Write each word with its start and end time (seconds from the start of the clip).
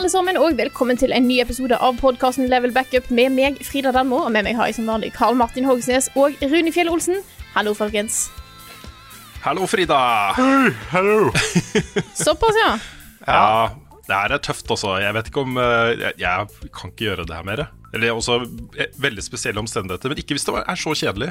Alle 0.00 0.08
sammen, 0.08 0.38
og 0.40 0.54
velkommen 0.56 0.96
til 0.96 1.12
en 1.12 1.26
ny 1.28 1.42
episode 1.42 1.76
av 1.76 1.98
podkasten 2.00 2.46
Level 2.48 2.72
Backup 2.72 3.10
med 3.12 3.34
meg, 3.36 3.58
Frida 3.68 3.90
Danmo. 3.92 4.22
Og 4.24 4.30
med 4.32 4.46
meg 4.46 4.56
har 4.56 4.70
jeg 4.70 4.78
som 4.78 4.86
vanlig 4.88 5.10
Karl 5.12 5.36
Martin 5.36 5.66
Hogsnes 5.68 6.06
og 6.16 6.38
Rune 6.40 6.72
Fjell 6.72 6.88
Olsen. 6.88 7.18
Hallo, 7.52 7.74
folkens. 7.76 8.30
Hallo, 9.44 9.66
Frida. 9.68 9.98
Såpass, 12.24 12.56
ja. 12.62 12.70
Ja, 13.26 13.50
det 14.06 14.22
her 14.22 14.36
er 14.38 14.40
tøft, 14.40 14.72
også. 14.72 14.94
Jeg 15.04 15.12
vet 15.18 15.28
ikke 15.28 15.44
om 15.44 15.60
eh, 15.60 15.90
Jeg, 16.00 16.16
jeg 16.22 16.70
kan 16.72 16.94
ikke 16.94 17.10
gjøre 17.10 17.28
det 17.28 17.36
her 17.36 17.44
mer. 17.50 17.64
Eller 17.92 18.16
også 18.16 18.38
eh, 18.80 18.88
veldig 19.04 19.26
spesielle 19.26 19.60
omstendigheter, 19.60 20.14
men 20.14 20.24
ikke 20.24 20.38
hvis 20.38 20.48
det 20.48 20.56
er 20.64 20.80
så 20.80 20.96
kjedelig. 20.96 21.30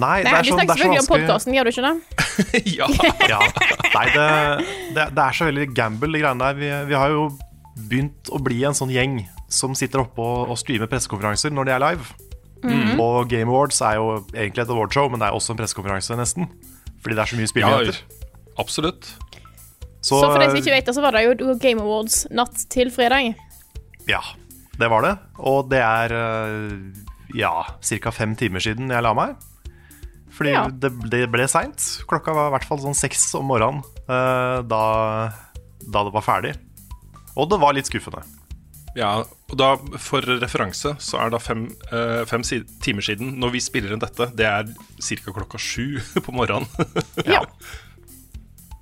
Nei, 0.00 0.22
det 0.24 0.30
Nei, 0.30 0.38
er 0.38 0.48
vi 0.48 0.56
snakker 0.56 0.72
er 0.72 0.80
selvfølgelig 0.80 1.04
om 1.04 1.12
podkasten, 1.12 1.58
gjør 1.58 1.68
du 1.68 1.74
ikke 1.74 1.84
det? 1.90 1.94
ja. 2.80 2.90
ja. 3.28 3.44
Nei, 3.92 4.08
det, 4.16 4.26
det, 4.96 5.08
det 5.12 5.28
er 5.28 5.36
så 5.36 5.52
veldig 5.52 5.70
gamble, 5.76 6.14
de 6.16 6.24
greiene 6.24 6.48
der. 6.48 6.60
Vi, 6.64 6.74
vi 6.94 7.00
har 7.02 7.12
jo 7.18 7.28
begynt 7.88 8.30
å 8.32 8.40
bli 8.42 8.60
en 8.68 8.76
sånn 8.76 8.92
gjeng 8.92 9.20
som 9.50 9.74
sitter 9.78 10.04
oppe 10.04 10.22
og, 10.22 10.52
og 10.52 10.58
streamer 10.60 10.90
pressekonferanser 10.90 11.54
når 11.54 11.68
de 11.68 11.74
er 11.76 11.82
live. 11.84 12.12
Mm. 12.60 13.00
Og 13.00 13.24
Game 13.30 13.48
Awards 13.48 13.80
er 13.84 13.96
jo 13.96 14.08
egentlig 14.34 14.66
et 14.66 14.72
awardshow, 14.74 15.08
men 15.10 15.22
det 15.22 15.30
er 15.30 15.36
også 15.36 15.54
en 15.54 15.60
pressekonferanse, 15.62 16.16
nesten. 16.20 16.50
Fordi 17.00 17.16
det 17.16 17.22
er 17.24 17.30
så 17.30 17.38
mye 17.40 17.62
ja, 17.64 17.94
absolutt. 18.60 19.08
Så 20.04 20.18
for 20.20 20.40
de 20.40 20.48
som 20.48 20.58
ikke 20.60 20.74
vet 20.74 20.88
det, 20.88 20.94
så 20.96 21.04
var 21.04 21.16
det 21.16 21.24
jo 21.28 21.54
Game 21.60 21.80
Awards 21.80 22.24
natt 22.32 22.66
til 22.72 22.92
fredag. 22.92 23.34
Ja, 24.08 24.20
det 24.80 24.88
var 24.92 25.04
det. 25.04 25.14
Og 25.38 25.68
det 25.72 25.80
er 25.84 26.14
eh, 26.16 26.74
ja, 27.36 27.52
ca. 27.80 28.12
fem 28.14 28.36
timer 28.36 28.64
siden 28.64 28.92
jeg 28.92 29.04
la 29.04 29.12
meg. 29.16 29.36
Fordi 30.36 30.54
Ja. 30.54 30.66
det, 30.72 30.92
det 31.12 31.26
ble 31.32 31.44
seint. 31.50 31.84
Klokka 32.08 32.32
var 32.36 32.48
i 32.48 32.54
hvert 32.54 32.68
fall 32.68 32.80
sånn 32.80 32.96
seks 32.96 33.26
om 33.36 33.48
morgenen 33.50 33.82
eh, 34.08 34.60
da, 34.64 34.84
da 35.84 36.04
det 36.06 36.14
var 36.14 36.24
ferdig. 36.24 36.54
Og 37.40 37.50
det 37.50 37.58
var 37.62 37.76
litt 37.76 37.88
skuffende. 37.88 38.22
Ja, 38.98 39.20
og 39.22 39.54
da 39.58 39.76
For 40.02 40.24
referanse 40.42 40.96
så 41.02 41.20
er 41.22 41.30
da 41.30 41.38
fem, 41.42 41.68
eh, 41.94 42.24
fem 42.26 42.42
si 42.46 42.60
timer 42.82 43.06
siden, 43.06 43.36
når 43.38 43.54
vi 43.54 43.62
spiller 43.62 43.94
inn 43.94 44.02
dette, 44.02 44.26
det 44.34 44.48
er 44.48 44.66
ca. 44.66 45.32
klokka 45.36 45.60
sju 45.62 46.00
på 46.26 46.34
morgenen. 46.34 46.68
Ja. 47.36 47.44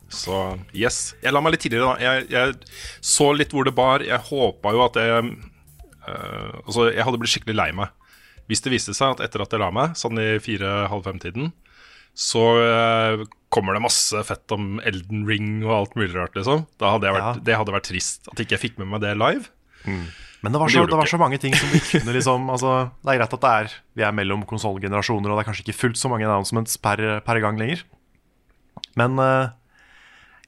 Så 0.09 0.57
yes. 0.73 1.13
Jeg 1.21 1.35
la 1.37 1.41
meg 1.45 1.53
litt 1.53 1.63
tidligere, 1.67 1.93
da. 1.93 2.01
Jeg, 2.01 2.31
jeg 2.33 2.55
så 3.05 3.29
litt 3.37 3.53
hvor 3.53 3.69
det 3.69 3.75
bar. 3.77 4.01
Jeg 4.01 4.25
håpa 4.31 4.73
jo 4.73 4.81
at 4.87 4.97
jeg 4.97 5.27
eh, 6.09 6.55
Altså, 6.65 6.89
jeg 6.89 7.05
hadde 7.05 7.21
blitt 7.21 7.35
skikkelig 7.37 7.59
lei 7.59 7.71
meg 7.77 7.93
hvis 8.49 8.63
det 8.65 8.73
viste 8.73 8.95
seg 8.97 9.13
at 9.13 9.27
etter 9.27 9.43
at 9.45 9.53
jeg 9.53 9.61
la 9.61 9.67
meg, 9.77 9.91
sånn 10.01 10.17
i 10.23 10.39
fire-halv 10.41 11.05
fem-tiden, 11.05 11.51
så 12.19 12.45
eh, 12.59 13.25
kommer 13.55 13.77
det 13.77 13.85
masse 13.85 14.23
fett 14.27 14.55
om 14.55 14.81
Elden 14.87 15.23
Ring 15.29 15.61
og 15.63 15.75
alt 15.77 15.99
mulig 15.99 16.17
rart, 16.17 16.35
liksom. 16.37 16.65
Da 16.83 16.97
hadde 16.97 17.07
jeg 17.07 17.17
vært, 17.17 17.29
Ja. 17.29 17.45
Det 17.47 17.59
hadde 17.61 17.75
vært 17.77 17.87
trist 17.89 18.27
at 18.33 18.43
ikke 18.43 18.57
jeg 18.57 18.65
fikk 18.67 18.81
med 18.83 18.91
meg 18.91 19.05
det 19.05 19.15
live. 19.19 19.47
Men 19.87 20.55
det 20.55 20.59
var, 20.61 20.71
så, 20.71 20.83
det, 20.83 20.93
det 20.93 20.99
var 20.99 21.11
så 21.11 21.19
mange 21.19 21.39
ting 21.43 21.55
som 21.57 21.71
vi 21.73 21.81
kunne 21.83 22.13
liksom 22.15 22.45
altså, 22.55 22.73
Det 23.03 23.11
er 23.11 23.21
greit 23.21 23.33
at 23.35 23.43
det 23.43 23.53
er, 23.63 23.77
vi 23.99 24.05
er 24.07 24.15
mellom 24.15 24.43
konsollgenerasjoner, 24.47 25.31
og 25.31 25.39
det 25.39 25.45
er 25.45 25.49
kanskje 25.49 25.65
ikke 25.67 25.79
fullt 25.79 25.99
så 25.99 26.11
mange 26.11 26.27
announcements 26.29 26.77
per, 26.83 27.03
per 27.27 27.41
gang 27.43 27.59
lenger. 27.59 27.87
Men 28.99 29.19
uh, 29.19 29.55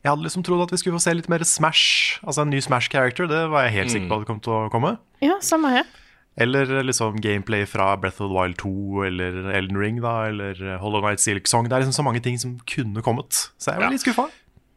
jeg 0.03 0.11
hadde 0.11 0.27
liksom 0.27 0.45
trodd 0.47 0.63
at 0.67 0.75
vi 0.75 0.79
skulle 0.83 0.99
få 0.99 1.03
se 1.07 1.15
litt 1.17 1.31
mer 1.33 1.43
Smash. 1.47 2.21
Altså 2.25 2.45
en 2.45 2.53
ny 2.55 2.61
Smash-character. 2.65 3.31
Det 3.31 3.43
var 3.53 3.67
jeg 3.67 3.77
helt 3.79 3.95
sikker 3.95 4.11
på 4.11 4.19
at 4.21 4.25
det 4.25 4.31
kom 4.31 4.43
til 4.45 4.55
å 4.57 4.61
komme. 4.73 4.95
ja, 5.25 5.39
samme 5.45 5.73
her. 5.75 5.91
Eller 6.37 6.83
liksom 6.87 7.17
gameplay 7.21 7.67
fra 7.67 7.97
Breath 7.97 8.23
of 8.23 8.31
the 8.31 8.35
Wild 8.37 8.57
2 8.63 9.03
eller 9.05 9.51
Elden 9.59 9.77
Ring, 9.77 10.01
da, 10.01 10.29
eller 10.29 10.77
Hollow 10.79 11.03
Night 11.03 11.21
Silk 11.21 11.49
Song. 11.51 11.69
Det 11.69 11.75
er 11.77 11.83
liksom 11.83 11.97
så 11.99 12.05
mange 12.07 12.23
ting 12.25 12.39
som 12.39 12.59
kunne 12.71 13.03
kommet. 13.03 13.51
Så 13.59 13.73
jeg 13.73 13.81
var 13.81 13.89
Ja. 13.91 13.91
litt 13.91 14.05
skuffa. 14.05 14.29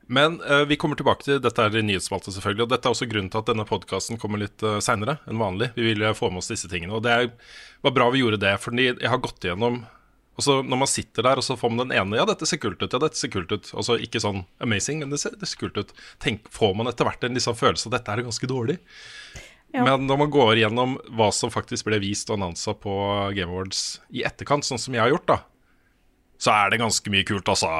Men 0.07 0.41
uh, 0.41 0.65
vi 0.67 0.75
kommer 0.75 0.97
tilbake 0.99 1.23
til 1.23 1.39
dette 1.39 1.63
er 1.63 1.69
nyhetsspalte, 1.85 2.33
selvfølgelig. 2.33 2.65
Og 2.65 2.69
dette 2.73 2.89
er 2.89 2.91
også 2.91 3.07
grunnen 3.07 3.31
til 3.31 3.39
at 3.39 3.47
denne 3.47 3.65
podkasten 3.65 4.19
kommer 4.19 4.41
litt 4.41 4.61
uh, 4.65 4.79
seinere 4.83 5.19
enn 5.29 5.39
vanlig. 5.39 5.71
Vi 5.77 5.85
ville 5.93 6.11
få 6.17 6.29
med 6.29 6.41
oss 6.43 6.51
disse 6.51 6.67
tingene. 6.67 6.93
Og 6.97 7.03
det 7.05 7.11
er, 7.13 7.29
var 7.85 7.95
bra 7.95 8.09
vi 8.11 8.19
gjorde 8.19 8.41
det, 8.43 8.57
fordi 8.59 8.89
jeg 8.89 9.09
har 9.09 9.21
gått 9.23 9.45
igjennom 9.45 9.85
og 10.33 10.41
så 10.41 10.63
Når 10.65 10.79
man 10.81 10.89
sitter 10.89 11.21
der 11.21 11.37
og 11.37 11.43
så 11.45 11.53
får 11.53 11.69
man 11.69 11.83
den 11.87 11.91
ene 11.93 12.17
Ja, 12.17 12.25
dette 12.25 12.47
ser 12.49 12.57
kult 12.57 12.81
ut. 12.81 12.89
Ja, 12.89 12.97
dette 12.97 13.19
ser 13.19 13.29
kult 13.29 13.51
ut. 13.53 13.67
Altså 13.77 13.99
ikke 14.01 14.17
sånn 14.19 14.39
amazing, 14.65 15.03
men 15.05 15.11
det 15.13 15.19
ser, 15.21 15.35
det 15.37 15.45
ser 15.45 15.59
kult 15.61 15.77
ut. 15.77 15.91
Tenk, 16.17 16.47
får 16.49 16.73
man 16.75 16.89
etter 16.89 17.05
hvert 17.05 17.23
en 17.23 17.37
liksom 17.37 17.53
følelse 17.53 17.85
av 17.85 17.93
at 17.93 17.99
dette 17.99 18.15
er 18.15 18.25
ganske 18.25 18.49
dårlig. 18.49 18.79
Ja. 19.73 19.83
Men 19.87 20.05
når 20.05 20.19
man 20.21 20.33
går 20.33 20.59
gjennom 20.61 20.97
hva 21.17 21.31
som 21.33 21.49
faktisk 21.53 21.87
ble 21.89 21.97
vist 22.03 22.29
og 22.29 22.37
annonsa 22.37 22.75
på 22.77 22.93
Game 23.33 23.49
Awards 23.49 23.97
i 24.13 24.21
etterkant, 24.27 24.67
sånn 24.67 24.81
som 24.81 24.93
jeg 24.93 25.01
har 25.01 25.09
gjort, 25.09 25.25
da, 25.31 25.39
så 26.37 26.53
er 26.53 26.73
det 26.73 26.81
ganske 26.83 27.13
mye 27.13 27.25
kult, 27.25 27.49
altså. 27.49 27.71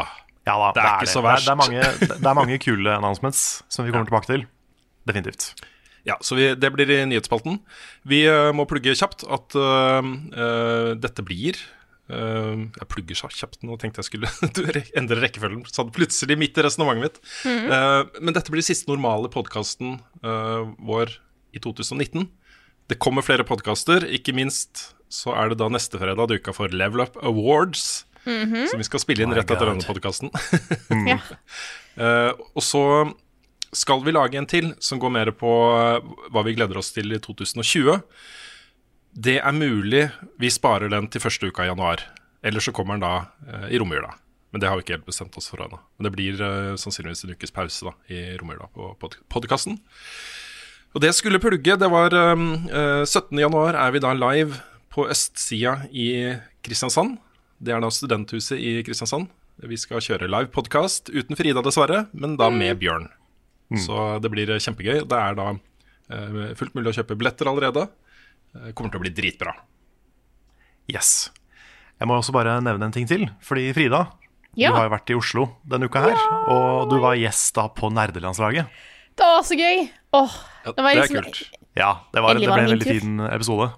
Ja 0.44 0.56
da, 0.60 0.72
Det 0.76 0.82
er 0.84 0.98
ikke 0.98 1.12
så 1.12 1.22
Det 1.22 1.30
er, 1.30 1.30
verst. 1.30 1.46
det, 1.46 1.54
er 1.54 1.60
mange, 1.62 2.10
det 2.18 2.32
er 2.32 2.40
mange 2.40 2.58
kule 2.60 2.96
announcements 2.98 3.44
som 3.72 3.86
vi 3.86 3.94
kommer 3.94 4.10
tilbake 4.10 4.32
til. 4.32 4.48
Definitivt. 5.08 5.54
Ja, 6.04 6.18
så 6.20 6.36
vi, 6.36 6.50
det 6.60 6.72
blir 6.76 6.90
i 6.92 7.00
nyhetsspalten. 7.08 7.62
Vi 8.10 8.26
uh, 8.28 8.50
må 8.56 8.66
plugge 8.68 8.96
kjapt 8.98 9.24
at 9.24 9.56
uh, 9.56 10.04
uh, 10.04 10.92
dette 11.00 11.24
blir 11.24 11.56
eh, 12.12 12.64
Jeg 12.76 12.88
plugger 12.92 13.16
så 13.16 13.30
kjapt 13.32 13.62
nå, 13.64 13.78
tenkte 13.80 14.04
jeg 14.04 14.10
skulle 14.10 14.32
endre 15.00 15.22
rekkefølgen. 15.24 15.64
Sånn 15.72 15.94
plutselig 15.96 16.36
midt 16.40 16.60
i 16.60 16.66
resonnementet 16.66 17.22
mitt. 17.22 17.22
Eh, 17.48 18.02
men 18.20 18.36
dette 18.36 18.52
blir 18.52 18.66
siste 18.66 18.92
normale 18.92 19.32
podkasten 19.32 19.96
vår 20.24 21.16
i 21.54 21.62
2019. 21.64 22.28
Det 22.92 23.00
kommer 23.00 23.24
flere 23.26 23.46
podkaster, 23.48 24.04
ikke 24.12 24.36
minst 24.36 24.90
så 25.14 25.36
er 25.38 25.52
det 25.52 25.60
da 25.62 25.70
neste 25.72 26.00
fredag 26.02 26.32
duka 26.32 26.54
for 26.56 26.74
Level 26.74 27.06
Up 27.06 27.20
Awards. 27.22 28.04
Som 28.24 28.80
vi 28.80 28.88
skal 28.88 29.02
spille 29.04 29.26
inn 29.26 29.36
rett 29.36 29.50
etter 29.52 29.70
denne 29.70 29.86
podkasten. 29.86 30.32
Ja. 31.14 31.20
uh, 32.00 32.32
og 32.56 32.64
så 32.66 32.84
skal 33.76 34.02
vi 34.06 34.14
lage 34.14 34.40
en 34.40 34.48
til 34.50 34.72
som 34.82 35.02
går 35.02 35.12
mer 35.14 35.32
på 35.34 35.50
eh, 35.74 36.12
hva 36.34 36.44
vi 36.46 36.54
gleder 36.54 36.78
oss 36.78 36.92
til 36.94 37.10
i 37.14 37.18
2020. 37.22 38.04
Det 39.26 39.40
er 39.42 39.56
mulig 39.58 40.04
vi 40.42 40.52
sparer 40.54 40.92
den 40.94 41.10
til 41.10 41.24
første 41.24 41.50
uka 41.50 41.66
i 41.66 41.72
januar. 41.72 42.04
Eller 42.46 42.62
så 42.62 42.74
kommer 42.76 42.98
den 42.98 43.06
da 43.06 43.14
uh, 43.50 43.68
i 43.74 43.82
romjula. 43.82 44.14
Men 44.54 44.62
det 44.62 44.70
har 44.70 44.78
vi 44.78 44.86
ikke 44.86 44.98
helt 45.00 45.10
bestemt 45.10 45.38
oss 45.42 45.50
for 45.50 45.66
ennå. 45.66 45.82
Men 45.98 46.06
det 46.06 46.14
blir 46.14 46.42
uh, 46.42 46.78
sannsynligvis 46.78 47.26
en 47.26 47.34
ukes 47.34 47.54
pause 47.54 47.90
da, 47.90 47.96
i 48.14 48.38
romjula 48.38 48.70
på 48.74 48.94
pod 49.02 49.18
podkasten. 49.34 49.80
Og 50.94 51.02
det 51.02 51.10
skulle 51.18 51.42
plugge. 51.42 51.76
Det 51.80 51.90
var 51.90 52.14
um, 52.34 52.68
uh, 52.70 53.02
17. 53.06 53.34
januar 53.42 53.78
er 53.80 53.94
vi 53.96 54.02
da 54.04 54.12
live 54.14 54.60
på 54.94 55.08
østsida 55.10 55.88
i 55.90 56.36
Kristiansand. 56.66 57.18
Det 57.64 57.74
er 57.74 57.82
da 57.82 57.90
studenthuset 57.94 58.60
i 58.62 58.76
Kristiansand. 58.86 59.32
Vi 59.64 59.78
skal 59.80 60.04
kjøre 60.04 60.30
live 60.30 60.52
podkast 60.54 61.10
uten 61.14 61.38
Frida, 61.38 61.64
dessverre, 61.66 62.06
men 62.14 62.36
da 62.38 62.50
med 62.54 62.78
Bjørn. 62.82 63.08
Så 63.82 64.20
det 64.22 64.30
blir 64.30 64.52
kjempegøy. 64.62 65.00
Det 65.10 65.18
er 65.18 65.38
da 65.40 65.48
uh, 65.56 66.54
fullt 66.60 66.76
mulig 66.78 66.92
å 66.92 66.98
kjøpe 67.00 67.18
billetter 67.18 67.50
allerede. 67.50 67.88
Uh, 68.54 68.70
kommer 68.78 68.94
til 68.94 69.02
å 69.02 69.06
bli 69.08 69.14
dritbra. 69.18 69.56
Yes. 70.92 71.32
Jeg 71.98 72.10
må 72.10 72.20
også 72.20 72.36
bare 72.36 72.60
nevne 72.62 72.86
en 72.86 72.94
ting 72.94 73.10
til. 73.10 73.26
Fordi 73.42 73.72
Frida, 73.74 74.04
Ja. 74.54 74.70
du 74.70 74.78
har 74.78 74.86
jo 74.86 74.94
vært 74.94 75.10
i 75.10 75.18
Oslo 75.18 75.48
denne 75.66 75.90
uka 75.90 76.06
her. 76.06 76.22
Og 76.54 76.86
du 76.94 77.00
var 77.02 77.18
gjest 77.18 77.56
da 77.58 77.66
på 77.74 77.90
nerdelandslaget. 77.90 78.70
Det 79.18 79.26
var 79.26 79.42
så 79.48 79.58
gøy. 79.58 79.88
Åh, 80.14 80.34
Det 80.64 80.76
var 80.78 80.94
det 80.94 80.98
er 80.98 81.08
liksom- 81.08 81.24
kult. 81.24 81.60
Ja, 81.76 81.92
det, 82.14 82.22
var, 82.22 82.38
det 82.38 82.46
ble 82.46 82.60
en 82.62 82.70
veldig 82.70 82.86
fin 82.86 83.20
episode. 83.34 83.72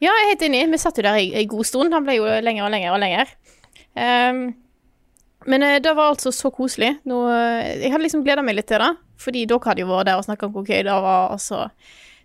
Ja, 0.00 0.12
jeg 0.12 0.24
er 0.24 0.28
helt 0.32 0.42
enig. 0.48 0.70
Vi 0.72 0.78
satt 0.80 0.96
jo 0.96 1.04
der 1.04 1.16
i 1.20 1.30
en 1.40 1.48
god 1.48 1.64
stund. 1.68 1.92
Han 1.92 2.04
ble 2.04 2.16
jo 2.18 2.24
lenger 2.24 2.64
og 2.64 2.72
lenger 2.72 2.92
og 2.92 3.00
lenger. 3.00 3.32
Um, 3.96 4.42
men 5.48 5.62
eh, 5.64 5.78
det 5.80 5.92
var 5.96 6.12
altså 6.12 6.32
så 6.32 6.50
koselig. 6.52 6.94
Nå, 7.08 7.20
eh, 7.32 7.80
jeg 7.84 7.92
hadde 7.92 8.04
liksom 8.04 8.24
gleda 8.24 8.44
meg 8.44 8.58
litt 8.58 8.68
til 8.68 8.80
det, 8.82 8.90
fordi 9.20 9.46
dere 9.48 9.70
hadde 9.70 9.84
jo 9.84 9.88
vært 9.88 10.10
der 10.10 10.20
og 10.20 10.26
snakka 10.26 10.48
om 10.48 10.52
hvor 10.52 10.68
gøy 10.68 10.82
det 10.84 10.96
var. 11.04 11.32
Og 11.32 11.40
så 11.40 11.66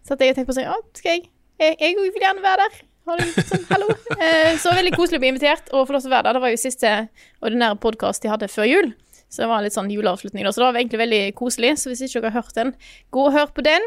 satt 0.08 0.24
jeg 0.24 0.36
og 0.36 0.40
tenkte 0.40 0.52
på 0.52 0.58
sånn 0.58 0.68
Ja, 0.68 0.76
skal 0.96 1.16
jeg 1.16 1.30
Jeg 1.60 1.78
jeg 1.80 1.96
vil 1.96 2.26
gjerne 2.26 2.44
være 2.44 2.66
der. 2.66 2.82
Har 3.06 3.22
du 3.22 3.28
sånn, 3.38 3.64
hallo? 3.70 3.88
Uh, 4.18 4.52
så 4.60 4.74
veldig 4.76 4.96
koselig 4.98 5.20
å 5.20 5.24
bli 5.24 5.32
invitert 5.32 5.72
og 5.72 5.86
få 5.88 5.96
lov 5.96 6.04
til 6.04 6.12
å 6.12 6.16
være 6.18 6.28
der. 6.28 6.38
Det 6.38 6.44
var 6.44 6.52
jo 6.52 6.60
siste 6.60 6.94
ordinære 7.40 7.80
podkast 7.80 8.24
de 8.24 8.32
hadde 8.34 8.52
før 8.52 8.68
jul. 8.68 8.92
Så 9.36 9.44
det 9.44 9.52
var 9.52 9.66
litt 9.66 9.76
sånn 9.76 9.92
juleavslutning, 9.92 10.48
da. 10.48 10.54
Så 10.56 10.64
det 10.64 10.70
var 10.70 10.80
egentlig 10.80 11.02
veldig 11.04 11.24
koselig. 11.36 11.76
Så 11.82 11.92
hvis 11.92 12.06
ikke 12.08 12.24
dere 12.24 12.32
har 12.32 12.46
hørt 12.46 12.56
den, 12.56 12.72
gå 13.12 13.28
og 13.28 13.36
hør 13.36 13.52
på 13.52 13.66
den. 13.66 13.84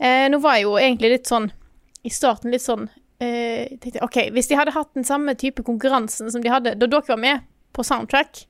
Eh, 0.00 0.26
nå 0.32 0.40
var 0.42 0.56
jeg 0.56 0.66
jo 0.66 0.78
egentlig 0.80 1.12
litt 1.18 1.28
sånn 1.30 1.50
i 2.02 2.10
starten 2.10 2.50
litt 2.50 2.64
sånn 2.64 2.88
eh, 3.22 3.78
tenkte, 3.78 4.02
OK, 4.02 4.18
hvis 4.34 4.50
de 4.50 4.58
hadde 4.58 4.74
hatt 4.74 4.90
den 4.96 5.06
samme 5.06 5.34
type 5.38 5.62
konkurransen 5.66 6.30
som 6.32 6.42
de 6.42 6.50
hadde 6.50 6.74
da 6.80 6.88
dere 6.90 7.06
var 7.06 7.20
med 7.20 7.44
på 7.72 7.84
Soundtrack, 7.86 8.44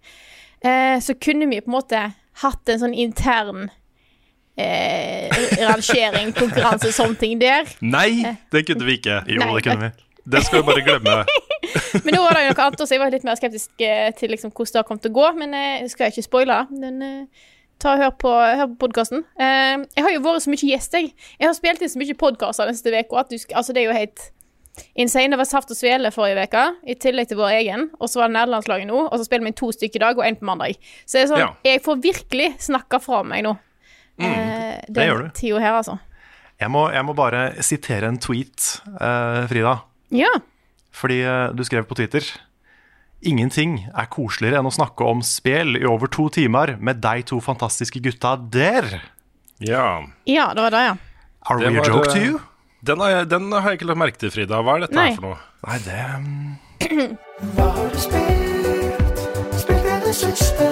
eh, 0.65 0.99
så 1.05 1.15
kunne 1.21 1.51
vi 1.51 1.61
på 1.61 1.71
en 1.71 1.77
måte 1.77 2.03
hatt 2.43 2.73
en 2.73 2.81
sånn 2.81 2.97
intern 2.97 3.69
eh, 4.57 5.29
rangering, 5.61 6.33
konkurranse, 6.41 6.95
sånne 6.97 7.21
ting 7.21 7.37
der. 7.43 7.69
Nei, 7.85 8.25
det 8.55 8.65
kunne 8.71 8.89
vi 8.89 8.99
ikke. 9.01 9.21
Jo, 9.29 9.45
Nei, 9.45 9.53
det 9.59 9.67
kunne 9.69 9.91
vi. 9.91 10.09
Det 10.33 10.45
skal 10.47 10.63
vi 10.63 10.67
bare 10.71 10.87
glemme. 10.87 11.23
Men 12.05 12.17
nå 12.17 12.21
var 12.25 12.37
det 12.37 12.45
jo 12.45 12.53
noe 12.53 12.67
annet 12.67 12.85
også. 12.85 12.95
Jeg 12.95 13.03
var 13.03 13.15
litt 13.15 13.27
mer 13.29 13.39
skeptisk 13.41 13.85
eh, 13.85 14.11
til 14.19 14.33
liksom, 14.35 14.53
hvordan 14.53 14.75
det 14.75 14.81
har 14.83 14.87
kommet 14.89 15.07
til 15.07 15.15
å 15.15 15.19
gå. 15.19 15.31
Men 15.39 15.57
eh, 15.59 15.73
jeg 15.83 15.95
skal 15.95 16.13
ikke 16.13 16.27
spoile. 16.27 16.61
Men 16.75 17.01
uh, 17.03 17.49
ta 17.83 17.97
og 17.97 18.05
hør 18.05 18.13
på, 18.25 18.35
hør 18.61 18.69
på 18.75 18.79
podkasten. 18.87 19.25
Uh, 19.41 19.89
jeg 19.97 20.07
har 20.07 20.15
jo 20.15 20.23
vært 20.27 20.47
så 20.47 20.53
mye 20.53 20.71
gjest, 20.73 20.99
jeg. 20.99 21.11
Jeg 21.39 21.49
har 21.49 21.59
spilt 21.59 21.83
inn 21.83 21.93
så 21.93 22.03
mye 22.03 22.21
podkaster 22.23 22.71
den 22.71 22.79
siste 22.79 22.95
uka 22.95 23.25
at 23.25 23.33
du, 23.33 23.39
altså, 23.53 23.75
det 23.75 23.85
er 23.85 23.91
jo 23.91 23.99
helt 23.99 24.29
insane. 24.95 25.33
Det 25.33 25.41
var 25.41 25.49
Saft 25.49 25.73
og 25.73 25.79
Svele 25.79 26.13
forrige 26.15 26.47
uke, 26.49 26.65
i 26.89 26.97
tillegg 27.01 27.33
til 27.33 27.41
vår 27.41 27.59
egen. 27.59 27.89
Og 28.01 28.11
så 28.11 28.23
var 28.23 28.31
det 28.31 28.37
nederlandslaget 28.39 28.89
nå, 28.91 29.03
og 29.09 29.19
så 29.19 29.27
spiller 29.29 29.49
vi 29.51 29.57
to 29.59 29.73
stykker 29.75 30.01
i 30.01 30.05
dag 30.07 30.21
og 30.21 30.25
én 30.29 30.39
på 30.39 30.49
mandag. 30.49 30.79
Så 31.05 31.19
det 31.19 31.27
er 31.27 31.33
sånn, 31.35 31.45
Ja. 31.45 31.53
jeg 31.65 31.83
får 31.85 32.01
virkelig 32.03 32.49
snakka 32.69 33.01
fra 33.03 33.23
meg 33.27 33.45
nå. 33.49 33.57
Eh, 34.21 34.81
den 34.89 35.09
gjør 35.09 35.23
du. 35.25 35.31
tida 35.35 35.61
her, 35.61 35.79
altså. 35.81 35.99
Jeg 36.61 36.71
må, 36.71 36.87
jeg 36.95 37.05
må 37.05 37.15
bare 37.19 37.63
sitere 37.65 38.09
en 38.09 38.19
tweet, 38.23 38.83
eh, 39.01 39.47
Frida. 39.51 39.81
Ja. 40.15 40.31
Fordi 40.93 41.23
eh, 41.25 41.53
du 41.57 41.65
skrev 41.67 41.87
på 41.89 41.97
Twitter 41.99 42.27
Ingenting 43.23 43.77
er 43.95 44.09
koseligere 44.11 44.59
enn 44.59 44.67
å 44.67 44.73
snakke 44.75 45.07
om 45.07 45.21
spel 45.23 45.77
i 45.79 45.85
over 45.87 46.11
to 46.11 46.27
timer 46.35 46.75
med 46.83 46.99
de 47.05 47.23
to 47.31 47.39
fantastiske 47.43 48.01
gutta 48.03 48.35
der. 48.51 48.99
Ja. 49.63 50.03
ja, 50.27 50.49
det 50.57 50.65
var 50.65 50.75
det, 50.75 50.83
ja. 50.89 50.97
Are 51.47 51.59
Det 51.63 51.71
we 51.71 51.79
a 51.79 51.87
joke 51.87 52.11
to 52.11 52.19
eh, 52.19 52.27
you? 52.27 52.41
Den 52.83 52.99
har, 52.99 53.09
jeg, 53.15 53.31
den 53.31 53.47
har 53.55 53.71
jeg 53.71 53.79
ikke 53.79 53.87
lagt 53.93 54.03
merke 54.03 54.19
til, 54.19 54.31
Frida. 54.35 54.59
Hva 54.67 54.75
er 54.75 54.81
dette 54.89 54.99
Nei. 54.99 55.07
her 55.13 55.17
for 55.21 55.27
noe? 55.31 55.39
Nei, 55.63 55.79
det 55.87 55.95
Hva 57.55 57.67
Har 60.59 60.72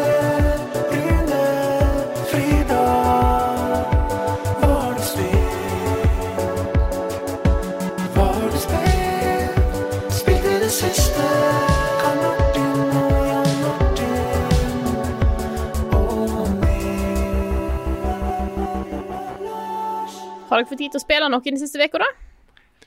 dere 20.61 20.71
fått 20.71 20.83
tid 20.83 20.95
til 20.95 21.01
å 21.01 21.05
spille 21.05 21.31
noe 21.33 21.45
den 21.45 21.61
siste 21.61 21.81
uka, 21.81 22.03
da? 22.03 22.09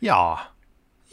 Ja. 0.04 0.24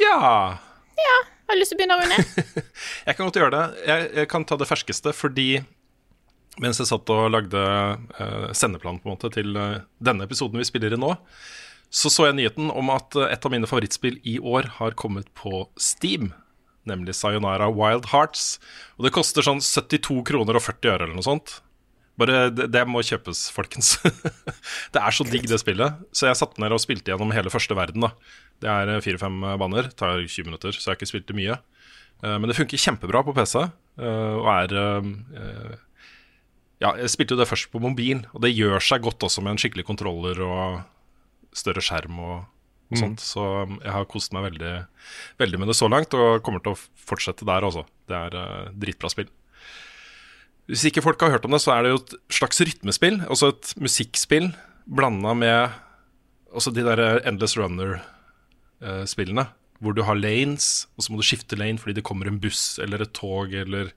Ja, 0.00 1.18
Har 1.48 1.56
du 1.56 1.60
lyst 1.60 1.72
til 1.72 1.78
å 1.78 1.80
begynne, 1.80 1.98
Rune? 2.00 2.16
jeg 3.06 3.16
kan 3.16 3.26
godt 3.26 3.38
gjøre 3.40 3.52
det. 3.56 3.64
Jeg, 3.88 4.10
jeg 4.20 4.30
kan 4.30 4.46
ta 4.46 4.58
det 4.60 4.68
ferskeste, 4.70 5.12
fordi 5.16 5.48
mens 6.60 6.80
jeg 6.80 6.90
satt 6.90 7.10
og 7.12 7.30
lagde 7.32 7.60
uh, 7.60 8.50
sendeplan 8.56 9.00
på 9.00 9.08
en 9.08 9.14
måte 9.14 9.30
til 9.34 9.56
uh, 9.56 9.80
denne 10.02 10.26
episoden 10.26 10.60
vi 10.60 10.66
spiller 10.68 10.94
i 10.94 11.00
nå, 11.00 11.14
så 11.90 12.10
så 12.12 12.28
jeg 12.28 12.38
nyheten 12.38 12.70
om 12.70 12.92
at 12.94 13.16
eh, 13.18 13.32
et 13.34 13.46
av 13.46 13.50
mine 13.50 13.66
favorittspill 13.66 14.20
i 14.22 14.36
år 14.38 14.68
har 14.76 14.94
kommet 14.94 15.26
på 15.34 15.64
Steam. 15.74 16.28
Nemlig 16.86 17.16
Sayonara 17.18 17.66
Wild 17.74 18.12
Hearts. 18.12 18.60
Og 18.94 19.08
det 19.08 19.12
koster 19.16 19.42
sånn 19.42 19.58
72 19.58 20.20
kroner 20.28 20.54
og 20.54 20.62
40 20.62 20.92
øre 20.92 21.08
eller 21.08 21.18
noe 21.18 21.26
sånt. 21.26 21.56
Bare 22.20 22.50
det, 22.52 22.68
det 22.74 22.84
må 22.88 23.02
kjøpes, 23.06 23.46
folkens. 23.54 23.94
det 24.94 25.00
er 25.00 25.16
så 25.16 25.26
digg, 25.26 25.48
det 25.48 25.60
spillet. 25.62 26.00
Så 26.12 26.28
jeg 26.28 26.38
satte 26.38 26.60
ned 26.62 26.76
og 26.76 26.82
spilte 26.82 27.12
gjennom 27.12 27.32
hele 27.34 27.52
første 27.52 27.76
verden. 27.78 28.04
da 28.04 28.12
Det 28.60 28.70
er 28.72 28.94
eh, 28.94 29.02
fire-fem 29.04 29.40
baner. 29.60 29.88
Tar 29.96 30.20
20 30.20 30.50
minutter, 30.50 30.76
så 30.76 30.84
jeg 30.84 30.92
har 30.92 31.00
ikke 31.00 31.12
spilt 31.14 31.30
det 31.30 31.38
mye. 31.38 31.58
Eh, 32.22 32.36
Men 32.38 32.50
det 32.50 32.58
funker 32.58 32.80
kjempebra 32.80 33.22
på 33.24 33.34
PC, 33.36 33.56
eh, 33.64 34.36
og 34.36 34.48
er 34.52 34.76
eh, 34.76 35.74
Ja, 36.80 36.94
jeg 36.96 37.12
spilte 37.12 37.36
jo 37.36 37.40
det 37.40 37.48
først 37.48 37.70
på 37.72 37.82
mobil, 37.82 38.24
og 38.32 38.44
det 38.44 38.54
gjør 38.54 38.80
seg 38.80 39.04
godt 39.04 39.26
også 39.26 39.44
med 39.44 39.54
en 39.54 39.60
skikkelig 39.60 39.84
kontroller 39.88 40.38
og 40.44 40.80
større 41.56 41.82
skjerm 41.84 42.20
og, 42.24 42.46
og 42.88 42.96
sånt. 42.96 43.20
Så 43.20 43.42
um, 43.66 43.74
jeg 43.82 43.92
har 43.92 44.06
kost 44.08 44.32
meg 44.32 44.46
veldig, 44.46 44.72
veldig 45.42 45.60
med 45.60 45.68
det 45.68 45.76
så 45.76 45.90
langt, 45.92 46.16
og 46.16 46.40
kommer 46.46 46.62
til 46.64 46.72
å 46.72 46.80
fortsette 47.10 47.44
der 47.44 47.66
også. 47.68 47.84
Det 48.08 48.16
er 48.16 48.38
uh, 48.38 48.70
dritbra 48.72 49.10
spill. 49.12 49.28
Hvis 50.70 50.86
ikke 50.86 51.02
folk 51.02 51.18
har 51.24 51.32
hørt 51.34 51.46
om 51.48 51.54
det, 51.56 51.62
så 51.64 51.70
er 51.74 51.80
det 51.82 51.90
jo 51.92 52.00
et 52.00 52.12
slags 52.38 52.58
rytmespill. 52.62 53.16
Altså 53.26 53.46
et 53.50 53.66
musikkspill 53.82 54.46
blanda 54.86 55.32
med 55.34 55.60
også 56.54 56.70
de 56.74 56.82
der 56.86 56.98
Endless 57.26 57.58
Runner-spillene. 57.58 59.44
hvor 59.80 59.92
du 59.96 60.02
har 60.04 60.14
lanes, 60.14 60.86
og 60.96 61.02
så 61.02 61.10
må 61.10 61.16
du 61.16 61.22
skifte 61.24 61.56
lane 61.56 61.78
fordi 61.80 61.94
det 61.96 62.04
kommer 62.04 62.26
en 62.28 62.40
buss 62.40 62.78
eller 62.84 63.00
et 63.00 63.14
tog 63.16 63.54
eller 63.56 63.88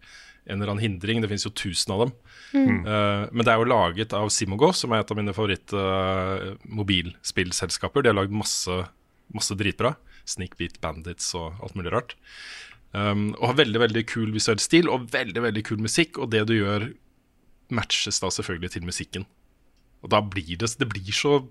en 0.47 0.61
eller 0.61 0.71
annen 0.71 0.83
hindring. 0.83 1.21
Det 1.21 1.27
finnes 1.27 1.45
jo 1.45 1.51
tusen 1.51 1.91
av 1.91 1.99
dem. 2.05 2.11
Eh, 2.87 3.27
men 3.31 3.43
det 3.43 3.51
er 3.51 3.57
jo 3.59 3.65
laget 3.67 4.13
av 4.15 4.29
Simogo, 4.31 4.71
som 4.75 4.91
er 4.93 4.99
et 5.03 5.11
av 5.11 5.17
mine 5.19 5.33
favoritt-mobilspillselskaper. 5.35 8.01
de 8.01 8.07
har 8.11 8.15
lagd 8.15 8.31
masse, 8.31 8.87
masse 9.33 9.55
dritbra. 9.59 9.95
Sneakbeat 10.23 10.79
Bandits 10.83 11.35
og 11.35 11.53
alt 11.59 11.75
mulig 11.75 11.91
rart. 11.91 12.15
Um, 12.93 13.31
og 13.39 13.47
har 13.49 13.57
veldig 13.63 13.79
veldig 13.81 14.03
kul 14.05 14.33
visuell 14.35 14.59
stil 14.61 14.89
og 14.91 15.07
veldig 15.13 15.41
veldig 15.41 15.63
kul 15.65 15.81
musikk. 15.81 16.19
Og 16.21 16.29
det 16.33 16.45
du 16.49 16.55
gjør, 16.59 16.91
matches 17.73 18.21
da 18.21 18.29
selvfølgelig 18.33 18.75
til 18.75 18.85
musikken. 18.85 19.25
Og 20.03 20.11
da 20.13 20.19
blir 20.21 20.57
det 20.59 20.75
Det 20.79 20.89
blir 20.89 21.11
så 21.11 21.47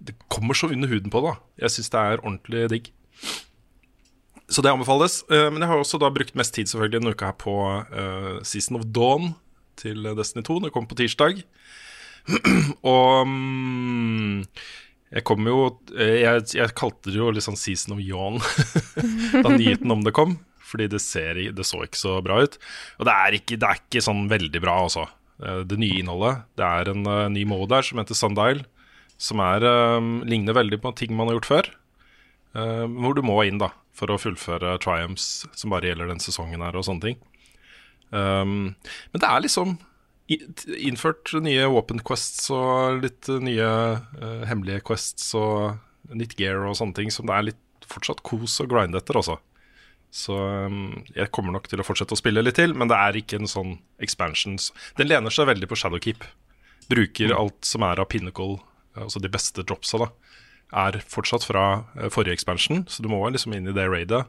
Det 0.00 0.14
kommer 0.28 0.54
så 0.54 0.70
under 0.70 0.88
huden 0.88 1.10
på 1.10 1.20
det. 1.20 1.34
da. 1.34 1.64
Jeg 1.64 1.70
syns 1.70 1.90
det 1.90 2.00
er 2.00 2.24
ordentlig 2.24 2.70
digg. 2.70 2.92
Så 4.48 4.62
det 4.62 4.70
anbefales. 4.70 5.24
Uh, 5.28 5.52
men 5.52 5.60
jeg 5.60 5.68
har 5.68 5.76
også 5.76 5.98
da 5.98 6.08
brukt 6.08 6.34
mest 6.34 6.54
tid 6.54 6.66
selvfølgelig 6.66 7.00
denne 7.00 7.12
uka 7.12 7.26
her 7.26 7.32
på 7.32 7.54
uh, 7.92 8.42
Season 8.42 8.76
of 8.76 8.84
Dawn 8.86 9.34
til 9.76 10.02
Destiny 10.16 10.44
2. 10.44 10.60
Det 10.60 10.72
kom 10.72 10.86
på 10.86 10.94
tirsdag. 10.94 11.42
og 12.82 13.26
mm, 13.26 14.44
jeg 15.08 15.24
kom 15.28 15.46
jo 15.48 15.58
eh, 15.96 16.20
jeg, 16.22 16.44
jeg 16.58 16.74
kalte 16.76 17.08
det 17.08 17.16
jo 17.16 17.30
litt 17.32 17.46
sånn 17.46 17.58
Season 17.58 17.96
of 17.96 18.02
Yawn 18.04 18.36
da 19.44 19.54
nyheten 19.54 19.94
om 19.94 20.04
det 20.04 20.14
kom. 20.16 20.36
Fordi 20.68 20.88
det, 20.92 21.00
ser, 21.00 21.38
det 21.56 21.64
så 21.64 21.80
ikke 21.86 21.96
så 21.96 22.18
bra 22.20 22.42
ut. 22.44 22.58
Og 23.00 23.08
det 23.08 23.14
er 23.14 23.36
ikke, 23.38 23.56
det 23.56 23.68
er 23.68 23.78
ikke 23.80 24.04
sånn 24.04 24.26
veldig 24.28 24.60
bra, 24.60 24.74
altså. 24.84 25.06
Eh, 25.40 25.62
Det 25.64 25.78
nye 25.80 26.02
innholdet. 26.02 26.44
Det 26.60 26.66
er 26.66 26.90
en 26.92 27.08
uh, 27.08 27.28
ny 27.32 27.46
mode 27.48 27.70
der 27.72 27.86
som 27.86 28.02
heter 28.02 28.18
Sundial. 28.18 28.60
Som 29.16 29.40
er, 29.42 29.64
um, 29.96 30.18
ligner 30.28 30.58
veldig 30.58 30.80
på 30.84 30.92
ting 30.98 31.16
man 31.16 31.30
har 31.30 31.38
gjort 31.38 31.48
før. 31.48 31.70
Uh, 32.52 32.84
hvor 33.00 33.16
du 33.16 33.24
må 33.24 33.40
inn 33.48 33.62
da 33.62 33.72
for 33.96 34.12
å 34.12 34.20
fullføre 34.20 34.76
triumphs 34.84 35.46
som 35.56 35.72
bare 35.72 35.88
gjelder 35.88 36.12
den 36.12 36.22
sesongen 36.22 36.62
her 36.62 36.76
og 36.78 36.84
sånne 36.86 37.08
ting. 37.08 37.18
Um, 38.12 38.76
men 39.12 39.24
det 39.24 39.28
er 39.28 39.42
liksom 39.44 39.78
innført 40.28 41.32
nye 41.40 41.64
open 41.72 42.02
Quests 42.04 42.50
og 42.52 43.02
litt 43.02 43.28
eh, 43.32 43.40
nye 43.40 43.68
uh, 43.96 44.42
hemmelige 44.48 44.84
quests 44.90 45.30
og 45.38 45.78
nytt 46.12 46.36
gear 46.38 46.66
og 46.68 46.76
sånne 46.76 46.96
ting 46.96 47.12
som 47.12 47.28
det 47.28 47.36
er 47.36 47.46
litt 47.50 47.88
fortsatt 47.88 48.20
kos 48.26 48.58
og 48.60 48.68
grind 48.72 48.96
etter 48.98 49.16
også. 49.16 49.38
Så 50.12 50.36
um, 50.36 51.00
jeg 51.16 51.32
kommer 51.32 51.52
nok 51.56 51.68
til 51.68 51.80
å 51.80 51.86
fortsette 51.86 52.16
å 52.16 52.20
spille 52.20 52.44
litt 52.44 52.58
til, 52.60 52.74
men 52.76 52.88
det 52.92 52.96
er 52.96 53.16
ikke 53.20 53.40
en 53.40 53.48
sånn 53.48 53.74
expansions. 54.04 54.70
Den 55.00 55.08
lener 55.08 55.32
seg 55.32 55.48
veldig 55.48 55.68
på 55.68 55.78
Shadowkeep. 55.80 56.24
Bruker 56.88 57.34
alt 57.36 57.68
som 57.68 57.84
er 57.84 58.00
av 58.00 58.08
Pinnacle, 58.12 58.58
altså 58.96 59.20
de 59.20 59.32
beste 59.32 59.64
dropsa, 59.64 60.00
da 60.04 60.10
er 60.88 61.00
fortsatt 61.08 61.46
fra 61.48 61.64
uh, 61.96 62.08
forrige 62.12 62.36
expansion, 62.36 62.84
så 62.88 63.04
du 63.04 63.08
må 63.12 63.22
liksom 63.32 63.56
inn 63.56 63.68
i 63.68 63.76
det 63.76 63.88
raidet. 63.88 64.26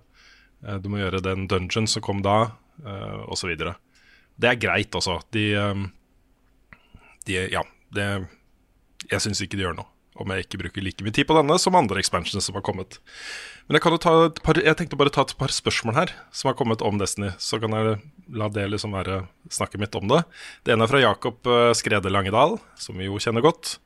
Uh, 0.63 0.77
Du 0.79 0.87
må 0.91 1.03
gjøre 1.03 1.23
den 1.23 1.47
dungeon 1.51 1.87
som 1.87 2.03
kom 2.03 2.23
da, 2.23 2.55
osv. 3.27 3.51
Det 4.39 4.51
er 4.51 4.59
greit, 4.59 4.95
altså. 4.95 5.19
De, 5.35 5.45
eh, 5.53 5.85
de 7.27 7.39
Ja, 7.51 7.63
det 7.95 8.09
Jeg 9.09 9.23
syns 9.23 9.41
ikke 9.41 9.57
de 9.57 9.65
gjør 9.65 9.79
noe. 9.79 9.89
Om 10.19 10.31
jeg 10.33 10.45
ikke 10.45 10.59
bruker 10.59 10.83
like 10.83 11.03
mye 11.05 11.15
tid 11.15 11.27
på 11.29 11.35
denne 11.37 11.55
som 11.61 11.77
andre 11.79 12.01
expansions 12.01 12.43
som 12.43 12.57
har 12.57 12.63
kommet. 12.65 12.99
Men 13.67 13.77
jeg 13.77 13.83
kan 13.85 13.93
jo 13.93 14.01
ta 14.01 14.13
et 14.25 14.41
par 14.43 14.59
Jeg 14.59 14.75
tenkte 14.75 14.97
bare 14.99 15.13
ta 15.13 15.21
et 15.21 15.37
par 15.37 15.53
spørsmål 15.53 15.95
her 15.95 16.13
som 16.31 16.49
har 16.49 16.57
kommet 16.59 16.81
om 16.81 16.97
Destiny. 16.99 17.31
Så 17.39 17.59
kan 17.61 17.71
jeg 17.71 17.99
la 18.33 18.49
det 18.49 18.67
liksom 18.69 18.91
være 18.97 19.27
snakket 19.49 19.79
mitt 19.79 19.95
om 19.95 20.09
det. 20.09 20.23
Det 20.63 20.73
ene 20.73 20.83
er 20.83 20.91
fra 20.91 21.01
Jakob 21.03 21.47
eh, 21.47 21.71
Skrede 21.77 22.11
Langedal, 22.11 22.57
som 22.75 22.97
vi 22.99 23.07
jo 23.07 23.19
kjenner 23.21 23.45
godt. 23.45 23.77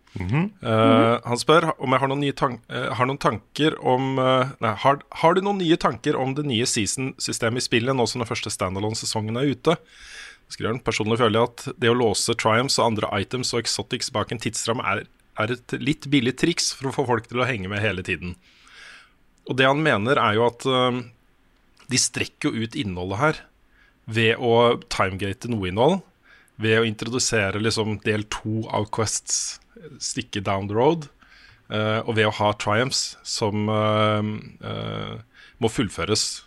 Eh, 0.61 1.15
han 1.25 1.39
spør 1.41 1.71
om 1.81 1.93
jeg 1.93 2.03
har 2.03 2.09
noen, 2.11 2.21
nye 2.21 2.35
tank 2.37 2.61
eh, 2.69 2.89
har 2.93 3.07
noen 3.09 3.17
tanker 3.17 3.73
om 3.81 4.19
uh, 4.21 4.51
Nei, 4.61 4.73
har, 4.83 4.99
har 5.23 5.33
du 5.33 5.41
noen 5.41 5.57
nye 5.57 5.77
tanker 5.81 6.19
om 6.19 6.35
det 6.37 6.45
nye 6.45 6.67
season-systemet 6.69 7.63
i 7.63 7.65
spillet 7.65 7.97
nå 7.97 8.05
som 8.09 8.21
den 8.21 8.29
første 8.29 8.53
standalone-sesongen 8.53 9.39
er 9.41 9.49
ute? 9.49 9.77
Skriver 10.53 10.75
han, 10.75 10.83
Personlig 10.85 11.17
føler 11.21 11.39
jeg 11.39 11.49
at 11.49 11.81
det 11.81 11.89
å 11.89 11.97
låse 11.97 12.35
triumphs 12.37 12.77
og 12.77 12.91
andre 12.91 13.09
items 13.17 13.53
og 13.55 13.63
exotics 13.63 14.11
bak 14.13 14.33
en 14.33 14.41
tidsramme 14.41 14.85
er, 14.85 15.05
er 15.41 15.55
et 15.55 15.75
litt 15.81 16.05
billig 16.13 16.35
triks 16.37 16.71
for 16.77 16.91
å 16.91 16.93
få 16.93 17.07
folk 17.09 17.29
til 17.29 17.41
å 17.41 17.47
henge 17.49 17.71
med 17.71 17.81
hele 17.81 18.05
tiden. 18.05 18.35
Og 19.49 19.57
det 19.59 19.67
han 19.67 19.81
mener, 19.83 20.19
er 20.21 20.37
jo 20.37 20.45
at 20.45 20.67
uh, 20.69 21.01
de 21.89 21.99
strekker 21.99 22.53
jo 22.53 22.67
ut 22.67 22.77
innholdet 22.79 23.21
her 23.23 23.41
ved 24.05 24.37
å 24.37 24.77
timegate 24.93 25.49
noe 25.51 25.71
innhold. 25.71 26.01
Ved 26.61 26.79
å 26.79 26.85
introdusere 26.85 27.59
liksom 27.59 27.97
del 28.05 28.27
to 28.31 28.67
av 28.69 28.85
Quests, 28.93 29.57
stikke 29.97 30.43
down 30.45 30.69
the 30.69 30.77
road. 30.77 31.09
Uh, 31.73 32.05
og 32.05 32.13
ved 32.19 32.29
å 32.29 32.37
ha 32.37 32.53
triumphs 32.61 33.15
som 33.25 33.65
uh, 33.71 34.21
må 35.57 35.71
fullføres 35.71 36.43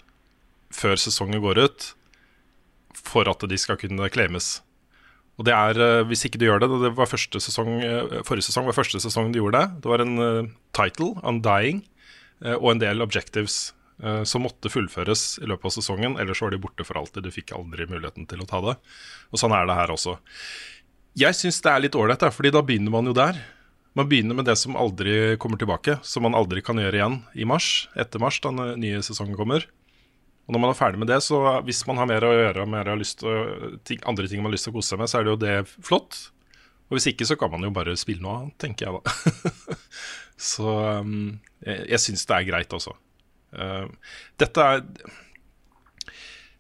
før 0.77 1.01
sesongen 1.01 1.43
går 1.43 1.65
ut, 1.67 1.87
for 3.07 3.29
at 3.31 3.45
de 3.49 3.59
skal 3.61 3.79
kunne 3.81 4.11
claimes. 4.13 4.57
Og 5.37 5.45
det 5.45 5.53
er, 5.53 5.79
eh, 5.81 6.05
hvis 6.09 6.25
ikke 6.27 6.41
du 6.41 6.47
gjør 6.49 6.63
det, 6.63 6.71
det 6.83 6.93
var 6.97 7.09
første 7.11 7.41
sesong, 7.41 7.81
eh, 7.85 8.23
Forrige 8.25 8.49
sesong 8.49 8.69
var 8.69 8.77
første 8.77 9.01
sesong 9.01 9.33
du 9.33 9.41
gjorde 9.41 9.61
det. 9.61 9.83
Det 9.85 9.91
var 9.91 10.01
en 10.01 10.19
eh, 10.19 10.53
title, 10.73 11.17
Undying, 11.23 11.85
og 12.45 12.69
en 12.69 12.81
del 12.83 13.01
objectives 13.01 13.73
som 14.29 14.43
måtte 14.45 14.69
fullføres 14.69 15.39
i 15.41 15.47
løpet 15.49 15.71
av 15.71 15.73
sesongen. 15.73 16.19
Ellers 16.21 16.43
var 16.45 16.51
de 16.53 16.59
borte 16.61 16.85
for 16.85 16.99
alltid. 17.01 17.25
Du 17.25 17.33
fikk 17.33 17.55
aldri 17.57 17.87
muligheten 17.89 18.27
til 18.29 18.43
å 18.45 18.49
ta 18.51 18.61
det. 18.61 18.75
Og 19.33 19.41
sånn 19.41 19.55
er 19.57 19.65
det 19.65 19.77
her 19.79 19.89
også. 19.95 20.19
Jeg 21.17 21.33
syns 21.33 21.63
det 21.65 21.73
er 21.73 21.81
litt 21.81 21.97
ålreit, 21.97 22.21
fordi 22.37 22.53
da 22.53 22.61
begynner 22.61 22.93
man 22.93 23.09
jo 23.09 23.15
der. 23.17 23.41
Man 23.97 24.11
begynner 24.11 24.37
med 24.37 24.45
det 24.51 24.59
som 24.61 24.77
aldri 24.77 25.39
kommer 25.41 25.57
tilbake, 25.57 25.97
som 26.05 26.27
man 26.29 26.37
aldri 26.37 26.61
kan 26.61 26.77
gjøre 26.77 27.01
igjen 27.01 27.17
i 27.33 27.49
mars, 27.49 27.89
etter 27.97 28.21
mars, 28.21 28.37
da 28.45 28.53
den 28.53 28.85
nye 28.85 29.01
sesongen 29.01 29.39
kommer. 29.39 29.65
Og 30.47 30.55
når 30.55 30.63
man 30.63 30.71
er 30.73 30.79
ferdig 30.79 31.01
med 31.03 31.11
det, 31.11 31.19
så 31.27 31.41
hvis 31.67 31.83
man 31.89 31.99
har 31.99 32.07
mer 32.07 32.25
å 32.25 32.31
gjøre 32.35 32.67
mer 32.71 32.93
å, 32.95 32.97
ting, 33.87 33.99
andre 34.07 34.29
ting 34.31 34.43
man 34.43 34.53
har 34.53 34.55
lyst 34.55 34.69
til 34.69 34.75
å 34.75 34.79
kose 34.79 34.95
seg 34.95 35.01
med, 35.03 35.11
så 35.11 35.19
er 35.19 35.27
det 35.27 35.33
jo 35.33 35.43
det 35.43 35.57
flott. 35.75 36.19
Og 36.87 36.97
hvis 36.97 37.09
ikke, 37.11 37.27
så 37.27 37.35
kan 37.39 37.51
man 37.51 37.67
jo 37.67 37.73
bare 37.75 37.97
spille 37.99 38.23
noe 38.23 38.39
annet, 38.41 38.57
tenker 38.63 38.87
jeg 38.87 38.95
da. 38.95 39.77
så 40.53 40.75
um, 41.03 41.39
jeg, 41.67 41.87
jeg 41.91 42.03
syns 42.05 42.27
det 42.29 42.37
er 42.37 42.47
greit 42.47 42.77
også. 42.79 42.95
Uh, 43.57 43.87
dette 44.39 44.63
er 44.63 44.83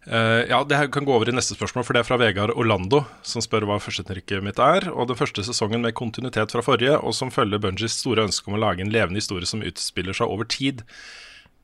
uh, 0.08 0.42
Ja, 0.48 0.62
det 0.66 0.78
her 0.80 0.90
kan 0.90 1.06
gå 1.06 1.14
over 1.14 1.30
i 1.30 1.34
neste 1.36 1.54
spørsmål, 1.54 1.86
for 1.86 1.94
det 1.94 2.02
er 2.02 2.08
fra 2.08 2.18
Vegard 2.18 2.56
Orlando, 2.58 3.04
som 3.26 3.44
spør 3.44 3.68
hva 3.70 3.78
førsteinntrykket 3.82 4.42
mitt 4.42 4.58
er. 4.62 4.88
Og 4.90 5.12
den 5.12 5.20
første 5.20 5.46
sesongen 5.46 5.86
med 5.86 5.94
kontinuitet 5.94 6.56
fra 6.56 6.64
forrige, 6.66 6.98
og 6.98 7.14
som 7.14 7.30
følger 7.30 7.62
Bungies 7.62 8.00
store 8.02 8.26
ønske 8.26 8.50
om 8.50 8.58
å 8.58 8.64
lage 8.66 8.82
en 8.82 8.90
levende 8.90 9.22
historie 9.22 9.46
som 9.46 9.62
utspiller 9.62 10.16
seg 10.16 10.26
over 10.26 10.50
tid. 10.50 10.82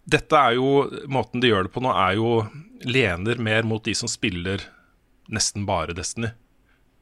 Dette 0.08 0.38
er 0.38 0.56
jo, 0.58 0.86
Måten 1.12 1.42
de 1.42 1.52
gjør 1.52 1.68
det 1.68 1.74
på 1.74 1.82
nå, 1.84 1.92
er 1.94 2.16
jo 2.18 2.42
lener 2.82 3.38
mer 3.38 3.66
mot 3.68 3.82
de 3.84 3.94
som 3.94 4.10
spiller 4.10 4.64
nesten 5.32 5.66
bare 5.68 5.94
Destiny. 5.94 6.32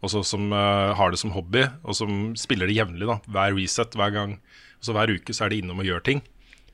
Også 0.04 0.22
som 0.24 0.52
uh, 0.52 0.92
har 0.96 1.12
det 1.12 1.20
som 1.20 1.32
hobby, 1.34 1.66
og 1.84 1.96
som 1.96 2.32
spiller 2.38 2.68
det 2.68 2.76
jevnlig. 2.76 3.08
da 3.08 3.18
Hver 3.28 3.56
reset, 3.56 3.96
hver 3.96 4.12
gang. 4.14 4.36
Så 4.80 4.96
hver 4.96 5.12
uke 5.12 5.36
så 5.36 5.44
er 5.46 5.52
de 5.52 5.60
innom 5.60 5.80
og 5.82 5.88
gjør 5.88 6.04
ting. 6.04 6.22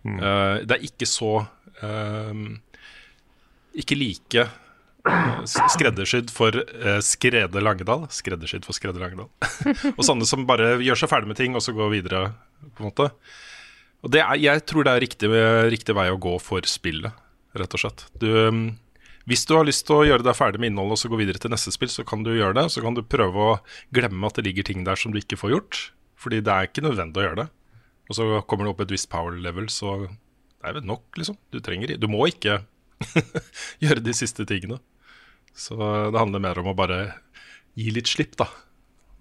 Eh, 0.06 0.62
det 0.62 0.76
er 0.76 0.85
ikke 0.87 1.06
så 1.11 1.33
uh, 1.83 2.42
Ikke 3.75 3.97
like 3.99 4.45
skreddersydd 5.47 6.30
for 6.35 6.54
uh, 6.54 7.00
Skrede 7.04 7.62
Langedal. 7.62 8.06
Skreddersydd 8.14 8.66
for 8.66 8.76
Skrede 8.76 9.02
Langedal. 9.02 9.28
og 9.97 10.02
sånne 10.06 10.26
som 10.28 10.47
bare 10.49 10.76
gjør 10.83 11.02
seg 11.02 11.11
ferdig 11.12 11.30
med 11.30 11.38
ting, 11.38 11.59
og 11.59 11.62
så 11.62 11.75
går 11.76 11.92
videre, 11.95 12.23
på 12.75 12.83
en 12.83 12.88
måte. 12.90 13.11
Og 14.04 14.12
det 14.12 14.20
er, 14.22 14.34
jeg 14.38 14.64
tror 14.68 14.86
det 14.86 14.92
er 14.92 15.02
riktig, 15.02 15.30
riktig 15.72 15.96
vei 15.96 16.08
å 16.12 16.18
gå 16.20 16.36
for 16.42 16.66
spillet, 16.68 17.14
rett 17.56 17.76
og 17.78 17.82
slett. 17.82 18.04
Du, 18.20 18.28
um, 18.46 18.66
hvis 19.26 19.42
du 19.48 19.56
har 19.56 19.66
lyst 19.66 19.86
til 19.88 19.96
å 19.96 20.06
gjøre 20.06 20.22
deg 20.22 20.36
ferdig 20.38 20.60
med 20.62 20.70
innholdet 20.70 20.98
og 20.98 21.00
så 21.00 21.10
gå 21.10 21.18
videre 21.18 21.40
til 21.42 21.50
neste 21.50 21.72
spill, 21.74 21.90
så 21.90 22.04
kan 22.06 22.22
du 22.22 22.30
gjøre 22.36 22.54
det. 22.60 22.68
Så 22.70 22.84
kan 22.84 22.94
du 22.94 23.02
prøve 23.02 23.48
å 23.48 23.56
glemme 23.96 24.28
at 24.28 24.38
det 24.38 24.46
ligger 24.46 24.68
ting 24.68 24.84
der 24.86 25.00
som 25.00 25.14
du 25.14 25.18
ikke 25.18 25.38
får 25.40 25.54
gjort. 25.54 25.80
Fordi 26.20 26.38
det 26.44 26.52
er 26.52 26.68
ikke 26.68 26.84
nødvendig 26.86 27.22
å 27.22 27.26
gjøre 27.26 27.40
det. 27.40 27.48
Og 28.06 28.18
så 28.18 28.28
kommer 28.46 28.68
det 28.68 28.74
opp 28.76 28.84
et 28.84 28.94
visst 28.94 29.10
power 29.10 29.34
level, 29.42 29.66
så 29.72 29.96
det 30.06 30.70
er 30.70 30.76
vel 30.78 30.86
nok, 30.86 31.08
liksom. 31.18 31.38
Du 31.50 31.58
trenger 31.64 31.96
Du 31.98 32.06
må 32.10 32.28
ikke 32.30 32.60
gjøre 33.82 34.04
de 34.04 34.14
siste 34.14 34.46
tingene. 34.46 34.78
Så 35.56 35.74
det 35.74 36.20
handler 36.20 36.44
mer 36.44 36.60
om 36.62 36.70
å 36.70 36.76
bare 36.78 37.00
gi 37.74 37.90
litt 37.90 38.06
slipp, 38.10 38.36
da. 38.38 38.46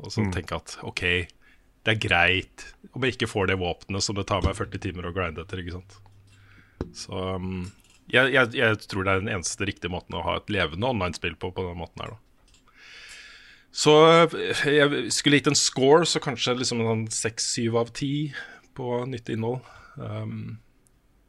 Og 0.04 0.14
så 0.14 0.26
tenke 0.36 0.60
at 0.60 0.78
OK, 0.86 1.02
det 1.86 1.94
er 1.96 2.02
greit 2.08 2.66
om 2.96 3.04
jeg 3.06 3.16
ikke 3.16 3.30
får 3.30 3.50
det 3.52 3.60
våpenet 3.62 4.04
som 4.06 4.16
det 4.18 4.26
tar 4.30 4.44
meg 4.46 4.56
40 4.58 4.82
timer 4.82 5.10
å 5.10 5.14
grinde 5.16 5.44
etter, 5.44 5.62
ikke 5.62 5.76
sant. 5.78 5.98
Så 6.96 7.12
um, 7.38 7.66
jeg, 8.12 8.32
jeg, 8.34 8.54
jeg 8.58 8.78
tror 8.90 9.06
det 9.06 9.14
er 9.16 9.24
den 9.24 9.32
eneste 9.36 9.68
riktige 9.68 9.92
måten 9.94 10.16
å 10.18 10.24
ha 10.26 10.38
et 10.40 10.50
levende 10.54 10.88
online-spill 10.90 11.36
på, 11.42 11.52
på 11.56 11.66
den 11.68 11.78
måten 11.82 12.04
her, 12.06 12.16
da. 12.16 12.22
Så 13.76 13.92
eh, 14.08 14.62
jeg 14.72 15.10
skulle 15.12 15.42
gitt 15.42 15.50
en 15.52 15.58
score, 15.60 16.06
så 16.08 16.22
kanskje 16.24 16.54
liksom 16.62 16.80
en 16.88 17.02
seks-syv 17.12 17.76
av 17.82 17.90
ti 17.98 18.30
på 18.78 19.02
nytt 19.12 19.28
innhold. 19.34 19.60
Um, 20.00 20.56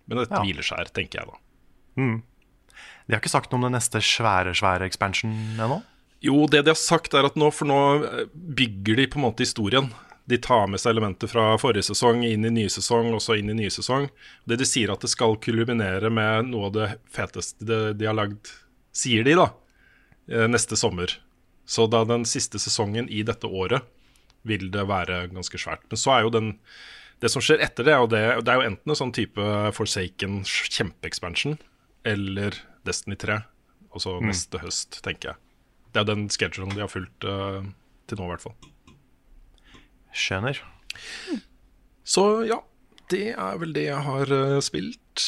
men 0.06 0.20
dette 0.22 0.30
Ja. 0.38 0.44
hviler 0.46 0.62
seg 0.66 0.78
her, 0.84 0.92
tenker 0.94 1.20
jeg 1.24 1.32
da. 1.32 1.40
De 3.06 3.14
har 3.14 3.18
ikke 3.22 3.32
sagt 3.32 3.50
noe 3.50 3.58
om 3.58 3.66
den 3.66 3.74
neste 3.74 3.98
svære, 4.02 4.54
svære 4.54 4.86
expansion 4.86 5.34
ennå? 5.58 5.80
Jo, 6.22 6.44
det 6.50 6.62
de 6.66 6.72
har 6.72 6.78
sagt 6.78 7.14
er 7.18 7.26
at 7.26 7.34
nå, 7.38 7.50
for 7.54 7.66
nå 7.68 7.80
eh, 8.06 8.24
bygger 8.32 9.02
de 9.02 9.08
på 9.10 9.18
en 9.18 9.26
måte 9.26 9.42
historien. 9.46 9.90
De 10.26 10.38
tar 10.42 10.66
med 10.66 10.82
seg 10.82 10.96
elementer 10.96 11.30
fra 11.30 11.52
forrige 11.62 11.86
sesong 11.86 12.24
inn 12.26 12.46
i 12.48 12.50
ny 12.50 12.66
sesong, 12.72 13.12
og 13.14 13.22
så 13.22 13.36
inn 13.38 13.52
i 13.52 13.58
ny 13.60 13.68
sesong. 13.70 14.08
Det 14.44 14.58
de 14.58 14.66
sier 14.66 14.90
at 14.90 15.04
det 15.04 15.12
skal 15.12 15.38
kulminere 15.42 16.10
med 16.10 16.50
noe 16.50 16.70
av 16.70 16.74
det 16.74 16.88
feteste 17.14 17.66
de, 17.66 17.78
de 17.94 18.08
har 18.08 18.16
lagd, 18.18 18.50
sier 18.96 19.26
de 19.26 19.36
da, 19.38 19.52
eh, 20.32 20.48
neste 20.50 20.78
sommer. 20.78 21.14
Så 21.66 21.86
da 21.90 22.02
den 22.06 22.26
siste 22.26 22.58
sesongen 22.62 23.06
i 23.08 23.22
dette 23.26 23.46
året 23.46 23.86
vil 24.46 24.68
det 24.74 24.86
være 24.86 25.26
ganske 25.30 25.58
svært. 25.58 25.86
Men 25.90 26.00
så 26.00 26.16
er 26.16 26.26
jo 26.26 26.36
den 26.38 26.54
Det 27.16 27.30
som 27.32 27.40
skjer 27.40 27.62
etter 27.64 27.86
det, 27.88 27.94
og 27.96 28.10
det, 28.12 28.18
det 28.44 28.52
er 28.52 28.58
jo 28.60 28.66
enten 28.66 28.92
en 28.92 28.98
sånn 28.98 29.12
type 29.16 29.40
Forsaken 29.72 30.42
kjempeexpansion 30.44 31.54
eller 32.04 32.58
Destiny 32.84 33.16
3, 33.16 33.38
altså 33.88 34.18
mm. 34.20 34.26
neste 34.28 34.60
høst, 34.60 34.98
tenker 35.00 35.30
jeg. 35.30 35.40
Det 35.94 36.02
er 36.02 36.10
den 36.10 36.26
schedulen 36.28 36.74
de 36.74 36.82
har 36.84 36.92
fulgt 36.92 37.24
uh, 37.24 37.64
til 38.04 38.20
nå, 38.20 38.28
i 38.28 38.34
hvert 38.34 38.44
fall. 38.44 38.54
Skjønner. 40.16 40.58
Så 42.06 42.24
ja, 42.48 42.60
det 43.12 43.24
er 43.34 43.56
vel 43.60 43.72
det 43.76 43.88
jeg 43.88 44.02
har 44.06 44.32
uh, 44.32 44.58
spilt. 44.64 45.24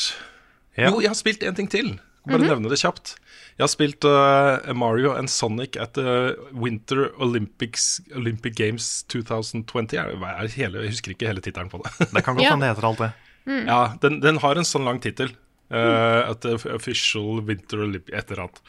Ja. 0.78 0.88
Jo, 0.92 1.00
jeg 1.02 1.10
har 1.12 1.18
spilt 1.18 1.42
en 1.46 1.56
ting 1.58 1.68
til. 1.72 1.96
Bare 2.28 2.44
nevne 2.44 2.68
det 2.70 2.78
kjapt. 2.80 3.14
Jeg 3.58 3.64
har 3.64 3.70
spilt 3.72 4.04
uh, 4.06 4.68
Mario 4.76 5.14
and 5.16 5.30
Sonic 5.32 5.78
at 5.80 5.94
the 5.98 6.34
Winter 6.54 7.08
Olympics, 7.24 7.98
Olympic 8.14 8.54
Games 8.58 8.88
2020. 9.10 9.96
Jeg, 9.96 10.52
hele, 10.58 10.84
jeg 10.84 10.92
husker 10.94 11.14
ikke 11.14 11.30
hele 11.30 11.42
tittelen 11.44 11.70
på 11.72 11.80
det. 11.82 11.92
Det 12.14 12.22
kan 12.24 12.36
godt 12.38 12.44
Ja. 12.46 12.52
hende 12.54 12.66
det 12.68 12.74
heter 12.76 12.88
alt 12.90 13.02
det. 13.04 13.10
ja, 13.48 13.80
den, 14.04 14.20
den 14.20 14.38
har 14.44 14.60
en 14.60 14.68
sånn 14.68 14.84
lang 14.86 15.00
tittel. 15.02 15.32
Uh, 15.68 16.24
at 16.30 16.40
the 16.46 16.54
Official 16.72 17.42
Winter 17.44 17.82
Olympic 17.84 18.14
Et 18.16 18.30
eller 18.30 18.46
annet. 18.46 18.60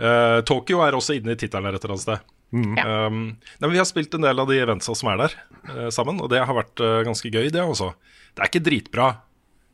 Uh, 0.00 0.38
Tokyo 0.48 0.78
er 0.80 0.94
også 0.96 1.18
inne 1.18 1.34
i 1.34 1.40
tittelen 1.40 1.66
her 1.68 1.76
et 1.76 1.82
eller 1.84 1.96
annet 1.98 2.06
sted. 2.06 2.34
Um, 2.50 3.18
nei, 3.36 3.66
men 3.66 3.74
vi 3.74 3.80
har 3.80 3.88
spilt 3.88 4.14
en 4.16 4.24
del 4.24 4.40
av 4.40 4.48
de 4.48 4.56
eventsa 4.60 4.94
som 4.96 5.10
er 5.12 5.20
der, 5.20 5.34
uh, 5.68 5.88
sammen, 5.94 6.20
og 6.24 6.30
det 6.32 6.40
har 6.40 6.56
vært 6.56 6.80
uh, 6.80 7.00
ganske 7.06 7.28
gøy, 7.28 7.50
det 7.52 7.64
også. 7.64 7.90
Det 8.32 8.44
er 8.44 8.50
ikke 8.50 8.64
dritbra, 8.64 9.08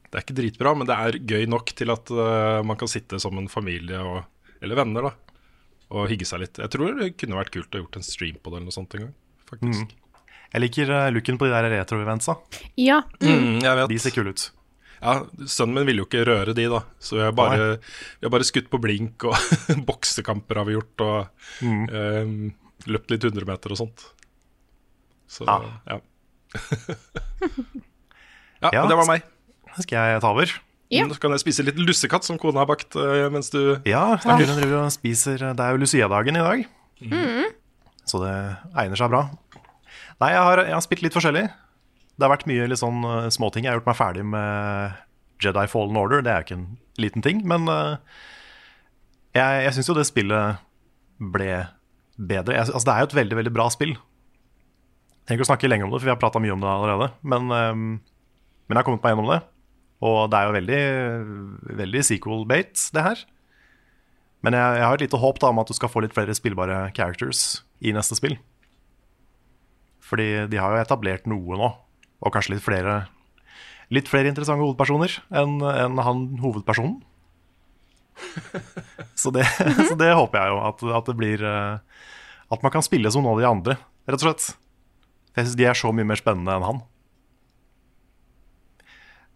det 0.08 0.18
er 0.18 0.24
ikke 0.26 0.38
dritbra, 0.40 0.72
men 0.78 0.88
det 0.90 0.96
er 1.06 1.20
gøy 1.34 1.46
nok 1.50 1.74
til 1.78 1.94
at 1.94 2.10
uh, 2.14 2.62
man 2.66 2.80
kan 2.80 2.90
sitte 2.90 3.20
som 3.22 3.38
en 3.38 3.50
familie 3.50 4.00
og, 4.02 4.24
eller 4.62 4.80
venner 4.80 5.08
da, 5.10 5.12
og 5.94 6.08
hygge 6.10 6.26
seg 6.26 6.42
litt. 6.42 6.62
Jeg 6.62 6.72
tror 6.74 6.98
det 6.98 7.12
kunne 7.20 7.38
vært 7.38 7.54
kult 7.54 7.78
å 7.78 7.84
gjort 7.84 8.00
en 8.00 8.06
stream 8.06 8.40
på 8.40 8.50
det 8.50 8.58
eller 8.58 8.70
noe 8.70 8.78
sånt 8.78 8.98
en 8.98 9.06
gang, 9.06 9.14
faktisk. 9.52 9.94
Jeg 10.54 10.62
liker 10.62 10.90
uh, 10.94 11.06
looken 11.14 11.38
på 11.38 11.48
de 11.48 11.54
der 11.54 11.70
retro-eventsa. 11.78 12.38
Ja. 12.78 13.00
Mm, 13.22 13.62
jeg 13.62 13.78
vet. 13.80 13.88
De 13.90 14.02
ser 14.02 14.14
kule 14.14 14.34
ut. 14.34 14.50
Ja, 15.04 15.18
Sønnen 15.50 15.76
min 15.76 15.88
ville 15.88 16.04
jo 16.04 16.06
ikke 16.08 16.24
røre 16.24 16.54
de, 16.56 16.66
da. 16.70 16.80
Så 17.02 17.18
vi 17.18 17.24
har 17.26 17.34
bare, 17.36 17.74
vi 18.20 18.26
har 18.26 18.32
bare 18.32 18.46
skutt 18.46 18.70
på 18.72 18.80
blink, 18.80 19.26
og 19.28 19.34
boksekamper 19.88 20.62
har 20.62 20.68
vi 20.68 20.76
gjort, 20.78 21.04
og 21.04 21.66
eh, 21.66 22.30
løpt 22.90 23.10
litt 23.14 23.24
100 23.24 23.46
meter 23.48 23.74
og 23.74 23.80
sånt. 23.80 24.04
Så 25.30 25.46
Ja. 25.48 25.60
ja. 25.88 25.98
ja, 28.62 28.70
Ja. 28.72 28.86
det 28.86 28.96
var 28.96 29.06
meg. 29.08 29.22
Skal 29.80 29.98
jeg 29.98 30.20
ta 30.22 30.30
over? 30.30 30.50
Ja. 30.92 31.06
Nå 31.08 31.16
kan 31.18 31.32
jeg 31.34 31.40
spise 31.42 31.64
litt 31.66 31.78
lussekatt 31.80 32.26
som 32.26 32.38
kona 32.38 32.60
har 32.62 32.68
bakt 32.68 32.94
eh, 33.00 33.26
mens 33.32 33.48
du 33.50 33.80
Ja, 33.88 34.16
Hun 34.20 34.36
driver 34.38 34.84
og 34.84 34.92
spiser 34.94 35.40
Det 35.40 35.58
er 35.64 35.72
jo 35.74 35.80
Lucia-dagen 35.80 36.36
i 36.36 36.44
dag. 36.44 36.66
Så 38.06 38.20
det 38.22 38.34
egner 38.76 39.00
seg 39.00 39.10
bra. 39.10 39.24
Nei, 40.20 40.30
jeg 40.30 40.42
har, 40.44 40.60
jeg 40.68 40.74
har 40.76 40.84
spilt 40.84 41.02
litt 41.02 41.16
forskjellig. 41.16 41.48
Det 42.14 42.22
har 42.22 42.30
vært 42.30 42.46
mye 42.46 42.68
litt 42.70 42.78
sånn 42.78 43.00
uh, 43.02 43.26
småting. 43.32 43.64
Jeg 43.64 43.72
har 43.72 43.80
gjort 43.80 43.88
meg 43.90 43.98
ferdig 43.98 44.24
med 44.28 44.92
Jedi 45.42 45.64
Fallen 45.72 45.96
Order. 45.98 46.22
Det 46.22 46.30
er 46.30 46.42
jo 46.42 46.46
ikke 46.46 46.58
en 46.60 46.68
liten 47.02 47.24
ting, 47.24 47.40
men 47.48 47.66
uh, 47.66 47.96
jeg, 49.34 49.64
jeg 49.66 49.74
syns 49.74 49.90
jo 49.90 49.96
det 49.98 50.06
spillet 50.06 50.60
ble 51.18 51.48
bedre. 52.18 52.56
Jeg, 52.56 52.70
altså, 52.70 52.86
det 52.88 52.94
er 52.94 53.02
jo 53.02 53.10
et 53.10 53.18
veldig, 53.20 53.38
veldig 53.40 53.54
bra 53.54 53.68
spill. 53.72 53.94
Jeg 53.94 55.28
trenger 55.28 55.40
ikke 55.40 55.48
å 55.48 55.52
snakke 55.52 55.70
lenge 55.70 55.86
om 55.86 55.92
det, 55.92 56.00
for 56.00 56.08
vi 56.08 56.12
har 56.12 56.20
prata 56.20 56.42
mye 56.42 56.54
om 56.54 56.62
det 56.62 56.70
allerede. 56.70 57.10
Men, 57.22 57.50
um, 57.50 57.84
men 57.98 58.74
jeg 58.74 58.80
har 58.80 58.88
kommet 58.88 59.04
meg 59.04 59.14
gjennom 59.14 59.30
det. 59.32 59.40
Og 60.04 60.18
det 60.30 60.38
er 60.38 60.48
jo 60.48 60.56
veldig, 60.58 60.82
veldig 61.80 62.02
sequel-bate, 62.10 62.88
det 62.96 63.06
her. 63.06 63.24
Men 64.44 64.58
jeg, 64.58 64.80
jeg 64.80 64.84
har 64.84 64.98
et 64.98 65.06
lite 65.06 65.22
håp 65.22 65.40
da 65.40 65.50
om 65.54 65.62
at 65.62 65.70
du 65.70 65.76
skal 65.76 65.90
få 65.92 66.04
litt 66.04 66.16
flere 66.16 66.36
spillbare 66.36 66.82
characters 66.96 67.64
i 67.80 67.94
neste 67.96 68.18
spill. 68.18 68.36
Fordi 70.04 70.44
de 70.52 70.60
har 70.60 70.74
jo 70.74 70.84
etablert 70.84 71.24
noe 71.30 71.56
nå, 71.56 71.70
og 72.20 72.34
kanskje 72.34 72.56
litt 72.56 72.66
flere 72.66 73.04
litt 73.92 74.08
flere 74.08 74.30
interessante 74.30 74.64
hovedpersoner 74.64 75.12
enn 75.40 75.58
enn 75.60 76.00
han 76.04 76.24
hovedpersonen. 76.42 76.98
så, 79.22 79.30
det, 79.34 79.44
så 79.88 79.94
det 79.98 80.10
håper 80.14 80.38
jeg 80.40 80.52
jo, 80.52 80.58
at, 80.68 80.84
at 81.00 81.08
det 81.10 81.14
blir 81.18 81.42
eh, 81.42 82.02
At 82.54 82.62
man 82.62 82.72
kan 82.74 82.84
spille 82.86 83.10
som 83.10 83.24
noen 83.24 83.34
av 83.34 83.42
de 83.42 83.48
andre, 83.50 83.76
rett 84.06 84.20
og 84.22 84.26
slett. 84.28 84.48
Jeg 85.34 85.48
syns 85.48 85.58
de 85.58 85.66
er 85.66 85.78
så 85.78 85.90
mye 85.90 86.06
mer 86.06 86.20
spennende 86.20 86.54
enn 86.54 86.66
han. 86.66 86.82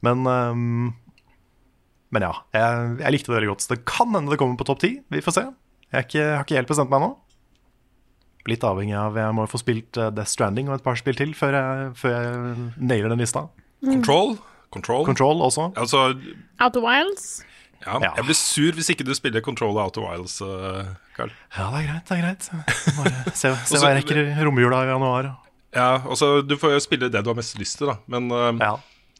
Men 0.06 0.26
um, 0.30 0.92
Men 2.14 2.24
ja, 2.28 2.34
jeg, 2.54 2.90
jeg 3.02 3.14
likte 3.16 3.32
det 3.32 3.38
veldig 3.40 3.48
godt. 3.50 3.64
Så 3.64 3.72
det 3.74 3.80
kan 3.88 4.12
hende 4.14 4.30
det 4.32 4.38
kommer 4.40 4.60
på 4.60 4.66
topp 4.68 4.84
ti. 4.84 4.92
Vi 5.10 5.24
får 5.24 5.34
se. 5.40 5.42
Jeg, 5.88 5.96
er 5.98 6.06
ikke, 6.06 6.28
har 6.36 6.46
ikke 6.46 6.60
helt 6.60 6.70
bestemt 6.70 6.92
meg 6.92 7.02
ennå. 7.02 7.16
Litt 8.48 8.62
avhengig 8.64 8.94
av 8.96 9.16
Jeg 9.18 9.34
må 9.36 9.44
få 9.50 9.58
spilt 9.60 9.98
eh, 10.00 10.12
Death 10.14 10.30
Stranding 10.32 10.70
og 10.70 10.78
et 10.78 10.84
par 10.86 10.96
spill 10.96 11.18
til 11.18 11.34
før 11.36 11.56
jeg, 11.58 11.90
før 12.00 12.14
jeg 12.14 12.68
nailer 12.80 13.12
den 13.12 13.20
lista. 13.20 13.48
Control. 13.84 14.38
Control. 14.72 15.04
Control 15.08 15.42
også. 15.44 15.70
Altså, 15.80 16.06
of 16.60 16.78
Wilds. 16.84 17.28
Ja, 17.86 17.98
Ja. 18.02 18.12
Jeg 18.16 18.24
blir 18.24 18.34
sur 18.38 18.72
hvis 18.78 18.90
ikke 18.90 19.04
du 19.06 19.14
spiller 19.14 19.40
Control 19.44 19.76
og 19.78 19.96
of 19.98 20.04
Wilds, 20.04 20.38
Carl. 21.16 21.30
Ja, 21.56 21.70
det 21.72 21.84
er 21.84 21.86
greit. 21.92 22.08
det 22.08 22.18
er 22.18 22.22
greit 22.22 22.48
Bare 22.96 23.34
se, 23.40 23.52
se 23.66 23.78
hva 23.80 23.92
jeg 23.94 24.02
rekker 24.02 24.20
i 24.24 24.44
romjula 24.46 24.82
i 24.84 24.90
januar. 24.92 25.30
Ja, 25.74 25.98
også, 26.08 26.42
Du 26.48 26.56
får 26.56 26.72
jo 26.76 26.80
spille 26.80 27.08
det 27.12 27.22
du 27.24 27.28
har 27.30 27.36
mest 27.36 27.58
lyst 27.58 27.78
til, 27.78 27.86
da. 27.92 27.98
Men 28.08 28.30
uh, 28.32 28.52
Ja. 28.60 28.76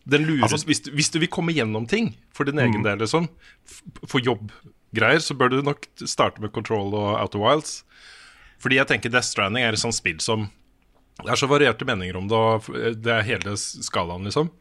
den 0.09 0.25
lurer, 0.25 0.43
Altså- 0.49 0.65
hvis, 0.67 0.81
du, 0.81 0.91
hvis 0.97 1.11
du 1.11 1.19
vil 1.21 1.29
komme 1.29 1.53
gjennom 1.53 1.87
ting 1.88 2.17
for 2.33 2.45
din 2.45 2.59
egen 2.59 2.83
del, 2.83 2.99
liksom, 2.99 3.29
for 4.09 4.19
jobbgreier, 4.21 5.21
så 5.21 5.35
bør 5.37 5.50
du 5.50 5.62
nok 5.62 5.87
starte 6.07 6.41
med 6.41 6.53
Control 6.53 6.95
og 6.95 7.21
Out 7.21 7.35
of 7.35 7.43
Wilds. 7.45 7.85
Fordi 8.59 8.75
jeg 8.81 8.88
tenker 8.88 9.11
Death 9.12 9.27
Stranding 9.29 9.62
er 9.65 9.73
et 9.77 9.79
sånt 9.79 9.95
spill 9.95 10.19
som 10.21 10.49
Det 11.18 11.32
er 11.34 11.38
så 11.40 11.48
varierte 11.50 11.87
meninger 11.88 12.14
om 12.20 12.28
det, 12.30 12.38
og 12.38 12.98
det 13.02 13.10
er 13.10 13.25
hele 13.26 13.56
skalaen, 13.58 14.22
liksom. 14.28 14.52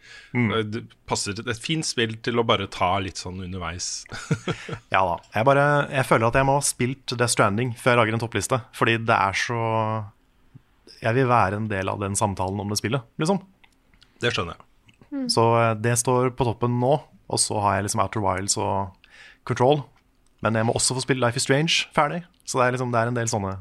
Det 0.74 0.82
passer 1.06 1.38
et 1.38 1.60
fint 1.62 1.86
spill 1.86 2.16
til 2.26 2.42
å 2.42 2.46
bare 2.48 2.66
ta 2.74 2.96
litt 3.04 3.20
sånn 3.22 3.44
underveis. 3.46 4.08
Ja 4.96 5.04
da. 5.06 5.18
Jeg, 5.36 5.46
bare, 5.46 5.66
jeg 5.94 6.08
føler 6.10 6.32
at 6.32 6.40
jeg 6.40 6.48
må 6.50 6.56
ha 6.58 6.64
spilt 6.66 7.14
Death 7.14 7.36
Stranding 7.36 7.76
før 7.78 7.94
jeg 7.94 8.02
lager 8.02 8.18
en 8.18 8.24
toppliste. 8.24 8.60
Fordi 8.74 8.96
det 9.06 9.18
er 9.18 9.38
så 9.38 9.60
Jeg 11.04 11.14
vil 11.14 11.30
være 11.30 11.60
en 11.62 11.68
del 11.70 11.92
av 11.92 12.02
den 12.02 12.18
samtalen 12.18 12.60
om 12.64 12.74
det 12.74 12.80
spillet, 12.82 13.06
liksom. 13.22 13.44
Det 14.24 14.34
skjønner 14.34 14.58
jeg. 14.58 14.64
Så 15.32 15.44
eh, 15.62 15.76
det 15.78 15.94
står 16.02 16.32
på 16.36 16.48
toppen 16.48 16.80
nå. 16.82 16.96
Og 17.28 17.42
så 17.44 17.60
har 17.62 17.78
jeg 17.78 17.86
liksom 17.88 18.02
Outer 18.02 18.24
Wilds 18.24 18.58
og 18.58 19.12
Control. 19.46 19.84
Men 20.42 20.58
jeg 20.58 20.66
må 20.66 20.74
også 20.78 20.98
få 20.98 21.04
spille 21.06 21.22
Life 21.22 21.38
is 21.38 21.46
Strange 21.46 21.86
ferdig. 21.94 22.24
Så 22.48 22.58
det 22.58 22.66
er, 22.66 22.76
liksom, 22.78 22.94
det 22.94 23.02
er 23.02 23.12
en 23.12 23.18
del 23.20 23.30
sånne 23.30 23.54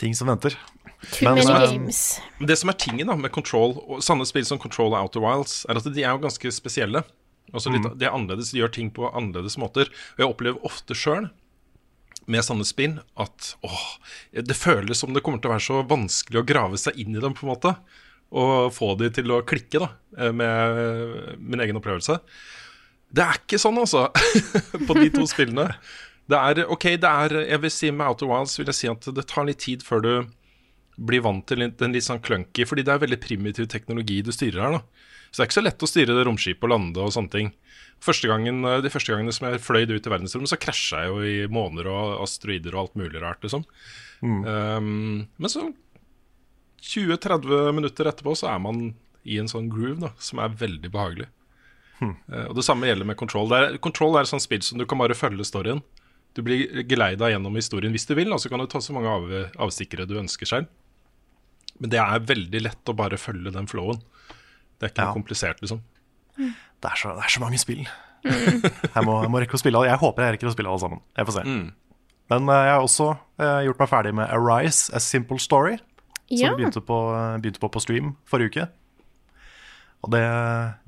ting 0.00 0.14
som 0.16 0.28
venter. 0.30 0.56
Too 1.12 1.28
Men, 1.28 1.44
many 1.44 1.76
games. 1.76 2.20
Men 2.38 2.48
Det 2.50 2.56
som 2.58 2.72
er 2.72 2.78
tingen 2.80 3.10
da 3.10 3.16
med 3.18 3.32
Control, 3.34 3.76
og 3.86 4.02
sanne 4.04 4.26
spill 4.28 4.46
som 4.48 4.60
Control 4.62 4.94
og 4.94 5.00
Outer 5.04 5.24
Wilds, 5.24 5.64
er 5.68 5.78
at 5.78 5.88
de 5.88 6.04
er 6.04 6.14
jo 6.14 6.22
ganske 6.24 6.52
spesielle. 6.54 7.04
Altså 7.54 7.70
litt, 7.70 7.86
De 7.98 8.08
er 8.08 8.14
annerledes, 8.14 8.50
de 8.52 8.62
gjør 8.62 8.72
ting 8.74 8.88
på 8.94 9.10
annerledes 9.12 9.58
måter. 9.60 9.90
Og 10.16 10.24
jeg 10.24 10.32
opplever 10.32 10.66
ofte 10.66 10.96
sjøl 10.98 11.28
med 12.26 12.42
sånne 12.42 12.66
spill 12.66 12.96
at 13.22 13.52
åh, 13.62 13.84
det 14.34 14.56
føles 14.58 14.98
som 14.98 15.12
det 15.14 15.22
kommer 15.22 15.38
til 15.38 15.52
å 15.52 15.54
være 15.54 15.66
så 15.68 15.82
vanskelig 15.86 16.40
å 16.40 16.48
grave 16.48 16.80
seg 16.80 16.98
inn 16.98 17.14
i 17.14 17.22
dem, 17.22 17.36
på 17.36 17.46
en 17.46 17.52
måte. 17.52 17.76
Og 18.34 18.72
få 18.74 18.96
de 18.98 19.12
til 19.14 19.30
å 19.30 19.44
klikke, 19.46 19.84
da, 19.84 19.92
eh, 20.18 20.32
med 20.34 21.38
min 21.38 21.62
egen 21.62 21.78
opplevelse. 21.78 22.18
Det 23.14 23.22
er 23.22 23.38
ikke 23.38 23.60
sånn, 23.62 23.78
altså, 23.78 24.08
på 24.88 24.98
de 24.98 25.12
to 25.14 25.28
spillene. 25.30 25.68
Det 26.26 26.38
er, 26.40 26.64
ok, 26.66 26.88
det 26.98 27.06
er, 27.06 27.36
jeg 27.46 27.62
vil 27.62 27.70
si 27.70 27.92
Med 27.94 28.08
Outer 28.08 28.26
Wilds 28.26 28.56
vil 28.58 28.66
jeg 28.66 28.78
si 28.80 28.88
at 28.90 29.06
det 29.14 29.22
tar 29.30 29.46
litt 29.46 29.60
tid 29.62 29.84
før 29.86 30.02
du 30.02 30.10
blir 30.96 31.22
vant 31.24 31.44
til 31.48 31.66
den 31.68 31.94
litt 31.94 32.06
sånn 32.06 32.22
clunky, 32.24 32.64
fordi 32.68 32.84
det 32.86 32.94
er 32.94 33.02
veldig 33.02 33.20
primitiv 33.20 33.68
teknologi 33.72 34.22
du 34.24 34.32
styrer 34.32 34.62
her. 34.64 34.78
da. 34.78 35.06
Så 35.30 35.38
det 35.38 35.44
er 35.44 35.48
ikke 35.50 35.58
så 35.58 35.66
lett 35.66 35.84
å 35.84 35.90
styre 35.90 36.16
det 36.16 36.26
romskipet 36.26 36.64
og 36.64 36.72
lande 36.72 37.02
og 37.04 37.12
sånne 37.12 37.32
ting. 37.32 37.52
Første 38.04 38.28
gangen, 38.30 38.64
eh, 38.64 38.80
de 38.84 38.92
første 38.92 39.12
gangene 39.12 39.32
som 39.32 39.48
jeg 39.48 39.60
fløy 39.64 39.84
ut 39.84 40.06
i 40.06 40.12
verdensrommet, 40.12 40.48
så 40.48 40.60
krasja 40.60 41.04
jeg 41.04 41.12
jo 41.12 41.20
i 41.20 41.48
måner 41.52 41.88
og 41.92 42.22
asteroider 42.24 42.74
og 42.74 42.86
alt 42.86 43.00
mulig 43.00 43.20
rart, 43.22 43.42
liksom. 43.44 43.64
Um, 44.24 45.28
men 45.36 45.52
så 45.52 45.66
20-30 46.80 47.74
minutter 47.76 48.08
etterpå 48.08 48.32
så 48.38 48.48
er 48.54 48.62
man 48.64 48.94
i 49.26 49.36
en 49.42 49.50
sånn 49.50 49.68
groove 49.68 50.00
da, 50.00 50.12
som 50.22 50.40
er 50.40 50.54
veldig 50.56 50.92
behagelig. 50.94 51.28
Eh, 52.00 52.46
og 52.46 52.56
Det 52.56 52.64
samme 52.64 52.88
gjelder 52.88 53.08
med 53.08 53.18
Control. 53.20 53.52
Er, 53.52 53.76
Control 53.82 54.16
er 54.16 54.26
et 54.26 54.32
sånt 54.32 54.44
spill 54.44 54.62
som 54.64 54.78
du 54.78 54.86
kan 54.88 55.00
bare 55.00 55.16
følge 55.16 55.44
storyen. 55.48 55.82
Du 56.36 56.42
blir 56.44 56.84
geleida 56.88 57.30
gjennom 57.32 57.54
historien 57.56 57.94
hvis 57.94 58.08
du 58.08 58.14
vil, 58.14 58.32
og 58.32 58.40
så 58.40 58.52
kan 58.52 58.60
du 58.60 58.68
ta 58.68 58.80
så 58.84 58.92
mange 58.92 59.08
av, 59.08 59.30
avstikkere 59.66 60.08
du 60.08 60.18
ønsker 60.20 60.48
selv. 60.48 60.68
Men 61.80 61.90
det 61.92 61.98
er 62.00 62.22
veldig 62.24 62.60
lett 62.64 62.88
å 62.88 62.94
bare 62.96 63.18
følge 63.20 63.52
den 63.52 63.66
flowen. 63.68 63.98
Det 64.78 64.86
er 64.88 64.92
ikke 64.92 65.02
Ja. 65.02 65.08
noe 65.10 65.18
komplisert, 65.18 65.60
liksom. 65.60 65.82
Det 66.36 66.90
er 66.90 66.96
så, 67.00 67.14
det 67.16 67.24
er 67.24 67.32
så 67.32 67.40
mange 67.40 67.58
spill. 67.58 67.86
Jeg 68.26 69.04
må, 69.04 69.22
jeg 69.22 69.30
må 69.30 69.40
rekke 69.40 69.54
å 69.56 69.60
spille 69.60 69.78
alle. 69.78 69.88
Jeg 69.90 70.00
håper 70.00 70.22
jeg 70.24 70.34
rekker 70.36 70.48
å 70.50 70.52
spille 70.54 70.68
alle 70.72 70.80
sammen. 70.82 71.00
Jeg 71.16 71.26
får 71.28 71.36
se. 71.38 71.44
Men 72.32 72.48
uh, 72.50 72.56
jeg 72.66 72.72
har 72.74 72.82
også 72.84 73.06
uh, 73.14 73.60
gjort 73.64 73.78
meg 73.78 73.88
ferdig 73.92 74.14
med 74.18 74.28
Arise, 74.34 74.90
A 74.96 74.98
Simple 75.00 75.38
Story. 75.38 75.76
Som 76.26 76.36
Ja. 76.40 76.50
vi 76.54 76.64
begynte 76.64 76.80
på, 76.82 76.96
begynte 77.40 77.60
på 77.62 77.70
på 77.70 77.80
stream 77.84 78.16
forrige 78.26 78.50
uke. 78.50 78.68
Og 80.02 80.10
det 80.10 80.24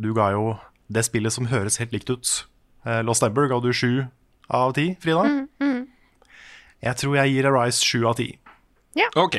Du 0.02 0.12
ga 0.14 0.30
jo 0.34 0.58
det 0.90 1.04
spillet 1.04 1.32
som 1.32 1.46
høres 1.46 1.76
helt 1.78 1.92
likt 1.92 2.10
ut. 2.10 2.44
Uh, 2.84 3.02
Lost 3.02 3.22
Ember 3.22 3.46
ga 3.48 3.60
du 3.60 3.70
sju 3.72 4.06
av 4.50 4.72
ti, 4.74 4.96
Frida. 5.00 5.46
Jeg 6.82 6.94
tror 6.96 7.16
jeg 7.18 7.32
gir 7.34 7.46
Arise 7.50 7.84
sju 7.84 8.04
av 8.06 8.16
ti. 8.18 8.38
Ok. 9.18 9.36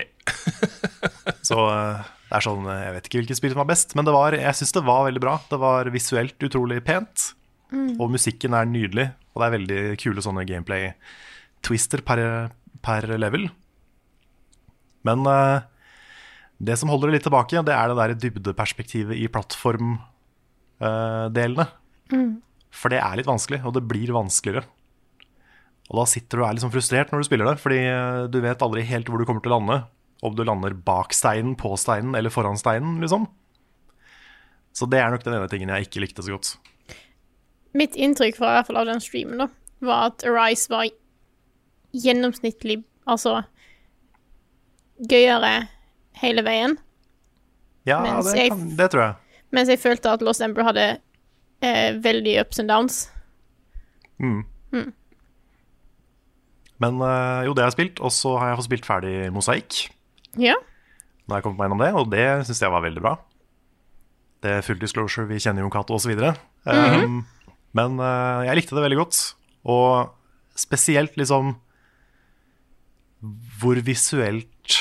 Så 1.50 1.58
eh, 1.72 2.02
det 2.30 2.38
er 2.38 2.46
sånn 2.46 2.66
Jeg 2.70 2.94
vet 2.96 3.06
ikke 3.08 3.20
hvilket 3.24 3.40
spill 3.40 3.54
som 3.56 3.62
var 3.64 3.72
best, 3.72 3.96
men 3.98 4.06
det 4.06 4.14
var, 4.14 4.36
jeg 4.38 4.58
syns 4.60 4.76
det 4.76 4.84
var 4.86 5.08
veldig 5.08 5.24
bra. 5.24 5.36
Det 5.50 5.58
var 5.62 5.90
visuelt 5.94 6.38
utrolig 6.46 6.80
pent, 6.86 7.18
og 7.98 8.12
musikken 8.14 8.54
er 8.58 8.66
nydelig. 8.70 9.08
Og 9.34 9.38
det 9.42 9.46
er 9.48 9.56
veldig 9.56 9.82
kule 10.02 10.22
sånne 10.26 10.46
gameplay-twister 10.50 12.00
per, 12.06 12.20
per 12.86 13.02
level. 13.18 13.44
Men 15.08 15.20
uh, 15.26 15.60
det 16.60 16.76
som 16.80 16.90
holder 16.92 17.08
det 17.08 17.16
litt 17.18 17.28
tilbake, 17.30 17.66
det 17.66 17.76
er 17.76 17.86
det 17.90 18.00
der 18.02 18.20
dybdeperspektivet 18.26 19.16
i 19.16 19.32
plattformdelene. 19.32 21.66
For 22.70 22.88
det 22.92 23.00
er 23.02 23.16
litt 23.18 23.30
vanskelig, 23.30 23.62
og 23.66 23.74
det 23.78 23.90
blir 23.90 24.10
vanskeligere. 24.16 24.66
Og 25.90 25.98
da 25.98 26.06
sitter 26.06 26.38
du 26.38 26.44
og 26.44 26.48
er 26.50 26.54
litt 26.58 26.64
sånn 26.64 26.74
frustrert 26.74 27.12
når 27.12 27.24
du 27.24 27.28
spiller 27.30 27.50
det, 27.50 27.58
fordi 27.64 27.80
eh, 27.82 28.28
du 28.30 28.38
vet 28.44 28.62
aldri 28.62 28.84
helt 28.86 29.08
hvor 29.10 29.18
du 29.22 29.26
kommer 29.26 29.42
til 29.42 29.52
å 29.54 29.58
lande. 29.60 29.80
Om 30.22 30.36
du 30.36 30.44
lander 30.46 30.74
bak 30.86 31.14
steinen, 31.16 31.56
på 31.58 31.72
steinen 31.80 32.14
eller 32.20 32.30
foran 32.34 32.58
steinen, 32.60 32.98
liksom. 33.02 33.26
Så 34.76 34.86
det 34.92 35.00
er 35.02 35.10
nok 35.14 35.24
den 35.26 35.34
ene 35.38 35.48
tingen 35.50 35.72
jeg 35.74 35.88
ikke 35.88 36.04
likte 36.04 36.22
så 36.26 36.36
godt. 36.36 36.52
Mitt 37.74 37.96
inntrykk 37.98 38.38
fra 38.38 38.52
i 38.52 38.58
hvert 38.60 38.68
fall 38.70 38.82
av 38.84 38.90
den 38.90 39.02
streamen 39.02 39.42
da, 39.42 39.48
var 39.86 40.12
at 40.12 40.26
Arise 40.30 40.70
var 40.72 40.90
gjennomsnittlig 41.96 42.84
Altså 43.10 43.40
gøyere 45.10 45.68
hele 46.22 46.44
veien. 46.46 46.76
Ja, 47.88 48.02
det, 48.22 48.36
jeg- 48.38 48.52
kan, 48.52 48.66
det 48.78 48.90
tror 48.94 49.02
jeg. 49.08 49.16
Mens 49.56 49.70
jeg 49.72 49.80
følte 49.82 50.12
at 50.14 50.22
Lost 50.22 50.44
Ember 50.46 50.68
hadde 50.68 50.84
eh, 51.66 51.96
veldig 52.04 52.36
ups 52.44 52.60
and 52.62 52.70
downs. 52.70 53.00
Men 56.84 57.00
eh, 57.04 57.46
jo, 57.48 57.56
det 57.56 57.64
har 57.64 57.72
jeg 57.72 57.78
spilt, 57.78 58.04
og 58.04 58.14
så 58.16 58.36
har 58.40 58.52
jeg 58.52 58.60
fått 58.60 58.70
spilt 58.70 58.88
ferdig 58.88 59.16
Mosaikk. 59.36 59.82
Ja. 60.40 60.56
Nå 61.26 61.36
har 61.36 61.42
jeg 61.42 61.48
kommet 61.48 61.60
meg 61.60 61.68
gjennom 61.68 61.84
det, 61.84 61.92
og 62.00 62.14
det 62.14 62.28
syns 62.48 62.64
jeg 62.64 62.74
var 62.74 62.86
veldig 62.86 63.04
bra. 63.04 63.18
Det 64.40 64.54
er 64.56 64.64
full 64.64 64.80
disclosure, 64.80 65.28
vi 65.28 65.42
kjenner 65.44 65.66
jo 65.66 65.72
Cato 65.74 65.98
osv. 65.98 66.14
um, 66.16 67.20
men 67.76 68.00
uh, 68.00 68.46
jeg 68.48 68.62
likte 68.62 68.78
det 68.78 68.86
veldig 68.86 69.02
godt. 69.02 69.20
Og 69.70 70.16
spesielt 70.60 71.20
liksom 71.20 71.58
hvor 73.60 73.80
visuelt 73.84 74.78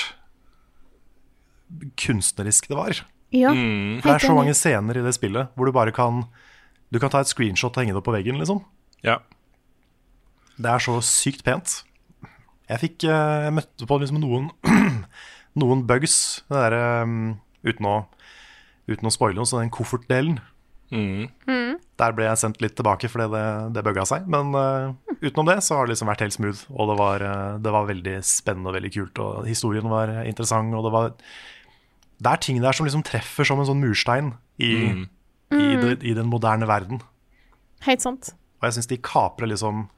kunstnerisk 1.98 2.68
det 2.70 2.78
var. 2.78 3.00
Ja. 3.34 3.50
mm. 3.52 4.00
det 4.04 4.12
er 4.14 4.22
så 4.24 4.36
mange 4.36 4.54
scener 4.56 4.96
i 4.96 5.02
det 5.04 5.10
spillet 5.12 5.50
hvor 5.52 5.68
du 5.68 5.72
bare 5.76 5.92
kan 5.92 6.22
Du 6.88 6.96
kan 6.96 7.10
ta 7.12 7.20
et 7.20 7.28
screenshot 7.28 7.74
og 7.74 7.82
henge 7.82 7.92
det 7.92 8.00
opp 8.00 8.06
på 8.08 8.14
veggen, 8.14 8.38
liksom. 8.40 8.62
Ja. 9.04 9.18
Det 10.56 10.70
er 10.72 10.80
så 10.80 10.94
sykt 11.04 11.44
pent. 11.44 11.82
Jeg 12.68 12.82
fikk 12.84 13.08
eh, 13.08 13.46
Jeg 13.46 13.56
møtte 13.56 13.88
på 13.88 13.98
liksom 14.02 14.20
noen 14.22 14.50
Noen 15.58 15.82
bugs 15.88 16.44
det 16.46 16.60
der, 16.60 17.02
um, 17.02 17.32
uten, 17.66 17.88
å, 17.88 17.96
uten 18.86 19.08
å 19.08 19.10
spoile 19.10 19.40
noe, 19.40 19.48
så 19.48 19.58
den 19.58 19.72
koffertdelen 19.74 20.36
Der 21.98 22.14
ble 22.14 22.28
jeg 22.28 22.40
sendt 22.40 22.60
litt 22.62 22.76
tilbake 22.78 23.10
fordi 23.10 23.26
det, 23.32 23.44
det 23.74 23.82
bugga 23.84 24.04
seg. 24.06 24.28
Men 24.30 24.54
uh, 24.54 24.94
utenom 25.18 25.48
det 25.50 25.58
så 25.66 25.76
har 25.80 25.88
det 25.88 25.96
liksom 25.96 26.12
vært 26.12 26.22
helt 26.24 26.36
smooth. 26.36 26.62
Og 26.70 26.92
det 26.92 26.96
var, 27.00 27.24
eh, 27.26 27.58
det 27.64 27.72
var 27.74 27.88
veldig 27.90 28.14
spennende 28.24 28.70
og 28.70 28.76
veldig 28.78 28.92
kult. 28.94 29.20
Og 29.24 29.48
historien 29.50 29.90
var 29.90 30.12
interessant. 30.22 30.76
Og 30.78 30.86
det 30.86 30.94
var 30.94 31.12
Det 32.18 32.30
er 32.30 32.42
ting 32.42 32.62
der 32.62 32.74
som 32.74 32.86
liksom 32.86 33.04
treffer 33.06 33.46
som 33.46 33.60
en 33.60 33.66
sånn 33.66 33.82
murstein 33.82 34.32
i, 34.58 34.72
i, 35.54 35.66
det, 35.82 35.98
i 36.02 36.14
den 36.14 36.30
moderne 36.30 36.66
verden. 36.66 37.02
Helt 37.86 38.02
sant. 38.02 38.32
Og 38.58 38.66
jeg 38.66 38.78
syns 38.78 38.90
de 38.90 38.98
kaprer 39.02 39.50
liksom 39.50 39.88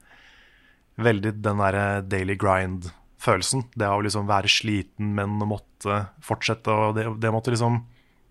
veldig 0.98 1.32
den 1.42 1.58
derre 1.62 2.02
daily 2.02 2.34
grind-følelsen. 2.36 3.64
Det 3.76 3.86
å 3.88 4.00
liksom 4.02 4.26
være 4.28 4.48
sliten, 4.50 5.14
men 5.14 5.38
å 5.42 5.46
måtte 5.48 6.06
fortsette. 6.24 6.68
Og 6.70 6.94
det, 6.98 7.06
det 7.22 7.32
måtte 7.32 7.50
liksom 7.54 7.82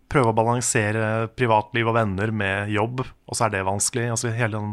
prøve 0.10 0.32
å 0.32 0.38
balansere 0.38 1.28
privatliv 1.38 1.88
og 1.88 1.95
venner 2.00 2.32
med 2.34 2.69
jobb, 2.74 3.04
og 3.06 3.36
så 3.38 3.45
er 3.45 3.50
det 3.58 3.65
vanskelig. 3.67 4.08
Altså 4.10 4.32
Hele 4.34 4.58
den 4.58 4.72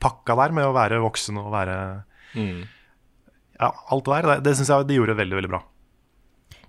pakka 0.00 0.36
der 0.36 0.52
med 0.56 0.64
å 0.68 0.72
være 0.76 1.00
voksen 1.00 1.38
og 1.40 1.50
være 1.52 1.76
Ja, 3.60 3.68
alt 3.92 4.04
det 4.06 4.12
der, 4.14 4.28
det, 4.30 4.36
det 4.46 4.54
syns 4.56 4.70
jeg 4.72 4.86
de 4.88 4.96
gjorde 4.96 5.16
veldig, 5.18 5.36
veldig 5.36 5.50
bra. 5.52 5.60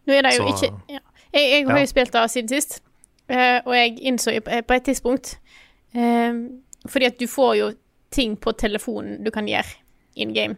Nå 0.07 0.15
er 0.17 0.25
det 0.25 0.33
jo 0.35 0.47
Så- 0.47 0.55
ikke 0.55 0.71
ja. 0.91 0.99
Jeg, 1.31 1.43
jeg 1.51 1.65
har 1.67 1.77
Ja. 1.77 1.83
jo 1.85 1.87
spilt 1.87 2.11
det 2.11 2.23
siden 2.31 2.49
sist, 2.49 2.81
eh, 3.29 3.61
og 3.65 3.71
jeg 3.73 3.99
innså 4.03 4.33
jo 4.35 4.41
på 4.41 4.61
på 4.67 4.73
et 4.75 4.83
tidspunkt 4.83 5.37
eh, 5.95 6.33
Fordi 6.87 7.05
at 7.07 7.17
du 7.19 7.27
får 7.27 7.55
jo 7.57 7.69
ting 8.11 8.35
på 8.35 8.51
telefonen 8.57 9.23
du 9.23 9.31
kan 9.31 9.45
gjøre 9.47 9.71
in 10.15 10.33
game. 10.35 10.57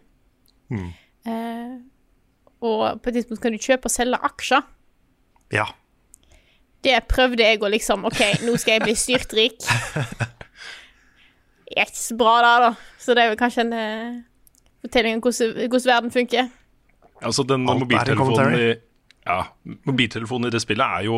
Mm. 0.74 0.90
Eh, 1.30 1.74
og 2.64 3.02
på 3.04 3.12
et 3.12 3.20
tidspunkt 3.20 3.44
kan 3.44 3.56
du 3.56 3.62
kjøpe 3.62 3.90
og 3.90 3.94
selge 3.94 4.20
aksjer. 4.24 4.66
Ja. 5.54 5.68
Det 6.84 6.98
prøvde 7.12 7.46
jeg 7.46 7.62
å 7.64 7.70
liksom 7.72 8.08
OK, 8.10 8.22
nå 8.44 8.56
skal 8.60 8.78
jeg 8.78 8.86
bli 8.88 8.96
styrtrik. 9.00 9.60
Det 9.64 11.76
er 11.78 11.88
ikke 11.88 12.00
så 12.00 12.18
bra, 12.20 12.38
da, 12.44 12.54
da. 12.68 12.72
Så 13.00 13.16
det 13.16 13.24
er 13.24 13.34
vel 13.34 13.40
kanskje 13.40 13.68
en 13.68 13.76
eh, 13.78 14.18
fortelling 14.84 15.20
om 15.20 15.24
hvordan, 15.24 15.54
hvordan 15.68 15.92
verden 15.94 16.16
funker. 16.16 16.50
Altså, 17.24 17.46
den 17.48 17.70
Alt 17.72 17.86
mobiltelefonen 17.86 18.58
i, 18.60 18.72
ja, 19.24 19.38
mobiltelefonen 19.88 20.50
i 20.50 20.52
det 20.52 20.60
spillet 20.60 20.98
er 20.98 21.06
jo 21.08 21.18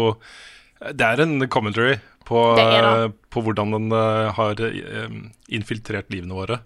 Det 0.93 1.05
er 1.07 1.23
en 1.23 1.47
commentary 1.49 1.95
på, 2.27 2.41
Det 2.59 2.65
det. 2.83 3.07
på 3.33 3.41
hvordan 3.41 3.71
den 3.73 3.87
eh, 3.95 4.27
har 4.37 4.61
eh, 4.67 5.15
infiltrert 5.55 6.11
livene 6.13 6.35
våre. 6.37 6.59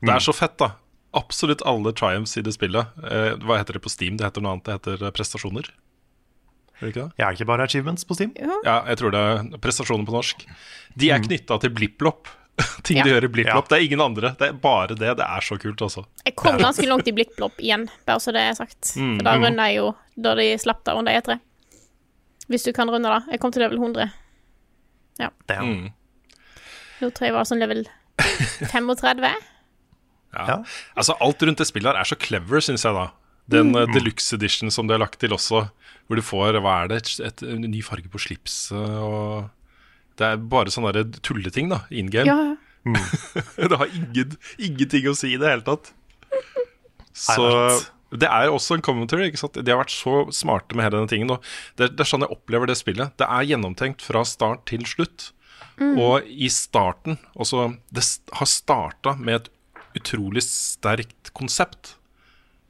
Det 0.00 0.14
er 0.14 0.24
så 0.24 0.32
fett, 0.36 0.54
da. 0.60 0.70
Absolutt 1.16 1.62
alle 1.66 1.92
triumphs 1.96 2.36
i 2.36 2.42
det 2.44 2.52
spillet. 2.52 2.90
Eh, 3.04 3.34
hva 3.44 3.56
heter 3.60 3.78
det 3.78 3.82
på 3.84 3.90
Steam? 3.92 4.16
Det 4.20 4.26
heter 4.28 4.44
noe 4.44 4.56
annet. 4.56 4.64
Det 4.68 4.74
heter 4.78 5.06
eh, 5.08 5.12
prestasjoner. 5.16 5.70
Er 6.78 6.84
det 6.84 6.90
ikke 6.92 7.04
det? 7.08 7.14
Jeg 7.18 7.26
er 7.26 7.38
ikke 7.38 7.46
bare 7.48 7.64
achievements 7.66 8.04
på 8.06 8.14
Steam. 8.18 8.34
Ja, 8.38 8.82
jeg 8.86 8.98
tror 9.00 9.14
det 9.14 9.22
er 9.30 9.48
prestasjoner 9.64 10.06
på 10.06 10.14
norsk. 10.14 10.44
De 11.00 11.08
er 11.14 11.24
knytta 11.24 11.58
til 11.64 11.72
blipplopp. 11.74 12.28
Ting 12.86 12.98
Ja. 13.00 13.04
du 13.06 13.10
gjør 13.12 13.24
i 13.28 13.32
blipplopp. 13.38 13.66
Ja. 13.66 13.70
Det 13.72 13.78
er 13.80 13.86
ingen 13.88 14.00
andre. 14.04 14.32
Det 14.38 14.48
er 14.52 14.60
bare 14.62 14.94
det. 14.98 15.10
Det 15.18 15.26
er 15.26 15.44
så 15.46 15.58
kult, 15.62 15.82
altså. 15.82 16.04
Jeg 16.26 16.36
kom 16.38 16.58
ganske 16.60 16.86
langt 16.90 17.08
i 17.10 17.14
blipplopp 17.16 17.58
igjen, 17.62 17.88
bare 18.06 18.20
så 18.22 18.34
det 18.34 18.44
er 18.50 18.56
sagt. 18.58 18.92
For 18.94 19.24
da 19.26 19.36
runda 19.38 19.68
jeg 19.70 19.78
jo 19.80 19.92
da 20.18 20.34
de 20.38 20.46
slapp 20.58 20.84
det 20.86 20.94
under 20.98 21.18
E3. 21.18 21.38
Hvis 22.48 22.64
du 22.66 22.72
kan 22.76 22.90
runde 22.90 23.10
da. 23.10 23.20
Jeg 23.30 23.40
kom 23.42 23.52
til 23.54 23.62
level 23.64 23.78
100. 23.80 24.10
Damn. 25.18 25.68
Mm. 25.72 25.88
Nå 27.00 27.08
tror 27.14 27.26
jeg 27.26 27.32
jeg 27.32 27.36
var 27.38 27.46
sånn 27.48 27.60
level 27.62 27.84
35. 28.70 29.30
Ja. 30.34 30.44
Ja. 30.44 30.58
Altså, 30.98 31.16
alt 31.24 31.42
rundt 31.42 31.60
det 31.62 31.68
spillet 31.68 31.90
her 31.92 32.00
er 32.00 32.08
så 32.08 32.18
clever, 32.20 32.62
syns 32.64 32.84
jeg, 32.84 32.96
da. 32.96 33.08
Den 33.48 33.72
mm. 33.72 33.94
deluxe 33.94 34.36
edition 34.36 34.72
som 34.72 34.88
de 34.88 34.96
har 34.96 35.00
lagt 35.00 35.20
til 35.22 35.32
også, 35.32 35.64
hvor 36.06 36.20
du 36.20 36.24
får 36.24 36.58
hva 36.60 36.82
er 36.82 36.90
det, 36.92 36.98
et, 37.00 37.12
et, 37.30 37.44
en 37.48 37.64
ny 37.64 37.80
farge 37.84 38.10
på 38.12 38.20
slipset 38.20 38.76
og 38.76 39.48
Det 40.18 40.26
er 40.26 40.40
bare 40.50 40.72
sånne 40.74 41.06
tulleting, 41.22 41.70
da, 41.72 41.84
in 41.94 42.10
game. 42.12 42.26
Ja, 42.28 42.56
det 43.70 43.78
har 43.78 43.92
ingen, 43.94 44.34
ingenting 44.58 45.08
å 45.08 45.14
si 45.16 45.32
i 45.34 45.38
det 45.40 45.48
hele 45.52 45.64
tatt. 45.66 45.92
Så 47.14 47.46
det 48.10 48.28
er 48.28 48.48
også 48.48 48.78
en 48.78 48.84
commentary. 48.84 49.28
ikke 49.28 49.40
sant? 49.40 49.58
De 49.60 49.72
har 49.72 49.80
vært 49.82 49.92
så 49.92 50.22
smarte 50.34 50.76
med 50.76 50.86
hele 50.86 50.96
denne 50.96 51.10
tingen. 51.10 51.32
Og 51.34 51.44
det, 51.80 51.92
det 51.96 52.04
er 52.04 52.08
sånn 52.08 52.24
jeg 52.24 52.32
opplever 52.34 52.70
det 52.70 52.78
spillet. 52.80 53.12
Det 53.20 53.28
er 53.28 53.48
gjennomtenkt 53.50 54.04
fra 54.04 54.24
start 54.28 54.64
til 54.70 54.86
slutt. 54.88 55.30
Og 55.78 56.26
i 56.26 56.48
starten 56.50 57.20
også, 57.38 57.68
Det 57.94 58.02
har 58.34 58.48
starta 58.50 59.14
med 59.18 59.36
et 59.36 59.52
utrolig 59.96 60.44
sterkt 60.44 61.32
konsept. 61.36 61.94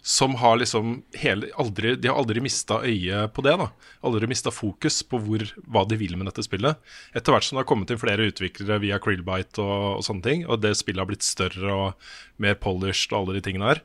Som 0.08 0.38
har 0.40 0.56
liksom 0.56 1.02
hele, 1.20 1.50
aldri, 1.58 1.96
De 1.98 2.08
har 2.08 2.16
aldri 2.16 2.40
mista 2.40 2.78
øyet 2.86 3.32
på 3.34 3.42
det. 3.44 3.56
da 3.58 3.66
Aldri 4.06 4.28
mista 4.30 4.52
fokus 4.54 5.02
på 5.02 5.18
hvor, 5.20 5.42
hva 5.66 5.82
de 5.88 5.98
vil 6.00 6.16
med 6.16 6.30
dette 6.30 6.46
spillet. 6.46 6.78
Etter 7.12 7.34
hvert 7.34 7.44
som 7.44 7.58
det 7.58 7.64
har 7.64 7.68
kommet 7.68 7.90
inn 7.92 8.00
flere 8.00 8.28
utviklere 8.30 8.78
via 8.80 9.00
Krillbite 9.02 9.60
og, 9.60 9.98
og 9.98 10.06
sånne 10.06 10.24
ting, 10.24 10.46
og 10.46 10.62
det 10.62 10.76
spillet 10.78 11.02
har 11.02 11.10
blitt 11.10 11.26
større 11.26 11.74
og 11.74 12.12
mer 12.40 12.56
polished 12.56 13.12
og 13.12 13.20
alle 13.20 13.36
de 13.36 13.44
tingene 13.44 13.68
her, 13.68 13.82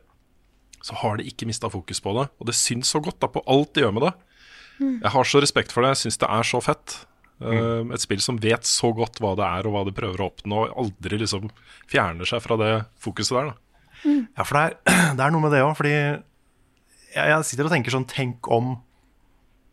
så 0.83 0.95
har 1.01 1.17
de 1.17 1.27
ikke 1.27 1.47
mista 1.49 1.67
fokus 1.71 1.99
på 2.03 2.13
det. 2.19 2.29
Og 2.39 2.47
det 2.47 2.55
syns 2.59 2.93
så 2.93 3.01
godt 3.03 3.19
da 3.23 3.31
på 3.31 3.43
alt 3.49 3.73
de 3.73 3.83
gjør 3.83 3.97
med 3.97 4.07
det. 4.07 4.13
Jeg 5.03 5.11
har 5.13 5.27
så 5.27 5.41
respekt 5.43 5.73
for 5.73 5.83
det. 5.83 5.93
Jeg 5.93 6.05
syns 6.05 6.21
det 6.23 6.29
er 6.29 6.47
så 6.47 6.61
fett. 6.63 6.95
Uh, 7.41 7.89
et 7.91 8.03
spill 8.03 8.21
som 8.23 8.37
vet 8.39 8.67
så 8.67 8.91
godt 8.95 9.17
hva 9.19 9.33
det 9.35 9.47
er 9.47 9.67
og 9.67 9.75
hva 9.75 9.83
det 9.87 9.95
prøver 9.97 10.21
å 10.21 10.29
oppnå, 10.29 10.61
og 10.63 10.83
aldri 10.85 11.19
liksom 11.23 11.49
fjerner 11.91 12.29
seg 12.29 12.43
fra 12.43 12.57
det 12.61 12.71
fokuset 13.03 13.35
der. 13.35 13.49
da 13.51 14.13
Ja, 14.37 14.45
for 14.45 14.59
det 14.59 14.63
er, 14.63 14.77
det 15.17 15.25
er 15.25 15.33
noe 15.33 15.43
med 15.43 15.55
det 15.55 15.63
òg, 15.65 15.73
fordi 15.79 15.93
jeg, 15.93 17.25
jeg 17.33 17.47
sitter 17.49 17.69
og 17.69 17.73
tenker 17.73 17.93
sånn 17.93 18.09
Tenk 18.09 18.47
om 18.53 18.75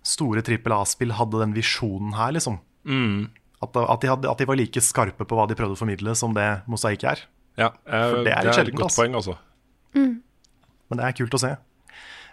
store 0.07 0.43
trippel 0.45 0.73
A-spill 0.75 1.13
hadde 1.19 1.43
den 1.43 1.53
visjonen 1.57 2.17
her, 2.17 2.33
liksom. 2.37 2.57
At, 3.61 3.77
at, 3.77 4.01
de 4.01 4.09
hadde, 4.09 4.31
at 4.31 4.41
de 4.41 4.49
var 4.49 4.57
like 4.57 4.81
skarpe 4.83 5.27
på 5.29 5.37
hva 5.37 5.45
de 5.49 5.57
prøvde 5.59 5.77
å 5.77 5.81
formidle, 5.81 6.15
som 6.17 6.33
det 6.37 6.49
Mosaikk 6.71 7.05
er. 7.11 7.27
Ja, 7.61 7.75
jeg, 7.85 8.13
For 8.15 8.25
det 8.25 8.33
er 8.33 8.47
litt 8.49 8.61
et 8.63 8.79
godt 8.79 8.89
ass. 8.89 8.97
poeng, 8.97 9.17
altså. 9.19 9.37
Men 10.91 11.01
det 11.01 11.07
er 11.07 11.17
kult 11.19 11.37
å 11.37 11.43
se. 11.43 11.53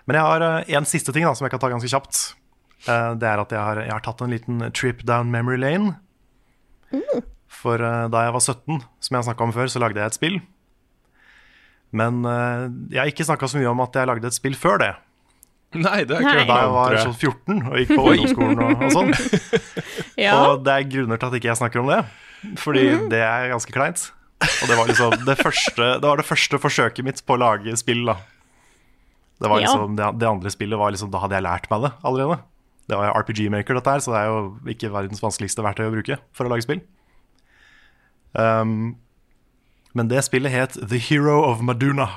Men 0.07 0.17
jeg 0.17 0.29
har 0.29 0.45
eh, 0.45 0.75
en 0.79 0.87
siste 0.87 1.13
ting 1.13 1.27
da, 1.27 1.33
som 1.35 1.45
jeg 1.45 1.53
kan 1.53 1.61
ta 1.61 1.69
ganske 1.73 1.91
kjapt. 1.91 2.21
Eh, 2.85 3.13
Det 3.17 3.27
er 3.27 3.41
at 3.41 3.49
jeg 3.55 3.59
har, 3.59 3.81
jeg 3.81 3.91
har 3.91 4.03
tatt 4.05 4.21
en 4.21 4.29
liten 4.35 4.61
trip 4.77 5.01
down 5.07 5.31
memory 5.33 5.57
lane. 5.57 5.95
For 7.49 7.81
eh, 7.81 8.05
da 8.13 8.27
jeg 8.27 8.35
var 8.35 8.43
17, 8.43 8.83
som 9.01 9.15
jeg 9.15 9.19
har 9.23 9.27
snakka 9.31 9.43
om 9.47 9.55
før, 9.55 9.71
så 9.71 9.81
lagde 9.81 9.99
jeg 10.03 10.11
et 10.11 10.17
spill. 10.19 10.37
Men 11.97 12.21
eh, 12.27 12.63
jeg 12.93 12.99
har 13.01 13.11
ikke 13.11 13.25
snakka 13.27 13.47
så 13.49 13.59
mye 13.61 13.71
om 13.71 13.81
at 13.85 13.95
jeg 13.97 14.09
lagde 14.09 14.29
et 14.29 14.35
spill 14.37 14.55
før 14.59 14.81
det. 14.83 14.93
Nei, 15.77 16.03
det 16.07 16.15
er 16.15 16.23
Nei. 16.23 16.31
ikke 16.31 16.45
Da 16.47 16.57
jeg 16.63 16.69
var 16.71 16.93
sånn 17.03 17.17
14 17.17 17.57
og 17.67 17.73
gikk 17.81 17.89
på 17.91 18.03
ungdomsskolen 18.07 18.61
og, 18.63 18.85
og 18.85 18.93
sånn. 18.95 19.11
Ja. 20.27 20.31
Og 20.47 20.63
det 20.65 20.73
er 20.73 20.85
grunner 20.89 21.19
til 21.21 21.27
at 21.27 21.35
ikke 21.37 21.49
jeg 21.51 21.59
snakker 21.59 21.81
om 21.83 21.89
det. 21.91 21.97
Fordi 22.61 22.85
det 23.11 23.19
er 23.21 23.49
ganske 23.51 23.73
kleint. 23.75 24.05
Og 24.41 24.69
det 24.69 24.77
var 24.79 24.87
liksom 24.89 25.13
det 25.27 25.35
første, 25.41 25.89
det 25.99 26.07
var 26.07 26.17
det 26.21 26.25
første 26.29 26.59
forsøket 26.61 27.05
mitt 27.05 27.19
på 27.27 27.35
å 27.35 27.41
lage 27.41 27.73
spill. 27.77 28.05
da 28.07 28.15
Det 29.41 29.49
var 29.51 29.59
Ja. 29.61 29.67
liksom, 29.67 29.95
det, 29.99 30.07
det 30.23 30.29
andre 30.29 30.49
spillet 30.53 30.79
var 30.79 30.91
liksom 30.95 31.11
Da 31.13 31.19
hadde 31.25 31.35
jeg 31.37 31.45
lært 31.45 31.67
meg 31.73 31.83
det 31.87 31.91
allerede. 32.07 32.39
Det 32.87 32.95
var 32.95 33.09
jo 33.09 33.17
RPG 33.19 33.49
Maker, 33.51 33.75
dette 33.75 33.91
her, 33.91 34.03
så 34.03 34.13
det 34.13 34.21
er 34.21 34.29
jo 34.31 34.71
ikke 34.71 34.93
verdens 34.93 35.23
vanskeligste 35.23 35.65
verktøy 35.65 35.89
å 35.89 35.93
bruke 35.93 36.19
for 36.35 36.47
å 36.47 36.53
lage 36.53 36.63
spill. 36.63 36.79
Um, 38.37 38.95
men 39.97 40.11
det 40.11 40.23
spillet 40.27 40.53
het 40.53 40.77
The 40.77 40.99
Hero 41.01 41.41
of 41.43 41.63
Maduna. 41.65 42.07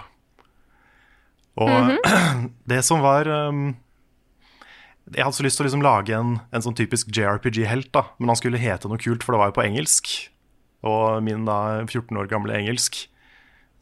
Og 1.60 1.96
det 2.70 2.80
som 2.86 3.02
var 3.02 3.26
um, 3.28 3.72
Jeg 5.10 5.26
hadde 5.26 5.36
så 5.36 5.44
lyst 5.44 5.58
til 5.58 5.66
å 5.66 5.68
liksom 5.68 5.84
lage 5.84 6.14
en, 6.14 6.36
en 6.54 6.64
sånn 6.64 6.76
typisk 6.78 7.10
JRPG-helt, 7.10 7.90
da 7.96 8.06
men 8.20 8.30
han 8.30 8.38
skulle 8.38 8.60
hete 8.62 8.88
noe 8.90 9.00
kult, 9.00 9.26
for 9.26 9.34
det 9.34 9.42
var 9.42 9.50
jo 9.50 9.58
på 9.58 9.66
engelsk. 9.66 10.12
Og 10.86 11.18
min 11.26 11.48
da 11.48 11.82
14 11.82 12.14
år 12.16 12.30
gamle 12.30 12.54
engelsk, 12.56 13.02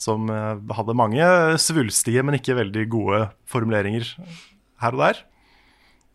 som 0.00 0.30
eh, 0.30 0.60
hadde 0.78 0.96
mange 0.96 1.26
svulstige, 1.60 2.22
men 2.24 2.38
ikke 2.38 2.56
veldig 2.58 2.84
gode 2.90 3.20
formuleringer 3.50 4.14
her 4.82 4.96
og 4.96 5.02
der. 5.02 5.20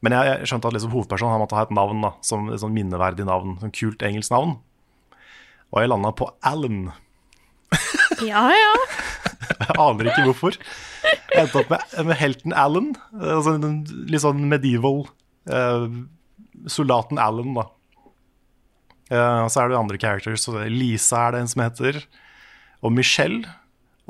Men 0.04 0.16
jeg, 0.18 0.30
jeg 0.42 0.50
skjønte 0.52 0.68
at 0.70 0.76
liksom 0.76 0.92
hovedpersonen 0.94 1.40
måtte 1.42 1.56
ha 1.58 1.64
et 1.64 1.74
navn, 1.76 2.02
da 2.04 2.12
som 2.28 2.50
et 2.52 2.60
sånn 2.62 2.74
minneverdig 2.76 3.26
navn. 3.28 3.56
Sånn 3.62 3.72
kult 3.76 4.04
engelsk 4.04 4.34
navn. 4.34 4.58
Og 5.74 5.80
jeg 5.82 5.90
landa 5.90 6.12
på 6.20 6.28
Alan. 6.46 6.90
ja, 8.32 8.44
ja. 8.52 8.74
Jeg 9.64 9.78
aner 9.80 10.10
ikke 10.12 10.26
hvorfor. 10.28 10.58
Jeg 11.04 11.40
endte 11.46 11.62
opp 11.64 11.72
med, 11.72 11.96
med 12.10 12.20
helten 12.20 12.54
Alan. 12.56 12.92
eh, 13.18 13.32
Altså 13.38 13.56
en 13.58 13.80
litt 14.12 14.24
sånn 14.24 14.44
medieval 14.52 15.06
eh, 15.50 15.88
soldaten 16.70 17.20
Alan, 17.22 17.56
da. 17.58 17.66
Eh, 19.10 19.40
og 19.46 19.50
så 19.52 19.64
er 19.64 19.72
det 19.72 19.80
andre 19.80 20.00
characters. 20.04 20.46
Så 20.46 20.58
er 20.62 20.70
Lisa 20.72 21.26
er 21.30 21.36
det 21.38 21.44
en 21.46 21.52
som 21.56 21.64
heter. 21.66 22.04
Og 22.84 22.94
Michelle. 22.94 23.48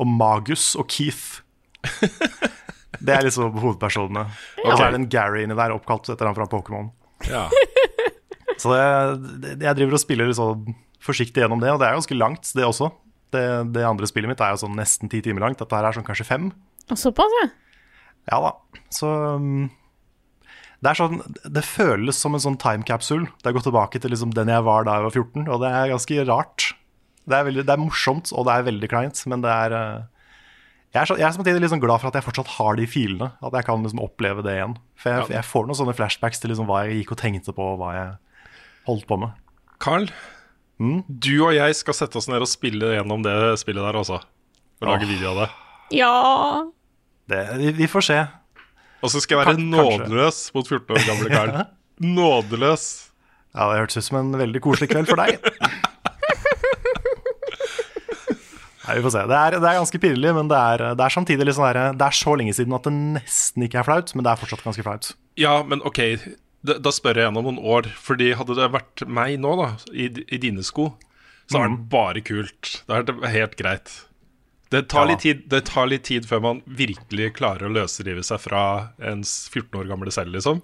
Og 0.01 0.09
Magus 0.09 0.71
og 0.73 0.89
Keith. 0.89 1.41
Det 3.03 3.13
er 3.15 3.25
liksom 3.27 3.55
hovedpersonene. 3.59 4.25
Og 4.63 4.71
så 4.71 4.85
er 4.85 4.93
det 4.93 5.01
en 5.01 5.09
Gary 5.11 5.43
inni 5.43 5.57
der, 5.59 5.75
oppkalt 5.75 6.07
etter 6.13 6.29
han 6.29 6.37
fra 6.37 6.47
Pokémon. 6.51 6.91
Ja. 7.27 7.47
Så 8.61 8.71
det, 8.71 9.57
jeg 9.59 9.75
driver 9.75 9.97
og 9.97 10.01
spiller 10.01 10.29
sånn 10.37 10.75
forsiktig 11.03 11.41
gjennom 11.43 11.59
det, 11.59 11.73
og 11.73 11.81
det 11.81 11.89
er 11.89 11.97
ganske 11.97 12.15
langt, 12.15 12.47
det 12.55 12.63
også. 12.63 12.91
Det, 13.33 13.43
det 13.75 13.83
andre 13.83 14.07
spillet 14.07 14.29
mitt 14.29 14.43
er 14.45 14.53
jo 14.53 14.61
sånn 14.61 14.77
nesten 14.77 15.11
ti 15.11 15.19
timer 15.25 15.43
langt. 15.43 15.59
Dette 15.59 15.75
her 15.75 15.89
er 15.89 15.97
sånn 15.97 16.05
kanskje 16.07 16.27
fem. 16.29 16.51
Og 16.87 16.99
Såpass, 16.99 17.33
ja. 17.41 17.49
Ja 18.31 18.39
da. 18.45 18.51
Så 18.93 19.09
um, 19.35 19.65
det 20.83 20.91
er 20.93 20.99
sånn 20.99 21.17
Det 21.43 21.63
føles 21.65 22.15
som 22.19 22.37
en 22.37 22.43
sånn 22.43 22.59
time 22.61 22.87
capsule. 22.87 23.27
Det 23.41 23.49
er 23.49 23.57
gått 23.57 23.67
tilbake 23.67 23.99
til 23.99 24.13
liksom 24.13 24.31
den 24.37 24.51
jeg 24.53 24.63
var 24.63 24.87
da 24.87 24.99
jeg 24.99 25.07
var 25.09 25.17
14, 25.17 25.49
og 25.49 25.65
det 25.65 25.73
er 25.73 25.91
ganske 25.91 26.25
rart. 26.29 26.69
Det 27.23 27.35
er, 27.39 27.45
veldig, 27.47 27.63
det 27.67 27.75
er 27.75 27.83
morsomt, 27.83 28.31
og 28.35 28.47
det 28.47 28.55
er 28.55 28.65
veldig 28.67 28.89
kleint, 28.91 29.19
men 29.31 29.43
det 29.43 29.51
er 29.51 29.75
uh, 29.75 30.12
jeg 30.93 31.01
er, 31.01 31.07
så, 31.09 31.15
jeg 31.17 31.25
er 31.25 31.33
samtidig 31.35 31.61
liksom 31.63 31.81
glad 31.81 31.99
for 32.03 32.11
at 32.11 32.17
jeg 32.19 32.25
fortsatt 32.27 32.51
har 32.59 32.75
de 32.77 32.85
filene. 32.89 33.31
At 33.41 33.55
jeg 33.57 33.65
kan 33.65 33.81
liksom 33.81 34.01
oppleve 34.03 34.43
det 34.45 34.53
igjen. 34.59 34.75
For 34.99 35.09
jeg, 35.15 35.31
jeg 35.33 35.47
får 35.49 35.65
noen 35.65 35.79
sånne 35.79 35.95
flashbacks 35.97 36.39
til 36.43 36.53
liksom 36.53 36.67
hva 36.69 36.83
jeg 36.85 36.99
gikk 37.01 37.15
og 37.15 37.21
tenkte 37.23 37.55
på, 37.57 37.65
og 37.73 37.79
hva 37.81 37.89
jeg 37.97 38.11
holdt 38.89 39.07
på 39.09 39.17
med. 39.25 39.33
Carl, 39.83 40.07
Mm? 40.81 41.03
du 41.07 41.35
og 41.45 41.51
jeg 41.53 41.75
skal 41.77 41.93
sette 41.95 42.17
oss 42.17 42.25
ned 42.27 42.41
og 42.43 42.49
spille 42.49 42.89
gjennom 42.95 43.21
det 43.23 43.33
spillet 43.61 43.85
der 43.85 43.95
også. 43.99 44.17
Og 44.81 44.87
lage 44.89 45.05
video 45.07 45.29
av 45.29 45.37
det. 45.43 45.45
Ja. 45.95 46.09
Det, 47.29 47.41
vi, 47.61 47.69
vi 47.77 47.87
får 47.87 48.03
se. 48.07 48.17
Og 49.05 49.11
så 49.13 49.21
skal 49.21 49.37
jeg 49.37 49.45
være 49.45 49.53
kanskje. 49.53 49.69
nådeløs 50.09 50.39
mot 50.57 50.67
14 50.67 50.97
år 50.97 51.05
gamle 51.07 51.29
Carl. 51.31 51.53
Nådeløs. 52.17 52.85
Ja, 53.53 53.67
Det 53.69 53.83
hørtes 53.83 54.01
ut 54.01 54.07
som 54.09 54.17
en 54.23 54.33
veldig 54.41 54.61
koselig 54.65 54.89
kveld 54.91 55.07
for 55.13 55.21
deg. 55.21 55.37
Nei, 58.83 58.95
vi 58.99 59.03
får 59.05 59.13
se. 59.15 59.23
Det 59.31 59.37
er, 59.39 59.55
det 59.63 59.67
er 59.69 59.77
ganske 59.79 59.99
pirrelig, 60.03 60.31
men 60.35 60.49
det 60.51 60.57
er, 60.59 60.81
det 60.99 61.03
er 61.05 61.13
samtidig 61.15 61.45
litt 61.47 61.55
sånn 61.55 61.69
der, 61.71 61.93
Det 61.95 62.07
er 62.09 62.17
så 62.19 62.33
lenge 62.39 62.53
siden 62.57 62.73
at 62.75 62.83
det 62.89 62.93
nesten 62.99 63.63
ikke 63.67 63.79
er 63.79 63.87
flaut, 63.87 64.11
men 64.15 64.25
det 64.25 64.31
er 64.33 64.41
fortsatt 64.41 64.65
ganske 64.65 64.83
flaut. 64.83 65.11
Ja, 65.39 65.53
men 65.63 65.79
ok, 65.87 65.99
da, 66.67 66.75
da 66.83 66.91
spør 66.95 67.15
jeg 67.21 67.27
igjen 67.27 67.39
om 67.39 67.47
noen 67.47 67.61
år. 67.63 67.87
Fordi 68.03 68.33
hadde 68.35 68.57
det 68.59 68.67
vært 68.75 69.05
meg 69.07 69.37
nå, 69.43 69.53
da, 69.61 69.69
i, 69.95 70.09
i 70.27 70.41
dine 70.43 70.65
sko, 70.67 70.89
så 71.51 71.61
er 71.63 71.71
det 71.71 71.85
bare 71.91 72.23
kult. 72.27 72.73
Da 72.89 72.99
er 72.99 73.07
det 73.07 73.15
helt 73.33 73.55
greit. 73.59 73.95
Det 74.73 74.87
tar, 74.89 75.07
Ja. 75.11 75.15
tid, 75.21 75.43
det 75.51 75.63
tar 75.69 75.85
litt 75.87 76.03
tid 76.09 76.25
før 76.25 76.39
man 76.41 76.61
virkelig 76.65 77.33
klarer 77.37 77.67
å 77.69 77.73
løsrive 77.75 78.23
seg 78.25 78.39
fra 78.41 78.61
ens 79.05 79.45
14 79.53 79.79
år 79.83 79.89
gamle 79.91 80.11
selv, 80.11 80.33
liksom. 80.33 80.63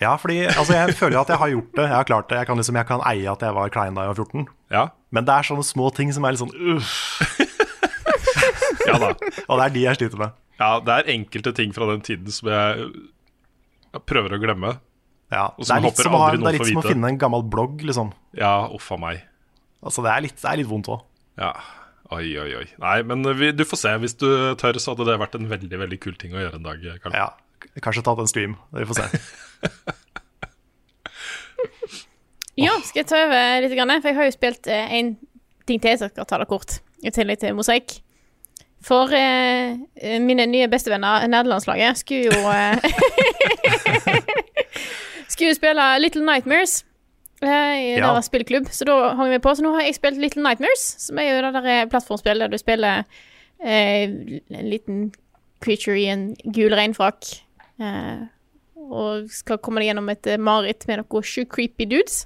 Ja, 0.00 0.16
fordi 0.18 0.42
altså, 0.48 0.72
jeg 0.74 0.96
føler 0.96 1.20
at 1.20 1.28
jeg 1.30 1.38
har 1.38 1.50
gjort 1.52 1.74
det. 1.76 1.84
Jeg 1.84 1.94
har 1.94 2.08
klart 2.08 2.28
det. 2.32 2.38
Jeg 2.40 2.48
kan, 2.48 2.56
liksom, 2.58 2.78
jeg 2.80 2.88
kan 2.88 3.02
eie 3.06 3.28
at 3.30 3.44
jeg 3.44 3.54
var 3.54 3.70
klein 3.72 3.94
da 3.96 4.06
jeg 4.08 4.14
var 4.16 4.24
14. 4.24 4.48
Ja, 4.72 4.84
Men 5.10 5.26
det 5.26 5.34
er 5.34 5.48
sånne 5.48 5.66
små 5.66 5.88
ting 5.94 6.12
som 6.14 6.26
er 6.26 6.36
litt 6.36 6.42
sånn 6.42 6.76
uff. 6.76 6.92
ja 8.88 8.98
da. 9.02 9.14
Og 9.48 9.58
det 9.58 9.64
er 9.64 9.74
de 9.74 9.86
jeg 9.86 9.98
sliter 10.00 10.20
med. 10.22 10.36
Ja, 10.60 10.74
det 10.84 10.96
er 10.98 11.10
enkelte 11.16 11.54
ting 11.56 11.72
fra 11.74 11.88
den 11.90 12.04
tiden 12.04 12.30
som 12.34 12.50
jeg 12.52 12.90
jeg 13.90 14.06
prøver 14.06 14.36
å 14.36 14.38
glemme. 14.38 14.76
Ja, 15.30 15.48
Og 15.56 15.66
det 15.66 15.74
er 15.74 15.82
litt 15.84 15.98
som, 15.98 16.14
å, 16.14 16.22
det 16.30 16.38
er 16.46 16.56
litt 16.58 16.68
som 16.68 16.80
å 16.80 16.86
finne 16.86 17.10
en 17.10 17.18
gammel 17.18 17.44
blogg, 17.46 17.82
liksom. 17.86 18.12
Ja, 18.38 18.68
uff 18.74 18.88
a 18.94 18.98
meg. 18.98 19.22
Altså, 19.82 20.02
det 20.06 20.12
er 20.12 20.24
litt, 20.26 20.38
det 20.38 20.48
er 20.50 20.58
litt 20.60 20.70
vondt 20.70 20.90
òg. 20.90 21.04
Ja. 21.40 21.52
Oi, 22.10 22.24
oi, 22.42 22.48
oi. 22.58 22.64
Nei, 22.82 22.96
men 23.06 23.22
vi, 23.38 23.52
du 23.54 23.62
får 23.66 23.78
se. 23.78 23.92
Hvis 24.02 24.16
du 24.18 24.26
tør, 24.58 24.78
så 24.82 24.94
hadde 24.94 25.06
det 25.06 25.18
vært 25.22 25.36
en 25.38 25.46
veldig 25.50 25.78
veldig 25.84 25.98
kul 26.02 26.16
ting 26.18 26.34
å 26.34 26.42
gjøre 26.42 26.58
en 26.58 26.66
dag. 26.66 26.86
Karl. 27.02 27.14
Ja, 27.14 27.28
kanskje 27.82 28.02
tatt 28.06 28.22
en 28.22 28.30
stream. 28.30 28.56
Vi 28.74 28.86
får 28.90 29.02
se. 29.02 29.22
Ja, 32.60 32.74
skal 32.84 33.00
jeg 33.02 33.08
ta 33.10 33.16
over 33.24 33.62
litt? 33.64 33.72
Grann? 33.78 33.94
For 34.02 34.10
jeg 34.10 34.16
har 34.18 34.28
jo 34.28 34.34
spilt 34.36 34.68
én 34.70 35.14
ting 35.68 35.80
til, 35.80 35.96
så 35.98 36.08
jeg 36.08 36.14
skal 36.14 36.28
ta 36.28 36.38
det 36.42 36.48
kort. 36.50 36.78
I 37.04 37.12
tillegg 37.14 37.40
til 37.40 37.54
mosaikk. 37.56 37.98
For 38.84 39.12
eh, 39.12 39.76
mine 40.24 40.46
nye 40.48 40.68
bestevenner, 40.72 41.26
nederlandslaget, 41.28 41.98
skulle 42.00 42.30
jo 42.32 42.52
eh, 42.52 42.76
Skulle 45.30 45.54
spille 45.56 45.84
Little 46.00 46.24
Nightmares 46.26 46.84
eh, 47.42 47.48
i 47.48 47.90
Ja. 47.98 48.06
deres 48.12 48.28
spillklubb, 48.30 48.68
så 48.72 48.84
da 48.88 48.96
hang 49.16 49.30
vi 49.32 49.38
på. 49.42 49.52
Så 49.56 49.64
nå 49.64 49.72
har 49.76 49.84
jeg 49.86 49.96
spilt 49.98 50.18
Little 50.20 50.42
Nightmares, 50.44 50.84
som 51.06 51.18
er 51.20 51.28
jo 51.30 51.42
det 51.46 51.52
der 51.58 51.68
eh, 51.74 51.84
plattformspillet 51.92 52.44
der 52.46 52.52
du 52.52 52.58
spiller 52.60 53.04
eh, 53.62 54.04
en 54.08 54.68
liten 54.72 55.12
creature 55.60 55.96
i 56.00 56.08
en 56.12 56.30
gul 56.44 56.74
regnfrakk. 56.76 57.30
Eh, 57.80 58.26
og 58.90 59.28
skal 59.32 59.60
komme 59.62 59.80
deg 59.80 59.90
gjennom 59.92 60.08
et 60.12 60.26
eh, 60.26 60.40
mareritt 60.40 60.86
med 60.88 61.02
noen 61.04 61.22
sju 61.24 61.44
creepy 61.48 61.86
dudes. 61.88 62.24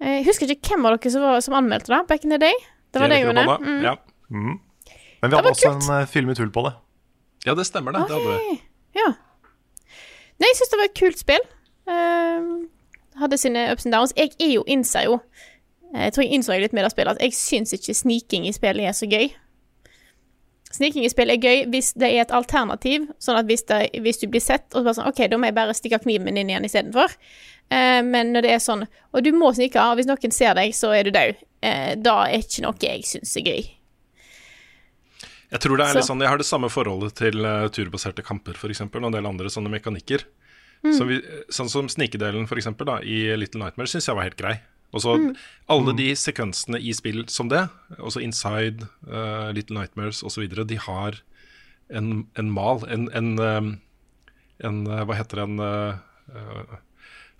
Eh, 0.00 0.18
Jeg 0.20 0.26
husker 0.30 0.50
ikke 0.50 0.74
hvem 0.74 0.88
av 0.88 0.96
dere 0.96 1.12
som, 1.12 1.24
var, 1.24 1.40
som 1.44 1.56
anmeldte 1.58 1.92
det 1.92 2.00
back 2.08 2.24
in 2.24 2.34
the 2.34 2.40
day. 2.40 2.56
Det 2.90 3.02
var 3.02 3.12
deg. 3.12 3.26
Rune. 3.28 3.44
Mm. 3.60 3.82
Ja. 3.84 3.94
Men 4.30 5.30
vi 5.30 5.36
hadde 5.36 5.52
også 5.52 5.70
kult. 5.70 5.88
en 5.90 6.02
uh, 6.02 6.06
film 6.08 6.30
i 6.32 6.34
tull 6.34 6.50
på 6.50 6.64
det. 6.66 6.72
ja, 7.46 7.54
det 7.54 7.66
stemmer, 7.66 7.92
det. 7.92 8.06
det 8.08 8.16
hadde 8.16 8.36
vi. 8.36 8.60
Ja. 8.96 9.08
Nei, 10.40 10.48
jeg 10.48 10.56
syns 10.58 10.72
det 10.72 10.80
var 10.80 10.88
et 10.88 10.98
kult 10.98 11.20
spill. 11.20 11.44
Uh, 11.90 12.64
hadde 13.20 13.38
sine 13.38 13.66
ups 13.72 13.86
and 13.86 13.94
downs. 13.94 14.14
Jeg 14.16 14.32
er 14.40 14.54
jo 14.54 14.64
innser 14.66 15.04
jo 15.08 15.18
eh, 15.94 16.06
Jeg 16.06 16.12
tror 16.14 16.24
jeg 16.24 16.32
innså 16.38 16.56
litt 16.56 16.72
med 16.76 16.86
det 16.86 16.92
spillet 16.94 17.18
at 17.18 17.22
jeg 17.24 17.36
syns 17.36 17.74
ikke 17.76 17.94
sniking 17.94 18.46
i 18.48 18.52
spillet 18.56 18.88
er 18.88 18.96
så 18.96 19.08
gøy. 19.10 19.28
Sniking 20.70 21.04
i 21.04 21.10
spill 21.10 21.32
er 21.34 21.40
gøy 21.42 21.64
hvis 21.72 21.92
det 21.98 22.08
er 22.08 22.24
et 22.24 22.32
alternativ, 22.34 23.08
sånn 23.18 23.40
at 23.40 23.48
hvis, 23.50 23.64
det, 23.66 23.80
hvis 24.00 24.22
du 24.22 24.28
blir 24.30 24.42
sett, 24.42 24.68
og 24.70 24.80
så 24.80 24.86
bare 24.86 24.98
sånn 25.00 25.08
OK, 25.10 25.24
da 25.28 25.38
må 25.40 25.50
jeg 25.50 25.58
bare 25.58 25.74
stikke 25.74 25.98
kniven 26.04 26.38
inn 26.38 26.52
igjen 26.52 26.68
istedenfor. 26.68 27.16
Uh, 27.70 28.02
men 28.02 28.32
når 28.34 28.42
det 28.42 28.50
er 28.50 28.58
sånn 28.58 28.86
Og 29.14 29.22
du 29.22 29.30
må 29.32 29.52
snike, 29.54 29.76
av. 29.78 29.96
hvis 29.96 30.06
noen 30.06 30.32
ser 30.32 30.54
deg, 30.54 30.72
så 30.74 30.90
er 30.96 31.04
du 31.04 31.10
død. 31.14 31.36
Eh, 31.62 31.94
da 31.96 32.24
er 32.26 32.38
ikke 32.42 32.62
noe 32.62 32.74
jeg 32.80 33.02
syns 33.04 33.36
er 33.36 33.42
gøy. 33.42 33.70
Jeg 35.50 35.60
tror 35.60 35.76
det 35.76 35.86
er 35.86 35.92
Så- 35.92 35.98
litt 35.98 36.04
sånn, 36.08 36.20
jeg 36.20 36.28
har 36.28 36.38
det 36.38 36.46
samme 36.46 36.68
forholdet 36.70 37.14
til 37.14 37.44
uh, 37.44 37.68
turbaserte 37.68 38.22
kamper 38.24 38.54
for 38.54 38.68
eksempel, 38.70 39.02
og 39.02 39.06
en 39.10 39.12
del 39.18 39.26
andre 39.26 39.46
sånne 39.50 39.68
mekanikker. 39.70 40.22
Mm. 40.84 40.92
Så 40.96 41.06
vi, 41.06 41.20
sånn 41.50 41.68
som 41.68 41.88
snikedelen 41.88 42.46
for 42.48 42.56
eksempel, 42.56 42.86
da, 42.86 42.98
i 43.02 43.34
Little 43.36 43.60
Nightmare 43.60 43.86
syns 43.90 44.06
jeg 44.06 44.14
var 44.16 44.22
helt 44.24 44.36
grei. 44.38 44.60
Og 44.94 45.00
så 45.02 45.16
Mm. 45.18 45.36
alle 45.68 45.92
de 45.96 46.12
sekvensene 46.14 46.80
i 46.80 46.92
spill 46.92 47.28
som 47.28 47.48
det, 47.48 47.68
også 47.98 48.22
Inside, 48.22 48.88
uh, 49.10 49.50
Little 49.52 49.76
Nightmares 49.76 50.22
osv., 50.22 50.48
de 50.66 50.76
har 50.76 51.20
en, 51.90 52.26
en 52.36 52.50
mal, 52.50 52.84
en, 52.88 53.08
en, 53.12 53.38
um, 53.38 53.80
en 54.62 54.84
Hva 54.86 55.14
heter 55.16 55.36
det, 55.36 55.48
en 55.48 55.58
uh, 55.60 55.98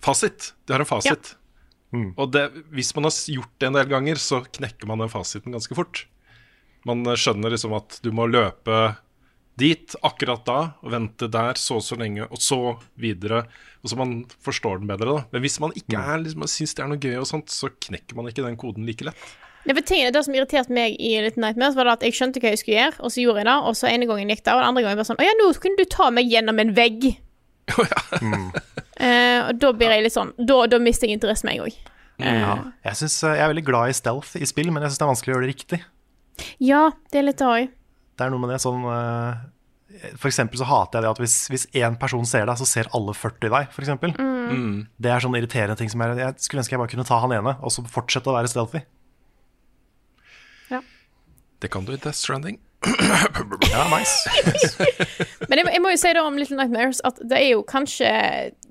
Fasit. 0.01 0.53
De 0.65 0.75
har 0.75 0.83
en 0.83 0.89
fasit. 0.89 1.35
Og 1.91 2.31
det, 2.31 2.45
hvis 2.71 2.93
man 2.95 3.07
har 3.09 3.15
gjort 3.35 3.53
det 3.59 3.67
en 3.67 3.77
del 3.77 3.89
ganger, 3.91 4.19
så 4.21 4.41
knekker 4.47 4.87
man 4.87 5.03
den 5.03 5.11
fasiten 5.11 5.55
ganske 5.55 5.75
fort. 5.75 6.05
Man 6.87 7.03
eh, 7.05 7.19
skjønner 7.19 7.51
liksom 7.53 7.75
at 7.77 7.99
du 8.03 8.11
må 8.15 8.29
løpe 8.31 8.95
dit 9.59 9.93
akkurat 10.07 10.45
da, 10.47 10.59
og 10.81 10.93
vente 10.93 11.27
der 11.29 11.59
så 11.59 11.77
og 11.81 11.85
så 11.85 11.97
lenge, 11.99 12.25
og 12.31 12.39
så 12.41 12.77
videre. 13.01 13.43
Og 13.83 13.91
så 13.91 13.99
man 13.99 14.21
forstår 14.41 14.79
den 14.81 14.89
bedre, 14.89 15.19
da. 15.19 15.27
Men 15.35 15.43
hvis 15.43 15.59
man 15.61 15.75
ikke 15.77 15.99
er, 15.99 16.23
liksom, 16.23 16.47
syns 16.49 16.73
det 16.77 16.85
er 16.85 16.89
noe 16.89 17.01
gøy, 17.01 17.17
og 17.19 17.27
sånt, 17.29 17.51
så 17.53 17.69
knekker 17.69 18.17
man 18.17 18.31
ikke 18.31 18.45
den 18.47 18.57
koden 18.61 18.87
like 18.87 19.05
lett. 19.05 19.27
Det, 19.61 19.75
for 19.75 19.85
tingen, 19.85 20.09
det 20.15 20.23
som 20.25 20.33
irriterte 20.33 20.73
meg 20.73 20.95
i 20.97 21.11
Little 21.21 21.43
Nightmares, 21.43 21.75
var 21.77 21.85
det 21.85 21.97
at 21.99 22.07
jeg 22.07 22.17
skjønte 22.17 22.41
hva 22.41 22.55
jeg 22.55 22.63
skulle 22.63 22.79
gjøre, 22.79 22.97
og 22.97 23.13
så 23.13 23.21
gjorde 23.21 23.43
jeg 23.43 23.49
det, 23.51 23.57
og 23.67 23.77
så 23.77 23.91
ene 23.91 24.07
gangen 24.09 24.33
gikk 24.33 24.41
det, 24.47 24.55
og 24.55 24.63
den 24.63 24.69
andre 24.71 24.85
gangen 24.87 25.01
bare 25.03 25.09
sånn 25.11 25.21
Å 25.21 25.27
ja, 25.27 25.35
nå 25.37 25.51
kunne 25.61 25.77
du 25.77 25.91
ta 25.91 26.07
meg 26.15 26.31
gjennom 26.31 26.63
en 26.63 26.73
vegg. 26.79 27.11
Eh, 29.01 29.39
og 29.47 29.57
da 29.61 29.71
blir 29.73 29.89
jeg 29.95 30.03
litt 30.05 30.13
sånn 30.13 30.29
Da, 30.37 30.59
da 30.69 30.77
mister 30.77 31.09
jeg 31.09 31.17
interessen 31.17 31.49
med, 31.49 31.57
jeg 31.57 31.63
òg. 31.65 31.93
Ja. 32.21 32.57
Jeg, 32.85 32.99
synes, 32.99 33.15
uh, 33.25 33.31
jeg 33.33 33.41
er 33.41 33.49
veldig 33.49 33.63
glad 33.65 33.89
i 33.89 33.95
stealth 33.97 34.35
i 34.37 34.45
spill, 34.45 34.69
men 34.69 34.83
jeg 34.85 34.91
syns 34.91 35.01
det 35.01 35.05
er 35.07 35.09
vanskelig 35.09 35.31
å 35.31 35.35
gjøre 35.35 35.47
det 35.47 35.55
riktig. 35.55 35.79
Ja, 36.61 36.83
det 37.09 37.21
er 37.21 37.25
litt 37.25 37.41
det 37.41 37.47
òg. 37.47 37.71
Det 38.19 38.27
er 38.27 38.33
noe 38.33 38.43
med 38.43 38.51
det 38.53 38.59
sånn 38.61 38.83
uh, 38.85 39.39
For 40.19 40.29
eksempel 40.29 40.59
så 40.61 40.67
hater 40.69 40.99
jeg 40.99 41.07
det 41.07 41.11
at 41.15 41.21
hvis, 41.23 41.37
hvis 41.49 41.65
én 41.81 41.97
person 41.97 42.27
ser 42.29 42.45
deg, 42.45 42.61
så 42.61 42.67
ser 42.69 42.91
alle 42.97 43.15
40 43.17 43.49
deg, 43.55 43.73
for 43.73 43.81
eksempel. 43.81 44.13
Det 45.01 45.09
er 45.09 45.23
sånn 45.23 45.37
irriterende 45.39 45.79
ting 45.79 45.89
som 45.89 46.03
er 46.05 46.13
Jeg 46.19 46.45
skulle 46.45 46.61
ønske 46.61 46.77
jeg 46.77 46.83
bare 46.83 46.93
kunne 46.93 47.07
ta 47.07 47.17
han 47.23 47.33
ene, 47.39 47.55
og 47.57 47.73
så 47.73 47.83
fortsette 47.89 48.29
å 48.29 48.37
være 48.37 48.51
stealthy. 48.53 48.85
Det 51.61 51.69
kan 51.69 51.85
du 51.85 51.93
i 51.93 51.97
Death 51.97 52.17
Stranding. 52.17 52.57
Ja, 52.81 53.83
nice. 53.91 54.29
Men 55.49 55.61
jeg, 55.61 55.67
jeg 55.69 55.81
må 55.83 55.91
jo 55.93 55.99
si 56.01 56.13
det 56.15 56.21
om 56.23 56.37
Little 56.39 56.57
Nightmares 56.57 57.01
at 57.05 57.19
det 57.21 57.37
er 57.37 57.51
jo 57.53 57.61
kanskje 57.67 58.09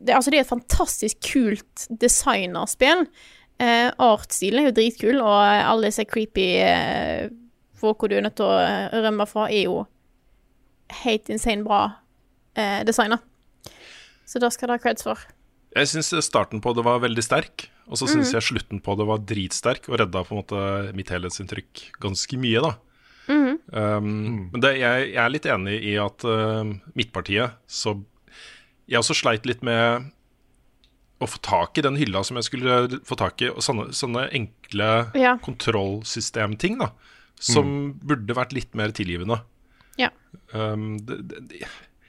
det, 0.00 0.16
Altså, 0.16 0.32
det 0.32 0.40
er 0.40 0.46
et 0.46 0.50
fantastisk 0.50 1.20
kult 1.30 1.86
designerspill. 2.02 3.04
Eh, 3.60 3.88
Artstilen 4.02 4.64
er 4.64 4.70
jo 4.70 4.76
dritkul, 4.80 5.20
og 5.22 5.38
alle 5.38 5.90
disse 5.90 6.06
creepy 6.08 6.48
eh, 6.64 7.30
folka 7.80 8.08
du 8.10 8.16
er 8.18 8.26
nødt 8.26 8.38
til 8.40 8.48
å 8.48 8.58
eh, 8.64 9.00
rømme 9.04 9.28
fra, 9.30 9.46
er 9.52 9.68
jo 9.68 9.82
helt 11.04 11.30
insane 11.30 11.66
bra 11.66 11.82
eh, 12.58 12.80
designa. 12.88 13.20
Så 14.26 14.42
da 14.42 14.50
skal 14.52 14.70
det 14.70 14.80
ha 14.80 14.82
creds 14.82 15.06
for. 15.06 15.22
Jeg 15.76 15.86
syns 15.92 16.10
starten 16.26 16.62
på 16.64 16.72
det 16.74 16.82
var 16.86 17.02
veldig 17.04 17.22
sterk, 17.22 17.68
og 17.86 17.98
så 17.98 18.08
syns 18.10 18.32
jeg 18.34 18.42
slutten 18.42 18.80
på 18.82 18.94
det 18.98 19.06
var 19.06 19.22
dritsterk, 19.22 19.86
og 19.90 20.00
redda 20.02 20.22
på 20.26 20.34
en 20.34 20.40
måte 20.40 20.94
mitt 20.98 21.10
helhetsinntrykk 21.14 21.90
ganske 22.02 22.38
mye, 22.42 22.62
da. 22.64 22.72
Um, 23.70 24.50
men 24.50 24.62
det, 24.64 24.72
jeg, 24.80 25.10
jeg 25.12 25.20
er 25.22 25.30
litt 25.30 25.46
enig 25.46 25.76
i 25.86 25.92
at 26.02 26.24
uh, 26.26 26.66
Midtpartiet 26.98 27.52
Så 27.70 27.92
jeg 28.90 28.98
også 28.98 29.14
sleit 29.14 29.44
litt 29.46 29.60
med 29.62 30.08
å 31.22 31.28
få 31.30 31.38
tak 31.44 31.78
i 31.78 31.84
den 31.86 31.94
hylla 32.00 32.24
som 32.26 32.40
jeg 32.40 32.48
skulle 32.48 33.00
få 33.06 33.14
tak 33.20 33.44
i, 33.44 33.50
og 33.52 33.62
sånne, 33.62 33.90
sånne 33.94 34.24
enkle 34.34 34.88
Ja. 35.20 35.36
kontrollsystemting, 35.44 36.80
da. 36.80 36.88
Som 37.38 37.92
burde 38.02 38.34
vært 38.34 38.56
litt 38.56 38.74
mer 38.74 38.90
tilgivende. 38.96 39.38
Ja. 40.00 40.08
Um, 40.50 40.96
det, 41.06 41.20
det, 41.30 41.44
det, 41.52 41.60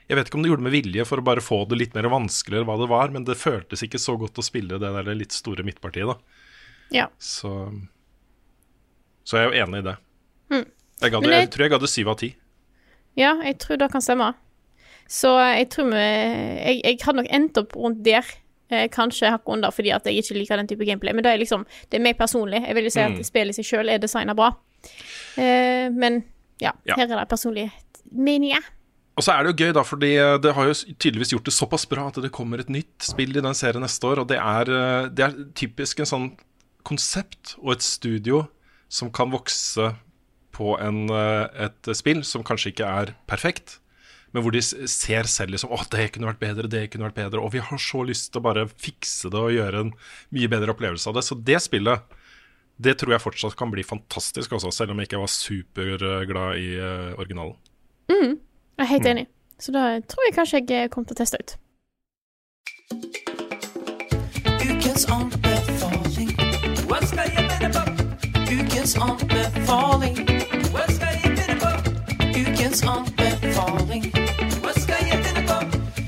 jeg 0.08 0.18
vet 0.18 0.28
ikke 0.28 0.40
om 0.40 0.42
de 0.44 0.50
gjorde 0.50 0.64
det 0.64 0.68
med 0.70 0.74
vilje 0.74 1.04
for 1.08 1.22
å 1.22 1.24
bare 1.24 1.44
få 1.44 1.60
det 1.70 1.78
litt 1.78 1.94
mer 1.94 2.08
vanskelig, 2.12 2.58
eller 2.58 2.68
hva 2.68 2.78
det 2.80 2.90
var, 2.90 3.12
men 3.14 3.28
det 3.28 3.38
føltes 3.38 3.84
ikke 3.86 4.00
så 4.02 4.16
godt 4.20 4.40
å 4.40 4.44
spille 4.44 4.80
det 4.82 4.90
der 4.96 5.12
litt 5.14 5.36
store 5.36 5.64
midtpartiet, 5.64 6.10
da. 6.10 6.16
Ja. 6.92 7.06
Så, 7.22 7.52
så 9.24 9.38
jeg 9.38 9.46
er 9.46 9.52
jo 9.52 9.62
enig 9.68 9.84
i 9.84 9.86
det. 9.92 9.96
Jeg, 11.02 11.12
hadde, 11.12 11.28
jeg, 11.30 11.40
jeg- 11.40 11.50
tror 11.50 11.64
jeg 11.66 11.72
hadde 11.72 11.88
syv 11.90 12.08
av 12.08 12.16
ti. 12.18 12.34
Ja, 13.16 13.34
jeg 13.44 13.58
tror 13.58 13.76
det 13.78 13.90
kan 13.92 14.00
stemme. 14.00 14.34
Så 15.08 15.28
jeg 15.56 15.68
tror 15.70 15.90
vi 15.90 15.98
Jeg, 15.98 16.80
jeg 16.84 16.98
hadde 17.04 17.16
nok 17.22 17.26
endt 17.30 17.58
opp 17.58 17.74
rundt 17.76 18.02
der. 18.04 18.24
Eh, 18.72 18.86
kanskje 18.88 19.28
hakket 19.30 19.52
under 19.52 19.70
fordi 19.70 19.90
at 19.92 20.04
jeg 20.06 20.16
ikke 20.22 20.34
liker 20.38 20.56
den 20.56 20.66
type 20.68 20.84
gameplay. 20.86 21.12
Men 21.12 21.24
det 21.24 21.32
er 21.34 21.38
liksom 21.42 21.66
Det 21.90 21.98
er 22.00 22.02
meg 22.02 22.16
personlig. 22.16 22.62
Jeg 22.66 22.74
vil 22.74 22.84
jo 22.84 22.90
si 22.90 23.00
Mm. 23.00 23.18
at 23.20 23.26
spillet 23.26 23.58
i 23.58 23.62
seg 23.62 23.64
sjøl 23.68 23.90
er 23.90 23.98
designa 23.98 24.34
bra. 24.34 24.54
Eh, 25.36 25.90
men 25.90 26.24
ja, 26.60 26.70
Ja. 26.86 26.94
her 26.96 27.04
er 27.10 27.18
det 27.20 27.28
personlige 27.28 27.70
meninger. 28.10 28.62
Og 29.16 29.22
så 29.22 29.32
er 29.38 29.42
det 29.44 29.52
jo 29.58 29.66
gøy, 29.66 29.72
da, 29.74 29.82
fordi 29.82 30.40
det 30.40 30.54
har 30.54 30.64
jo 30.64 30.72
tydeligvis 30.98 31.32
gjort 31.34 31.44
det 31.44 31.52
såpass 31.52 31.84
bra 31.86 32.06
at 32.08 32.14
det 32.14 32.32
kommer 32.32 32.58
et 32.60 32.70
nytt 32.70 33.02
spill 33.02 33.36
i 33.36 33.40
den 33.42 33.54
serien 33.54 33.82
neste 33.82 34.00
år. 34.08 34.20
Og 34.20 34.28
det 34.28 34.38
er, 34.38 34.62
eh, 34.72 35.08
det 35.08 35.20
er 35.20 35.44
typisk 35.54 36.00
en 36.00 36.06
sånn 36.06 36.36
konsept 36.82 37.56
og 37.62 37.72
et 37.72 37.82
studio 37.82 38.46
som 38.88 39.10
kan 39.10 39.30
vokse 39.30 39.94
på 40.52 40.74
en, 40.80 41.04
eh, 41.10 41.66
et 41.68 41.94
spill 41.96 42.22
som 42.24 42.44
kanskje 42.44 42.72
ikke 42.72 42.88
er 42.88 43.14
perfekt, 43.30 43.78
men 44.32 44.44
hvor 44.44 44.54
de 44.54 44.62
ser 44.62 45.28
selv 45.28 45.52
liksom 45.52 45.72
Å, 45.74 45.82
det 45.92 46.06
kunne 46.14 46.30
vært 46.30 46.40
bedre, 46.40 46.68
det 46.68 46.86
kunne 46.92 47.04
vært 47.10 47.18
bedre. 47.18 47.42
Og 47.44 47.52
vi 47.52 47.60
har 47.60 47.80
så 47.80 48.00
lyst 48.08 48.30
til 48.32 48.40
å 48.40 48.46
bare 48.46 48.64
fikse 48.80 49.28
det 49.28 49.36
og 49.36 49.52
gjøre 49.52 49.82
en 49.84 49.90
mye 50.32 50.48
bedre 50.48 50.72
opplevelse 50.72 51.10
av 51.10 51.18
det. 51.18 51.24
Så 51.26 51.36
det 51.36 51.58
spillet, 51.60 52.00
det 52.80 52.96
tror 52.96 53.12
jeg 53.12 53.24
fortsatt 53.26 53.58
kan 53.60 53.68
bli 53.74 53.84
fantastisk 53.84 54.56
også, 54.56 54.72
selv 54.72 54.94
om 54.94 55.02
jeg 55.02 55.10
ikke 55.10 55.20
var 55.20 55.28
superglad 55.28 56.56
i 56.56 56.70
originalen. 56.80 57.60
originalen. 58.08 58.40
Jeg 58.78 58.84
er 58.86 58.90
helt 58.90 59.06
enig. 59.06 59.26
Så 59.60 59.72
da 59.72 60.00
tror 60.00 60.24
jeg 60.26 60.34
kanskje 60.34 60.62
jeg 60.66 60.90
kommer 60.90 61.06
til 61.06 61.14
å 61.14 61.20
teste 61.20 61.38
ut. 61.38 61.56
Ukens 64.58 65.06
anbefaling. 65.06 66.32
Hva 66.88 67.02
skal 67.06 67.28
jeg 67.36 67.50
mene 67.60 67.84
på? 67.96 68.01
Ukens 68.82 68.96
anbefaling. 68.98 70.16
Hva 70.74 70.84
skal 70.90 71.12
jeg 71.14 71.36
finne 71.38 71.54
på? 71.60 71.68
Ukens 72.34 72.80
anbefaling. 72.90 74.08
Hva 74.58 74.72
skal 74.74 75.04
jeg 75.06 75.20
finne 75.22 75.44
på? 75.46 75.58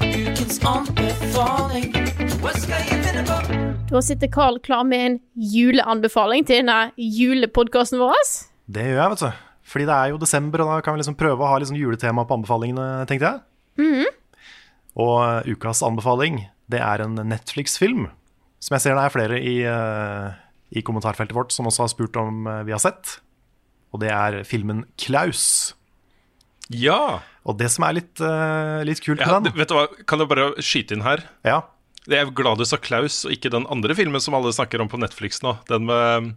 Ukens 0.03 0.59
anbefaling. 0.67 1.87
Hva 2.43 2.57
skal 2.59 2.83
jeg 2.83 2.99
finne 3.05 3.23
på? 3.29 3.39
Da 3.93 4.03
sitter 4.03 4.33
Carl 4.35 4.59
klar 4.59 4.83
med 4.91 5.05
en 5.05 5.21
juleanbefaling 5.53 6.51
til 6.51 6.65
denne 6.65 6.81
julepodkasten 6.99 8.03
vår. 8.03 8.19
Det 8.67 8.89
gjør 8.91 9.03
jeg, 9.05 9.15
vet 9.15 9.23
du. 9.23 9.47
Fordi 9.71 9.91
det 9.93 10.01
er 10.01 10.11
jo 10.11 10.23
desember, 10.27 10.67
og 10.67 10.75
da 10.75 10.83
kan 10.83 10.99
vi 10.99 11.05
liksom 11.05 11.21
prøve 11.23 11.47
å 11.47 11.55
ha 11.55 11.63
sånn 11.71 11.79
juletema 11.79 12.27
på 12.27 12.41
anbefalingene, 12.41 13.05
tenkte 13.07 13.37
jeg. 13.37 13.45
Og 14.99 15.19
eh, 15.23 15.55
ukas 15.55 15.87
anbefaling, 15.87 16.49
det 16.67 16.83
er 16.83 17.07
en 17.07 17.23
Netflix-film. 17.23 18.09
Som 18.59 18.75
jeg 18.75 18.83
ser 18.83 18.99
det 18.99 19.07
er 19.07 19.15
flere 19.15 19.39
i, 19.39 19.61
eh, 19.63 20.43
i 20.75 20.83
kommentarfeltet 20.85 21.37
vårt 21.37 21.55
som 21.55 21.69
også 21.71 21.87
har 21.87 21.93
spurt 21.93 22.19
om 22.21 22.49
eh, 22.51 22.65
vi 22.69 22.75
har 22.75 22.83
sett. 22.83 23.19
Og 23.95 24.03
det 24.03 24.11
er 24.11 24.41
filmen 24.49 24.83
Klaus. 25.01 25.75
Ja! 26.73 27.21
Og 27.45 27.59
det 27.61 27.69
som 27.75 27.85
er 27.87 27.99
litt, 27.99 28.17
uh, 28.25 28.81
litt 28.89 29.03
kult 29.05 29.21
ja 29.21 29.29
med 29.29 29.51
den 29.51 29.59
vet 29.61 29.69
du 29.71 29.77
hva, 29.77 29.85
kan 30.09 30.23
jeg 30.23 30.31
bare 30.31 30.47
skyte 30.65 30.97
inn 30.97 31.05
her? 31.05 31.23
Ja, 31.45 31.61
Jeg 32.09 32.21
er 32.25 32.31
glad 32.37 32.59
du 32.61 32.65
sa 32.69 32.79
Klaus, 32.81 33.23
og 33.25 33.33
ikke 33.37 33.53
den 33.53 33.67
andre 33.73 33.95
filmen 33.97 34.21
som 34.21 34.35
alle 34.37 34.53
snakker 34.53 34.81
om 34.83 34.89
på 34.89 34.99
Netflix 35.01 35.43
nå. 35.45 35.55
Den 35.69 35.87
med 35.89 36.33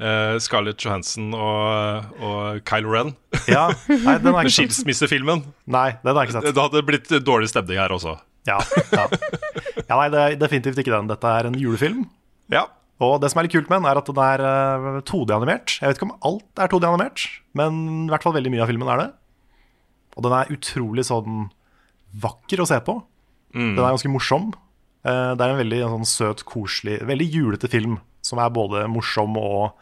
uh, 0.00 0.36
Scarlett 0.40 0.84
Johansson 0.84 1.32
og, 1.36 2.12
og 2.20 2.60
Kylo 2.68 2.92
Ren. 2.92 3.14
ja. 3.48 3.70
Nei, 3.88 4.18
den 4.20 4.30
er 4.32 4.38
ikke. 4.44 4.54
Skilsmissefilmen. 4.60 5.46
Nei, 5.64 5.88
den 6.04 6.12
har 6.12 6.22
jeg 6.22 6.30
ikke 6.30 6.38
sett. 6.38 6.52
Det 6.52 6.66
hadde 6.68 6.84
blitt 6.92 7.10
dårlig 7.24 7.50
stemning 7.52 7.80
her 7.80 7.96
også. 7.96 8.18
Ja, 8.48 8.60
ja. 8.92 9.08
ja 9.88 9.98
nei, 9.98 10.08
det 10.12 10.22
er 10.22 10.38
definitivt 10.40 10.80
ikke 10.84 10.94
den. 10.94 11.10
Dette 11.10 11.34
er 11.40 11.48
en 11.48 11.58
julefilm. 11.58 12.06
Ja. 12.52 12.66
Og 13.00 13.20
det 13.22 13.30
som 13.32 13.40
er 13.40 13.46
litt 13.48 13.54
kult 13.56 13.70
med 13.70 13.80
den, 13.80 13.88
er 13.90 13.98
at 13.98 14.06
den 14.06 14.20
er 14.22 14.42
eh, 14.46 15.00
2D-animert. 15.08 15.78
Jeg 15.80 15.88
vet 15.88 15.96
ikke 15.98 16.10
om 16.10 16.18
alt 16.28 16.60
er 16.62 16.68
2D-animert, 16.70 17.24
men 17.58 17.80
i 18.06 18.12
hvert 18.12 18.22
fall 18.22 18.34
veldig 18.36 18.52
mye 18.52 18.62
av 18.62 18.70
filmen 18.70 18.90
er 18.92 19.00
det. 19.00 19.08
Og 20.16 20.26
den 20.26 20.34
er 20.36 20.52
utrolig 20.52 21.06
sånn 21.08 21.48
vakker 22.22 22.60
å 22.62 22.68
se 22.68 22.78
på. 22.84 22.98
Den 23.56 23.80
er 23.82 23.94
ganske 23.96 24.12
morsom. 24.12 24.52
Eh, 25.04 25.32
Det 25.34 25.40
er 25.44 25.50
en 25.54 25.58
veldig 25.62 25.80
sånn 25.88 26.06
søt, 26.08 26.44
koselig, 26.48 27.00
veldig 27.08 27.26
julete 27.32 27.68
film 27.72 27.98
som 28.22 28.38
er 28.38 28.52
både 28.54 28.84
morsom 28.88 29.34
og 29.40 29.72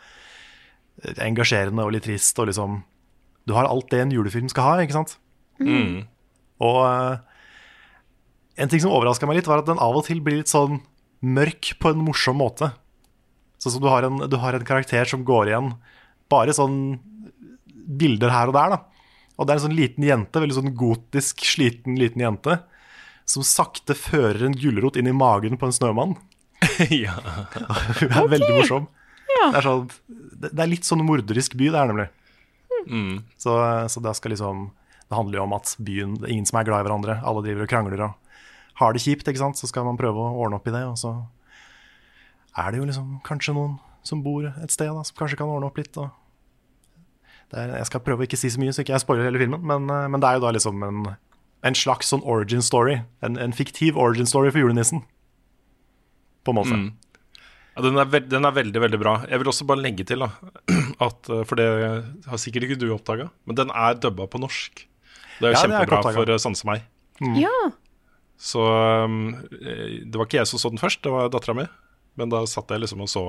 eh, 1.04 1.12
engasjerende 1.26 1.84
og 1.84 1.92
litt 1.92 2.06
trist. 2.08 2.38
Og 2.40 2.48
liksom 2.48 2.82
Du 3.46 3.54
har 3.54 3.66
alt 3.68 3.90
det 3.90 4.00
en 4.00 4.10
julefilm 4.14 4.48
skal 4.48 4.62
ha, 4.64 4.78
ikke 4.84 4.96
sant? 4.96 5.18
Mm. 5.60 6.06
Og 6.60 6.78
eh, 6.86 7.18
en 8.60 8.68
ting 8.68 8.80
som 8.80 8.92
overraska 8.92 9.26
meg 9.28 9.36
litt, 9.40 9.48
var 9.50 9.60
at 9.62 9.66
den 9.68 9.78
av 9.80 9.96
og 9.96 10.04
til 10.06 10.20
blir 10.24 10.40
litt 10.40 10.50
sånn 10.52 10.80
mørk 11.20 11.74
på 11.80 11.90
en 11.92 12.00
morsom 12.04 12.38
måte. 12.40 12.70
Sånn 13.60 13.76
som 13.76 13.82
du 13.84 13.88
har 13.92 14.06
en, 14.06 14.22
du 14.30 14.36
har 14.40 14.56
en 14.56 14.66
karakter 14.66 15.08
som 15.08 15.24
går 15.26 15.50
igjen 15.52 15.74
bare 16.30 16.54
sånn 16.56 16.78
bilder 18.00 18.32
her 18.32 18.50
og 18.50 18.56
der, 18.56 18.76
da. 18.76 18.80
Og 19.36 19.46
det 19.46 19.52
er 19.52 19.58
en 19.58 19.64
sånn 19.66 19.76
liten 19.76 20.06
jente, 20.06 20.42
veldig 20.42 20.56
sånn 20.58 20.74
gotisk, 20.76 21.44
sliten 21.48 21.98
liten 21.98 22.22
jente, 22.22 22.60
som 23.28 23.44
sakte 23.46 23.96
fører 23.96 24.44
en 24.46 24.56
gulrot 24.56 24.98
inn 25.00 25.10
i 25.10 25.16
magen 25.16 25.58
på 25.60 25.68
en 25.68 25.74
snømann. 25.74 26.16
ja. 26.92 27.16
Hun 28.00 28.10
er 28.10 28.32
veldig 28.36 28.54
morsom. 28.58 28.88
Det, 29.30 29.44
er 29.56 29.64
sånn, 29.64 29.86
det, 30.08 30.50
det 30.50 30.64
er 30.64 30.70
litt 30.70 30.88
sånn 30.88 31.04
morderisk 31.06 31.56
by, 31.58 31.70
det 31.72 31.80
er 31.80 31.92
nemlig. 31.92 32.08
Mm. 32.86 33.22
Så, 33.40 33.54
så 33.92 34.00
det 34.00 34.14
skal 34.16 34.32
liksom 34.32 34.62
Det 35.10 35.12
handler 35.12 35.36
jo 35.36 35.42
om 35.42 35.52
at 35.52 35.72
byen 35.84 36.14
Det 36.16 36.24
er 36.24 36.30
ingen 36.32 36.46
som 36.48 36.56
er 36.56 36.64
glad 36.64 36.80
i 36.80 36.86
hverandre. 36.86 37.16
Alle 37.28 37.42
driver 37.44 37.66
og 37.66 37.68
krangler 37.68 38.04
og 38.06 38.38
har 38.80 38.96
det 38.96 39.02
kjipt, 39.04 39.28
ikke 39.28 39.42
sant. 39.42 39.60
Så 39.60 39.68
skal 39.68 39.84
man 39.84 39.98
prøve 40.00 40.16
å 40.16 40.38
ordne 40.40 40.60
opp 40.60 40.68
i 40.70 40.74
det, 40.74 40.84
og 40.88 40.96
så 41.00 41.12
er 42.58 42.72
det 42.72 42.80
jo 42.80 42.88
liksom 42.88 43.20
kanskje 43.26 43.54
noen 43.56 43.78
som 44.06 44.22
bor 44.24 44.46
et 44.48 44.72
sted 44.72 44.88
da, 44.88 45.04
som 45.04 45.16
kanskje 45.18 45.38
kan 45.40 45.50
ordne 45.50 45.68
opp 45.68 45.78
litt. 45.78 45.96
Og 46.00 46.08
det 47.52 47.58
er, 47.58 47.74
jeg 47.80 47.90
skal 47.90 48.04
prøve 48.06 48.24
å 48.24 48.28
ikke 48.28 48.38
si 48.40 48.50
så 48.52 48.62
mye, 48.62 48.72
så 48.74 48.84
ikke 48.84 48.94
jeg 48.96 49.04
spoiler 49.04 49.28
hele 49.28 49.42
filmen, 49.42 49.62
men, 49.66 49.90
eh, 49.92 50.08
men 50.10 50.22
det 50.22 50.30
er 50.30 50.38
jo 50.38 50.44
da 50.46 50.54
liksom 50.56 50.84
en, 50.86 51.02
en 51.66 51.78
slags 51.78 52.12
sånn 52.12 52.24
origin 52.24 52.64
story. 52.64 53.00
En, 53.26 53.38
en 53.40 53.56
fiktiv 53.56 53.98
origin 54.00 54.28
story 54.30 54.52
for 54.52 54.62
julenissen. 54.62 55.04
På 56.46 56.54
en 56.54 56.60
måte. 56.60 56.78
Mm. 56.78 56.90
Ja, 57.74 57.84
den, 57.84 57.98
er 58.00 58.08
veld, 58.10 58.30
den 58.32 58.48
er 58.48 58.54
veldig, 58.56 58.80
veldig 58.86 59.00
bra. 59.02 59.18
Jeg 59.30 59.42
vil 59.42 59.52
også 59.52 59.66
bare 59.68 59.84
legge 59.84 60.06
til, 60.08 60.24
da, 60.24 60.30
at, 61.06 61.28
eh, 61.30 61.44
for 61.48 61.60
det 61.60 61.68
har 62.30 62.40
sikkert 62.42 62.68
ikke 62.68 62.80
du 62.80 62.88
oppdaga, 62.94 63.28
men 63.46 63.58
den 63.60 63.74
er 63.74 64.00
dubba 64.00 64.26
på 64.30 64.40
norsk. 64.42 64.86
Det 65.40 65.48
er 65.48 65.54
jo 65.54 65.56
Ja, 65.56 65.62
kjempebra 65.64 66.00
er 66.00 66.18
for 66.18 66.32
eh, 66.32 66.40
sånne 66.40 66.60
som 66.60 66.72
meg. 66.72 66.88
Ja. 67.36 67.52
Så 68.40 68.64
um, 68.64 69.34
det 69.52 70.16
var 70.16 70.24
ikke 70.24 70.38
jeg 70.38 70.48
som 70.48 70.60
så 70.60 70.70
den 70.72 70.80
først, 70.80 71.02
det 71.04 71.12
var 71.12 71.28
dattera 71.32 71.56
mi. 71.58 71.66
Men 72.18 72.32
da 72.32 72.42
satt 72.48 72.72
jeg 72.72 72.82
liksom 72.82 73.04
og 73.04 73.10
så 73.10 73.24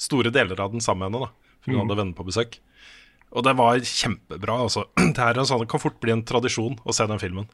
store 0.00 0.32
deler 0.34 0.60
av 0.60 0.72
den 0.72 0.82
sammen 0.84 1.10
med 1.10 1.20
henne, 1.20 1.30
da. 1.30 1.56
For 1.60 1.74
hun 1.74 1.82
hadde 1.84 1.98
venner 2.00 2.16
på 2.16 2.26
besøk. 2.26 2.60
Og 3.30 3.44
det 3.46 3.54
var 3.58 3.82
kjempebra, 3.84 4.60
altså. 4.66 4.86
Det, 5.16 5.22
er 5.22 5.42
sånn, 5.44 5.62
det 5.62 5.70
kan 5.70 5.82
fort 5.82 6.00
bli 6.02 6.14
en 6.14 6.24
tradisjon 6.26 6.78
å 6.82 6.94
se 6.96 7.06
den 7.06 7.20
filmen. 7.22 7.50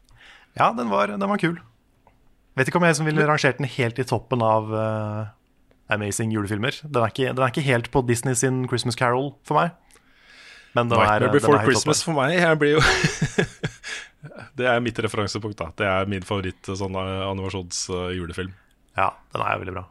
Ja, 0.57 0.71
den 0.77 0.93
var, 0.93 1.11
den 1.13 1.29
var 1.29 1.41
kul. 1.43 1.59
Vet 2.57 2.71
ikke 2.71 2.81
om 2.81 2.87
jeg 2.89 2.97
som 2.97 3.09
ville 3.09 3.27
rangert 3.29 3.59
den 3.59 3.69
helt 3.69 3.99
i 4.01 4.07
toppen 4.09 4.41
av 4.41 4.71
uh, 4.73 5.27
amazing 5.93 6.33
julefilmer. 6.33 6.79
Den 6.87 7.03
er, 7.03 7.13
ikke, 7.13 7.35
den 7.35 7.45
er 7.45 7.53
ikke 7.53 7.67
helt 7.67 7.91
på 7.93 8.01
Disney 8.09 8.39
sin 8.39 8.63
Christmas 8.71 8.97
Carol 8.97 9.35
for 9.45 9.61
meg. 9.61 9.75
Men 10.77 10.89
den 10.89 10.97
er, 10.97 11.03
Nightmare 11.03 11.27
den 11.27 11.35
Before 11.37 11.61
er 11.61 11.69
Christmas 11.69 12.03
for 12.05 12.17
meg 12.17 12.35
jeg 12.37 12.57
blir 12.61 12.75
jo 12.75 12.81
Det 14.59 14.67
er 14.69 14.83
mitt 14.85 14.99
referansepunkt. 15.01 15.57
da 15.61 15.71
Det 15.77 15.89
er 15.89 16.09
min 16.11 16.25
favoritt 16.27 16.69
eh, 16.69 16.77
sånn 16.77 16.97
animasjonsjulefilm. 16.97 17.31
animasjons-julefilm. 17.33 18.57
Ja, 18.97 19.11
den 19.33 19.45
er 19.45 19.61
veldig 19.61 19.77
bra. 19.77 19.85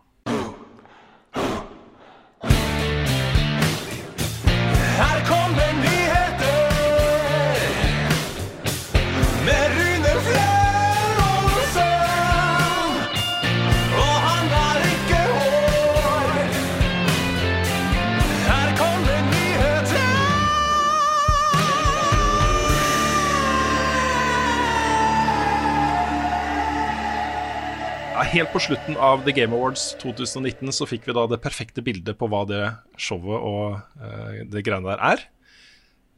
Helt 28.36 28.52
på 28.52 28.60
slutten 28.60 28.98
av 29.00 29.24
The 29.26 29.34
Game 29.36 29.56
Awards 29.56 29.94
2019 30.02 30.74
så 30.76 30.88
fikk 30.90 31.08
vi 31.08 31.16
da 31.16 31.26
det 31.32 31.40
perfekte 31.44 31.84
bildet 31.86 32.18
på 32.20 32.28
hva 32.32 32.44
det 32.50 32.64
showet 33.00 33.40
og 33.40 33.78
uh, 34.02 34.42
det 34.52 34.66
greiene 34.66 34.92
der 34.92 35.04
er. 35.14 35.28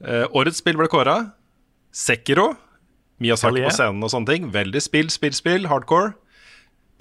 Uh, 0.02 0.26
årets 0.38 0.62
spill 0.64 0.78
ble 0.80 0.90
kåra. 0.92 1.18
Sekiro. 1.94 2.54
Miyazaki 3.22 3.64
på 3.66 3.74
scenen 3.74 4.06
og 4.06 4.14
sånne 4.14 4.30
ting. 4.30 4.48
Veldig 4.54 4.82
spill, 4.84 5.12
spill, 5.14 5.36
spill. 5.38 5.70
Hardcore. 5.70 6.16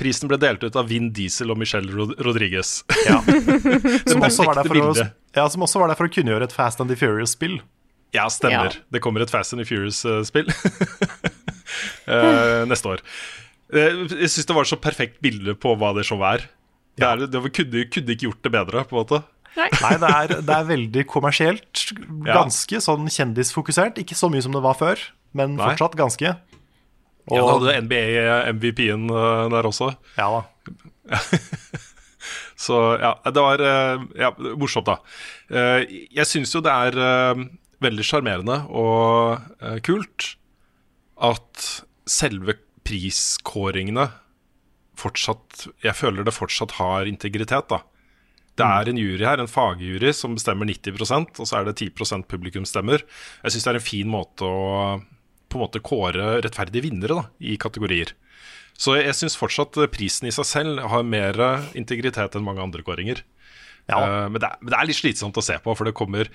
Prisen 0.01 0.29
ble 0.29 0.37
delt 0.41 0.65
ut 0.65 0.77
av 0.77 0.91
Vin 0.91 1.09
Diesel 1.17 1.53
og 1.53 1.61
Michelle 1.61 1.89
Rod 1.93 2.13
Rodriguez. 2.25 2.83
Ja. 3.09 3.23
Som, 4.11 4.21
også 4.21 4.45
var 4.49 4.61
der 4.61 4.69
for 4.69 4.83
å, 4.83 4.93
ja, 5.37 5.49
som 5.53 5.65
også 5.65 5.81
var 5.81 5.93
der 5.93 5.99
for 5.99 6.09
å 6.09 6.13
kunngjøre 6.13 6.49
et 6.49 6.57
Fast 6.57 6.83
and 6.85 6.93
the 6.93 6.99
Furious-spill. 7.01 7.59
Ja, 8.17 8.29
stemmer. 8.33 8.77
Ja. 8.77 8.85
Det 8.93 9.03
kommer 9.05 9.25
et 9.25 9.33
Fast 9.33 9.57
and 9.57 9.65
the 9.65 9.69
Furious-spill 9.69 10.53
uh, 12.09 12.65
neste 12.71 12.97
år. 12.97 13.05
Eh, 13.73 14.03
jeg 14.23 14.31
syns 14.31 14.47
det 14.47 14.55
var 14.57 14.67
et 14.67 14.71
så 14.71 14.79
perfekt 14.81 15.17
bilde 15.25 15.55
på 15.59 15.73
hva 15.81 15.93
det 15.97 16.05
showet 16.07 16.29
er. 16.43 16.45
Det, 16.97 17.07
er, 17.07 17.25
det 17.27 17.41
var- 17.43 17.53
kunne, 17.53 17.87
kunne 17.93 18.15
ikke 18.15 18.29
gjort 18.29 18.43
det 18.47 18.53
bedre, 18.55 18.85
på 18.89 18.97
en 18.97 19.03
måte. 19.03 19.23
Nei, 19.57 19.97
det 20.03 20.09
er, 20.13 20.33
det 20.45 20.53
er 20.53 20.67
veldig 20.69 21.03
kommersielt. 21.09 21.83
Ja. 22.27 22.43
Ganske 22.43 22.81
sånn 22.85 23.07
kjendisfokusert. 23.09 23.97
Ikke 24.03 24.15
så 24.19 24.29
mye 24.33 24.45
som 24.45 24.53
det 24.53 24.61
var 24.65 24.77
før, 24.77 25.01
men 25.33 25.57
Nei. 25.57 25.71
fortsatt 25.71 25.97
ganske. 25.97 26.35
Ja, 26.37 27.41
da 27.41 27.41
Og, 27.43 27.63
hadde 27.65 27.81
NBA-MVP-en 27.89 29.09
der 29.55 29.67
også. 29.71 29.95
ja 30.19 30.29
da. 30.37 30.43
Så 32.57 32.77
ja, 33.01 33.11
det 33.29 33.43
var 33.45 33.61
eh, 33.63 34.05
ja, 34.19 34.31
morsomt, 34.57 34.89
da. 34.89 34.97
Eh, 35.53 35.83
jeg 36.17 36.27
syns 36.29 36.55
jo 36.57 36.63
det 36.65 36.73
er 36.73 36.97
eh, 36.99 37.43
veldig 37.85 38.07
sjarmerende 38.09 38.57
og 38.73 39.43
eh, 39.61 39.77
kult 39.85 40.31
at 41.29 41.67
selve 42.09 42.57
priskåringene 42.87 44.09
fortsatt 44.97 45.67
Jeg 45.85 45.93
føler 45.93 46.25
det 46.25 46.33
fortsatt 46.33 46.79
har 46.79 47.09
integritet, 47.11 47.69
da. 47.69 47.83
Det 48.57 48.65
er 48.65 48.89
en 48.89 48.97
jury 48.97 49.25
her, 49.27 49.43
en 49.43 49.51
fagjury, 49.51 50.15
som 50.17 50.37
bestemmer 50.39 50.69
90% 50.71 51.43
og 51.43 51.49
så 51.49 51.59
er 51.59 51.67
det 51.69 51.77
10% 51.77 52.25
publikumsstemmer. 52.31 53.05
Jeg 53.43 53.53
syns 53.53 53.67
det 53.67 53.73
er 53.75 53.79
en 53.83 53.85
fin 53.85 54.09
måte 54.09 54.49
å 54.49 55.03
på 55.47 55.59
en 55.59 55.63
måte 55.63 55.83
kåre 55.85 56.41
rettferdige 56.43 56.89
vinnere 56.89 57.21
da, 57.21 57.25
i 57.39 57.55
kategorier. 57.61 58.15
Så 58.77 58.97
jeg 58.99 59.15
syns 59.17 59.37
fortsatt 59.39 59.77
eh, 59.79 59.91
prisen 59.93 60.27
i 60.29 60.35
seg 60.35 60.49
selv 60.49 60.81
har 60.91 61.07
mer 61.07 61.39
integritet 61.79 62.35
enn 62.35 62.45
mange 62.45 62.65
andre 62.65 62.83
kåringer. 62.87 63.23
Ja. 63.87 64.01
Uh, 64.01 64.25
men, 64.33 64.41
det 64.43 64.49
er, 64.49 64.59
men 64.61 64.73
det 64.73 64.79
er 64.81 64.89
litt 64.89 64.99
slitsomt 64.99 65.39
å 65.39 65.45
se 65.45 65.57
på, 65.63 65.77
for 65.79 65.87
det 65.87 65.95
kommer 65.97 66.33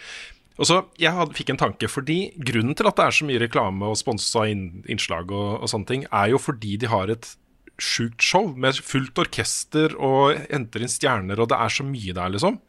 og 0.59 0.67
så, 0.67 0.81
Jeg 0.99 1.13
had, 1.15 1.31
fikk 1.33 1.49
en 1.53 1.57
tanke, 1.61 1.87
fordi 1.89 2.33
grunnen 2.37 2.75
til 2.77 2.87
at 2.89 2.97
det 2.99 3.05
er 3.05 3.15
så 3.15 3.25
mye 3.25 3.39
reklame 3.41 3.87
og 3.87 3.97
sponsa 3.97 4.43
inn, 4.51 4.83
innslag, 4.91 5.31
og, 5.31 5.61
og 5.63 5.71
sånne 5.71 5.87
ting, 5.89 6.03
er 6.11 6.33
jo 6.33 6.41
fordi 6.41 6.75
de 6.81 6.89
har 6.91 7.09
et 7.13 7.29
sjukt 7.81 8.21
show 8.21 8.51
med 8.61 8.77
fullt 8.85 9.17
orkester 9.23 9.95
og 9.97 10.35
henter 10.51 10.83
inn 10.83 10.91
stjerner, 10.91 11.39
og 11.41 11.49
det 11.49 11.57
er 11.57 11.73
så 11.73 11.85
mye 11.87 12.13
der, 12.13 12.29
liksom. 12.35 12.59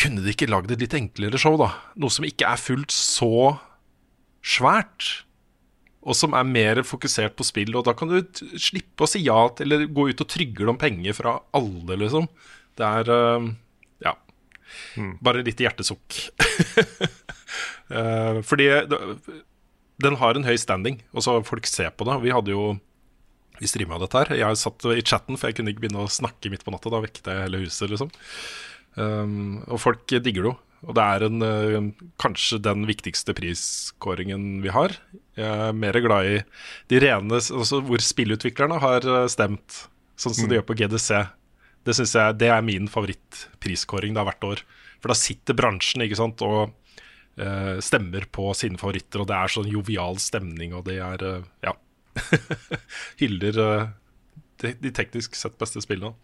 Kunne 0.00 0.24
de 0.24 0.32
ikke 0.32 0.48
lagd 0.48 0.72
et 0.72 0.80
litt 0.80 0.94
enklere 0.96 1.38
show, 1.38 1.58
da? 1.60 1.68
Noe 2.00 2.10
som 2.10 2.24
ikke 2.26 2.48
er 2.48 2.58
fullt 2.58 2.94
så 2.94 3.58
svært, 4.44 5.24
og 6.04 6.16
som 6.18 6.34
er 6.36 6.44
mer 6.48 6.80
fokusert 6.84 7.36
på 7.38 7.44
spill. 7.48 7.76
Og 7.78 7.84
da 7.86 7.94
kan 7.96 8.10
du 8.10 8.18
slippe 8.60 9.06
å 9.06 9.08
si 9.08 9.22
ja 9.24 9.36
til, 9.56 9.72
eller 9.72 9.86
gå 9.88 10.08
ut 10.10 10.20
og 10.24 10.28
trygle 10.28 10.72
om 10.72 10.80
penger 10.80 11.16
fra 11.16 11.36
alle, 11.56 11.96
liksom. 12.06 12.26
Det 12.76 12.84
er 12.88 13.12
Ja. 13.14 13.52
Bare 15.24 15.44
litt 15.46 15.60
hjertesukk. 15.60 16.18
uh, 17.90 18.40
fordi 18.48 18.68
den 20.02 20.18
har 20.20 20.34
en 20.34 20.48
høy 20.48 20.56
standing, 20.60 21.00
og 21.14 21.26
så 21.26 21.38
folk 21.46 21.68
ser 21.70 21.92
på 21.94 22.06
det. 22.08 22.18
Vi 22.24 22.34
hadde 22.34 22.54
jo 22.54 22.74
vi 23.60 23.70
streama 23.70 24.00
dette 24.02 24.18
her. 24.18 24.34
Jeg 24.40 24.58
satt 24.58 24.86
i 24.90 25.02
chatten, 25.06 25.38
for 25.38 25.48
jeg 25.48 25.60
kunne 25.60 25.70
ikke 25.70 25.84
begynne 25.86 26.04
å 26.04 26.10
snakke 26.10 26.50
midt 26.50 26.64
på 26.66 26.74
natta. 26.74 26.90
Da 26.90 27.02
vekket 27.04 27.30
jeg 27.30 27.44
hele 27.46 27.62
huset, 27.62 27.86
liksom. 27.92 28.10
Um, 28.98 29.60
og 29.68 29.78
folk 29.82 30.06
digger 30.10 30.42
det 30.42 30.50
jo. 30.50 30.56
Og 30.84 30.96
det 30.98 31.04
er 31.04 31.24
en, 31.24 31.42
eh, 31.42 31.86
kanskje 32.20 32.58
den 32.60 32.84
viktigste 32.84 33.32
priskåringen 33.32 34.60
vi 34.60 34.68
har. 34.68 34.92
Jeg 35.38 35.68
er 35.68 35.72
mer 35.72 35.96
glad 36.04 36.26
i 36.28 36.42
de 36.92 37.00
rene 37.00 37.38
altså 37.40 37.80
hvor 37.80 38.02
spillutviklerne 38.04 38.76
har 38.82 39.06
stemt, 39.32 39.88
sånn 40.20 40.36
som 40.36 40.50
de 40.50 40.58
gjør 40.58 40.66
på 40.68 40.76
GDC. 40.76 41.24
Det 41.84 41.96
jeg 42.00 42.38
det 42.40 42.48
er 42.48 42.64
min 42.64 42.88
favorittpriskåring 42.90 44.16
hvert 44.16 44.46
år. 44.46 44.62
For 45.02 45.12
da 45.12 45.16
sitter 45.18 45.56
bransjen 45.56 46.04
ikke 46.04 46.18
sant, 46.18 46.40
og 46.44 46.72
uh, 46.72 47.76
stemmer 47.84 48.24
på 48.32 48.48
sine 48.56 48.80
favoritter, 48.80 49.20
og 49.20 49.28
det 49.28 49.36
er 49.36 49.52
sånn 49.52 49.68
jovial 49.68 50.16
stemning, 50.22 50.72
og 50.76 50.86
det 50.88 51.00
er 51.04 51.24
uh, 51.24 51.50
Ja. 51.64 51.76
Hyller 53.20 53.58
uh, 53.58 53.88
de, 54.62 54.72
de 54.80 54.94
teknisk 54.94 55.36
sett 55.36 55.58
beste 55.60 55.82
spillene. 55.84 56.14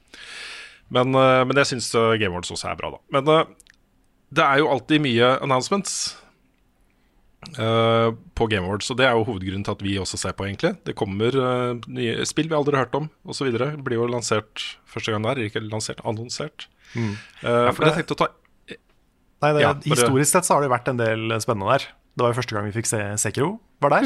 Men, 0.91 1.13
men 1.15 1.59
jeg 1.61 1.69
syns 1.69 1.93
Game 2.19 2.33
Awards 2.33 2.51
også 2.51 2.67
er 2.67 2.79
bra, 2.79 2.89
da. 2.91 2.99
Men 3.15 3.29
det 4.35 4.43
er 4.43 4.59
jo 4.59 4.71
alltid 4.73 5.05
mye 5.05 5.29
announcements 5.39 6.17
eh, 7.49 8.11
på 8.37 8.49
Game 8.51 8.67
Awards, 8.67 8.91
og 8.93 8.99
det 9.01 9.07
er 9.09 9.17
jo 9.17 9.25
hovedgrunnen 9.29 9.65
til 9.67 9.73
at 9.77 9.85
vi 9.85 9.97
også 10.01 10.19
ser 10.21 10.35
på, 10.37 10.47
egentlig. 10.49 10.75
Det 10.87 10.95
kommer 10.99 11.35
uh, 11.37 11.79
nye 11.89 12.27
spill 12.29 12.51
vi 12.51 12.57
aldri 12.59 12.77
har 12.77 12.87
hørt 12.87 12.99
om, 12.99 13.09
osv. 13.27 13.49
Blir 13.85 13.97
jo 13.99 14.09
lansert 14.11 14.65
første 14.91 15.15
gang 15.15 15.25
der. 15.27 15.41
Ikke 15.47 15.63
lansert, 15.65 16.03
annonsert. 16.05 16.69
Mm. 16.95 17.15
Eh, 17.15 17.71
for 17.73 17.81
men 17.81 17.91
jeg 17.91 17.91
det- 17.91 17.97
tenkte 18.01 18.17
å 18.19 18.23
ta 18.25 18.29
Nei, 19.41 19.53
det, 19.57 19.61
Ja, 19.63 19.73
bare- 19.73 19.89
Historisk 19.89 20.33
sett 20.35 20.45
så 20.45 20.55
har 20.59 20.61
det 20.61 20.69
vært 20.69 20.89
en 20.91 20.99
del 20.99 21.31
spennende 21.41 21.71
der. 21.73 21.87
Det 22.13 22.21
var 22.25 22.33
jo 22.35 22.37
første 22.43 22.53
gang 22.53 22.67
vi 22.67 22.75
fikk 22.77 22.89
se 22.91 22.99
Sekiro 23.17 23.55
var 23.81 23.95
der. 23.95 24.05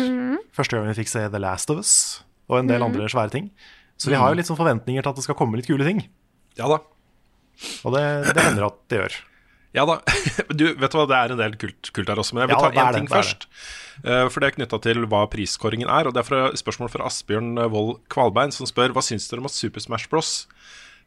Første 0.55 0.77
gang 0.77 0.87
vi 0.87 0.95
fikk 1.03 1.09
se 1.11 1.25
The 1.29 1.41
Last 1.43 1.71
of 1.75 1.79
Us 1.81 2.23
og 2.47 2.61
en 2.61 2.69
del 2.69 2.85
andre 2.85 3.09
svære 3.11 3.33
ting. 3.33 3.51
Så 3.99 4.13
vi 4.13 4.15
har 4.21 4.31
jo 4.31 4.37
litt 4.39 4.47
sånn 4.47 4.59
forventninger 4.61 5.03
til 5.03 5.11
at 5.11 5.17
det 5.17 5.25
skal 5.25 5.35
komme 5.35 5.57
litt 5.59 5.67
kule 5.67 5.83
ting. 5.83 6.05
Ja 6.55 6.69
da. 6.71 6.79
Og 7.83 7.97
det, 7.97 8.05
det 8.35 8.45
hender 8.47 8.67
at 8.69 8.79
det 8.93 9.01
gjør. 9.01 9.17
Ja 9.75 9.85
da. 9.89 9.99
Du, 10.55 10.69
vet 10.79 10.93
du 10.93 10.97
hva, 10.99 11.07
det 11.11 11.17
er 11.19 11.33
en 11.35 11.41
del 11.41 11.57
kult, 11.59 11.91
kult 11.97 12.11
her 12.11 12.21
også, 12.23 12.37
men 12.37 12.45
jeg 12.45 12.53
vil 12.53 12.59
Ja, 12.59 12.71
ta 12.71 12.85
én 12.85 12.99
ting 12.99 13.09
det 13.11 13.15
først. 13.17 13.47
Det. 14.05 14.19
for 14.31 14.43
det 14.43 14.49
er 14.49 14.57
knytta 14.59 14.79
til 14.85 15.05
hva 15.11 15.23
priskåringen 15.31 15.91
er. 15.91 16.07
Og 16.09 16.15
det 16.15 16.23
er 16.23 16.29
fra, 16.29 16.43
spørsmål 16.59 16.93
fra 16.93 17.09
Asbjørn 17.11 17.57
eh, 17.59 17.71
Wold 17.73 17.97
Kvalbein, 18.13 18.55
som 18.55 18.69
spør 18.71 18.95
hva 18.95 19.03
syns 19.03 19.27
dere 19.31 19.43
om 19.43 19.49
at 19.51 19.57
Super 19.57 19.83
Smash 19.83 20.11
Bros. 20.13 20.33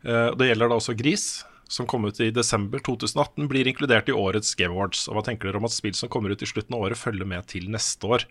Eh, 0.03 0.33
det 0.39 0.49
gjelder 0.51 0.71
da 0.73 0.79
også 0.81 0.97
Gris, 0.99 1.27
som 1.71 1.87
kom 1.89 2.07
ut 2.07 2.19
i 2.23 2.29
desember 2.35 2.83
2018, 2.83 3.47
blir 3.51 3.67
inkludert 3.71 4.11
i 4.11 4.15
årets 4.15 4.53
Game 4.59 4.75
Awards. 4.75 5.05
Og 5.07 5.15
hva 5.17 5.23
tenker 5.27 5.49
dere 5.49 5.59
om 5.61 5.67
at 5.67 5.75
spill 5.75 5.95
som 5.99 6.11
kommer 6.11 6.35
ut 6.35 6.43
i 6.43 6.49
slutten 6.49 6.75
av 6.75 6.87
året, 6.87 6.99
følger 6.99 7.27
med 7.27 7.47
til 7.51 7.67
neste 7.71 8.07
år? 8.07 8.27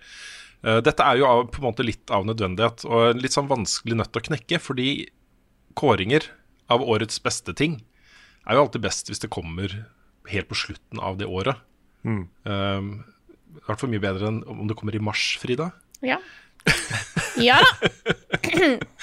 Eh, 0.64 0.80
dette 0.84 1.04
er 1.04 1.20
jo 1.20 1.32
på 1.52 1.60
en 1.62 1.68
måte 1.70 1.84
litt 1.86 2.12
av 2.12 2.28
nødvendighet, 2.28 2.84
og 2.88 3.10
en 3.14 3.20
litt 3.24 3.36
sånn 3.36 3.48
vanskelig 3.50 3.98
nøtt 4.00 4.16
å 4.20 4.24
knekke, 4.28 4.60
fordi 4.60 4.88
kåringer 5.76 6.30
av 6.72 6.82
årets 6.84 7.20
beste 7.22 7.52
ting 7.56 7.80
er 8.46 8.56
jo 8.56 8.64
alltid 8.66 8.84
best 8.84 9.10
hvis 9.10 9.20
det 9.22 9.30
kommer 9.32 9.72
helt 10.32 10.48
på 10.50 10.58
slutten 10.58 11.00
av 11.02 11.18
det 11.20 11.28
året. 11.28 11.60
Mm. 12.06 12.24
Um, 12.44 12.90
I 13.58 13.64
hvert 13.66 13.82
fall 13.82 13.92
mye 13.92 14.02
bedre 14.02 14.30
enn 14.30 14.42
om 14.46 14.66
det 14.70 14.76
kommer 14.78 14.96
i 14.96 15.02
mars, 15.02 15.36
Frida. 15.42 15.70
Ja. 16.04 16.20
Ja 17.40 17.60
da. 17.62 17.72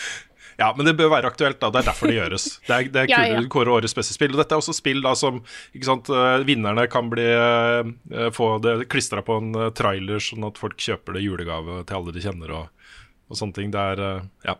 Ja, 0.60 0.68
men 0.78 0.86
det 0.86 0.94
bør 1.00 1.10
være 1.10 1.30
aktuelt, 1.32 1.58
da. 1.62 1.72
Det 1.74 1.82
er 1.82 1.88
derfor 1.90 2.10
det 2.12 2.18
gjøres. 2.20 2.44
Det 2.68 2.76
er, 2.76 2.90
det 2.94 3.00
er 3.02 3.08
Ja, 3.10 3.18
kulere 3.24 3.40
ja. 3.42 3.46
å 3.48 3.52
kåre 3.56 3.74
årets 3.74 3.96
beste 3.98 4.14
spill. 4.16 4.34
Og 4.36 4.42
dette 4.42 4.54
er 4.54 4.62
også 4.62 4.76
spill 4.78 5.02
da 5.02 5.16
som 5.18 5.40
ikke 5.74 5.88
sant, 5.88 6.12
eh, 6.14 6.44
Vinnerne 6.48 6.86
kan 6.94 7.10
bli 7.12 7.26
eh, 7.26 8.30
få 8.36 8.50
det 8.64 8.76
klistra 8.94 9.24
på 9.26 9.40
en 9.42 9.50
eh, 9.58 9.72
trailer, 9.76 10.22
sånn 10.24 10.46
at 10.48 10.62
folk 10.62 10.78
kjøper 10.78 11.18
det 11.18 11.24
i 11.24 11.28
julegave 11.28 11.82
til 11.90 11.98
alle 12.00 12.14
de 12.16 12.24
kjenner. 12.24 12.54
og, 12.60 12.94
og 13.34 13.40
sånne 13.40 13.58
ting. 13.58 13.74
Det 13.74 13.82
er, 13.96 14.24
ja. 14.46 14.56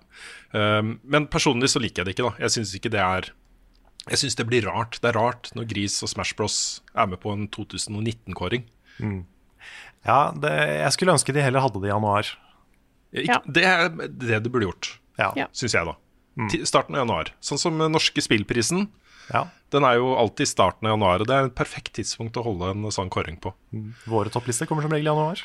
Um, 0.54 0.96
men 1.06 1.30
personlig 1.30 1.70
så 1.74 1.82
liker 1.84 2.02
jeg 2.02 2.10
det 2.10 2.16
ikke. 2.18 2.32
da 2.32 2.46
Jeg 2.48 2.56
syns 2.58 2.74
ikke 2.78 2.94
det 2.94 3.04
er 3.04 3.30
Jeg 4.12 4.20
syns 4.20 4.36
det 4.36 4.46
blir 4.50 4.66
rart. 4.68 4.98
Det 5.02 5.12
er 5.14 5.16
rart 5.18 5.52
når 5.56 5.68
Gris 5.70 5.96
og 6.04 6.10
Smash 6.12 6.36
Bros 6.36 6.58
er 6.94 7.08
med 7.08 7.22
på 7.24 7.32
en 7.32 7.46
2019-kåring. 7.48 8.66
Ja, 10.04 10.18
det, 10.36 10.52
jeg 10.84 10.92
skulle 10.96 11.14
ønske 11.16 11.32
de 11.36 11.44
heller 11.44 11.64
hadde 11.64 11.80
det 11.80 11.88
i 11.88 11.94
januar. 11.94 12.32
Ja. 13.16 13.38
Det 13.48 13.64
er 13.64 13.88
det 13.94 14.42
du 14.44 14.50
burde 14.52 14.68
gjort. 14.68 14.90
Ja. 15.22 15.30
Ja. 15.38 15.48
syns 15.56 15.76
jeg, 15.78 15.86
da. 15.88 15.96
Mm. 16.34 16.50
starten 16.66 16.96
av 16.98 17.04
januar. 17.06 17.30
Sånn 17.46 17.60
som 17.62 17.78
norske 17.78 18.24
spillprisen. 18.26 18.88
ja. 19.32 19.46
Den 19.74 19.86
er 19.88 19.96
jo 19.98 20.12
alltid 20.22 20.46
starten 20.52 20.86
av 20.86 20.94
januar, 20.94 21.24
og 21.24 21.30
det 21.30 21.34
er 21.34 21.48
et 21.48 21.56
perfekt 21.58 21.96
tidspunkt 21.98 22.36
å 22.38 22.44
holde 22.46 22.68
en 22.76 22.84
sånn 22.94 23.10
kåring 23.10 23.40
på. 23.42 23.50
Våre 24.06 24.30
topplister 24.30 24.68
kommer 24.70 24.86
som 24.86 24.92
regel 24.94 25.08
i 25.08 25.10
januar. 25.10 25.40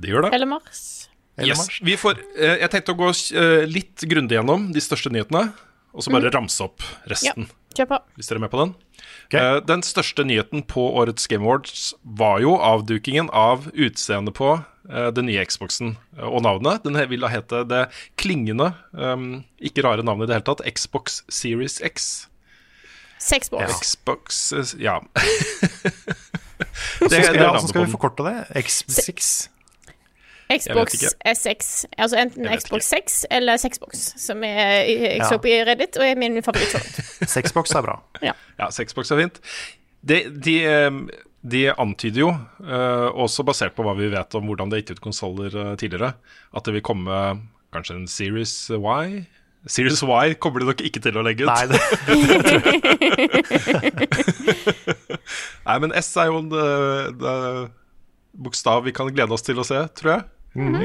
Det 0.00 0.08
gjør 0.12 0.24
det. 0.24 0.30
Eller 0.38 0.48
Mars. 0.48 1.08
Eller 1.36 1.52
Yes. 1.52 1.58
mars. 1.60 1.80
Vi 1.84 1.96
får, 2.00 2.16
eh, 2.38 2.54
jeg 2.62 2.70
tenkte 2.72 2.94
å 2.94 2.96
gå 2.96 3.10
eh, 3.36 3.66
litt 3.68 4.00
grundig 4.08 4.38
gjennom 4.38 4.70
de 4.72 4.80
største 4.80 5.12
nyhetene, 5.12 5.52
og 5.92 6.00
så 6.04 6.12
bare 6.14 6.30
ramse 6.32 6.64
opp 6.64 6.80
resten, 7.06 7.44
Kjør 7.44 7.52
på. 7.84 7.98
hvis 8.16 8.30
dere 8.30 8.40
er 8.40 8.44
med 8.46 8.50
på 8.50 8.60
den. 8.62 8.72
Okay. 9.26 9.40
Eh, 9.42 9.58
den 9.68 9.82
største 9.84 10.24
nyheten 10.24 10.64
på 10.64 10.86
årets 10.96 11.26
Game 11.28 11.44
Awards 11.44 11.90
var 12.02 12.40
jo 12.40 12.56
avdukingen 12.56 13.28
av 13.36 13.68
utseendet 13.74 14.34
på 14.38 14.54
eh, 14.88 15.10
den 15.12 15.28
nye 15.28 15.44
Xboxen 15.44 15.98
eh, 16.16 16.24
og 16.24 16.40
navnet. 16.46 16.86
Den 16.86 16.96
vil 17.10 17.26
da 17.26 17.28
hete 17.32 17.64
det 17.68 17.82
klingende, 18.16 18.72
um, 18.92 19.44
ikke 19.60 19.84
rare 19.84 20.06
navnet 20.06 20.24
i 20.24 20.32
det 20.32 20.38
hele 20.38 20.48
tatt, 20.48 20.64
Xbox 20.72 21.20
Series 21.28 21.82
X. 21.84 22.28
Sexbox. 23.18 23.80
Xbox 23.82 24.52
eh, 24.52 24.72
Ja. 24.80 25.00
Så 26.96 27.08
skal, 27.10 27.36
ja, 27.36 27.50
så 27.60 27.68
skal 27.68 27.84
vi 27.84 27.92
forkorte 27.92 28.24
det. 28.24 28.46
X6. 28.56 29.48
Xbox. 30.52 31.00
SX. 31.26 31.70
Altså 31.98 32.16
enten 32.20 32.46
Xbox 32.60 32.84
6 32.92 33.16
eller 33.34 33.56
Sexbox, 33.58 34.12
som 34.22 34.44
er, 34.46 34.84
jeg 34.86 35.16
Ja. 35.18 35.28
så 35.28 35.38
på 35.42 35.48
i 35.50 35.56
Reddit, 35.66 35.96
og 35.98 36.04
er 36.06 36.14
min 36.20 36.38
favoritt. 36.42 36.76
Sexbox 37.34 37.74
er 37.74 37.82
bra. 37.82 37.96
Ja. 38.22 38.32
Ja, 38.60 38.68
sexbox 38.70 39.10
er 39.10 39.16
fint. 39.24 39.40
De, 40.06 40.20
de, 40.30 40.54
eh, 40.64 40.90
de 41.42 41.64
antyder 41.74 42.20
jo, 42.22 42.30
eh, 42.62 43.08
også 43.26 43.42
basert 43.46 43.74
på 43.74 43.82
hva 43.86 43.96
vi 43.98 44.06
vet 44.12 44.34
om 44.38 44.46
hvordan 44.46 44.70
det 44.70 44.76
er 44.78 44.82
gitt 44.84 44.94
ut 44.98 45.04
konsoller 45.08 45.50
eh, 45.50 45.72
tidligere, 45.80 46.12
at 46.54 46.64
det 46.68 46.74
vil 46.78 46.84
komme 46.86 47.18
kanskje 47.74 47.96
en 47.98 48.06
Series 48.08 48.54
Y. 48.70 49.24
Series 49.66 49.98
Y 50.06 50.34
kommer 50.38 50.62
de 50.62 50.66
nok 50.70 50.80
ikke 50.86 51.02
til 51.02 51.18
å 51.18 51.24
legge 51.26 51.42
ut. 51.42 51.50
Nei, 51.50 51.66
det, 51.66 51.80
Nei, 55.66 55.76
men 55.82 55.90
S 55.98 56.12
er 56.22 56.30
jo 56.30 56.38
en 56.44 56.52
eh, 56.54 57.10
det- 57.18 57.70
bokstav 58.36 58.82
vi 58.84 58.92
kan 58.92 59.08
glede 59.16 59.32
oss 59.32 59.42
til 59.42 59.56
å 59.58 59.64
se, 59.64 59.78
tror 59.96 60.10
jeg. 60.12 60.22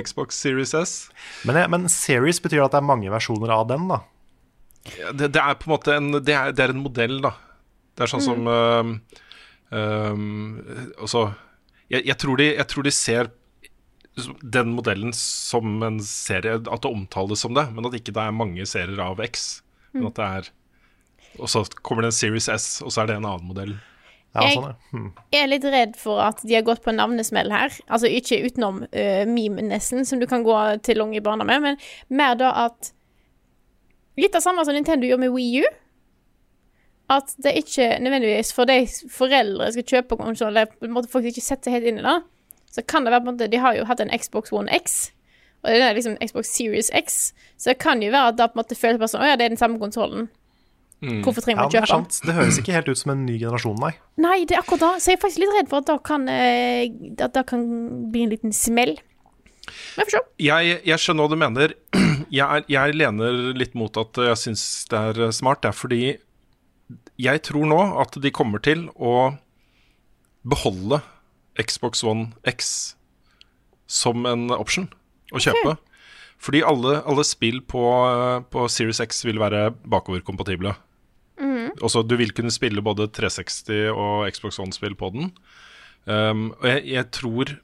Xbox 0.03 0.35
Series 0.35 0.73
S. 0.75 1.09
men, 1.45 1.55
jeg- 1.55 1.69
men 1.69 1.87
series 1.89 2.39
betyr 2.43 2.63
at 2.65 2.71
det 2.71 2.77
er 2.81 2.87
mange 2.87 3.09
versjoner 3.13 3.49
av 3.55 3.67
den, 3.69 3.87
da. 3.87 3.99
Ja, 4.97 5.11
Det, 5.13 5.31
det 5.33 5.41
er 5.41 5.55
på 5.61 5.69
en 5.69 5.73
måte 5.77 5.95
en 5.95 6.11
det 6.23 6.33
er, 6.33 6.51
det 6.51 6.63
er 6.65 6.73
en 6.73 6.83
modell, 6.83 7.19
da. 7.21 7.33
Det 7.95 8.03
er 8.05 8.11
sånn 8.11 8.23
som 8.23 8.47
um, 8.47 9.01
um, 9.71 10.63
Altså 10.99 11.33
jeg, 11.91 12.05
jeg, 12.07 12.17
tror 12.17 12.37
de, 12.39 12.47
jeg 12.55 12.67
tror 12.71 12.83
de 12.87 12.91
ser 12.91 13.29
den 14.43 14.73
modellen 14.75 15.13
som 15.15 15.81
en 15.83 15.99
serie, 16.03 16.57
at 16.59 16.81
det 16.83 16.89
omtales 16.91 17.39
som 17.43 17.53
det, 17.55 17.65
men 17.73 17.85
at 17.87 17.93
ikke 17.97 18.13
det 18.15 18.23
er 18.25 18.31
mange 18.35 18.65
serier 18.67 18.99
av 19.03 19.19
X. 19.23 19.61
Men 19.93 20.07
at 20.07 20.15
det 20.19 20.25
er 20.27 20.49
Og 21.39 21.47
så 21.51 21.61
kommer 21.81 22.03
det 22.03 22.11
en 22.11 22.17
Series 22.17 22.49
S, 22.51 22.81
og 22.83 22.91
så 22.91 23.01
er 23.03 23.07
det 23.07 23.15
en 23.21 23.25
annen 23.25 23.47
modell. 23.47 23.77
Ja, 24.35 24.41
Jeg- 24.47 24.55
sånn, 24.55 24.63
ja. 24.69 24.75
hm. 24.91 25.07
Jeg 25.33 25.43
er 25.43 25.47
litt 25.51 25.63
redd 25.73 25.95
for 25.99 26.21
at 26.23 26.41
de 26.41 26.53
har 26.55 26.63
gått 26.63 26.83
på 26.83 26.89
en 26.93 26.95
navnesmell 27.01 27.51
her. 27.51 27.73
Altså 27.89 28.07
ikke 28.07 28.39
utenom 28.47 28.83
uh, 28.87 29.25
meme-nesten, 29.27 30.05
som 30.07 30.19
du 30.21 30.27
kan 30.27 30.43
gå 30.43 30.55
til 30.83 30.97
lange 30.97 31.19
baner 31.21 31.45
med, 31.45 31.61
men 31.61 31.77
mer 32.09 32.35
da 32.39 32.53
at 32.67 32.93
Litt 34.19 34.35
av 34.35 34.41
samme 34.43 34.63
som 34.67 34.75
Nintendo 34.75 35.07
gjør 35.07 35.21
med 35.23 35.31
Wii 35.31 35.61
U. 35.63 35.67
At 37.09 37.31
det 37.43 37.53
ikke 37.61 37.85
nødvendigvis 38.03 38.51
for 38.53 38.67
de 38.67 38.83
foreldre 39.09 39.69
skal 39.71 39.85
kjøpe 39.87 40.17
konsoll, 40.19 40.55
eller 40.59 41.07
folk 41.09 41.25
ikke 41.25 41.41
setter 41.43 41.71
helt 41.71 41.87
inn 41.87 41.99
i 41.99 42.03
det, 42.05 42.17
så 42.71 42.83
kan 42.87 43.03
det 43.07 43.11
være 43.11 43.23
på 43.23 43.29
en 43.31 43.35
måte 43.37 43.49
De 43.51 43.57
har 43.63 43.75
jo 43.75 43.85
hatt 43.87 43.99
en 44.03 44.11
Xbox 44.15 44.51
One 44.55 44.71
X, 44.71 45.11
og 45.63 45.71
det 45.71 45.81
er 45.81 45.95
liksom 45.97 46.17
Xbox 46.23 46.51
Series 46.55 46.91
X, 46.95 47.33
så 47.57 47.71
det 47.71 47.79
kan 47.83 48.03
jo 48.03 48.11
være 48.11 48.33
at 48.33 48.37
da 48.39 48.47
på 48.51 48.59
en 48.59 48.63
måte 48.63 48.77
føles 48.79 48.99
bare 48.99 49.11
sånn 49.11 49.23
Å 49.25 49.31
ja, 49.31 49.35
det 49.39 49.45
er 49.47 49.55
den 49.55 49.59
samme 49.63 49.79
konsollen. 49.81 50.29
Hvorfor 51.01 51.41
trenger 51.41 51.63
Ja, 51.63 51.67
vi 51.67 51.73
det 51.73 51.81
å 51.81 51.89
kjøpe 51.89 52.09
den? 52.13 52.27
Det 52.29 52.33
høres 52.37 52.57
ikke 52.61 52.73
helt 52.75 52.89
ut 52.91 52.99
som 52.99 53.11
en 53.15 53.21
ny 53.25 53.37
generasjon, 53.41 53.79
nei. 53.81 53.93
Nei, 54.21 54.35
det 54.45 54.53
er 54.53 54.61
akkurat 54.61 54.83
da. 54.83 54.89
Så 55.01 55.09
jeg 55.09 55.17
er 55.17 55.21
faktisk 55.23 55.41
litt 55.41 55.55
redd 55.55 55.69
for 55.71 55.81
at 55.81 55.87
det 55.89 55.95
kan 56.05 56.27
eh, 56.29 56.91
At 57.25 57.33
det 57.33 57.43
kan 57.49 57.63
bli 58.13 58.27
en 58.27 58.33
liten 58.35 58.53
smell. 58.53 58.93
Men 59.97 60.11
jeg. 60.13 60.27
Jeg, 60.45 60.75
jeg 60.85 61.01
skjønner 61.01 61.25
hva 61.25 61.33
du 61.33 61.41
mener. 61.41 61.75
Jeg, 62.31 62.63
jeg 62.71 62.93
lener 62.95 63.39
litt 63.59 63.73
mot 63.75 63.97
at 63.99 64.15
jeg 64.15 64.39
syns 64.39 64.61
det 64.87 64.95
er 64.95 65.17
eh, 65.25 65.31
smart. 65.35 65.59
Det 65.65 65.67
er 65.73 65.75
fordi 65.75 66.03
jeg 67.19 67.41
tror 67.43 67.65
nå 67.67 67.79
at 67.99 68.15
de 68.23 68.31
kommer 68.31 68.61
til 68.63 68.85
å 68.95 69.33
beholde 70.47 71.01
Xbox 71.59 72.05
One 72.07 72.29
X 72.47 72.69
som 73.91 74.23
en 74.29 74.47
option 74.55 74.87
å 75.35 75.41
kjøpe. 75.43 75.75
Fordi 76.41 76.63
alle, 76.65 77.01
alle 77.03 77.25
spill 77.27 77.59
på, 77.67 77.83
på 78.47 78.63
Series 78.71 79.03
X 79.03 79.25
vil 79.27 79.41
være 79.41 79.67
bakoverkompatible. 79.83 80.71
Også, 81.79 82.03
du 82.03 82.17
vil 82.19 82.33
kunne 82.35 82.51
spille 82.53 82.83
både 82.83 83.07
360 83.07 83.91
og 83.93 84.27
Xbox 84.33 84.59
One-spill 84.59 84.97
på 84.99 85.11
den. 85.15 85.31
Um, 86.05 86.49
og 86.59 86.67
jeg, 86.67 86.85
jeg 86.91 87.09
tror 87.15 87.55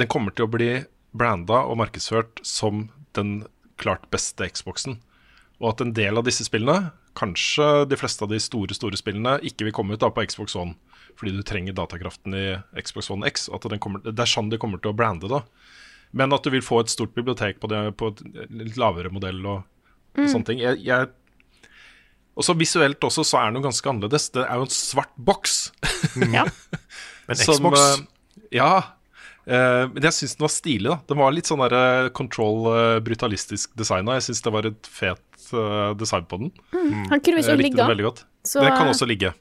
den 0.00 0.10
kommer 0.10 0.34
til 0.34 0.48
å 0.48 0.52
bli 0.52 0.70
branda 1.12 1.62
og 1.68 1.78
markedsført 1.82 2.40
som 2.46 2.88
den 3.16 3.42
klart 3.80 4.08
beste 4.12 4.48
Xboxen. 4.48 4.98
Og 5.62 5.74
at 5.74 5.84
en 5.84 5.92
del 5.94 6.18
av 6.18 6.26
disse 6.26 6.46
spillene, 6.46 6.90
kanskje 7.18 7.84
de 7.90 7.98
fleste 8.00 8.24
av 8.24 8.32
de 8.32 8.40
store 8.42 8.74
store 8.74 8.98
spillene, 8.98 9.36
ikke 9.46 9.68
vil 9.68 9.76
komme 9.76 9.94
ut 9.94 10.02
da 10.02 10.10
på 10.10 10.24
Xbox 10.26 10.56
One 10.58 10.78
fordi 11.18 11.34
du 11.36 11.42
trenger 11.44 11.74
datakraften 11.76 12.34
i 12.34 12.44
Xbox 12.80 13.10
One 13.12 13.28
X. 13.28 13.44
At 13.52 13.66
den 13.68 13.80
kommer, 13.82 14.00
det 14.00 14.16
er 14.16 14.30
sånn 14.30 14.48
de 14.48 14.58
kommer 14.60 14.80
til 14.80 14.94
å 14.94 14.96
brande 14.96 15.28
det. 15.28 15.42
Men 16.16 16.32
at 16.32 16.44
du 16.44 16.48
vil 16.54 16.64
få 16.64 16.82
et 16.82 16.92
stort 16.92 17.12
bibliotek 17.16 17.60
på, 17.60 17.68
det, 17.68 17.82
på 18.00 18.08
et 18.12 18.22
litt 18.48 18.78
lavere 18.80 19.12
modell 19.12 19.40
og, 19.44 19.66
og 20.16 20.30
sånne 20.32 20.48
ting. 20.48 20.62
Jeg, 20.64 20.80
jeg, 20.84 21.10
også 22.38 22.54
visuelt 22.58 23.04
også 23.04 23.24
så 23.28 23.38
er 23.40 23.50
den 23.50 23.60
jo 23.60 23.66
ganske 23.68 23.90
annerledes. 23.90 24.30
Det 24.32 24.42
er 24.46 24.56
jo 24.60 24.66
en 24.66 24.72
svart 24.74 25.12
boks. 25.16 25.56
Ja. 26.32 26.46
Men 27.28 27.38
Xbox 27.38 27.78
eh, 27.78 28.04
ja. 28.58 28.70
eh, 29.46 29.84
men 29.92 30.02
jeg 30.02 30.16
syns 30.16 30.34
den 30.38 30.42
var 30.46 30.50
stilig. 30.52 30.88
da 30.90 30.96
Den 31.08 31.20
var 31.20 31.30
litt 31.36 31.46
sånn 31.46 31.62
der, 31.62 31.76
eh, 31.78 32.08
control 32.16 32.66
brutalistisk 33.06 33.70
designa. 33.78 34.16
Jeg 34.18 34.26
syns 34.30 34.42
det 34.42 34.52
var 34.56 34.66
et 34.72 34.88
fet 34.90 35.22
design 36.00 36.24
på 36.26 36.38
den. 36.40 36.50
Han 36.72 37.20
kunne 37.20 37.42
ikke 37.42 37.52
Jeg 37.52 37.60
likte 37.60 37.62
ligge. 37.68 37.76
den 37.78 37.92
veldig 37.92 38.08
godt. 38.08 38.24
Så- 38.48 38.60
Den 38.64 38.74
kan 38.76 38.88
også 38.90 39.06
ligge. 39.06 39.34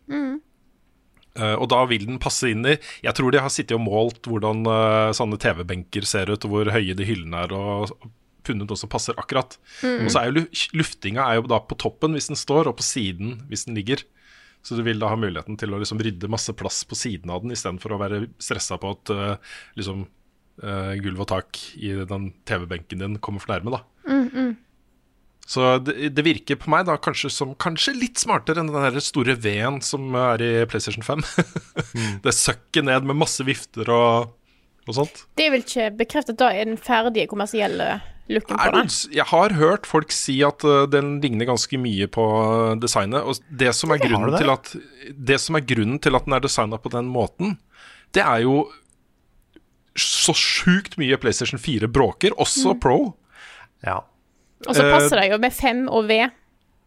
Eh, 1.39 1.55
og 1.55 1.69
da 1.71 1.85
vil 1.87 2.03
den 2.05 2.17
passe 2.19 2.49
inn 2.51 2.65
i 2.67 2.73
Jeg 3.03 3.13
tror 3.15 3.31
de 3.31 3.39
har 3.39 3.51
sittet 3.53 3.77
og 3.77 3.85
målt 3.85 4.27
hvordan 4.27 4.65
uh, 4.67 5.11
sånne 5.15 5.37
TV-benker 5.39 6.03
ser 6.03 6.27
ut, 6.27 6.43
og 6.43 6.51
hvor 6.51 6.71
høye 6.75 6.91
de 6.97 7.05
hyllene 7.07 7.45
er, 7.45 7.53
og 7.55 7.93
og 7.95 8.09
funnet 8.47 8.69
noe 8.69 8.79
som 8.79 8.91
passer 8.91 9.17
akkurat. 9.19 9.57
Og 9.85 10.09
så 10.11 10.21
er 10.21 10.31
jo 10.31 10.45
luftinga 10.77 11.27
er 11.27 11.39
jo 11.39 11.49
da 11.51 11.61
på 11.65 11.77
toppen 11.81 12.17
hvis 12.17 12.31
den 12.31 12.39
står, 12.39 12.71
og 12.71 12.79
på 12.79 12.87
siden 12.87 13.39
hvis 13.51 13.67
den 13.67 13.77
ligger. 13.77 14.03
Så 14.61 14.77
du 14.77 14.83
vil 14.85 15.01
da 15.01 15.09
ha 15.09 15.17
muligheten 15.17 15.57
til 15.57 15.73
å 15.73 15.79
liksom 15.81 16.01
rydde 16.01 16.29
masse 16.29 16.53
plass 16.57 16.83
på 16.85 16.97
siden 16.97 17.31
av 17.33 17.41
den, 17.43 17.53
istedenfor 17.55 17.95
å 17.95 18.01
være 18.01 18.25
stressa 18.41 18.77
på 18.81 18.91
at 18.93 19.13
uh, 19.13 19.53
liksom 19.77 20.03
uh, 20.61 20.91
gulv 21.01 21.23
og 21.23 21.31
tak 21.31 21.61
i 21.81 21.95
den 22.05 22.29
TV-benken 22.49 23.01
din 23.01 23.17
kommer 23.23 23.41
for 23.41 23.55
nærme, 23.55 23.79
da. 23.79 23.81
Så 25.51 25.65
det, 25.83 26.11
det 26.15 26.23
virker 26.23 26.59
på 26.61 26.69
meg 26.71 26.85
da 26.87 26.93
kanskje 27.01 27.31
som 27.33 27.55
kanskje 27.59 27.95
litt 27.97 28.21
smartere 28.21 28.61
enn 28.61 28.69
den 28.71 28.85
der 28.85 29.01
store 29.03 29.35
V-en 29.41 29.81
som 29.83 30.13
er 30.15 30.43
i 30.45 30.51
PlayStation 30.69 31.03
5. 31.03 31.25
det 32.25 32.37
søkker 32.37 32.85
ned 32.87 33.09
med 33.09 33.19
masse 33.19 33.43
vifter 33.47 33.89
og, 33.91 34.29
og 34.91 34.99
sånt. 35.01 35.23
Det 35.39 35.47
er 35.47 35.53
vel 35.55 35.63
ikke 35.65 35.91
bekreftet 36.03 36.39
da 36.41 36.51
er 36.53 36.67
den 36.69 36.79
ferdige 36.79 37.29
kommersielle 37.31 37.99
looken 38.31 38.59
på 38.59 38.71
den? 38.75 38.91
jeg 39.15 39.25
har 39.31 39.55
hørt 39.59 39.87
folk 39.89 40.13
si 40.15 40.37
at 40.45 40.63
uh, 40.67 40.83
den 40.89 41.15
ligner 41.23 41.49
ganske 41.49 41.79
mye 41.81 42.07
på 42.11 42.25
uh, 42.25 42.75
designet. 42.79 43.23
Og 43.23 43.39
det 43.49 43.73
som, 43.77 43.93
er 43.93 44.01
grunnen 44.03 44.35
det? 44.35 44.43
til 44.43 44.53
at, 44.53 44.73
det 45.31 45.39
som 45.43 45.57
er 45.59 45.65
grunnen 45.67 45.99
til 46.03 46.17
at 46.17 46.27
den 46.27 46.37
er 46.37 46.43
designa 46.43 46.79
på 46.81 46.91
den 46.93 47.09
måten, 47.11 47.57
det 48.15 48.23
er 48.25 48.43
jo 48.45 48.65
så 49.99 50.33
sjukt 50.37 50.95
mye 51.01 51.17
PlayStation 51.19 51.59
4 51.59 51.89
bråker, 51.91 52.35
også 52.39 52.77
Pro. 52.79 53.13
Ja. 53.83 53.99
Og 54.63 54.77
så 54.77 54.85
eh, 54.85 54.91
passer 54.93 55.19
det 55.19 55.31
jo 55.33 55.39
med 55.41 55.51
5 55.51 55.81
og 55.91 56.07
V. 56.07 56.21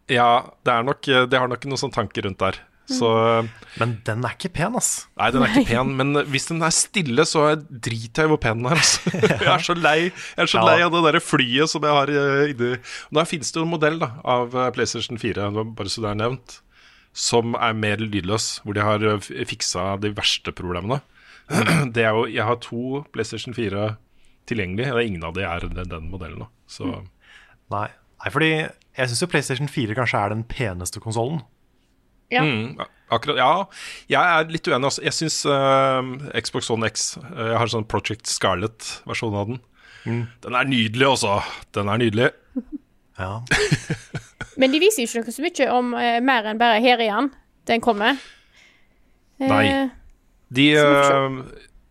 Ja, 0.09 0.29
det, 0.65 0.73
er 0.73 0.87
nok, 0.87 1.05
det 1.05 1.37
har 1.37 1.51
nok 1.51 1.67
noen 1.69 1.81
sånne 1.81 1.97
tanker 1.99 2.25
rundt 2.25 2.41
der. 2.41 2.57
Så 2.85 3.07
uh, 3.41 3.47
Men 3.81 3.95
den 4.05 4.21
er 4.27 4.35
ikke 4.35 4.51
pen, 4.53 4.75
ass. 4.77 5.07
Nei, 5.17 5.31
den 5.33 5.41
er 5.41 5.55
ikke 5.55 5.71
pen, 5.71 5.93
men 5.97 6.13
hvis 6.29 6.45
den 6.51 6.61
er 6.61 6.73
stille, 6.75 7.23
så 7.25 7.47
er- 7.55 7.63
driter 7.65 8.23
jeg 8.25 8.29
i 8.29 8.31
hvor 8.35 8.41
pen 8.43 8.61
den 8.61 8.67
er. 8.69 8.77
Altså. 8.77 9.09
Jeg 9.41 9.49
er 9.55 9.63
så 9.65 9.73
lei 9.77 9.95
Jeg 10.11 10.43
er 10.45 10.51
så 10.51 10.59
Ja. 10.61 10.65
lei 10.69 10.75
av 10.85 10.91
det 10.93 11.01
der 11.07 11.17
flyet 11.23 11.71
som 11.71 11.81
jeg 11.87 11.95
har 11.97 12.11
eh, 12.13 12.51
inni 12.53 12.69
Da 13.17 13.23
finnes 13.25 13.49
det 13.51 13.57
jo 13.59 13.65
en 13.65 13.73
modell 13.73 13.97
da 14.03 14.11
av 14.23 14.53
eh, 14.53 14.69
PlayStation 14.75 15.17
4, 15.17 15.49
bare 15.73 15.89
så 15.89 16.03
det 16.05 16.11
er 16.13 16.19
nevnt, 16.21 16.59
som 17.15 17.55
er 17.57 17.73
mer 17.73 17.97
lydløs, 18.05 18.59
hvor 18.63 18.77
de 18.77 18.85
har 18.85 19.01
eh, 19.09 19.29
fiksa 19.49 19.95
de 20.03 20.13
verste 20.17 20.53
problemene. 20.53 21.01
Det 21.95 22.01
er 22.05 22.13
jo 22.13 22.25
Jeg 22.29 22.45
har 22.45 22.57
to 22.61 23.03
PlayStation 23.13 23.53
4 23.57 23.95
tilgjengelig, 24.49 24.91
og 24.93 25.01
ingen 25.01 25.23
av 25.25 25.33
de 25.33 25.41
er 25.45 25.65
den, 25.65 25.89
den 25.89 26.09
modellen. 26.13 26.45
da 26.45 26.49
Så 26.69 26.85
Nei. 27.73 27.87
Nei, 28.21 28.29
fordi 28.31 28.49
jeg 28.53 29.09
syns 29.09 29.21
jo 29.25 29.27
PlayStation 29.33 29.67
4 29.69 29.93
kanskje 29.97 30.21
er 30.21 30.31
den 30.33 30.43
peneste 30.49 31.01
konsollen. 31.03 31.41
Ja. 32.33 32.41
Mm, 32.41 32.79
akkurat, 33.13 33.37
ja, 33.37 33.49
jeg 34.09 34.21
er 34.21 34.49
litt 34.51 34.67
uenig. 34.67 34.89
Altså. 34.89 35.03
Jeg 35.05 35.17
syns 35.17 35.41
uh, 35.45 36.01
Xbox 36.41 36.71
One 36.73 36.89
X 36.89 37.11
uh, 37.21 37.51
Jeg 37.51 37.59
har 37.61 37.71
sånn 37.71 37.87
Project 37.89 38.29
Scarlett-versjon 38.31 39.37
av 39.37 39.53
den. 39.53 39.61
Den 40.05 40.57
er 40.57 40.67
nydelig, 40.69 41.05
altså. 41.15 41.39
Den 41.75 41.91
er 41.91 42.01
nydelig. 42.01 42.31
Ja. 43.15 43.45
Men 44.59 44.73
de 44.73 44.79
viser 44.83 45.05
jo 45.05 45.07
ikke 45.07 45.21
noe 45.23 45.31
så 45.31 45.43
mye 45.45 45.65
om 45.71 45.93
uh, 45.95 46.17
mer 46.19 46.49
enn 46.49 46.57
bare 46.59 46.81
her 46.83 46.99
igjen. 46.99 47.29
Den 47.63 47.79
kommer. 47.79 48.17
Eh, 49.39 49.47
Nei. 49.49 49.89
De 50.53 50.73
eh, 50.77 51.39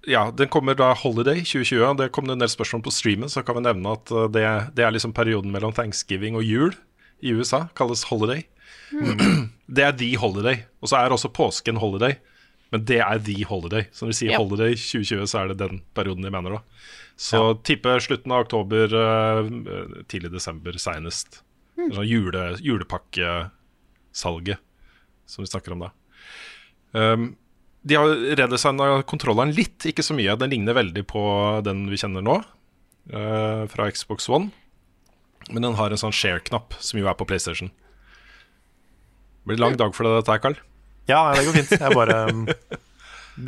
Ja, 0.06 0.30
den 0.30 0.48
kommer 0.48 0.76
da 0.76 0.92
Holiday 0.94 1.42
2020. 1.44 1.96
Det 1.98 2.10
kom 2.12 2.28
det 2.28 2.36
en 2.36 2.44
del 2.44 2.52
spørsmål 2.52 2.84
på 2.84 2.92
streamen, 2.92 3.32
så 3.32 3.42
kan 3.44 3.58
vi 3.58 3.64
nevne 3.64 3.94
at 3.96 4.12
eh, 4.12 4.28
det, 4.32 4.44
det 4.76 4.84
er 4.84 4.94
liksom 4.94 5.14
perioden 5.16 5.52
mellom 5.54 5.72
thanksgiving 5.76 6.36
og 6.36 6.44
jul 6.44 6.74
i 7.24 7.32
USA. 7.32 7.66
Kalles 7.76 8.06
holiday. 8.10 8.44
Det 9.74 9.84
er 9.84 9.94
the 9.96 10.10
holiday. 10.20 10.56
Og 10.82 10.88
så 10.90 10.96
er 11.00 11.14
også 11.14 11.32
påsken 11.34 11.80
holiday. 11.80 12.14
Men 12.74 12.84
det 12.88 13.00
er 13.00 13.18
the 13.22 13.44
holiday. 13.48 13.84
Så 13.92 14.04
når 14.04 14.10
vi 14.12 14.18
sier 14.18 14.32
yep. 14.34 14.40
holiday 14.42 14.72
2020, 14.74 15.26
så 15.30 15.36
er 15.40 15.46
det 15.52 15.58
den 15.62 15.80
perioden 15.96 16.26
de 16.26 16.32
mener, 16.34 16.50
da. 16.56 16.60
Så 17.14 17.40
tipper 17.62 18.02
slutten 18.02 18.32
av 18.34 18.40
oktober, 18.48 18.84
eh, 18.98 19.38
tidlig 20.10 20.32
desember 20.34 20.72
seinest. 20.82 21.42
Sånn 21.78 22.06
jule, 22.06 22.58
julepakkesalget 22.62 24.58
som 25.26 25.42
vi 25.44 25.50
snakker 25.50 25.72
om 25.74 25.86
da. 25.86 25.90
Um, 26.94 27.36
de 27.82 27.94
har 27.98 28.08
redesigna 28.40 29.02
kontrolleren 29.08 29.54
litt, 29.56 29.86
ikke 29.88 30.04
så 30.04 30.14
mye. 30.16 30.36
Den 30.40 30.52
ligner 30.52 30.76
veldig 30.76 31.04
på 31.10 31.22
den 31.66 31.86
vi 31.90 31.98
kjenner 32.00 32.24
nå, 32.24 32.36
uh, 33.14 33.62
fra 33.70 33.90
Xbox 33.92 34.28
One. 34.30 34.50
Men 35.50 35.66
den 35.66 35.78
har 35.78 35.92
en 35.92 36.00
sånn 36.00 36.14
share-knapp, 36.14 36.74
som 36.80 37.00
jo 37.00 37.08
er 37.10 37.18
på 37.18 37.26
PlayStation. 37.28 37.70
Det 39.44 39.50
blir 39.52 39.58
en 39.60 39.64
lang 39.68 39.76
dag 39.76 39.92
for 39.94 40.08
deg, 40.08 40.14
dette 40.22 40.32
her, 40.32 40.40
Karl? 40.40 40.56
ja, 41.10 41.18
det 41.36 41.42
går 41.44 41.58
fint. 41.58 41.72
Jeg 41.76 41.92
bare, 41.94 42.14
um, 42.32 42.46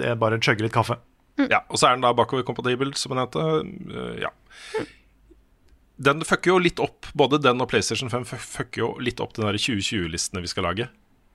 jeg 0.03 0.19
bare 0.21 0.39
chugger 0.45 0.67
litt 0.67 0.75
kaffe. 0.77 0.99
Ja, 1.41 1.63
og 1.73 1.77
så 1.81 1.89
er 1.89 1.97
den 1.97 2.05
da 2.05 2.11
bakoverkompatibel, 2.17 2.93
som 2.97 3.13
den 3.15 3.23
heter. 3.23 3.65
Eh, 3.65 4.21
ja. 4.27 4.31
Den 5.97 6.21
fucker 6.29 6.53
jo 6.53 6.59
litt 6.61 6.81
opp, 6.85 7.09
både 7.17 7.39
den 7.41 7.61
og 7.65 7.69
PlayStation 7.73 8.11
5 8.13 8.25
fuck- 8.29 8.45
fucker 8.45 8.83
jo 8.83 8.89
litt 9.01 9.21
opp 9.25 9.33
den 9.37 9.47
der 9.49 9.57
2020-listene 9.57 10.43
vi 10.45 10.51
skal 10.53 10.65
lage. 10.69 10.89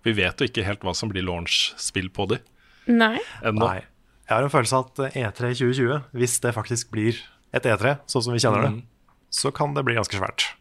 Vi 0.05 0.13
vet 0.17 0.37
jo 0.41 0.45
ikke 0.49 0.65
helt 0.65 0.85
hva 0.85 0.93
som 0.97 1.09
blir 1.09 1.25
launch-spill 1.25 2.09
på 2.13 2.27
de 2.29 2.37
Nei. 2.89 3.17
ennå. 3.45 3.65
Nei. 3.65 3.81
Jeg 4.29 4.35
har 4.37 4.45
en 4.45 4.53
følelse 4.53 4.77
av 4.77 4.91
at 4.93 5.17
E3 5.17 5.51
2020, 5.57 5.97
hvis 6.21 6.37
det 6.45 6.53
faktisk 6.55 6.89
blir 6.93 7.17
et 7.53 7.65
E3, 7.67 7.97
sånn 8.09 8.23
som 8.29 8.33
vi 8.37 8.41
kjenner 8.41 8.67
det, 8.69 8.73
så 9.33 9.49
kan 9.53 9.73
det 9.77 9.83
bli 9.85 9.97
ganske 9.97 10.17
svært. 10.21 10.51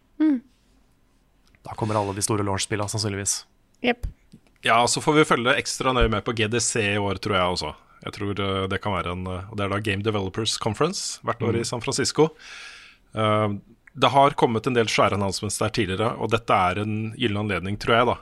Da 1.64 1.76
kommer 1.76 1.96
alle 2.00 2.16
de 2.16 2.24
store 2.24 2.44
launch-spillene, 2.44 2.88
sannsynligvis. 2.92 3.42
Jepp. 3.84 4.06
Ja, 4.66 4.82
så 4.88 5.00
får 5.00 5.20
vi 5.20 5.28
følge 5.28 5.56
ekstra 5.56 5.94
nøye 5.96 6.10
med 6.12 6.24
på 6.26 6.34
GDC 6.36 6.74
i 6.82 7.00
år, 7.00 7.20
tror 7.22 7.36
jeg 7.38 7.54
også. 7.56 7.72
Jeg 8.04 8.16
tror 8.16 8.40
eh, 8.44 8.66
det 8.72 8.80
kan 8.80 8.94
være 8.96 9.12
en 9.12 9.26
eh, 9.28 9.48
Og 9.50 9.58
det 9.58 9.66
er 9.66 9.72
da 9.72 9.80
Game 9.84 10.04
Developers 10.04 10.56
Conference 10.60 11.20
hvert 11.24 11.42
år 11.44 11.58
i 11.60 11.66
San 11.68 11.84
Francisco. 11.84 12.30
Eh, 13.16 13.48
det 14.00 14.12
har 14.14 14.36
kommet 14.40 14.68
en 14.68 14.76
del 14.76 14.88
svære 14.88 15.16
announcements 15.18 15.58
der 15.58 15.72
tidligere, 15.74 16.12
og 16.16 16.30
dette 16.32 16.54
er 16.54 16.80
en 16.80 17.10
gyllen 17.18 17.42
anledning, 17.42 17.78
tror 17.80 17.96
jeg, 17.96 18.08
da, 18.12 18.16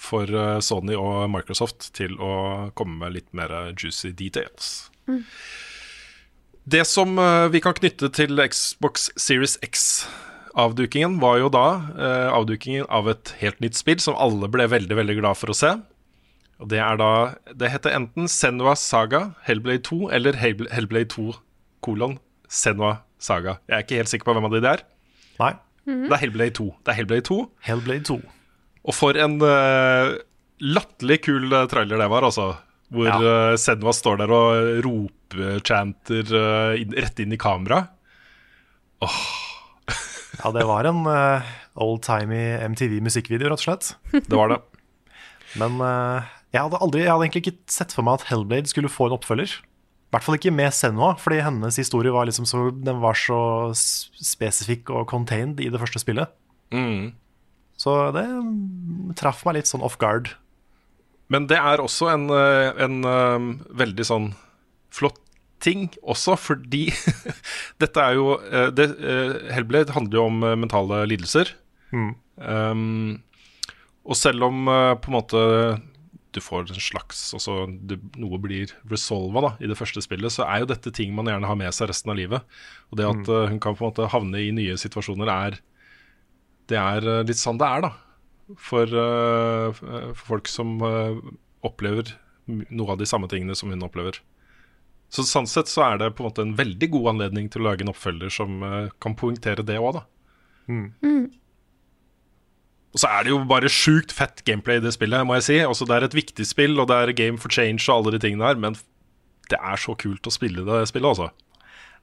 for 0.00 0.30
eh, 0.42 0.58
Sony 0.64 0.96
og 0.98 1.26
Microsoft 1.30 1.90
til 1.98 2.16
å 2.18 2.70
komme 2.78 3.02
med 3.02 3.18
litt 3.18 3.28
mer 3.36 3.52
juicy 3.74 4.14
details. 4.16 4.90
Det 6.70 6.84
som 6.86 7.18
eh, 7.18 7.48
vi 7.52 7.60
kan 7.62 7.74
knytte 7.74 8.10
til 8.14 8.40
Xbox 8.46 9.10
Series 9.18 9.58
X-avdukingen, 10.50 11.18
var 11.22 11.38
jo 11.38 11.48
da 11.52 11.64
eh, 11.94 12.28
avdukingen 12.34 12.86
av 12.90 13.08
et 13.12 13.34
helt 13.40 13.60
nytt 13.62 13.74
spill 13.78 14.00
som 14.02 14.16
alle 14.18 14.48
ble 14.50 14.66
veldig 14.70 14.96
veldig 14.98 15.16
glad 15.20 15.38
for 15.38 15.50
å 15.52 15.56
se. 15.56 15.70
Og 16.60 16.68
Det 16.68 16.78
er 16.82 16.96
da 17.00 17.10
Det 17.56 17.70
heter 17.72 17.94
enten 17.96 18.26
Senua 18.28 18.74
Saga, 18.76 19.34
Hellblade 19.46 19.82
2 19.86 20.10
eller 20.12 20.32
Hellbl- 20.36 20.70
Hellblade 20.74 21.08
2 21.14 21.30
kolon 21.80 22.18
Senua 22.48 22.98
Saga. 23.18 23.58
Jeg 23.68 23.76
er 23.78 23.84
ikke 23.86 23.96
helt 24.00 24.08
sikker 24.12 24.24
på 24.28 24.34
hvem 24.36 24.44
av 24.48 24.52
de 24.56 24.60
det 24.60 24.72
er. 24.74 24.82
Nei. 25.40 25.52
Det 25.86 26.12
er 26.12 26.20
Hellblade 26.24 26.52
2. 26.58 26.66
Det 26.84 26.92
er 26.92 26.98
Hellblade 27.00 27.24
2. 27.30 27.38
Hellblade 27.66 28.04
2. 28.10 28.18
Og 28.90 28.94
for 28.96 29.16
en 29.20 29.38
uh, 29.42 30.12
latterlig 30.60 31.20
kul 31.24 31.52
eh, 31.52 31.66
trailer 31.68 32.00
det 32.00 32.10
var, 32.12 32.24
altså. 32.28 32.50
Hvor 32.92 33.06
Ja. 33.08 33.16
uh, 33.20 33.56
Senua 33.60 33.92
står 33.96 34.18
der 34.20 34.32
og 34.34 34.84
ropechanter 34.84 36.32
uh, 36.36 36.80
inn, 36.80 36.92
rett 36.96 37.20
inn 37.24 37.32
i 37.32 37.40
kamera. 37.40 37.84
Ja, 40.38 40.52
det 40.54 40.66
var 40.68 40.86
en 40.86 41.02
uh, 41.08 41.48
old-timey 41.80 42.60
MTV-musikkvideo, 42.70 43.50
rett 43.50 43.62
og 43.62 43.66
slett. 43.66 43.94
Det 44.12 44.36
var 44.36 44.52
det. 44.52 44.60
Men 45.58 45.80
uh, 45.82 46.26
jeg, 46.52 46.62
hadde 46.62 46.80
aldri, 46.82 47.02
jeg 47.04 47.10
hadde 47.10 47.26
egentlig 47.26 47.44
ikke 47.46 47.74
sett 47.74 47.94
for 47.96 48.06
meg 48.06 48.20
at 48.20 48.28
Hellblade 48.30 48.70
skulle 48.70 48.92
få 48.92 49.08
en 49.08 49.16
oppfølger. 49.18 49.56
I 49.60 50.14
hvert 50.14 50.26
fall 50.26 50.38
ikke 50.40 50.54
med 50.54 50.74
Senua, 50.74 51.12
fordi 51.22 51.40
hennes 51.46 51.78
historie 51.78 52.14
var, 52.14 52.26
liksom 52.26 52.46
så, 52.48 52.68
den 52.74 52.98
var 53.02 53.18
så 53.18 53.40
spesifikk 53.74 54.90
og 54.90 55.08
contained 55.10 55.62
i 55.62 55.70
det 55.70 55.78
første 55.82 56.02
spillet. 56.02 56.32
Mm. 56.74 57.12
Så 57.78 57.94
det 58.14 58.26
mm, 58.26 59.14
traff 59.18 59.44
meg 59.46 59.60
litt 59.60 59.70
sånn 59.70 59.84
off 59.86 59.98
guard. 60.02 60.32
Men 61.30 61.46
det 61.50 61.60
er 61.62 61.82
også 61.82 62.10
en, 62.10 62.26
eh, 62.34 62.82
en 62.82 62.96
veldig 63.78 64.06
sånn 64.06 64.32
flott 64.90 65.20
ting 65.62 65.88
også, 66.00 66.36
fordi 66.40 66.88
dette 67.82 68.02
er 68.02 68.16
jo 68.18 68.34
eh, 68.38 68.70
det, 68.74 68.88
eh, 68.98 69.36
Hellblade 69.54 69.94
handler 69.96 70.20
jo 70.20 70.26
om 70.30 70.42
eh, 70.46 70.58
mentale 70.58 71.04
lidelser. 71.10 71.52
Mm. 71.92 72.10
Um, 72.40 73.22
og 74.06 74.16
selv 74.16 74.46
om 74.46 74.68
på 75.02 75.10
en 75.10 75.16
måte 75.16 75.40
du 76.30 76.38
får 76.38 76.68
en 76.70 76.78
slags 76.78 77.24
også, 77.34 77.64
det, 77.90 77.98
Noe 78.22 78.38
blir 78.40 78.70
resolva 78.88 79.42
da, 79.42 79.50
i 79.58 79.68
det 79.68 79.76
første 79.78 80.02
spillet, 80.04 80.30
så 80.30 80.46
er 80.46 80.62
jo 80.62 80.70
dette 80.70 80.92
ting 80.94 81.10
man 81.14 81.26
gjerne 81.28 81.48
har 81.50 81.58
med 81.58 81.74
seg 81.74 81.90
resten 81.90 82.12
av 82.12 82.20
livet. 82.20 82.46
Og 82.90 83.00
det 83.00 83.08
at 83.08 83.32
eh, 83.34 83.48
hun 83.50 83.58
kan 83.62 83.76
på 83.76 83.84
en 83.84 83.90
måte 83.90 84.08
havne 84.12 84.40
i 84.40 84.54
nye 84.54 84.78
situasjoner, 84.80 85.30
er 85.30 85.60
Det 86.70 86.78
er 86.78 87.26
litt 87.26 87.40
sånn 87.40 87.58
det 87.58 87.66
er, 87.66 87.88
da. 87.88 87.92
For, 88.58 88.86
for 89.74 90.14
folk 90.26 90.48
som 90.50 90.78
opplever 91.66 92.08
noe 92.46 92.94
av 92.94 92.98
de 92.98 93.06
samme 93.06 93.28
tingene 93.30 93.54
som 93.58 93.70
hun 93.70 93.82
opplever. 93.86 94.18
Så 95.10 95.24
sånn 95.26 95.48
sett 95.50 95.70
så 95.70 95.82
er 95.88 95.98
det 95.98 96.12
på 96.14 96.22
en 96.22 96.30
måte 96.30 96.44
en 96.46 96.54
veldig 96.58 96.88
god 96.92 97.08
anledning 97.16 97.48
til 97.50 97.64
å 97.64 97.70
lage 97.70 97.82
en 97.82 97.90
oppfølger 97.90 98.30
som 98.30 98.60
uh, 98.62 98.90
kan 99.02 99.16
poengtere 99.18 99.64
det 99.66 99.80
òg, 99.80 99.98
da. 99.98 100.04
Og 102.90 103.02
så 103.02 103.10
er 103.10 103.26
det 103.26 103.32
jo 103.32 103.40
bare 103.46 103.70
sjukt 103.70 104.14
fett 104.14 104.42
gameplay 104.46 104.80
i 104.80 104.82
det 104.82 104.92
spillet, 104.96 105.26
må 105.26 105.36
jeg 105.38 105.46
si. 105.46 105.58
Også 105.66 105.86
det 105.86 105.96
er 105.96 106.06
et 106.08 106.16
viktig 106.16 106.46
spill, 106.46 106.78
og 106.82 106.88
det 106.90 106.96
er 106.98 107.12
game 107.18 107.38
for 107.42 107.52
change 107.54 107.84
og 107.86 108.00
alle 108.00 108.16
de 108.16 108.22
tingene 108.22 108.48
der, 108.48 108.58
men 108.58 108.78
det 109.50 109.58
er 109.58 109.78
så 109.82 109.94
kult 109.98 110.26
å 110.26 110.32
spille 110.34 110.64
det 110.66 110.80
spillet, 110.90 111.10
altså. 111.10 111.30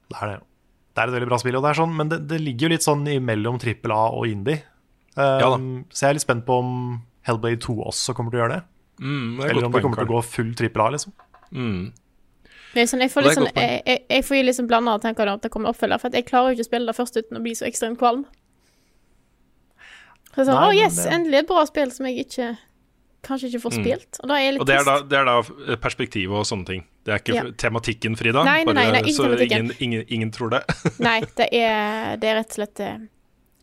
Det 0.07 0.21
er 0.21 0.33
det. 0.33 0.39
Det 0.95 1.03
er 1.03 1.11
et 1.11 1.15
veldig 1.19 1.29
bra 1.29 1.37
spill, 1.39 1.57
og 1.59 1.65
det 1.65 1.71
er 1.71 1.77
sånn, 1.77 1.93
men 1.93 2.09
det, 2.11 2.21
det 2.31 2.39
ligger 2.41 2.67
jo 2.67 2.73
litt 2.73 2.87
sånn 2.87 3.03
imellom 3.11 3.59
trippel 3.61 3.93
A 3.93 4.07
og 4.17 4.31
indie. 4.31 4.63
Um, 5.17 5.21
Ja 5.23 5.51
da. 5.51 5.59
så 5.91 6.05
jeg 6.05 6.09
er 6.09 6.17
litt 6.17 6.25
spent 6.25 6.45
på 6.47 6.57
om 6.61 6.71
Hellblade 7.27 7.59
2 7.63 7.75
også 7.91 8.15
kommer 8.17 8.33
til 8.33 8.39
å 8.39 8.43
gjøre 8.45 8.57
det. 8.57 8.63
Mm, 8.97 9.27
det 9.37 9.43
er 9.45 9.51
Eller 9.51 9.67
om 9.67 9.71
det 9.71 9.75
poeng, 9.75 9.85
kommer 9.85 10.01
til 10.01 10.07
å 10.07 10.13
gå 10.15 10.21
full 10.25 10.51
trippel 10.57 10.83
A, 10.83 10.89
liksom. 10.95 11.13
Mm. 11.51 11.81
Sånn, 12.85 13.01
jeg 13.01 13.11
får 13.11 13.21
litt 13.25 13.33
sånn, 13.37 13.43
godt 13.49 13.55
poeng. 13.57 13.69
jeg, 13.71 13.81
jeg, 13.87 14.03
jeg 14.09 14.23
får 14.27 14.43
liksom 14.45 14.67
blanda 14.69 14.93
og 14.93 15.05
om 15.05 15.33
at 15.33 15.41
det 15.41 15.51
kommer 15.51 15.69
oppfølger, 15.73 15.97
for 15.99 16.09
jeg 16.13 16.25
klarer 16.27 16.51
jo 16.51 16.57
ikke 16.57 16.65
å 16.67 16.69
spille 16.69 16.85
det 16.91 16.95
først 16.95 17.17
uten 17.17 17.37
å 17.37 17.41
bli 17.41 17.55
så 17.57 17.65
ekstremt 17.65 17.97
kvalm. 17.97 18.25
Så 20.35 20.45
sånn, 20.45 20.53
Nei, 20.53 20.69
å 20.69 20.73
yes, 20.77 20.95
det- 21.01 21.11
endelig 21.15 21.39
et 21.39 21.47
bra 21.47 21.65
spill 21.65 21.91
som 21.91 22.05
jeg 22.05 22.25
ikke 22.27 22.57
kanskje 23.27 23.49
ikke 23.49 23.61
får 23.63 23.73
spilt. 23.79 24.19
Og 24.21 24.29
da 24.29 24.35
er 24.37 24.43
jeg 24.45 24.53
litt 24.53 24.61
Mm. 24.61 24.61
Og 24.61 24.67
det 24.67 24.75
er, 24.77 24.83
da, 24.85 24.95
det 25.01 25.17
er 25.17 25.25
da 25.25 25.37
eh, 25.73 25.75
perspektivet 25.81 26.31
og 26.37 26.45
sånne 26.45 26.65
ting. 26.65 26.83
Det 27.03 27.13
er 27.13 27.19
ikke 27.19 27.35
Ja. 27.35 27.43
tematikken, 27.57 28.15
Frida. 28.15 28.43
Nei, 28.45 28.63
nei, 28.63 28.73
nei, 28.73 28.91
nei, 28.91 29.01
ikke 29.01 29.15
så 29.15 29.39
ingen, 29.41 29.71
ingen, 29.79 30.05
ingen 30.07 30.31
tror 30.31 30.49
det. 30.51 30.63
Nei, 30.99 31.21
det 31.35 31.49
er, 31.53 32.17
det 32.17 32.29
er 32.29 32.35
rett 32.39 32.51
og 32.53 32.59
slett 32.59 32.79
eh, 32.79 32.97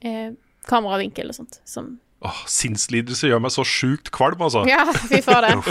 eh, 0.02 0.30
kameravinkel 0.66 1.28
og 1.28 1.34
sånt 1.34 1.60
som 1.64 2.00
Åh, 2.24 2.44
Sinnslidelse 2.48 3.28
gjør 3.28 3.40
meg 3.44 3.50
så 3.52 3.60
sjukt 3.68 4.10
kvalm, 4.10 4.40
altså. 4.40 4.62
Ja, 4.66 4.86
fy 4.92 5.20
fader. 5.20 5.60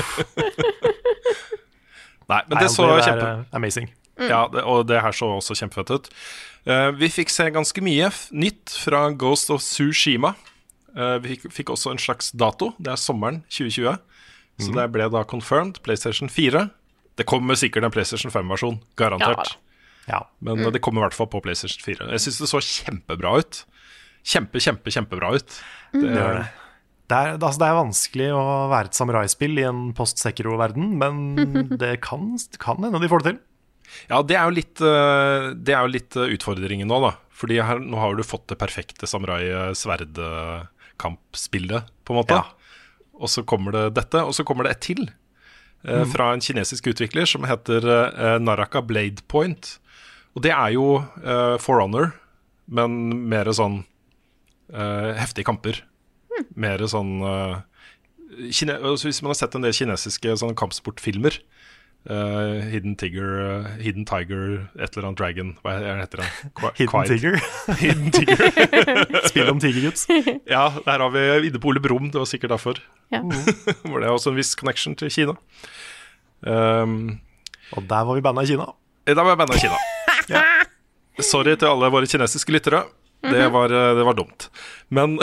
Nei, 2.32 2.40
men 2.48 2.62
det 2.62 2.72
så 2.72 2.88
det 2.88 3.02
er 3.02 3.06
kjempe... 3.10 3.30
eh, 3.30 3.44
amazing. 3.60 3.92
Ja, 4.22 4.46
det, 4.54 4.62
og 4.70 4.86
det 4.88 5.02
her 5.02 5.16
så 5.16 5.32
også 5.40 5.58
kjempefett 5.58 5.92
ut. 5.92 6.10
Uh, 6.70 6.92
vi 6.96 7.10
fikk 7.12 7.34
se 7.34 7.50
ganske 7.52 7.84
mye 7.84 8.08
f 8.08 8.28
nytt 8.32 8.76
fra 8.84 9.08
Ghost 9.20 9.52
of 9.54 9.64
Tsushima. 9.66 10.36
Uh, 10.94 11.18
vi 11.24 11.34
fikk, 11.34 11.50
fikk 11.52 11.74
også 11.74 11.92
en 11.92 12.02
slags 12.02 12.32
dato. 12.38 12.72
Det 12.78 12.94
er 12.94 13.02
sommeren 13.02 13.42
2020. 13.50 13.98
Så 14.62 14.70
det 14.76 14.86
ble 14.94 15.10
da 15.10 15.24
confirmed 15.26 15.82
PlayStation 15.84 16.30
4. 16.30 16.68
Det 17.18 17.26
kommer 17.30 17.58
sikkert 17.58 17.88
en 17.88 17.94
PlayStation 17.94 18.32
5-versjon, 18.34 18.80
garantert. 18.98 19.58
Ja. 20.06 20.24
Men 20.40 20.62
mm. 20.62 20.72
det 20.76 20.82
kommer 20.84 21.02
i 21.02 21.08
hvert 21.08 21.18
fall 21.18 21.30
på 21.32 21.42
PlayStation 21.44 21.82
4. 21.84 22.10
Jeg 22.14 22.26
syns 22.26 22.42
det 22.42 22.50
så 22.52 22.62
kjempebra 22.62 23.38
ut. 23.42 23.64
Kjempe, 24.24 24.62
kjempe, 24.64 24.94
kjempebra 24.94 25.34
ut. 25.36 25.58
Det, 25.92 26.04
Det 26.04 26.14
gjør 26.14 26.38
det. 26.40 26.46
Det 27.14 27.18
er, 27.20 27.36
altså 27.38 27.59
det 27.61 27.68
er 27.70 27.76
vanskelig 27.78 28.30
å 28.34 28.41
være 28.72 28.88
et 28.89 28.97
samuraispill 28.97 29.59
i 29.61 29.68
en 29.70 29.82
post-Sekiro-verden, 29.93 30.95
men 30.97 31.14
det 31.82 31.99
kan, 32.01 32.32
kan 32.57 32.82
hende 32.82 32.97
de 33.03 33.09
får 33.11 33.22
det 33.22 33.28
til. 33.30 33.38
Ja, 34.09 34.24
det 34.26 34.34
er 34.39 34.43
jo 34.47 34.53
litt, 34.57 34.82
eh, 34.82 35.51
det 35.53 35.74
er 35.76 35.82
jo 35.86 35.91
litt 35.93 36.16
eh, 36.18 36.32
utfordringen 36.34 36.88
nå, 36.89 36.97
da. 37.03 37.11
Fordi 37.38 37.59
her, 37.61 37.78
nå 37.84 37.97
har 38.01 38.16
du 38.18 38.24
fått 38.26 38.47
det 38.49 38.57
perfekte 38.61 39.05
samurai-sverdkampspillet, 39.09 41.82
på 42.01 42.09
en 42.14 42.18
måte. 42.18 42.34
Ja. 42.39 42.43
Og 43.22 43.30
så 43.30 43.43
kommer 43.45 43.72
det 43.76 43.84
dette, 43.99 44.18
og 44.26 44.34
så 44.34 44.43
kommer 44.47 44.64
det 44.66 44.72
et 44.78 44.86
til. 44.89 45.01
eh, 45.05 45.11
Mm. 45.84 46.07
Fra 46.16 46.26
en 46.34 46.41
kinesisk 46.41 46.88
utvikler 46.93 47.26
som 47.28 47.43
heter 47.43 47.82
Naraka 48.39 48.82
Blade 48.82 49.22
Point. 49.28 49.80
Og 50.34 50.41
det 50.45 50.51
er 50.55 50.70
jo 50.74 50.86
uh, 51.03 51.57
For 51.61 51.78
Honor, 51.82 52.11
men 52.72 52.89
mer 53.30 53.45
sånn 53.53 53.84
uh, 54.74 55.11
heftige 55.20 55.45
kamper. 55.45 55.84
Mer 56.56 56.82
sånn 56.90 57.16
eh, 57.28 57.58
kine 58.52 58.80
altså 58.80 59.10
Hvis 59.10 59.22
man 59.22 59.30
har 59.34 59.38
sett 59.40 59.56
en 59.56 59.62
del 59.66 59.74
kinesiske 59.78 60.34
sånn 60.42 60.56
kampsportfilmer 60.58 61.36
uh, 62.10 62.64
Hidden 62.72 62.96
Tiger, 63.00 63.28
uh, 63.62 63.68
Hidden 63.84 64.08
Tiger, 64.10 64.46
et 64.76 64.96
eller 64.98 65.08
annet 65.12 65.20
Dragon 65.22 65.52
Hva 65.64 65.76
er- 65.78 66.00
heter 66.02 66.24
den? 66.24 66.32
Hidden 66.80 66.90
Quiet- 66.90 67.12
Tiger. 67.14 67.38
Hidden 67.84 68.10
Tiger. 68.12 68.42
Spill 69.30 69.52
om 69.54 69.62
tigergutt. 69.62 70.02
ja, 70.50 70.64
der 70.88 71.06
har 71.06 71.14
vi 71.14 71.48
inne 71.52 71.62
på 71.62 71.70
Ole 71.72 71.84
Brumm, 71.84 72.10
det 72.12 72.20
var 72.20 72.28
sikkert 72.30 72.56
derfor. 72.56 72.82
Ja. 73.14 73.22
Hvor 73.86 74.00
det 74.02 74.10
er 74.10 74.16
også 74.18 74.34
en 74.34 74.40
viss 74.42 74.56
connection 74.60 74.98
til 75.00 75.14
Kina. 75.14 75.38
Um, 76.42 77.20
Og 77.78 77.86
der 77.88 78.04
var 78.10 78.18
vi 78.18 78.26
banna 78.26 78.42
i 78.44 78.50
Kina. 78.50 78.66
da 79.08 79.22
var 79.24 79.36
jeg 79.36 79.42
banna 79.46 79.56
i 79.56 79.64
Kina. 79.64 80.44
Sorry 81.24 81.54
til 81.56 81.70
alle 81.70 81.88
våre 81.94 82.10
kinesiske 82.10 82.52
lyttere. 82.56 82.84
Det, 83.24 83.46
var, 83.54 83.72
eh, 83.72 83.94
det 83.96 84.04
var 84.04 84.16
dumt. 84.18 84.50
Men, 84.92 85.14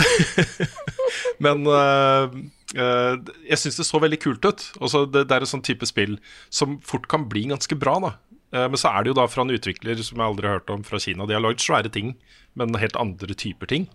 men 1.45 1.67
uh, 1.69 2.33
uh, 2.77 3.15
jeg 3.49 3.61
syns 3.63 3.81
det 3.81 3.87
så 3.89 4.01
veldig 4.03 4.21
kult 4.23 4.45
ut. 4.47 4.67
Også 4.81 5.05
det, 5.11 5.27
det 5.31 5.37
er 5.37 5.47
en 5.47 5.55
sånn 5.55 5.67
type 5.67 5.89
spill 5.89 6.19
som 6.49 6.79
fort 6.87 7.09
kan 7.11 7.29
bli 7.31 7.47
ganske 7.53 7.79
bra. 7.81 7.99
da 8.05 8.17
Eh, 8.53 8.69
Men 8.69 8.79
så 8.79 8.91
er 8.91 9.05
det 9.05 9.13
jo 9.13 9.19
da 9.19 9.29
fra 9.31 9.45
en 9.45 9.55
utvikler 9.55 10.01
som 10.03 10.19
jeg 10.19 10.27
aldri 10.27 10.49
har 10.49 10.61
hørt 10.61 10.75
om 10.75 10.85
fra 10.87 11.01
Kina. 11.03 11.27
De 11.27 11.37
har 11.37 11.45
lagd 11.45 11.63
svære 11.63 11.93
ting, 11.93 12.15
men 12.59 12.75
helt 12.83 12.99
andre 12.99 13.35
typer 13.35 13.71
ting. 13.71 13.89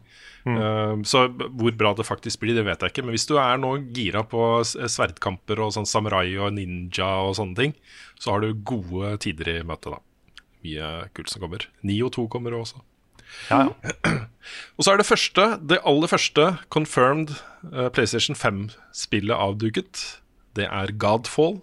Mm. 0.46 1.02
Så 1.10 1.24
hvor 1.58 1.74
bra 1.74 1.96
det 1.98 2.06
faktisk 2.06 2.44
blir, 2.44 2.54
det 2.54 2.68
vet 2.68 2.84
jeg 2.84 2.94
ikke. 2.94 3.04
Men 3.06 3.16
hvis 3.16 3.26
du 3.26 3.34
er 3.42 3.58
nå 3.58 3.72
gira 3.98 4.22
på 4.30 4.62
sverdkamper 4.64 5.58
og 5.66 5.74
sånn 5.74 5.90
samurai 5.90 6.28
og 6.38 6.54
ninja 6.54 7.08
og 7.26 7.34
sånne 7.40 7.58
ting, 7.58 7.74
så 8.22 8.36
har 8.36 8.46
du 8.46 8.54
gode 8.54 9.16
tider 9.26 9.56
i 9.56 9.64
møte, 9.66 9.96
da. 9.96 10.44
Mye 10.66 10.92
kult 11.18 11.34
som 11.34 11.42
kommer. 11.42 11.66
Nio 11.86 12.12
2 12.14 12.28
kommer 12.30 12.54
også. 12.60 12.84
Ja, 13.50 13.68
ja. 13.68 13.92
Og 14.78 14.86
så 14.86 14.94
er 14.94 15.00
det 15.02 15.08
første, 15.08 15.46
det 15.66 15.80
aller 15.88 16.08
første 16.12 16.44
confirmed 16.74 17.32
uh, 17.74 17.88
PlayStation 17.96 18.38
5-spillet 18.38 19.34
avduket. 19.34 20.04
Det 20.56 20.68
er 20.70 20.92
Godfall. 21.02 21.58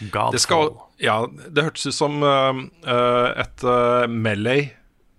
Godfall. 0.00 0.32
Det, 0.34 0.40
skal, 0.42 0.70
ja, 1.02 1.18
det 1.28 1.66
hørtes 1.66 1.86
ut 1.86 1.94
som 1.94 2.16
eh, 2.26 2.62
et 3.44 3.62
uh, 3.66 4.06
Melee 4.10 4.70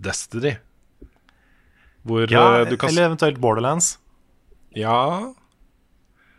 Destiny. 0.03 0.55
Hvor 2.05 2.25
ja, 2.29 2.65
du 2.67 2.75
kan 2.77 2.91
eller 2.91 3.07
eventuelt 3.11 3.39
Borderlands. 3.41 3.95
Ja, 4.75 5.31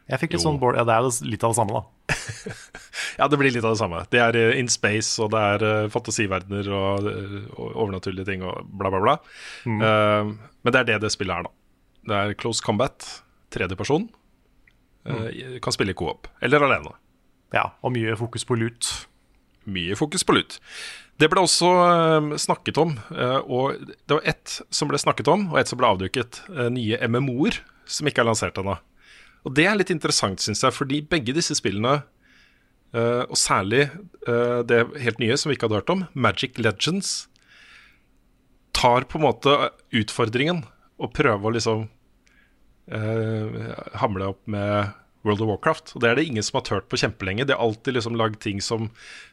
Jeg 0.06 0.20
fikk 0.20 0.36
litt 0.36 0.42
Jo. 0.42 0.50
sånn 0.50 0.58
board, 0.62 0.76
ja, 0.78 0.84
Det 0.86 0.94
er 0.94 1.26
litt 1.26 1.42
av 1.46 1.54
det 1.54 1.58
samme, 1.58 1.80
da. 1.80 2.16
ja, 3.16 3.28
det 3.28 3.38
blir 3.40 3.52
litt 3.54 3.64
av 3.64 3.74
det 3.74 3.80
samme. 3.80 4.02
Det 4.12 4.20
er 4.20 4.36
eh, 4.36 4.58
in 4.60 4.68
space, 4.72 5.14
og 5.22 5.32
det 5.34 5.40
er 5.54 5.64
eh, 5.68 5.88
fantasiverdener 5.92 6.68
og, 6.76 7.08
eh, 7.10 7.38
og 7.56 7.70
overnaturlige 7.86 8.28
ting 8.28 8.44
og 8.46 8.68
bla, 8.76 8.92
bla, 8.92 9.00
bla. 9.04 9.16
Eh, 9.64 10.30
men 10.62 10.74
det 10.74 10.82
er 10.82 10.90
det 10.92 11.00
det 11.06 11.12
spillet 11.14 11.40
er, 11.40 11.48
da. 11.48 11.54
Det 12.06 12.20
er 12.20 12.36
close 12.38 12.62
combat, 12.62 13.08
tredje 13.54 13.78
person. 13.78 14.08
Eh, 15.06 15.58
Kan 15.62 15.74
spille 15.74 15.94
co-op, 15.96 16.28
eller 16.42 16.66
alene. 16.66 16.94
Ja, 17.54 17.70
Og 17.82 17.92
mye 17.94 18.16
fokus 18.18 18.44
på 18.44 18.56
lut. 18.58 18.88
Mye 19.66 19.96
fokus 19.98 20.24
på 20.26 20.34
lut. 20.36 20.60
Det 21.16 21.30
ble 21.32 21.40
også 21.40 21.68
eh, 21.86 22.34
snakket 22.42 22.76
om, 22.78 22.92
uh, 23.08 23.40
og 23.48 23.78
det 23.88 24.18
var 24.18 24.26
ett 24.28 24.58
som 24.68 24.90
ble 24.90 24.98
snakket 25.00 25.30
om, 25.32 25.46
og 25.54 25.60
ett 25.60 25.70
som 25.70 25.80
ble 25.80 25.88
avduket. 25.88 26.42
Uh, 26.50 26.66
nye 26.74 26.98
MMO-er 27.08 27.62
som 27.88 28.06
ikke 28.10 28.20
er 28.20 28.28
lansert 28.28 28.58
ennå. 28.60 28.76
Og 29.46 29.54
det 29.56 29.64
er 29.70 29.78
litt 29.78 29.92
interessant, 29.94 30.42
syns 30.42 30.60
jeg, 30.66 30.74
fordi 30.74 31.00
begge 31.08 31.32
disse 31.32 31.56
spillene 31.56 32.02
Eh, 32.94 33.24
og 33.26 33.36
særlig 33.38 33.88
uh, 34.28 34.62
det 34.66 34.84
helt 35.02 35.18
nye 35.20 35.36
som 35.36 35.50
vi 35.50 35.56
ikke 35.56 35.66
hadde 35.66 35.80
hørt 35.80 35.92
om, 35.92 36.04
Magic 36.14 36.58
Legends, 36.60 37.28
tar 38.76 39.08
på 39.08 39.18
en 39.18 39.26
måte 39.26 39.56
utfordringen 39.96 40.62
og 41.00 41.12
prøver 41.16 41.48
å 41.48 41.54
liksom 41.56 41.84
uh, 42.92 43.60
hamle 44.00 44.30
opp 44.32 44.42
med 44.52 44.94
World 45.26 45.42
of 45.42 45.50
Warcraft. 45.50 45.94
Og 45.96 46.04
det 46.04 46.10
er 46.10 46.20
det 46.20 46.26
ingen 46.30 46.44
som 46.46 46.60
har 46.60 46.66
turt 46.68 46.90
på 46.92 47.00
kjempelenge. 47.00 47.48
De 47.48 47.56
har 47.56 47.64
alltid 47.64 47.96
liksom 47.96 48.18
lagd 48.20 48.38
ting 48.44 48.60
som 48.62 48.90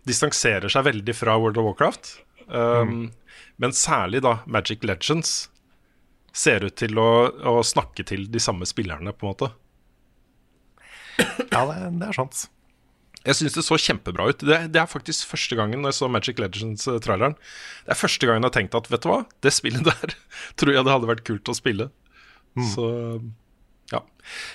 distanserer 0.10 0.72
seg 0.72 0.88
veldig 0.88 1.16
fra 1.16 1.38
World 1.38 1.60
of 1.62 1.68
Warcraft. 1.70 2.16
Um, 2.48 3.12
Men 3.62 3.76
særlig 3.76 4.24
da 4.26 4.40
Magic 4.50 4.84
Legends 4.84 5.50
ser 6.34 6.66
ut 6.66 6.76
til 6.82 6.98
å, 6.98 7.30
å 7.30 7.62
snakke 7.64 8.06
til 8.10 8.26
de 8.32 8.42
samme 8.42 8.66
spillerne, 8.66 9.14
på 9.14 9.28
en 9.28 9.34
måte. 9.36 9.52
Ja, 11.54 11.62
det, 11.70 11.78
det 12.00 12.10
er 12.10 12.18
sant. 12.18 12.48
Jeg 13.24 13.38
syns 13.40 13.54
det 13.56 13.64
så 13.64 13.78
kjempebra 13.80 14.26
ut. 14.34 14.42
Det, 14.44 14.58
det 14.74 14.80
er 14.82 14.90
faktisk 14.92 15.30
første 15.32 15.56
gangen 15.56 15.80
når 15.84 15.94
jeg 15.94 16.00
så 16.02 16.10
Magic 16.12 16.42
Legends-traileren. 16.44 17.38
Det 17.86 17.94
er 17.96 18.00
første 18.00 18.28
gangen 18.28 18.44
jeg 18.44 18.50
har 18.52 18.58
tenkt 18.58 18.76
at 18.76 18.90
vet 18.92 19.06
du 19.06 19.10
hva, 19.14 19.22
det 19.46 19.54
spillet 19.56 19.86
der 19.92 20.18
tror 20.60 20.74
jeg 20.76 20.84
det 20.84 20.92
hadde 20.96 21.08
vært 21.14 21.24
kult 21.30 21.48
å 21.54 21.56
spille. 21.56 21.88
Så 22.74 22.90
ja. 23.94 24.02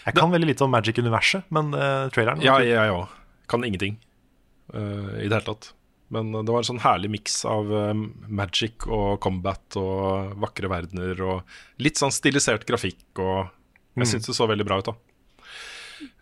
Jeg 0.06 0.14
kan 0.18 0.30
veldig 0.32 0.50
lite 0.52 0.64
om 0.66 0.72
Magic-universet, 0.74 1.48
men 1.54 1.72
uh, 1.76 2.06
traileren 2.14 2.44
Ja, 2.44 2.58
jeg 2.64 2.92
òg. 2.92 3.08
Kan 3.48 3.64
ingenting 3.64 3.96
uh, 4.74 5.16
i 5.16 5.26
det 5.28 5.32
hele 5.32 5.44
tatt. 5.48 5.72
Men 6.12 6.30
eh, 6.32 6.40
det 6.40 6.52
var 6.54 6.62
en 6.62 6.68
sånn 6.70 6.80
herlig 6.80 7.10
miks 7.12 7.34
av 7.48 7.68
um, 7.68 8.06
magic 8.32 8.86
og 8.88 9.18
combat 9.20 9.76
og 9.76 10.30
vakre 10.40 10.70
verdener 10.72 11.18
og 11.20 11.58
litt 11.84 12.00
sånn 12.00 12.14
stilisert 12.16 12.64
grafikk 12.68 13.20
og 13.20 13.50
Jeg 13.98 14.06
Mm. 14.06 14.10
syns 14.12 14.26
det 14.28 14.34
så 14.36 14.46
veldig 14.48 14.64
bra 14.68 14.76
ut, 14.78 14.86
da. 14.88 14.92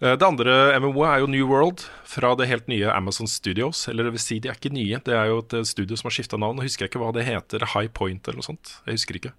Eh, 0.00 0.16
Det 0.16 0.22
andre 0.26 0.78
MMO 0.80 1.04
er 1.04 1.20
jo 1.20 1.26
New 1.30 1.46
World 1.50 1.84
fra 2.04 2.34
det 2.38 2.48
helt 2.48 2.68
nye 2.68 2.90
Amazon 2.92 3.26
Studios. 3.28 3.88
Eller 3.88 4.04
det 4.08 4.12
vil 4.16 4.22
si, 4.24 4.38
de 4.40 4.48
er 4.48 4.56
ikke 4.58 4.72
nye. 4.72 5.00
Det 5.04 5.14
er 5.14 5.26
jo 5.30 5.38
et 5.42 5.52
eh, 5.58 5.66
studio 5.68 5.96
som 5.96 6.08
har 6.08 6.16
skifta 6.16 6.38
navn. 6.40 6.56
Jeg 6.62 6.70
husker 6.70 6.88
ikke 6.88 7.02
hva 7.02 7.12
det 7.16 7.26
heter. 7.28 7.64
High 7.74 7.88
Point 7.92 8.26
eller 8.28 8.40
noe 8.40 8.48
sånt. 8.48 8.76
Jeg 8.86 8.98
husker 8.98 9.18
ikke. 9.20 9.32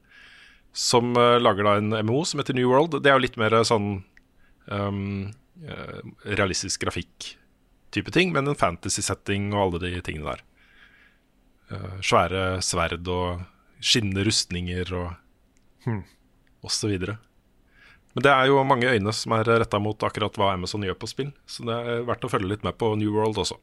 Som 0.78 1.16
eh, 1.18 1.38
lager 1.42 1.64
da 1.66 1.76
en 1.82 1.90
MMO 2.06 2.24
som 2.26 2.40
heter 2.42 2.54
New 2.58 2.70
World. 2.70 3.00
Det 3.02 3.10
er 3.12 3.18
jo 3.18 3.26
litt 3.26 3.38
mer 3.42 3.56
sånn 3.66 4.04
um, 4.70 5.34
realistisk 6.28 6.84
grafikk-type 6.84 8.12
ting, 8.14 8.30
men 8.36 8.46
en 8.52 8.58
fantasy-setting 8.60 9.48
og 9.56 9.62
alle 9.64 9.80
de 9.88 10.02
tingene 10.06 10.36
der. 10.36 10.44
Uh, 11.72 11.96
svære 12.06 12.44
sverd 12.62 13.08
og 13.10 13.42
skinnende 13.82 14.28
rustninger 14.28 14.94
og 14.94 15.16
Hmm. 15.88 16.02
og 16.66 16.72
så 16.74 16.90
videre. 16.92 17.18
Men 18.16 18.26
det 18.26 18.34
er 18.34 18.50
jo 18.50 18.62
mange 18.66 18.90
øyne 18.90 19.14
som 19.14 19.36
er 19.38 19.50
retta 19.62 19.80
mot 19.82 20.04
akkurat 20.04 20.38
hva 20.40 20.54
Amazon 20.56 20.86
gjør 20.86 20.98
på 20.98 21.10
spill, 21.12 21.34
så 21.50 21.66
det 21.68 21.76
er 21.76 22.06
verdt 22.08 22.26
å 22.26 22.32
følge 22.32 22.50
litt 22.54 22.64
med 22.66 22.78
på 22.80 22.94
New 22.98 23.12
World 23.14 23.38
også. 23.44 23.60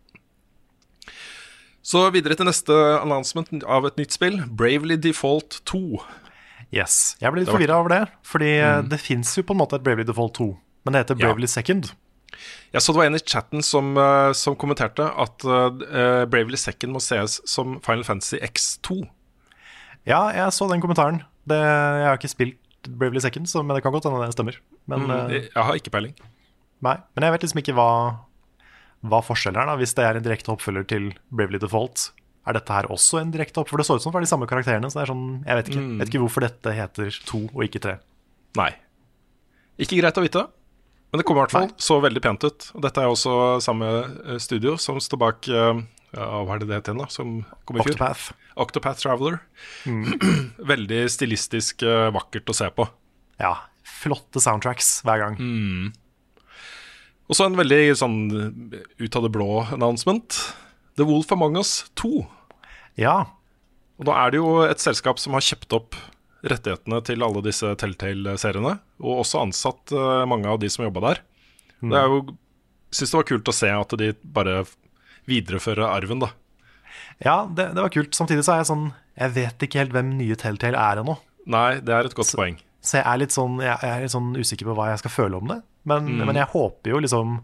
Så 1.84 2.06
videre 2.14 2.36
til 2.38 2.48
neste 2.48 2.74
announcement 3.00 3.50
av 3.68 3.84
et 3.88 3.98
nytt 4.00 4.14
spill, 4.14 4.38
Bravely 4.48 4.96
Default 4.96 5.58
2. 5.68 5.82
Yes. 6.72 7.16
Jeg 7.20 7.34
ble 7.34 7.42
litt 7.42 7.52
forvirra 7.52 7.80
over 7.82 7.92
det, 7.92 8.00
fordi 8.24 8.54
mm. 8.62 8.88
det 8.92 9.00
fins 9.02 9.34
jo 9.36 9.44
på 9.44 9.56
en 9.56 9.60
måte 9.60 9.76
et 9.76 9.84
Bravely 9.84 10.06
Default 10.08 10.38
2, 10.40 10.48
men 10.86 10.96
det 10.96 11.04
heter 11.04 11.18
Ja. 11.20 11.28
Bravely 11.28 11.50
Second. 11.50 11.92
Jeg 12.74 12.82
så 12.82 12.94
det 12.94 12.98
var 12.98 13.10
en 13.10 13.18
i 13.18 13.22
chatten 13.22 13.62
som, 13.62 13.92
eh, 14.00 14.32
som 14.34 14.56
kommenterte 14.58 15.04
at 15.06 15.44
uh, 15.46 16.24
Bravely 16.26 16.58
Second 16.58 16.96
må 16.96 17.02
ses 17.02 17.36
som 17.46 17.76
Final 17.84 18.06
Fantasy 18.06 18.40
X2. 18.42 19.04
Ja, 20.08 20.26
jeg 20.34 20.52
så 20.52 20.66
den 20.72 20.82
kommentaren. 20.82 21.22
Det, 21.48 21.60
jeg 21.60 22.08
har 22.08 22.18
ikke 22.18 22.32
spilt 22.32 22.58
Bravely 22.88 23.20
Second, 23.20 23.48
så, 23.48 23.62
men 23.64 23.76
det 23.76 23.82
kan 23.84 23.92
godt 23.94 24.04
hende 24.08 24.24
det 24.26 24.34
stemmer. 24.36 24.56
Men, 24.86 25.06
Mm, 25.06 25.10
eh, 25.10 25.32
jeg, 25.38 25.42
jeg 25.54 25.64
har 25.64 25.74
ikke 25.80 25.90
peiling. 25.94 26.14
nei. 26.82 26.96
men 27.16 27.22
jeg 27.24 27.32
vet 27.32 27.42
liksom 27.46 27.60
ikke 27.62 27.74
hva, 27.74 27.88
hva 29.04 29.20
forskjellen 29.24 29.60
er, 29.60 29.66
da, 29.66 29.76
hvis 29.76 29.94
det 29.94 30.04
er 30.04 30.16
en 30.16 30.22
direkte 30.26 30.52
oppfølger 30.52 30.86
til 30.88 31.10
Bravely 31.30 31.58
Default. 31.58 32.10
Er 32.46 32.52
dette 32.58 32.72
her 32.76 32.84
også 32.92 33.20
en 33.22 33.30
direkte 33.32 33.60
oppfølger? 33.62 33.70
For 33.70 33.76
det 33.80 33.86
så 33.88 33.94
ut 33.96 34.02
som 34.04 34.12
det 34.12 34.18
var 34.18 34.24
de 34.26 34.32
samme 34.32 34.46
karakterene. 34.48 34.90
Så 34.92 34.98
det 35.00 35.04
er 35.08 35.12
sånn, 35.14 35.44
jeg 35.46 35.56
vet 35.56 35.68
ikke, 35.72 35.80
Mm. 35.84 35.98
vet 36.00 36.08
ikke 36.12 36.20
hvorfor 36.24 36.40
dette 36.44 36.72
heter 36.76 37.20
to 37.24 37.38
og 37.54 37.62
ikke 37.64 37.80
tre. 37.80 37.98
Nei. 38.56 38.70
Ikke 39.80 39.96
greit 40.00 40.18
å 40.20 40.22
vite. 40.24 40.42
Men 41.12 41.20
det 41.20 41.24
kommer 41.26 41.42
i 41.42 41.46
hvert 41.46 41.54
fall 41.54 41.68
så 41.78 42.00
veldig 42.02 42.20
pent 42.22 42.44
ut. 42.44 42.70
Og 42.74 42.82
dette 42.82 42.98
er 43.00 43.06
også 43.08 43.62
samme 43.62 43.86
eh, 44.26 44.38
studio 44.42 44.76
som 44.76 44.96
står 45.00 45.18
bak 45.22 45.48
eh, 45.48 45.80
ja, 46.14 46.28
Hva 46.46 46.54
er 46.56 46.62
det 46.62 46.68
det 46.70 46.78
heter 46.78 46.94
igjen, 46.94 47.02
da? 47.02 47.10
Som 47.12 47.34
kom 47.66 47.78
i 47.78 47.84
fjor? 47.84 47.96
Octopath. 47.96 48.24
Octopath 48.64 49.02
Traveler. 49.02 49.40
veldig 50.72 51.02
stilistisk 51.12 51.84
eh, 51.86 52.08
vakkert 52.14 52.50
å 52.50 52.56
se 52.56 52.70
på. 52.74 52.86
Ja. 53.42 53.56
Flotte 53.84 54.42
soundtracks 54.42 54.96
hver 55.06 55.24
gang. 55.24 55.38
Mm. 55.38 55.92
Og 57.24 57.38
så 57.38 57.48
en 57.48 57.58
veldig 57.58 57.82
sånn 57.98 58.18
ut 59.00 59.16
av 59.16 59.24
det 59.26 59.32
blå 59.32 59.64
announcement. 59.74 60.38
The 61.00 61.06
Wolf 61.08 61.32
Among 61.34 61.58
Us 61.58 61.82
2. 62.00 62.22
Ja. 63.00 63.16
Og 63.98 64.08
da 64.08 64.18
er 64.22 64.34
det 64.34 64.42
jo 64.42 64.58
et 64.66 64.82
selskap 64.82 65.20
som 65.22 65.34
har 65.36 65.44
kjøpt 65.44 65.74
opp 65.76 65.98
rettighetene 66.44 67.00
til 67.06 67.24
alle 67.24 67.40
disse 67.44 67.70
Telltale-seriene, 67.80 68.76
og 69.00 69.20
også 69.22 69.40
ansatt 69.46 69.94
eh, 69.96 70.24
mange 70.28 70.50
av 70.50 70.60
de 70.60 70.68
som 70.70 70.84
jobba 70.84 71.06
der. 71.08 71.22
Det 71.84 72.00
er 72.00 72.10
jo 72.12 72.24
Syns 72.94 73.10
det 73.10 73.16
var 73.18 73.26
kult 73.26 73.48
å 73.50 73.52
se 73.56 73.68
at 73.74 73.92
de 73.98 74.08
bare 74.36 74.60
viderefører 75.28 75.86
arven, 75.88 76.20
da. 76.24 76.30
Ja, 77.24 77.44
det, 77.46 77.70
det 77.74 77.82
var 77.82 77.92
kult. 77.94 78.14
Samtidig 78.16 78.44
så 78.46 78.54
er 78.54 78.62
jeg 78.62 78.70
sånn 78.70 78.86
Jeg 79.18 79.30
vet 79.34 79.58
ikke 79.66 79.78
helt 79.82 79.92
hvem 79.94 80.08
nye 80.18 80.34
Telltale 80.38 80.78
er 80.78 81.00
ennå. 81.02 81.16
Nei, 81.46 81.80
det 81.80 81.92
er 81.94 82.04
et 82.08 82.14
godt 82.16 82.32
poeng. 82.34 82.56
Så 82.84 82.98
jeg 82.98 83.06
er 83.06 83.18
litt 83.22 83.30
sånn 83.34 83.58
Jeg 83.62 83.78
er 83.86 84.00
litt 84.02 84.12
sånn 84.14 84.32
usikker 84.36 84.66
på 84.68 84.74
hva 84.76 84.88
jeg 84.90 84.98
skal 85.04 85.10
føle 85.14 85.38
om 85.40 85.48
det. 85.52 85.60
Men, 85.84 86.06
Mm. 86.08 86.26
men 86.26 86.36
jeg 86.36 86.48
håper 86.52 86.90
jo 86.94 87.00
liksom 87.04 87.38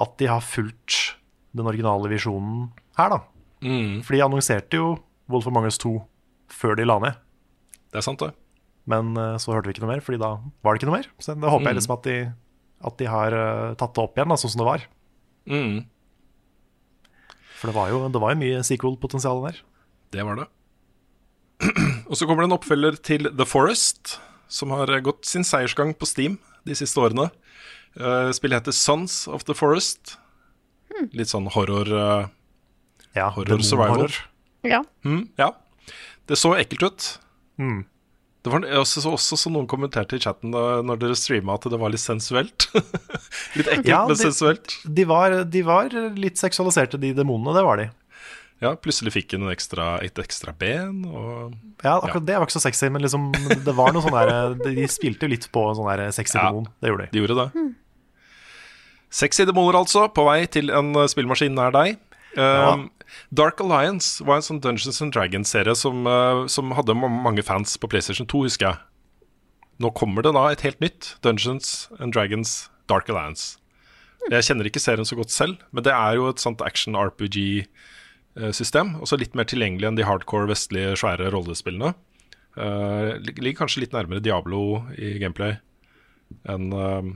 at 0.00 0.16
de 0.18 0.26
har 0.30 0.40
fulgt 0.40 1.14
den 1.56 1.66
originale 1.66 2.08
visjonen 2.10 2.68
her, 2.98 3.08
da. 3.10 3.18
Mm, 3.62 4.02
For 4.06 4.14
de 4.14 4.22
annonserte 4.22 4.78
jo 4.78 4.98
Wolf 5.28 5.46
of 5.50 5.56
Us 5.64 5.78
2 5.78 5.94
før 6.48 6.76
de 6.76 6.84
la 6.86 6.98
ned. 7.02 7.14
det 7.92 7.98
er 7.98 8.04
sant, 8.06 8.18
det. 8.20 8.32
Men 8.86 9.16
eh, 9.16 9.36
så 9.38 9.52
hørte 9.52 9.66
vi 9.68 9.74
ikke 9.74 9.84
noe 9.84 9.94
mer, 9.96 10.00
Fordi 10.00 10.18
da 10.18 10.38
var 10.64 10.74
det 10.74 10.80
ikke 10.82 10.90
noe 10.90 10.98
mer. 11.00 11.08
Så 11.18 11.34
da 11.38 11.48
håper 11.50 11.64
Mm. 11.64 11.68
jeg 11.68 11.76
liksom 11.76 11.96
at 11.98 12.02
de, 12.04 12.32
at 12.84 12.96
de 12.98 13.04
har 13.06 13.32
eh, 13.32 13.74
tatt 13.74 13.94
det 13.94 14.02
opp 14.04 14.14
igjen, 14.16 14.28
da, 14.28 14.34
sånn 14.36 14.50
som 14.54 14.62
det 14.64 14.68
var. 14.70 14.86
Mm, 15.48 15.84
For 17.58 17.70
det 17.70 17.74
var 17.76 17.90
jo, 17.90 18.04
det 18.12 18.20
var 18.22 18.34
jo 18.34 18.40
mye 18.44 18.62
sequel-potensial 18.66 19.42
der. 19.48 19.58
det 20.14 20.24
var 20.24 20.38
det. 20.38 20.46
og 22.08 22.14
så 22.16 22.26
kommer 22.26 22.44
det 22.44 22.52
en 22.52 22.56
oppfølger 22.58 22.98
til 23.02 23.28
The 23.34 23.46
Forest, 23.48 24.18
som 24.48 24.70
har 24.70 24.92
gått 25.04 25.26
sin 25.26 25.44
seiersgang 25.44 25.90
på 25.98 26.06
Steam 26.08 26.38
de 26.68 26.76
siste 26.78 27.00
årene. 27.02 27.28
Eh, 27.98 28.30
spillet 28.36 28.62
heter 28.62 28.76
Sons 28.76 29.24
of 29.28 29.44
the 29.48 29.56
Forest. 29.58 30.16
Litt 31.14 31.30
sånn 31.30 31.46
horror 31.54 31.90
eh, 31.94 32.28
Ja, 33.18 33.28
Horror 33.34 33.62
survival. 33.66 34.06
Horror. 34.06 34.20
Ja. 34.66 34.80
Mm, 35.06 35.26
ja. 35.38 35.52
Det 36.30 36.38
så 36.38 36.54
ekkelt 36.58 36.86
ut. 36.86 37.08
Mm. 37.58 37.82
Det 38.48 38.54
var 38.72 38.80
også, 38.80 39.02
også 39.12 39.36
som 39.38 39.52
noen 39.54 39.68
kommenterte 39.68 40.16
i 40.16 40.22
chatten 40.24 40.50
da 40.54 40.80
når 40.82 41.00
dere 41.02 41.16
streama 41.18 41.54
at 41.58 41.68
det 41.68 41.78
var 41.80 41.92
litt 41.92 42.02
sensuelt. 42.02 42.68
litt 43.58 43.68
ekkelt, 43.68 43.88
Ja, 43.90 44.02
men 44.08 44.16
sensuelt. 44.18 44.74
De, 44.88 45.04
var, 45.08 45.42
de 45.44 45.62
var 45.66 45.92
litt 46.16 46.40
seksualiserte, 46.40 47.00
de 47.00 47.12
demonene. 47.16 47.54
Det 47.58 47.64
var 47.66 47.82
de. 47.82 47.88
Ja, 48.58 48.72
plutselig 48.74 49.12
fikk 49.14 49.36
hun 49.36 49.46
ekstra, 49.52 50.00
et 50.02 50.18
ekstra 50.18 50.50
ben, 50.58 51.04
og 51.06 51.52
Ja, 51.84 51.92
akkurat 52.00 52.24
det 52.26 52.34
var 52.40 52.48
ikke 52.48 52.56
så 52.56 52.64
sexy, 52.64 52.88
men 52.90 53.04
liksom, 53.04 53.28
det 53.62 53.74
var 53.78 53.92
noe 53.94 54.02
sånn 54.02 54.16
der 54.16 54.56
De 54.74 54.88
spilte 54.90 55.28
jo 55.28 55.30
litt 55.30 55.46
på 55.54 55.62
en 55.68 55.76
sånn 55.78 55.86
der 55.92 56.08
sexy 56.16 56.40
Ja. 56.40 56.48
demon. 56.48 56.66
Det 56.82 56.90
gjorde 56.90 57.06
de. 57.06 57.12
de 57.14 57.22
gjorde 57.22 57.36
det. 57.44 57.68
Sexy 59.14 59.46
demoner, 59.48 59.78
altså, 59.78 60.08
på 60.12 60.24
vei 60.26 60.40
til 60.50 60.72
en 60.74 60.90
spillmaskin 61.08 61.54
nær 61.54 61.70
deg. 61.76 62.00
Um, 62.36 62.90
Dark 63.34 63.60
Alliance 63.60 64.24
var 64.24 64.36
en 64.38 64.42
sånn 64.44 64.60
Dungeons 64.64 65.02
and 65.04 65.12
Dragons-serie 65.14 65.74
som, 65.78 66.06
uh, 66.06 66.46
som 66.50 66.70
hadde 66.76 66.94
mange 66.98 67.42
fans 67.46 67.78
på 67.80 67.88
PlayStation 67.90 68.26
2, 68.28 68.38
husker 68.48 68.66
jeg. 68.68 68.76
Nå 69.78 69.88
kommer 69.96 70.20
det 70.26 70.32
da 70.34 70.44
et 70.50 70.64
helt 70.66 70.80
nytt 70.82 71.02
Dungeons 71.24 71.66
and 71.98 72.12
Dragons 72.12 72.50
Dark 72.90 73.06
Alliance. 73.08 73.44
Jeg 74.28 74.44
kjenner 74.48 74.66
ikke 74.68 74.82
serien 74.82 75.08
så 75.08 75.16
godt 75.16 75.32
selv, 75.32 75.54
men 75.72 75.82
det 75.86 75.94
er 75.94 76.12
jo 76.18 76.24
et 76.28 76.42
sånt 76.42 76.62
action-RPG-system. 76.64 78.86
Også 79.00 79.16
litt 79.20 79.34
mer 79.38 79.46
tilgjengelig 79.48 79.86
enn 79.88 79.98
de 80.00 80.08
hardcore 80.08 80.50
vestlige 80.50 80.96
svære 81.00 81.26
rollespillene. 81.32 81.90
Uh, 82.58 83.08
ligger 83.22 83.58
kanskje 83.60 83.82
litt 83.84 83.94
nærmere 83.94 84.24
Diablo 84.24 84.60
i 84.98 85.08
gameplay 85.22 85.52
enn 86.50 86.64
uh. 86.74 87.06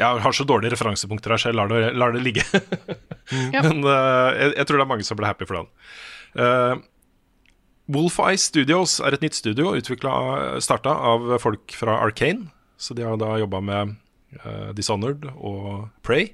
Jeg 0.00 0.22
har 0.24 0.36
så 0.36 0.46
dårlige 0.48 0.72
referansepunkter 0.72 1.34
her, 1.34 1.40
så 1.42 1.50
jeg 1.50 1.58
lar 1.58 1.68
det, 1.68 1.80
lar 1.98 2.14
det 2.14 2.22
ligge. 2.24 2.44
mm. 3.34 3.50
Men 3.52 3.82
uh, 3.84 4.30
jeg, 4.32 4.54
jeg 4.56 4.66
tror 4.66 4.80
det 4.80 4.86
er 4.86 4.92
mange 4.94 5.06
som 5.06 5.18
ble 5.20 5.28
happy 5.28 5.48
for 5.48 5.60
den. 5.60 5.68
Uh, 6.38 6.80
Wolfeye 7.90 8.38
Studios 8.38 8.98
er 9.02 9.16
et 9.16 9.24
nytt 9.24 9.36
studio 9.36 9.74
starta 9.82 10.92
av 10.94 11.34
folk 11.42 11.74
fra 11.76 11.98
Arcane. 12.00 12.48
Så 12.80 12.94
de 12.96 13.04
har 13.04 13.18
da 13.20 13.34
jobba 13.42 13.60
med 13.60 13.96
uh, 14.40 14.70
Dishonored 14.76 15.26
og 15.34 15.90
Prey. 16.06 16.30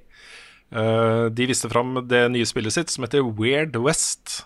Uh, 0.70 1.26
de 1.32 1.48
viste 1.48 1.70
fram 1.72 1.96
det 2.06 2.26
nye 2.34 2.46
spillet 2.46 2.74
sitt 2.74 2.92
som 2.92 3.06
heter 3.06 3.24
Weird 3.24 3.78
West. 3.82 4.44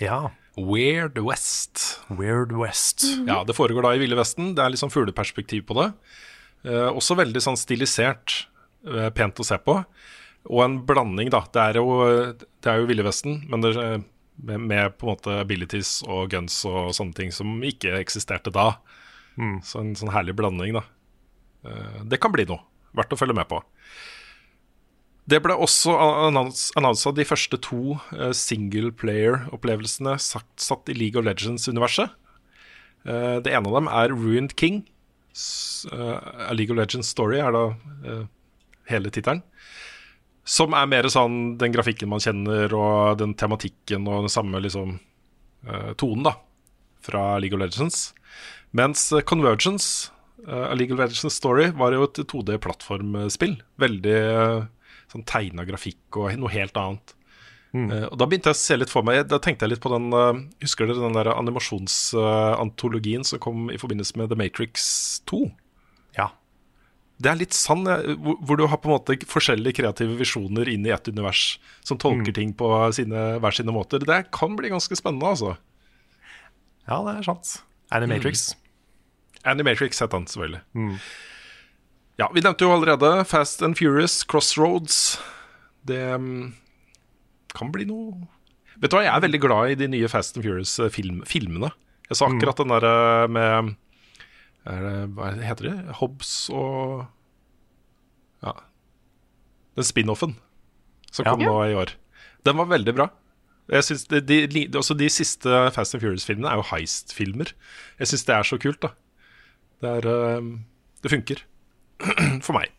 Ja. 0.00 0.30
Weird 0.56 1.18
West. 1.18 2.00
Weird 2.08 2.54
West. 2.54 3.04
Ja, 3.26 3.42
det 3.44 3.56
foregår 3.58 3.84
da 3.84 3.94
i 3.96 4.00
Ville 4.00 4.16
Vesten. 4.18 4.54
Det 4.54 4.62
er 4.62 4.72
litt 4.72 4.82
sånn 4.82 4.94
fugleperspektiv 4.94 5.66
på 5.68 5.76
det. 5.80 5.90
Eh, 6.64 6.88
også 6.90 7.16
veldig 7.18 7.40
sånn 7.44 7.58
stilisert. 7.60 8.46
eh, 8.86 9.08
pent 9.16 9.40
å 9.40 9.44
se 9.44 9.56
på. 9.58 9.78
Og 10.50 10.60
en 10.64 10.78
blanding, 10.84 11.30
da. 11.32 11.40
Det 11.52 11.60
er 11.62 11.74
jo, 11.80 11.86
det 12.36 12.68
er 12.68 12.80
jo 12.82 12.86
Ville 12.90 13.02
Vesten, 13.06 13.46
men 13.48 13.62
det, 13.64 13.72
med, 14.36 14.60
med 14.60 14.98
på 14.98 15.06
en 15.08 15.14
måte 15.14 15.38
abilities 15.40 16.02
og 16.06 16.28
guns 16.34 16.58
og 16.68 16.90
sånne 16.92 17.14
ting 17.16 17.32
som 17.32 17.62
ikke 17.64 17.94
eksisterte 18.00 18.52
da. 18.52 18.74
Så 19.64 19.80
en 19.80 19.94
sånn 19.96 20.12
herlig 20.12 20.36
blanding, 20.36 20.74
da. 20.76 20.82
Eh, 21.64 22.02
Det 22.04 22.20
kan 22.20 22.30
bli 22.32 22.44
noe. 22.44 22.60
Verdt 22.94 23.12
å 23.16 23.18
følge 23.18 23.34
med 23.34 23.48
på. 23.48 23.62
Det 25.26 25.40
ble 25.42 25.54
også 25.56 25.94
annonsa 26.76 27.10
de 27.16 27.24
første 27.24 27.56
to 27.64 27.96
eh, 28.12 28.32
single 28.36 28.92
player-opplevelsene 28.92 30.18
satt, 30.20 30.46
satt 30.60 30.90
i 30.92 30.94
League 30.94 31.16
of 31.18 31.24
Legends-universet. 31.24 32.12
Eh, 33.08 33.40
det 33.40 33.50
ene 33.56 33.66
av 33.72 33.78
dem 33.80 33.88
er 33.88 34.12
Ruined 34.12 34.52
King. 34.60 34.82
Eh, 35.92 36.48
A 36.48 36.52
League 36.52 36.70
of 36.70 36.78
Legends 36.78 37.10
Story 37.10 37.40
er 37.42 37.54
da 37.54 37.64
uh, 37.74 38.24
hele 38.90 39.10
tittelen. 39.10 39.42
Som 40.44 40.76
er 40.76 40.88
mer 40.90 41.08
sånn 41.10 41.56
den 41.60 41.72
grafikken 41.74 42.10
man 42.12 42.22
kjenner, 42.22 42.72
og 42.76 43.18
den 43.20 43.32
tematikken 43.40 44.04
og 44.06 44.26
den 44.26 44.32
samme 44.32 44.60
liksom 44.60 44.98
eh, 45.64 45.94
tonen, 45.96 46.26
da. 46.26 46.34
Fra 47.04 47.38
League 47.40 47.56
of 47.56 47.62
Legends. 47.62 48.10
Mens 48.76 49.06
Convergence, 49.24 50.10
A 50.44 50.74
League 50.76 50.92
of 50.92 51.00
Legends 51.00 51.38
Story, 51.38 51.70
var 51.72 51.96
jo 51.96 52.04
et 52.04 52.20
2D-plattformspill. 52.28 53.56
Veldig 53.80 54.18
sånn 55.12 55.24
tegna 55.28 55.64
grafikk 55.64 56.20
og 56.20 56.36
noe 56.36 56.52
helt 56.52 56.76
annet. 56.76 57.14
Eh, 57.74 58.06
og 58.06 58.14
Da 58.20 58.26
begynte 58.30 58.52
jeg 58.52 58.54
å 58.54 58.60
se 58.60 58.76
litt 58.78 58.92
for 58.92 59.02
meg 59.06 59.24
Da 59.26 59.40
tenkte 59.42 59.66
jeg 59.66 59.72
litt 59.72 59.82
på 59.82 59.90
den 59.90 60.06
uh, 60.14 60.38
Husker 60.62 60.86
dere 60.86 61.02
den 61.02 61.16
der 61.16 61.32
animasjonsantologien 61.32 63.26
som 63.26 63.42
kom 63.42 63.66
i 63.74 63.80
forbindelse 63.80 64.14
med 64.20 64.30
The 64.30 64.38
Matrix 64.38 64.84
2? 65.30 65.40
Ja. 66.14 66.28
Det 67.18 67.32
er 67.32 67.40
litt 67.40 67.56
sann, 67.58 67.82
eh, 67.90 68.14
hvor, 68.14 68.38
hvor 68.46 68.56
du 68.60 68.64
har 68.70 68.78
på 68.78 68.88
en 68.90 68.94
måte 68.94 69.18
forskjellige 69.26 69.80
kreative 69.80 70.14
visjoner 70.20 70.70
inn 70.70 70.86
i 70.86 70.94
ett 70.94 71.10
univers, 71.10 71.58
som 71.86 71.98
tolker 71.98 72.34
ting 72.34 72.54
på 72.58 72.66
sine, 72.94 73.20
hver 73.42 73.54
sine 73.54 73.74
måter. 73.74 73.98
Det 74.02 74.30
kan 74.34 74.54
bli 74.58 74.70
ganske 74.70 74.94
spennende, 74.98 75.26
altså. 75.34 75.54
ja, 76.86 76.96
det 77.06 77.12
er 77.18 77.22
sant. 77.26 77.46
Animatrix. 77.94 78.56
Animatrix 79.46 80.02
het 80.02 80.14
han, 80.14 80.26
selvfølgelig. 80.30 80.62
Ja, 82.18 82.30
vi 82.34 82.42
nevnte 82.42 82.66
jo 82.66 82.74
allerede 82.74 83.24
Fast 83.30 83.62
and 83.66 83.78
Furious, 83.78 84.22
Crossroads. 84.26 85.18
Det 85.86 86.02
mm, 86.18 86.52
kan 87.54 87.72
bli 87.74 87.86
noe 87.88 88.26
Vet 88.82 88.90
du 88.90 88.96
hva, 88.96 89.04
jeg 89.06 89.14
er 89.14 89.22
veldig 89.22 89.38
glad 89.38 89.70
i 89.70 89.76
de 89.78 89.86
nye 89.92 90.08
Fast 90.10 90.34
and 90.36 90.42
Furious-filmene. 90.42 91.68
Jeg 92.10 92.18
sa 92.18 92.26
akkurat 92.26 92.58
den 92.58 92.72
derre 92.72 93.28
med 93.30 93.68
er 94.66 94.80
det, 94.82 94.94
Hva 95.14 95.28
heter 95.38 95.68
det? 95.68 95.74
Hobbs 96.00 96.32
og 96.50 97.04
Ja. 98.42 98.52
Den 99.78 99.86
spin-offen 99.86 100.34
som 101.12 101.24
kom 101.24 101.40
Ja. 101.40 101.46
nå 101.52 101.70
i 101.70 101.76
år. 101.78 101.94
Den 102.44 102.56
var 102.58 102.66
veldig 102.66 102.94
bra. 102.98 103.08
De, 103.70 103.80
de, 104.20 104.46
de, 104.46 104.66
de 104.68 105.08
siste 105.08 105.48
Fast 105.72 105.94
and 105.94 106.02
Furious-filmene 106.02 106.50
er 106.50 106.58
jo 106.60 106.66
heist-filmer. 106.74 107.54
Jeg 107.98 108.10
syns 108.10 108.26
det 108.26 108.34
er 108.34 108.42
så 108.42 108.58
kult, 108.60 108.80
da. 108.82 108.90
Det, 109.80 109.92
er, 110.02 110.08
eh, 110.10 110.50
det 111.02 111.10
funker. 111.14 111.44
For 112.44 112.52
meg. 112.58 112.72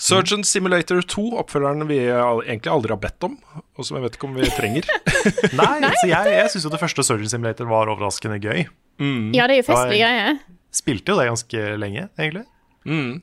Surgeon 0.00 0.42
Simulator 0.46 1.02
2, 1.04 1.24
oppfølgeren 1.42 1.86
vi 1.86 1.98
egentlig 2.08 2.72
aldri 2.72 2.94
har 2.94 3.00
bedt 3.02 3.26
om, 3.28 3.36
og 3.78 3.86
som 3.86 3.98
jeg 3.98 4.06
vet 4.06 4.16
ikke 4.18 4.28
om 4.30 4.38
vi 4.38 4.48
trenger. 4.56 4.88
Nei, 5.58 5.92
så 6.00 6.08
jeg, 6.10 6.32
jeg 6.34 6.52
syns 6.54 6.66
jo 6.66 6.72
det 6.72 6.80
første 6.82 7.04
Surgeon 7.06 7.30
Simulator 7.30 7.68
var 7.70 7.92
overraskende 7.92 8.40
gøy. 8.42 8.64
Ja, 9.36 9.46
det 9.46 9.58
er 9.58 9.60
jo 9.62 9.68
festlige 9.70 10.10
Ja. 10.16 10.32
Spilte 10.72 11.12
jo 11.12 11.18
det 11.18 11.28
ganske 11.28 11.62
lenge, 11.76 12.06
egentlig. 12.16 12.46
Mm. 12.88 13.20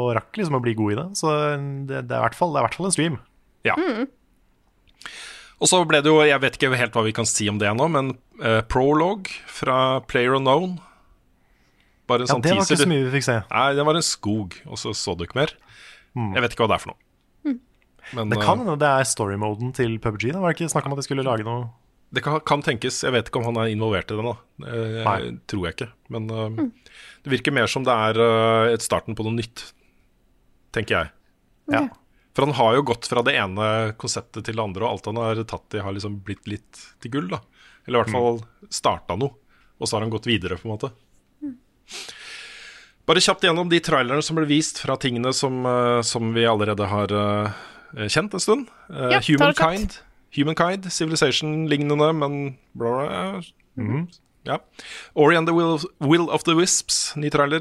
Og 0.00 0.14
rakk 0.16 0.38
liksom 0.38 0.56
å 0.56 0.62
bli 0.64 0.72
god 0.78 0.94
i 0.94 0.96
det. 0.96 1.06
Så 1.20 1.32
det, 1.34 2.06
det, 2.08 2.14
er, 2.14 2.22
i 2.22 2.24
hvert 2.24 2.38
fall, 2.38 2.54
det 2.54 2.60
er 2.60 2.64
i 2.64 2.66
hvert 2.68 2.78
fall 2.78 2.88
en 2.88 2.94
stream. 2.94 3.18
Ja. 3.68 3.76
Og 5.60 5.68
så 5.68 5.82
ble 5.84 6.00
det 6.00 6.08
jo, 6.08 6.22
jeg 6.24 6.40
vet 6.40 6.56
ikke 6.56 6.78
helt 6.80 6.96
hva 6.96 7.04
vi 7.04 7.14
kan 7.16 7.28
si 7.28 7.50
om 7.52 7.58
det 7.60 7.68
ennå, 7.68 7.88
men 7.92 8.14
uh, 8.40 8.62
prologue 8.70 9.34
fra 9.50 10.00
Player 10.08 10.38
Unknown. 10.38 10.78
Bare 12.10 12.24
en 12.24 12.28
Ja, 12.28 12.34
sånn 12.34 12.42
det 12.44 12.56
var 12.56 12.66
ikke 12.66 12.80
så 12.80 12.90
mye 12.90 13.04
vi 13.06 13.12
fikk 13.18 13.28
se. 13.28 13.36
Nei, 13.52 13.68
det 13.78 13.86
var 13.86 13.98
en 13.98 14.06
skog, 14.06 14.56
og 14.66 14.80
så 14.82 14.92
så 14.98 15.14
du 15.14 15.22
ikke 15.28 15.38
mer. 15.38 15.54
Jeg 16.18 16.42
vet 16.42 16.56
ikke 16.56 16.66
hva 16.66 16.72
det 16.72 16.80
er 16.80 16.84
for 16.84 16.94
noe. 16.94 17.04
Men 18.10 18.26
Mm. 18.26 18.30
Det 18.32 18.40
eh, 18.40 18.46
kan 18.46 18.58
hende 18.58 18.78
det 18.80 18.88
er 18.90 19.06
story-moden 19.06 19.74
til 19.76 19.98
PubG. 20.02 20.32
Da 20.34 20.40
var 20.42 20.50
det 20.50 20.58
ikke 20.58 20.72
snakk 20.72 20.88
om 20.88 20.96
at 20.96 21.00
de 21.02 21.06
skulle 21.06 21.26
lage 21.26 21.46
noe 21.46 21.68
Det 22.10 22.24
kan, 22.24 22.40
kan 22.42 22.62
tenkes. 22.66 23.04
Jeg 23.04 23.14
vet 23.14 23.28
ikke 23.30 23.38
om 23.38 23.46
han 23.52 23.60
er 23.62 23.70
involvert 23.70 24.10
i 24.10 24.16
det 24.18 24.24
nå. 24.26 24.32
Eh, 24.66 25.02
Nei. 25.06 25.18
tror 25.46 25.68
jeg 25.68 25.76
ikke. 25.76 25.90
Men 26.10 26.26
eh, 26.34 26.90
det 27.22 27.30
virker 27.36 27.54
mer 27.54 27.70
som 27.70 27.86
det 27.86 27.94
er 27.94 28.18
uh, 28.18 28.72
et 28.72 28.82
starten 28.82 29.14
på 29.14 29.22
noe 29.22 29.36
nytt, 29.36 29.62
tenker 30.74 30.96
jeg. 30.96 31.12
Ja. 31.70 31.84
For 32.34 32.48
han 32.48 32.56
har 32.58 32.74
jo 32.74 32.86
gått 32.90 33.06
fra 33.10 33.22
det 33.22 33.36
ene 33.38 33.92
konseptet 34.00 34.48
til 34.48 34.58
det 34.58 34.64
andre, 34.64 34.88
og 34.88 34.96
alt 34.96 35.06
han 35.06 35.20
har 35.22 35.42
tatt 35.46 35.76
i, 35.78 35.84
har 35.84 35.94
liksom 35.94 36.18
blitt 36.26 36.50
litt 36.50 36.82
til 36.98 37.14
gull. 37.14 37.30
da 37.30 37.38
Eller 37.86 38.00
i 38.00 38.02
hvert 38.02 38.14
fall 38.16 38.42
starta 38.72 39.14
noe, 39.20 39.36
og 39.78 39.86
så 39.86 39.98
har 39.98 40.06
han 40.06 40.10
gått 40.10 40.26
videre, 40.26 40.58
på 40.58 40.66
en 40.66 40.74
måte. 40.74 40.90
Bare 43.08 43.22
kjapt 43.24 43.42
gjennom 43.42 43.68
de 43.70 43.80
trailerne 43.82 44.22
som 44.22 44.36
ble 44.38 44.46
vist 44.46 44.78
fra 44.84 44.94
tingene 45.00 45.32
som, 45.34 45.64
eh, 45.66 46.00
som 46.06 46.32
vi 46.36 46.44
allerede 46.46 46.86
har 46.86 47.10
eh, 47.16 48.08
kjent 48.12 48.34
en 48.36 48.40
stund. 48.44 48.68
Eh, 48.90 49.16
Ja. 49.16 49.20
Humankind, 49.26 49.96
Humankind, 50.36 50.84
Civilization-lignende, 50.94 52.12
men 52.14 52.58
bla, 52.78 52.90
bla. 52.90 53.42
Mhm. 53.76 54.04
Ja. 54.46 54.58
Ori 55.14 55.36
and 55.36 55.46
the 55.48 55.52
Will 55.54 55.74
of, 55.74 55.84
Will 56.00 56.30
of 56.30 56.44
the 56.44 56.54
Wisps, 56.54 57.14
ny 57.16 57.28
trailer. 57.30 57.60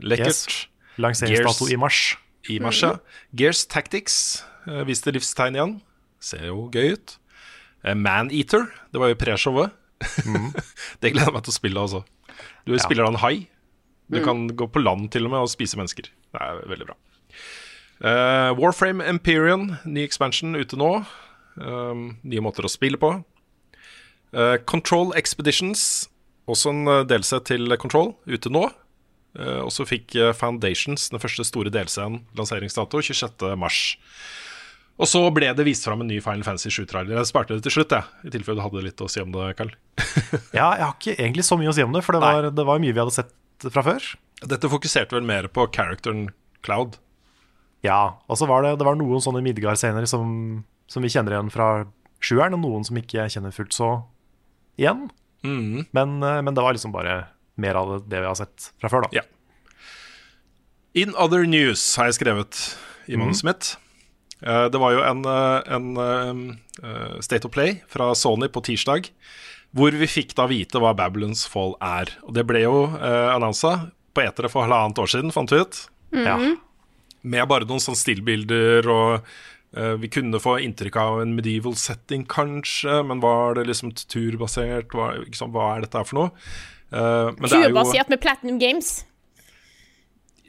Lekkert. 0.00 0.26
Yes. 0.46 0.66
lanseringsdato 1.00 1.66
i 1.72 1.76
mars. 1.76 2.16
I 2.48 2.58
mars, 2.60 2.82
ja. 2.82 2.98
Gears 3.34 3.64
Tactics 3.66 4.44
viste 4.86 5.10
livstegn 5.12 5.56
igjen. 5.56 5.80
Ser 6.20 6.46
jo 6.50 6.68
gøy 6.70 6.92
ut. 6.92 7.16
Maneater, 7.96 8.66
det 8.92 9.00
var 9.00 9.08
jo 9.08 9.16
pre-showet. 9.16 9.72
det 11.00 11.12
gleder 11.14 11.30
jeg 11.30 11.34
meg 11.34 11.42
til 11.46 11.52
å 11.52 11.56
spille, 11.56 11.80
altså. 11.80 12.04
Du 12.68 12.76
spiller 12.78 13.04
da 13.08 13.14
en 13.14 13.20
hai. 13.24 13.48
Du 14.10 14.20
kan 14.24 14.46
gå 14.58 14.66
på 14.70 14.82
land 14.82 15.10
til 15.14 15.28
og 15.28 15.34
med 15.34 15.46
og 15.46 15.52
spise 15.52 15.78
mennesker. 15.78 16.10
Det 16.10 16.42
er 16.42 16.62
veldig 16.70 16.90
bra. 16.90 16.98
Uh, 18.00 18.50
Warframe 18.58 19.04
Empyrean, 19.06 19.76
ny 19.84 20.02
expansion 20.06 20.56
ute 20.56 20.78
nå. 20.80 20.92
Uh, 21.60 22.10
nye 22.22 22.44
måter 22.44 22.66
å 22.66 22.72
spille 22.72 22.98
på. 23.00 23.12
Uh, 24.34 24.56
Control 24.70 25.14
Expeditions, 25.18 26.08
også 26.50 26.74
en 26.74 26.94
delse 27.10 27.38
til 27.46 27.70
Control, 27.78 28.14
ute 28.26 28.50
nå. 28.50 28.68
Uh, 29.38 29.62
og 29.62 29.70
så 29.70 29.86
fikk 29.86 30.16
eh, 30.18 30.32
Foundations 30.34 31.04
den 31.12 31.22
første 31.22 31.44
store 31.46 31.70
delscenen 31.70 32.24
lanseringsdato 32.38 32.98
26.3. 32.98 33.84
Og 35.00 35.08
så 35.08 35.20
ble 35.32 35.52
det 35.56 35.64
vist 35.64 35.86
fram 35.86 36.02
en 36.02 36.10
ny 36.10 36.18
Final 36.20 36.42
Fantasy 36.44 36.68
7-trailer. 36.74 37.14
Jeg 37.14 37.28
sparte 37.30 37.56
det 37.56 37.64
til 37.64 37.78
slutt, 37.78 37.94
jeg, 37.94 38.26
i 38.26 38.32
tilfelle 38.34 38.58
du 38.58 38.64
hadde 38.66 38.82
litt 38.84 39.00
å 39.00 39.08
si 39.08 39.22
om 39.22 39.30
det, 39.32 39.52
Carl. 39.56 39.70
Ja, 40.58 40.74
jeg 40.74 40.84
har 40.84 40.96
ikke 40.96 41.14
egentlig 41.14 41.46
så 41.46 41.56
mye 41.60 41.70
å 41.70 41.76
si 41.76 41.86
om 41.86 41.94
det, 41.94 42.02
for 42.04 42.18
det 42.18 42.24
var, 42.24 42.50
det 42.52 42.66
var 42.68 42.82
mye 42.82 42.92
vi 42.92 43.00
hadde 43.00 43.14
sett 43.14 43.30
fra 43.68 43.84
før. 43.84 44.10
Dette 44.40 44.70
fokuserte 44.72 45.16
vel 45.16 45.26
mer 45.28 45.50
på 45.52 45.66
characteren 45.74 46.30
Cloud. 46.64 46.96
Ja, 47.84 48.20
og 48.28 48.36
så 48.40 48.48
var 48.48 48.64
det, 48.64 48.74
det 48.80 48.86
var 48.88 48.98
noen 48.98 49.22
sånne 49.24 49.42
Midgard-scener 49.44 50.06
som, 50.08 50.62
som 50.90 51.04
vi 51.04 51.12
kjenner 51.12 51.36
igjen 51.36 51.52
fra 51.52 51.70
sjueren, 52.20 52.56
og 52.56 52.64
noen 52.64 52.86
som 52.86 52.98
ikke 53.00 53.28
kjenner 53.32 53.54
fullt 53.54 53.76
så 53.76 53.90
igjen. 54.80 55.08
Mm. 55.44 55.86
Men, 55.96 56.22
eh, 56.22 56.40
men 56.44 56.56
det 56.56 56.64
var 56.64 56.76
liksom 56.76 56.92
bare 56.92 57.22
mer 57.60 57.78
av 57.80 57.94
det, 58.08 58.20
vi 58.20 58.28
har 58.28 58.36
sett 58.38 58.70
fra 58.80 58.90
før, 58.92 59.06
da. 59.06 59.20
Ja. 59.20 59.24
In 61.00 61.14
other 61.16 61.46
news 61.48 61.82
har 61.96 62.10
jeg 62.10 62.20
skrevet 62.20 62.60
i 63.08 63.16
manuset 63.20 63.46
mitt. 63.46 63.70
Eh, 64.40 64.66
det 64.72 64.80
var 64.80 64.96
jo 64.96 65.04
en, 65.06 65.24
eh, 65.24 65.72
en 65.76 66.58
State 67.20 67.44
of 67.46 67.52
Play 67.52 67.82
fra 67.88 68.14
Sony 68.16 68.48
på 68.48 68.62
tirsdag, 68.64 69.10
hvor 69.76 69.94
vi 69.94 70.08
fikk 70.10 70.34
da 70.38 70.48
vite 70.50 70.80
hva 70.82 70.94
Babylons 70.98 71.44
Fall 71.50 71.76
er. 71.84 72.10
Og 72.26 72.34
det 72.34 72.44
ble 72.48 72.64
jo 72.64 72.88
uh, 72.90 73.30
annonsa 73.34 73.90
på 74.16 74.24
etere 74.24 74.50
for 74.50 74.66
halvannet 74.66 74.98
år 74.98 75.10
siden, 75.12 75.30
fant 75.34 75.52
vi 75.54 75.60
ut. 75.62 75.78
Ja. 76.16 76.34
Med 77.22 77.46
bare 77.50 77.68
noen 77.68 77.82
sånne 77.82 78.00
stillbilder 78.00 78.86
og 78.90 79.26
eh, 79.76 79.92
Vi 80.00 80.08
kunne 80.10 80.40
få 80.42 80.56
inntrykk 80.64 80.96
av 80.98 81.20
en 81.22 81.34
medieval 81.36 81.76
setting, 81.78 82.24
kanskje, 82.26 82.96
men 83.06 83.20
var 83.22 83.54
det 83.58 83.68
liksom 83.68 83.92
turbasert? 83.94 84.90
Hva, 84.96 85.12
liksom, 85.20 85.52
hva 85.54 85.76
er 85.76 85.84
dette 85.84 86.00
her 86.00 86.08
for 86.08 86.18
noe? 86.18 86.32
Uh, 86.90 87.30
men 87.36 87.46
det 87.46 87.60
er 87.60 87.70
jo 87.70 88.08
med 88.10 88.22
Platinum 88.24 88.58
Games. 88.58 89.04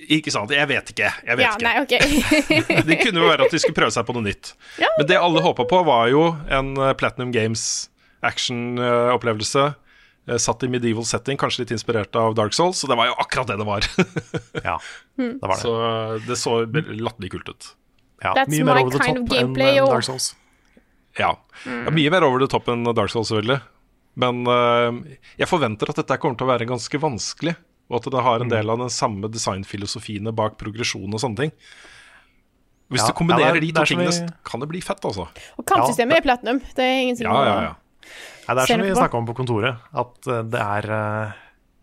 Ikke 0.10 0.34
sant, 0.34 0.50
jeg 0.56 0.66
vet 0.72 0.90
ikke. 0.96 1.12
Jeg 1.28 1.38
vet 1.38 1.46
Ja, 1.46 1.52
ikke. 1.54 1.68
nei, 1.68 1.76
ok. 1.84 2.86
Det 2.90 2.98
kunne 3.04 3.22
jo 3.22 3.30
være 3.30 3.46
at 3.46 3.54
de 3.54 3.60
skulle 3.62 3.78
prøve 3.78 3.94
seg 3.94 4.08
på 4.08 4.16
noe 4.18 4.26
nytt. 4.26 4.56
Ja. 4.82 4.90
Men 4.98 5.06
det 5.12 5.20
alle 5.22 5.44
håpa 5.46 5.68
på, 5.70 5.84
var 5.86 6.10
jo 6.10 6.24
en 6.50 6.74
eh, 6.80 6.96
Platinum 6.98 7.30
Games 7.36 7.91
action-opplevelse. 8.22 9.74
eh, 10.28 10.38
Satt 10.38 10.64
i 10.64 10.70
medieval 10.70 11.06
setting, 11.06 11.38
kanskje 11.42 11.64
litt 11.64 11.72
inspirert 11.76 12.16
av 12.16 12.36
Dark 12.38 12.54
Souls. 12.54 12.78
Så 12.82 12.88
det 12.88 12.96
var 13.00 13.08
jo 13.10 13.16
akkurat 13.20 13.48
det 13.50 13.58
det 13.58 13.66
var. 13.68 13.82
ja, 14.70 14.78
det 15.18 15.42
var 15.42 15.56
det. 15.56 15.62
så 15.64 15.74
det 16.28 16.38
så 16.38 16.60
latterlig 17.02 17.32
kult 17.34 17.50
ut. 17.50 17.72
Ja, 18.22 18.36
That's 18.38 18.54
mye 18.54 18.64
mer 18.68 18.76
my 18.78 18.82
over 18.86 18.92
the 18.94 19.02
kind 19.04 19.18
top 19.18 19.26
of 19.26 19.38
enn 19.38 19.48
gameplay, 19.48 19.78
enn 19.82 19.90
Dark 19.90 20.06
Souls. 20.06 20.36
Ja. 21.18 21.32
ja 21.66 21.90
mye 21.92 22.12
mer 22.14 22.24
over 22.28 22.40
the 22.44 22.48
top 22.52 22.70
enn 22.70 22.86
Dark 22.94 23.10
Souls, 23.10 23.32
selvfølgelig. 23.34 23.62
Men 24.22 24.44
uh, 24.46 24.92
jeg 25.40 25.48
forventer 25.50 25.90
at 25.90 25.98
dette 26.04 26.18
kommer 26.22 26.38
til 26.38 26.46
å 26.46 26.52
være 26.52 26.68
ganske 26.70 27.00
vanskelig. 27.02 27.56
Og 27.92 27.98
at 27.98 28.12
det 28.14 28.22
har 28.24 28.44
en 28.44 28.48
del 28.52 28.70
av 28.72 28.78
den 28.80 28.92
samme 28.94 29.28
designfilosofiene 29.28 30.32
bak 30.32 30.54
progresjon 30.62 31.12
og 31.12 31.20
sånne 31.20 31.42
ting. 31.42 31.52
Hvis 32.92 33.02
Ja, 33.04 33.08
du 33.10 33.16
kombinerer 33.18 33.58
ja, 33.58 33.60
det 33.60 33.66
de 33.66 33.72
to 33.76 33.84
tingene, 33.90 34.12
vi- 34.16 34.30
kan 34.48 34.60
det 34.64 34.68
bli 34.72 34.80
fett, 34.84 35.04
altså. 35.08 35.26
Og 35.60 35.66
kampsystemet 35.68 36.22
er 36.22 36.24
platinum. 36.24 36.62
Det 36.76 36.86
er 36.86 37.02
ingen 37.02 37.18
som 37.20 37.26
Ja, 37.28 37.42
ja, 37.50 37.58
ja. 37.66 37.74
Nei, 38.02 38.56
det 38.56 38.62
er 38.64 38.68
Ser 38.68 38.78
som 38.78 38.86
vi 38.86 38.94
snakka 38.98 39.20
om 39.22 39.28
på 39.30 39.36
kontoret, 39.38 39.82
at 39.94 40.28
eh, 40.28 40.44
det 40.52 40.62
er 40.62 40.88
eh, 40.98 41.34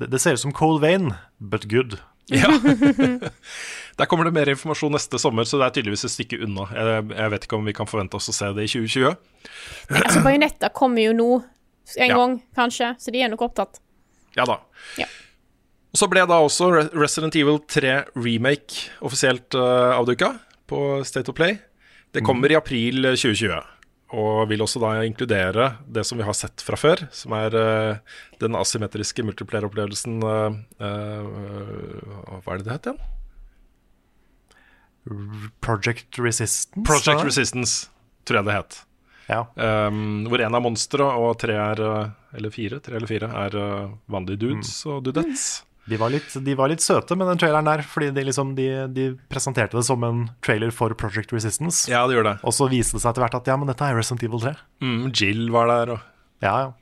det, 0.02 0.10
det 0.14 0.20
ser 0.22 0.36
ut 0.38 0.42
som 0.42 0.54
Cold 0.54 0.80
Vein, 0.84 1.12
but 1.38 1.66
good. 1.70 1.98
Ja. 2.30 2.50
Der 3.98 4.06
kommer 4.06 4.28
det 4.28 4.34
mer 4.36 4.50
informasjon 4.52 4.92
neste 4.94 5.18
sommer, 5.18 5.46
så 5.48 5.58
det 5.58 5.66
er 5.66 5.76
tydeligvis 5.78 6.04
et 6.06 6.12
stykke 6.12 6.38
unna. 6.44 6.68
Jeg, 6.70 7.06
jeg 7.16 7.32
vet 7.32 7.46
ikke 7.48 7.56
om 7.58 7.64
vi 7.66 7.74
kan 7.74 7.88
forvente 7.90 8.18
oss 8.18 8.28
å 8.30 8.34
se 8.36 8.50
det 8.54 8.68
i 8.68 8.70
2020. 8.70 9.16
Nei, 9.90 10.02
altså, 10.04 10.22
Bajonetta 10.22 10.70
kommer 10.76 11.02
jo 11.02 11.14
nå 11.16 11.30
en 11.96 12.10
Ja. 12.12 12.18
gang, 12.20 12.36
kanskje, 12.54 12.92
så 13.00 13.10
de 13.14 13.24
er 13.24 13.32
nok 13.32 13.42
opptatt. 13.48 13.80
Ja 14.36 14.44
da. 14.46 14.60
Ja. 15.00 15.08
Og 15.88 15.98
så 16.02 16.06
ble 16.12 16.22
da 16.28 16.36
også 16.44 16.68
Resident 16.92 17.34
Evil 17.40 17.62
3 17.64 17.94
Remake 18.20 18.90
offisielt 19.02 19.56
uh, 19.56 19.96
avduka 19.96 20.34
på 20.68 21.00
State 21.08 21.32
of 21.32 21.38
Play. 21.38 21.56
Det 22.12 22.22
kommer 22.28 22.52
i 22.52 22.58
april 22.60 23.02
2020. 23.16 23.56
Og 24.16 24.48
vil 24.48 24.62
også 24.64 24.80
da 24.80 24.94
inkludere 25.04 25.74
det 25.84 26.06
som 26.08 26.16
vi 26.16 26.24
har 26.24 26.36
sett 26.36 26.62
fra 26.64 26.78
før, 26.80 27.02
som 27.12 27.34
er 27.36 27.52
uh, 27.52 28.16
den 28.40 28.56
asymmetriske 28.56 29.24
multiplayer-opplevelsen 29.26 30.22
uh, 30.24 30.56
uh, 30.80 32.40
Hva 32.40 32.54
er 32.54 32.62
det 32.62 32.68
det 32.68 32.76
het 32.76 32.88
igjen? 32.88 33.02
Project 35.64 36.20
Resistance. 36.20 36.84
Project 36.88 37.20
da? 37.20 37.28
Resistance, 37.28 37.88
tror 38.28 38.40
jeg 38.40 38.48
det 38.48 38.56
het. 38.56 38.80
Ja. 39.28 39.42
Um, 39.60 40.24
hvor 40.28 40.40
én 40.40 40.56
er 40.56 40.64
monstre, 40.64 41.04
og 41.04 41.36
tre 41.40 41.56
er 41.60 41.80
Eller 42.32 42.52
fire, 42.52 42.80
tre 42.80 42.96
eller 42.96 43.08
fire 43.08 43.28
er 43.44 43.56
uh, 43.56 43.92
vanlige 44.08 44.40
dudes 44.40 44.72
og 44.88 45.04
dudettes. 45.04 45.67
De 45.88 45.96
var, 46.00 46.10
litt, 46.12 46.34
de 46.44 46.54
var 46.58 46.68
litt 46.72 46.82
søte 46.84 47.16
med 47.16 47.26
den 47.30 47.38
traileren 47.40 47.64
der, 47.68 47.82
fordi 47.86 48.10
de, 48.16 48.24
liksom, 48.28 48.54
de, 48.58 48.66
de 48.92 49.06
presenterte 49.32 49.76
det 49.78 49.84
som 49.88 50.02
en 50.04 50.26
trailer 50.44 50.70
for 50.74 50.92
Project 50.98 51.32
Resistance. 51.32 51.86
Ja, 51.90 52.02
det 52.06 52.18
gjør 52.18 52.28
det. 52.28 52.36
Og 52.44 52.52
så 52.56 52.68
viste 52.68 52.98
det 52.98 53.02
seg 53.04 53.12
etter 53.14 53.24
hvert 53.26 53.38
at 53.40 53.48
ja, 53.48 53.56
men 53.56 53.70
dette 53.70 53.86
er 53.88 53.96
Resident 53.96 54.22
Evil 54.28 54.42
3. 54.44 54.54
Mm, 54.84 55.06
Jill 55.16 55.48
var 55.54 55.72
der, 55.72 55.94
og 55.96 56.44
Ja, 56.44 56.54
ja. 56.66 56.74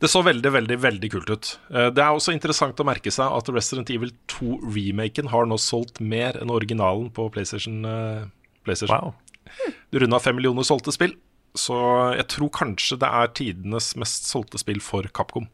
Det 0.00 0.08
så 0.12 0.20
veldig, 0.22 0.50
veldig 0.54 0.76
veldig 0.78 1.08
kult 1.10 1.30
ut. 1.32 1.48
Eh, 1.72 1.88
Det 1.90 2.02
er 2.04 2.12
også 2.14 2.34
interessant 2.36 2.78
å 2.78 2.84
merke 2.86 3.10
seg 3.10 3.32
at 3.32 3.48
Resident 3.50 3.88
Evil 3.90 4.12
2-remaken 4.30 5.30
har 5.32 5.48
nå 5.48 5.56
solgt 5.58 6.00
mer 6.04 6.36
enn 6.40 6.52
originalen 6.52 7.08
på 7.16 7.26
PlayStation. 7.32 7.84
eh, 7.84 8.26
PlayStation. 8.64 8.94
Wow. 8.94 9.14
Du 9.90 9.98
runda 9.98 10.20
fem 10.20 10.36
millioner 10.36 10.62
solgte 10.68 10.92
spill, 10.92 11.14
så 11.56 12.14
jeg 12.14 12.28
tror 12.28 12.50
kanskje 12.54 12.98
det 13.00 13.08
er 13.08 13.32
tidenes 13.34 13.96
mest 13.98 14.28
solgte 14.28 14.60
spill 14.60 14.78
for 14.84 15.02
Capcom. 15.16 15.48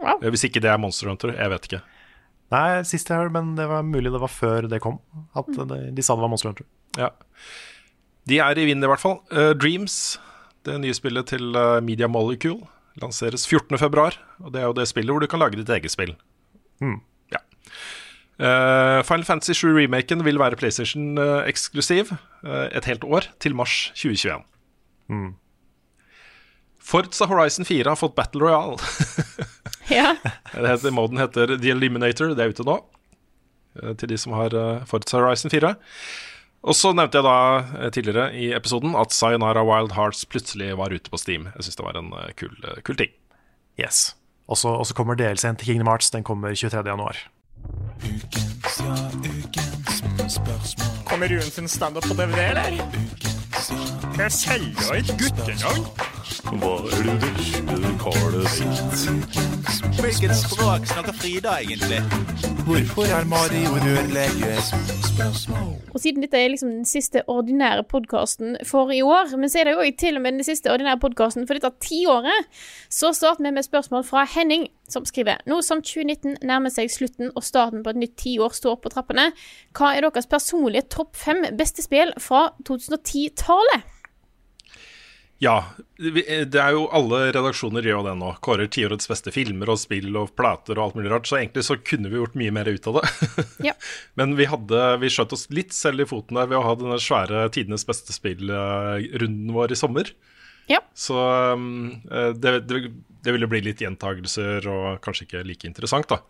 Wow. 0.00 0.18
Eh, 0.22 0.30
Hvis 0.32 0.44
ikke 0.48 0.62
det 0.64 0.70
er 0.72 0.80
Monster 0.82 1.08
Hunter, 1.10 1.32
jeg 1.36 1.52
vet 1.52 1.68
ikke. 1.70 1.82
Nei, 2.54 2.66
sist 2.86 3.08
jeg 3.10 3.18
hørte, 3.18 3.34
men 3.34 3.54
det 3.58 3.66
var 3.66 3.82
mulig 3.82 4.12
det 4.14 4.22
var 4.22 4.30
før 4.30 4.68
det 4.70 4.78
kom. 4.84 5.00
At 5.34 5.48
de, 5.50 5.80
de 5.96 6.04
sa 6.04 6.14
det 6.14 6.22
var 6.22 6.30
Monster 6.30 6.52
Hunter. 6.52 6.68
Ja. 7.00 7.10
De 8.30 8.38
er 8.42 8.58
i 8.58 8.66
vinden 8.68 8.86
i 8.86 8.90
hvert 8.90 9.02
fall. 9.02 9.18
Uh, 9.32 9.50
Dreams, 9.58 10.18
det 10.66 10.78
nye 10.82 10.94
spillet 10.94 11.26
til 11.32 11.56
uh, 11.58 11.80
Media 11.82 12.08
Molecule, 12.10 12.66
lanseres 13.02 13.46
14.2. 13.50 13.82
Og 14.44 14.52
det 14.54 14.62
er 14.62 14.68
jo 14.68 14.76
det 14.78 14.86
spillet 14.90 15.14
hvor 15.14 15.22
du 15.22 15.30
kan 15.30 15.42
lage 15.42 15.58
ditt 15.58 15.70
eget 15.74 15.94
spill. 15.94 16.14
Mm. 16.82 17.00
Ja. 17.34 17.42
Uh, 18.36 19.00
Final 19.08 19.26
Fantasy 19.26 19.56
7-remaken 19.56 20.22
vil 20.26 20.38
være 20.38 20.58
PlayStation-eksklusiv 20.60 22.12
eh, 22.12 22.66
et 22.76 22.84
helt 22.84 23.04
år, 23.04 23.30
til 23.40 23.56
mars 23.56 23.88
2021. 23.96 24.42
Mm. 25.08 25.30
Forza 26.86 27.26
Horizon 27.26 27.66
4 27.66 27.88
har 27.90 27.98
fått 27.98 28.14
Battle 28.14 28.44
Royale. 28.46 28.76
Ja. 29.98 30.14
Det 30.56 30.66
heter, 30.68 30.90
moden 30.94 31.18
heter 31.20 31.56
The 31.58 31.70
Eliminator, 31.74 32.32
det 32.34 32.42
er 32.46 32.54
ute 32.54 32.64
nå. 32.66 32.78
eh, 33.82 33.92
Til 34.00 34.08
de 34.10 34.18
som 34.18 34.32
har 34.34 34.54
eh, 34.56 34.84
Forza 34.88 35.18
Horizon 35.20 35.50
4. 35.52 35.74
Og 36.66 36.74
så 36.74 36.90
nevnte 36.96 37.20
jeg 37.20 37.26
da 37.26 37.34
eh, 37.84 37.90
tidligere 37.94 38.30
i 38.34 38.48
episoden 38.56 38.96
at 38.98 39.12
Sayonara 39.14 39.62
Wild 39.62 39.92
Hearts 39.94 40.24
plutselig 40.26 40.72
var 40.80 40.90
ute 40.94 41.10
på 41.12 41.20
Steam. 41.20 41.46
Jeg 41.54 41.68
syns 41.68 41.76
det 41.78 41.86
var 41.86 41.98
en 42.00 42.10
kul, 42.40 42.56
kul 42.82 42.96
ting. 42.98 43.12
Yes. 43.78 44.16
Og 44.48 44.58
så 44.58 44.72
og 44.74 44.86
så 44.86 44.94
kommer 44.94 45.14
DLC-en 45.18 45.56
til 45.60 45.66
Kingdom 45.72 45.88
Hearts. 45.90 46.10
Den 46.10 46.24
kommer 46.26 46.54
23. 46.54 46.82
januar. 46.86 47.18
Ukens, 48.02 48.80
ja, 48.80 48.94
ukens 49.22 50.02
spørsmål. 50.34 50.90
Kommer 51.06 51.28
Ruen 51.30 51.50
sin 51.50 51.68
standup 51.70 52.02
på 52.06 52.14
DVD, 52.18 52.42
eller? 52.50 52.82
Ukens, 52.90 53.70
ja, 53.70 53.78
Jeg 54.16 54.32
selger 54.32 54.94
et 54.96 55.10
guttenavn. 55.20 55.82
Hva 56.60 56.70
er 56.96 57.02
det 57.04 57.16
du 57.68 57.88
karet 58.00 58.46
ditt? 58.56 59.02
Hvilket 60.00 60.32
språk 60.38 60.86
snakker 60.88 61.12
Frida 61.18 61.58
egentlig? 61.60 61.98
Hvorfor 62.64 63.10
er 63.12 63.26
Mario 63.28 63.74
rørlege? 63.76 64.54
Og 65.92 66.00
siden 66.00 66.24
dette 66.24 66.40
er 66.40 66.48
liksom 66.48 66.70
den 66.70 66.88
siste 66.88 67.22
ordinære 67.28 67.84
podkasten 67.90 68.56
for 68.64 68.90
i 68.90 69.02
år, 69.04 69.36
men 69.36 69.52
så 69.52 69.60
er 69.60 69.68
det 69.68 69.74
jo 69.76 69.84
til 69.98 70.16
og 70.16 70.24
med 70.24 70.38
den 70.38 70.44
siste 70.48 70.72
ordinære 70.72 71.00
podkasten 71.00 71.44
for 71.46 71.60
dette 71.60 71.70
tiåret, 71.84 72.48
så 72.88 73.12
starter 73.12 73.44
vi 73.44 73.52
med 73.52 73.68
spørsmål 73.68 74.04
fra 74.04 74.24
Henning, 74.34 74.68
som 74.88 75.04
skriver 75.04 75.44
Nå 75.46 75.60
som 75.60 75.82
2019 75.82 76.38
nærmer 76.42 76.72
seg 76.72 76.88
slutten 76.90 77.34
og 77.34 77.44
starten 77.44 77.84
på 77.84 77.92
et 77.92 78.00
nytt 78.00 78.16
tiår 78.16 78.56
står 78.56 78.80
på 78.80 78.94
trappene, 78.96 79.28
hva 79.76 79.92
er 79.92 80.08
deres 80.08 80.26
personlige 80.30 80.88
topp 80.96 81.12
fem 81.16 81.44
beste 81.58 81.84
spill 81.84 82.16
fra 82.16 82.48
2010-tallet? 82.64 83.92
Ja, 85.38 85.56
eh, 86.00 86.44
det 86.48 86.60
er 86.60 86.72
jo 86.72 86.86
alle 86.96 87.26
redaksjoner 87.34 87.84
gjør 87.84 87.98
jo 87.98 88.04
det 88.06 88.14
nå. 88.20 88.30
Kårer 88.44 88.70
tiårets 88.72 89.08
beste 89.10 89.32
filmer 89.34 89.68
og 89.74 89.80
spill 89.82 90.14
og 90.16 90.30
plater 90.38 90.78
og 90.78 90.84
alt 90.86 90.96
mulig 90.96 91.10
rart. 91.12 91.28
Så 91.28 91.36
egentlig 91.40 91.66
så 91.66 91.76
kunne 91.76 92.08
vi 92.12 92.16
gjort 92.20 92.38
mye 92.40 92.54
mer 92.56 92.70
ut 92.72 92.86
av 92.92 93.00
det. 93.00 93.10
Ja. 93.68 93.74
Men 94.14 94.36
vi, 94.38 94.46
hadde, 94.48 94.80
vi 95.02 95.10
skjøt 95.12 95.34
oss 95.36 95.48
litt 95.50 95.74
selv 95.76 96.04
i 96.04 96.08
foten 96.08 96.38
der 96.38 96.48
ved 96.48 96.58
å 96.60 96.64
ha 96.64 96.74
denne 96.78 96.98
svære 97.02 97.46
tidenes 97.52 97.84
beste 97.88 98.14
spill-runden 98.16 99.52
vår 99.56 99.72
i 99.76 99.78
sommer. 99.78 100.12
Ja. 100.70 100.80
Så 100.98 101.14
um, 101.54 102.00
eh, 102.10 102.32
det, 102.34 102.60
det, 102.70 102.80
det 103.22 103.34
ville 103.36 103.48
bli 103.50 103.60
litt 103.68 103.82
gjentagelser 103.84 104.66
og 104.70 105.00
kanskje 105.04 105.28
ikke 105.28 105.44
like 105.46 105.68
interessant, 105.68 106.08
da. 106.10 106.22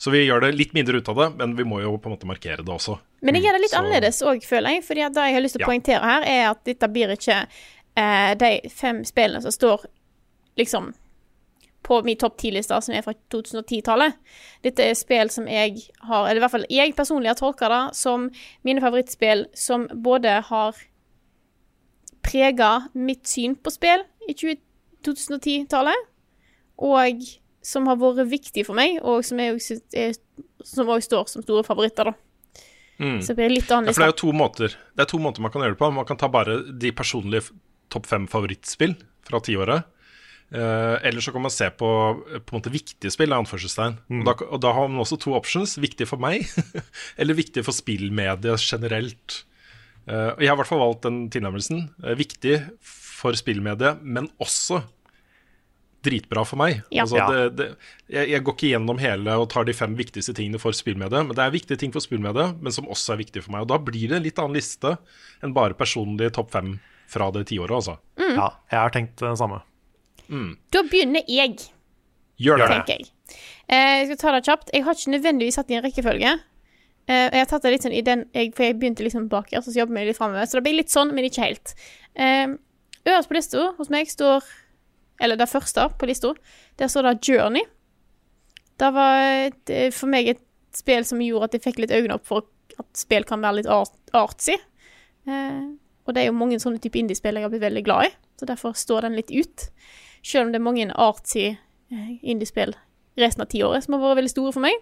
Så 0.00 0.12
vi 0.14 0.22
gjør 0.24 0.46
det 0.46 0.54
litt 0.56 0.70
mindre 0.72 0.96
ut 1.00 1.08
av 1.12 1.18
det, 1.18 1.26
men 1.42 1.52
vi 1.58 1.64
må 1.68 1.82
jo 1.82 1.96
på 2.00 2.08
en 2.08 2.14
måte 2.14 2.28
markere 2.28 2.62
det 2.64 2.72
også. 2.72 2.94
Men 3.26 3.36
jeg 3.36 3.44
gjør 3.44 3.58
det 3.58 3.64
litt 3.66 3.74
Så- 3.74 3.80
annerledes 3.82 4.22
òg, 4.24 4.46
føler 4.48 4.76
jeg. 4.76 4.84
Fordi 4.86 5.02
det 5.12 5.24
jeg 5.28 5.34
har 5.36 5.44
lyst 5.44 5.56
til 5.58 5.60
å 5.60 5.66
Ja. 5.66 5.68
poengtere 5.68 6.00
her, 6.08 6.22
er 6.24 6.44
at 6.54 6.64
dette 6.64 6.88
blir 6.88 7.12
ikke 7.12 7.42
eh, 8.00 8.32
de 8.40 8.50
fem 8.72 9.04
spillene 9.06 9.42
som 9.44 9.54
står 9.54 9.86
liksom 10.60 10.90
på 11.90 12.02
min 12.04 12.18
topp 12.20 12.36
10-liste, 12.40 12.76
som 12.84 12.94
er 12.94 13.02
fra 13.02 13.14
2010-tallet. 13.32 14.18
Dette 14.62 14.84
er 14.84 14.98
spill 14.98 15.30
som 15.32 15.48
jeg 15.48 15.88
har 16.06 16.28
Eller 16.28 16.38
i 16.38 16.44
hvert 16.44 16.52
fall 16.52 16.68
jeg 16.70 16.94
personlig 16.94 17.32
har 17.32 17.38
tolka 17.38 17.70
det 17.72 17.82
som 17.98 18.28
mine 18.66 18.82
favorittspill 18.84 19.46
som 19.56 19.88
både 20.04 20.36
har 20.50 20.76
prega 22.22 22.70
mitt 22.92 23.26
syn 23.28 23.56
på 23.56 23.72
spill 23.72 24.04
i 24.28 24.36
2010-tallet, 24.36 26.08
og 26.84 27.24
som 27.64 27.88
har 27.88 27.98
vært 28.00 28.28
viktig 28.28 28.64
for 28.68 28.76
meg, 28.76 29.00
og 29.00 29.24
som 29.24 29.40
også 29.40 29.80
står 31.00 31.32
som 31.32 31.44
store 31.44 31.64
favoritter, 31.66 32.12
da. 32.12 32.14
Mm. 33.00 33.18
Så 33.24 33.32
det 33.32 33.38
blir 33.38 33.54
litt 33.56 33.70
Ja, 33.72 33.80
for 33.80 33.96
det 33.96 34.04
er 34.04 34.10
jo 34.12 34.16
to 34.20 34.32
måter 34.36 34.74
Det 34.92 35.06
er 35.06 35.08
to 35.08 35.16
måter 35.24 35.40
man 35.40 35.48
kan 35.48 35.62
gjøre 35.64 35.72
det 35.72 35.80
på. 35.80 35.88
Man 35.96 36.04
kan 36.04 36.18
ta 36.20 36.28
bare 36.28 36.58
de 36.68 36.90
personlige 36.92 37.48
topp 37.92 38.08
fem 38.10 38.28
favorittspill 38.30 38.96
fra 39.26 39.40
tiåret. 39.44 39.88
Uh, 40.50 40.98
eller 41.06 41.22
så 41.22 41.30
kan 41.30 41.44
man 41.44 41.52
se 41.54 41.68
på 41.70 41.88
eh, 42.34 42.40
på 42.42 42.56
en 42.56 42.58
måte 42.58 42.72
viktige 42.74 43.12
spill, 43.14 43.30
anførselstegn. 43.36 44.00
Og, 44.10 44.24
da, 44.26 44.34
og 44.48 44.62
da 44.64 44.72
har 44.74 44.88
man 44.90 45.02
også 45.04 45.20
to 45.22 45.36
options. 45.38 45.76
Viktig 45.78 46.08
for 46.10 46.22
meg, 46.22 46.48
eller 47.20 47.38
viktig 47.38 47.62
for 47.66 47.76
spillmediet 47.76 48.64
generelt. 48.64 49.44
Uh, 50.08 50.34
og 50.34 50.42
jeg 50.42 50.50
har 50.50 50.56
i 50.56 50.60
hvert 50.62 50.72
fall 50.72 50.82
valgt 50.82 51.06
den 51.06 51.20
tilnærmelsen. 51.30 51.84
Uh, 52.02 52.16
viktig 52.18 52.56
for 52.82 53.38
spillmediet, 53.38 54.02
men 54.02 54.26
også 54.42 54.82
dritbra 56.02 56.42
for 56.48 56.58
meg. 56.58 56.80
Ja. 56.90 57.04
Altså, 57.04 57.22
det, 57.30 57.40
det, 57.58 57.66
jeg, 58.10 58.32
jeg 58.32 58.44
går 58.44 58.56
ikke 58.56 58.70
gjennom 58.72 59.00
hele 59.02 59.34
og 59.38 59.50
tar 59.52 59.66
de 59.68 59.76
fem 59.76 59.94
viktigste 59.98 60.34
tingene 60.34 60.60
for 60.62 60.74
spillmediet, 60.74 61.28
men 61.28 61.36
det 61.36 61.44
er 61.44 61.54
viktige 61.54 61.80
ting 61.80 61.92
for 61.94 62.02
spillmediet, 62.02 62.56
men 62.58 62.74
som 62.74 62.88
også 62.90 63.14
er 63.14 63.22
viktige 63.22 63.44
for 63.44 63.54
meg. 63.54 63.66
Og 63.66 63.70
da 63.70 63.78
blir 63.84 64.08
det 64.08 64.18
en 64.18 64.24
litt 64.24 64.40
annen 64.40 64.56
liste 64.56 64.96
enn 65.44 65.54
bare 65.56 65.76
personlig 65.78 66.32
topp 66.34 66.56
fem 66.56 66.78
fra 67.10 67.30
det 67.34 67.46
tiåret, 67.50 67.74
altså. 67.80 67.96
Ja, 68.20 68.48
jeg 68.70 68.78
har 68.78 68.92
tenkt 68.94 69.16
det 69.22 69.32
samme. 69.40 69.62
Da 70.70 70.82
begynner 70.86 71.26
jeg, 71.26 71.56
Gjør 72.40 72.60
det. 72.62 72.68
tenker 72.70 73.00
jeg. 73.00 73.08
Eh, 73.70 73.96
jeg 74.00 74.06
skal 74.10 74.20
ta 74.22 74.32
det 74.36 74.44
kjapt. 74.46 74.70
Jeg 74.74 74.84
har 74.86 74.94
ikke 74.98 75.12
nødvendigvis 75.16 75.58
satt 75.58 75.70
i 75.70 75.76
en 75.78 75.82
rekkefølge. 75.84 76.32
Eh, 77.10 77.26
jeg 77.34 77.40
har 77.42 77.48
tatt 77.50 77.66
det 77.66 77.72
litt 77.74 77.82
sånn 77.86 77.96
i 77.96 78.02
den 78.06 78.22
jeg, 78.34 78.52
For 78.54 78.62
jeg 78.68 78.76
begynte 78.78 79.02
liksom 79.02 79.28
bak 79.32 79.50
her, 79.50 79.62
så 79.66 79.74
jobber 79.74 79.98
jeg 79.98 80.12
litt 80.12 80.18
framover. 80.20 80.46
Så 80.46 80.58
det 80.60 80.64
blir 80.68 80.78
litt 80.78 80.92
sånn, 80.94 81.10
men 81.16 81.26
ikke 81.26 81.48
helt. 81.48 81.74
Eh, 82.14 82.54
øverst 83.04 83.30
på 83.30 83.36
lista 83.38 83.66
hos 83.78 83.90
meg 83.90 84.10
står 84.10 84.46
Eller 85.20 85.36
det 85.36 85.48
første 85.50 85.88
på 85.98 86.06
lista, 86.08 86.30
der 86.80 86.88
står 86.88 87.10
det 87.10 87.28
Journey. 87.28 87.66
Det 88.80 88.88
var 88.94 89.18
et, 89.50 89.70
eh, 89.70 89.90
for 89.92 90.08
meg 90.08 90.28
et 90.32 90.40
spill 90.72 91.04
som 91.04 91.18
gjorde 91.20 91.44
at 91.50 91.52
jeg 91.58 91.62
fikk 91.66 91.82
litt 91.82 91.90
øynene 91.92 92.14
opp 92.16 92.24
for 92.24 92.46
at 92.78 92.86
spill 92.96 93.24
kan 93.28 93.42
være 93.42 93.58
litt 93.58 93.66
art, 93.68 93.92
artsy. 94.16 94.54
Eh, 95.28 95.66
og 96.06 96.14
det 96.16 96.22
er 96.22 96.30
jo 96.30 96.36
mange 96.36 96.58
sånne 96.62 96.80
type 96.82 96.98
indiespill 96.98 97.36
jeg 97.38 97.44
har 97.44 97.52
blitt 97.52 97.62
veldig 97.64 97.82
glad 97.86 98.08
i, 98.08 98.12
så 98.40 98.46
derfor 98.48 98.72
står 98.78 99.06
den 99.06 99.18
litt 99.18 99.30
ut. 99.30 99.66
Selv 100.22 100.46
om 100.46 100.52
det 100.52 100.58
er 100.60 100.64
mange 100.66 100.86
artsy 100.96 101.46
eh, 101.52 102.12
indiespill 102.22 102.72
resten 103.20 103.42
av 103.44 103.50
tiåret 103.52 103.84
som 103.84 103.94
har 103.96 104.02
vært 104.04 104.20
veldig 104.22 104.32
store 104.32 104.52
for 104.56 104.64
meg. 104.64 104.78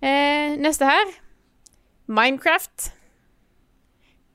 Eh, 0.00 0.54
neste 0.62 0.86
her 0.88 1.10
Minecraft. 2.08 2.92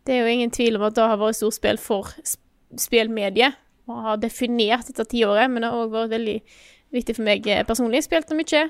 Det 0.05 0.13
er 0.17 0.25
jo 0.25 0.33
ingen 0.35 0.51
tvil 0.51 0.75
om 0.77 0.83
at 0.89 0.95
det 0.97 1.05
har 1.07 1.17
vært 1.21 1.37
stort 1.39 1.55
spill 1.55 1.79
for 1.81 2.09
sp- 2.21 2.41
spillmediet, 2.83 3.55
og 3.87 4.01
har 4.05 4.17
definert 4.21 4.87
dette 4.89 5.05
tiåret, 5.11 5.49
men 5.51 5.63
det 5.63 5.69
har 5.71 5.81
òg 5.85 5.91
vært 5.93 6.11
veldig 6.13 6.37
viktig 6.93 7.15
for 7.17 7.25
meg 7.27 7.47
eh, 7.49 7.63
personlig. 7.67 8.03
Spilte 8.05 8.35
mye 8.37 8.63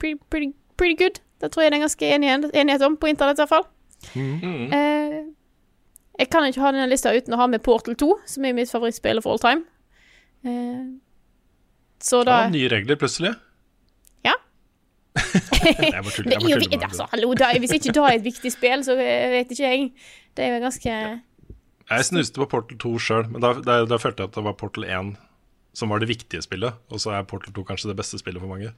pretty, 0.00 0.18
pretty, 0.30 0.52
pretty 0.76 0.96
good. 1.00 1.20
Det 1.40 1.50
tror 1.52 1.64
jeg 1.64 1.72
det 1.72 1.78
er 1.80 1.86
ganske 1.86 2.10
enighet 2.16 2.82
om, 2.86 2.96
på 3.00 3.08
internett 3.10 3.38
i 3.38 3.44
hvert 3.44 3.54
fall. 3.54 3.66
Mm. 4.14 4.72
Eh, 4.72 5.20
jeg 6.20 6.30
kan 6.32 6.46
ikke 6.48 6.62
ha 6.64 6.72
denne 6.74 6.88
lista 6.90 7.12
uten 7.16 7.36
å 7.36 7.40
ha 7.40 7.46
med 7.50 7.62
Portal 7.64 7.96
2, 7.98 8.10
som 8.28 8.44
er 8.44 8.56
mitt 8.56 8.72
favorittspill 8.72 9.22
for 9.24 9.36
all 9.36 9.42
time. 9.42 9.64
Eh, 10.44 10.84
så 12.00 12.22
da 12.24 12.44
Ja, 12.44 12.52
nye 12.52 12.68
regler 12.72 13.00
plutselig. 13.00 13.32
Ja. 14.26 14.36
jeg 15.16 15.92
bare 15.92 16.12
tuller. 16.12 16.36
Jeg 16.36 16.56
er 16.56 16.68
bare 16.68 16.84
altså, 16.90 17.08
hallo, 17.12 17.32
da, 17.38 17.50
hvis 17.60 17.76
ikke 17.76 17.94
da 17.96 18.06
er 18.08 18.20
et 18.20 18.28
viktig 18.28 18.52
spill, 18.52 18.84
så 18.86 18.96
eh, 18.96 19.30
vet 19.36 19.56
ikke 19.56 19.72
jeg. 19.72 19.90
Det 20.36 20.46
er 20.46 20.56
jo 20.56 20.62
ganske 20.64 20.94
Jeg 21.90 22.06
snuste 22.06 22.40
på 22.40 22.48
Portal 22.52 22.78
2 22.80 22.94
sjøl, 23.02 23.26
men 23.32 23.42
da, 23.44 23.56
da, 23.64 23.82
da 23.88 23.98
følte 24.00 24.24
jeg 24.24 24.32
at 24.32 24.38
det 24.38 24.46
var 24.46 24.56
Portal 24.60 24.86
1 24.88 25.12
som 25.72 25.92
var 25.92 26.02
det 26.02 26.10
viktige 26.10 26.42
spillet. 26.42 26.76
Og 26.90 27.00
så 27.02 27.14
er 27.14 27.26
Portal 27.28 27.54
2 27.54 27.64
kanskje 27.68 27.90
det 27.90 27.96
beste 28.00 28.18
spillet 28.20 28.42
for 28.42 28.50
mange. 28.50 28.72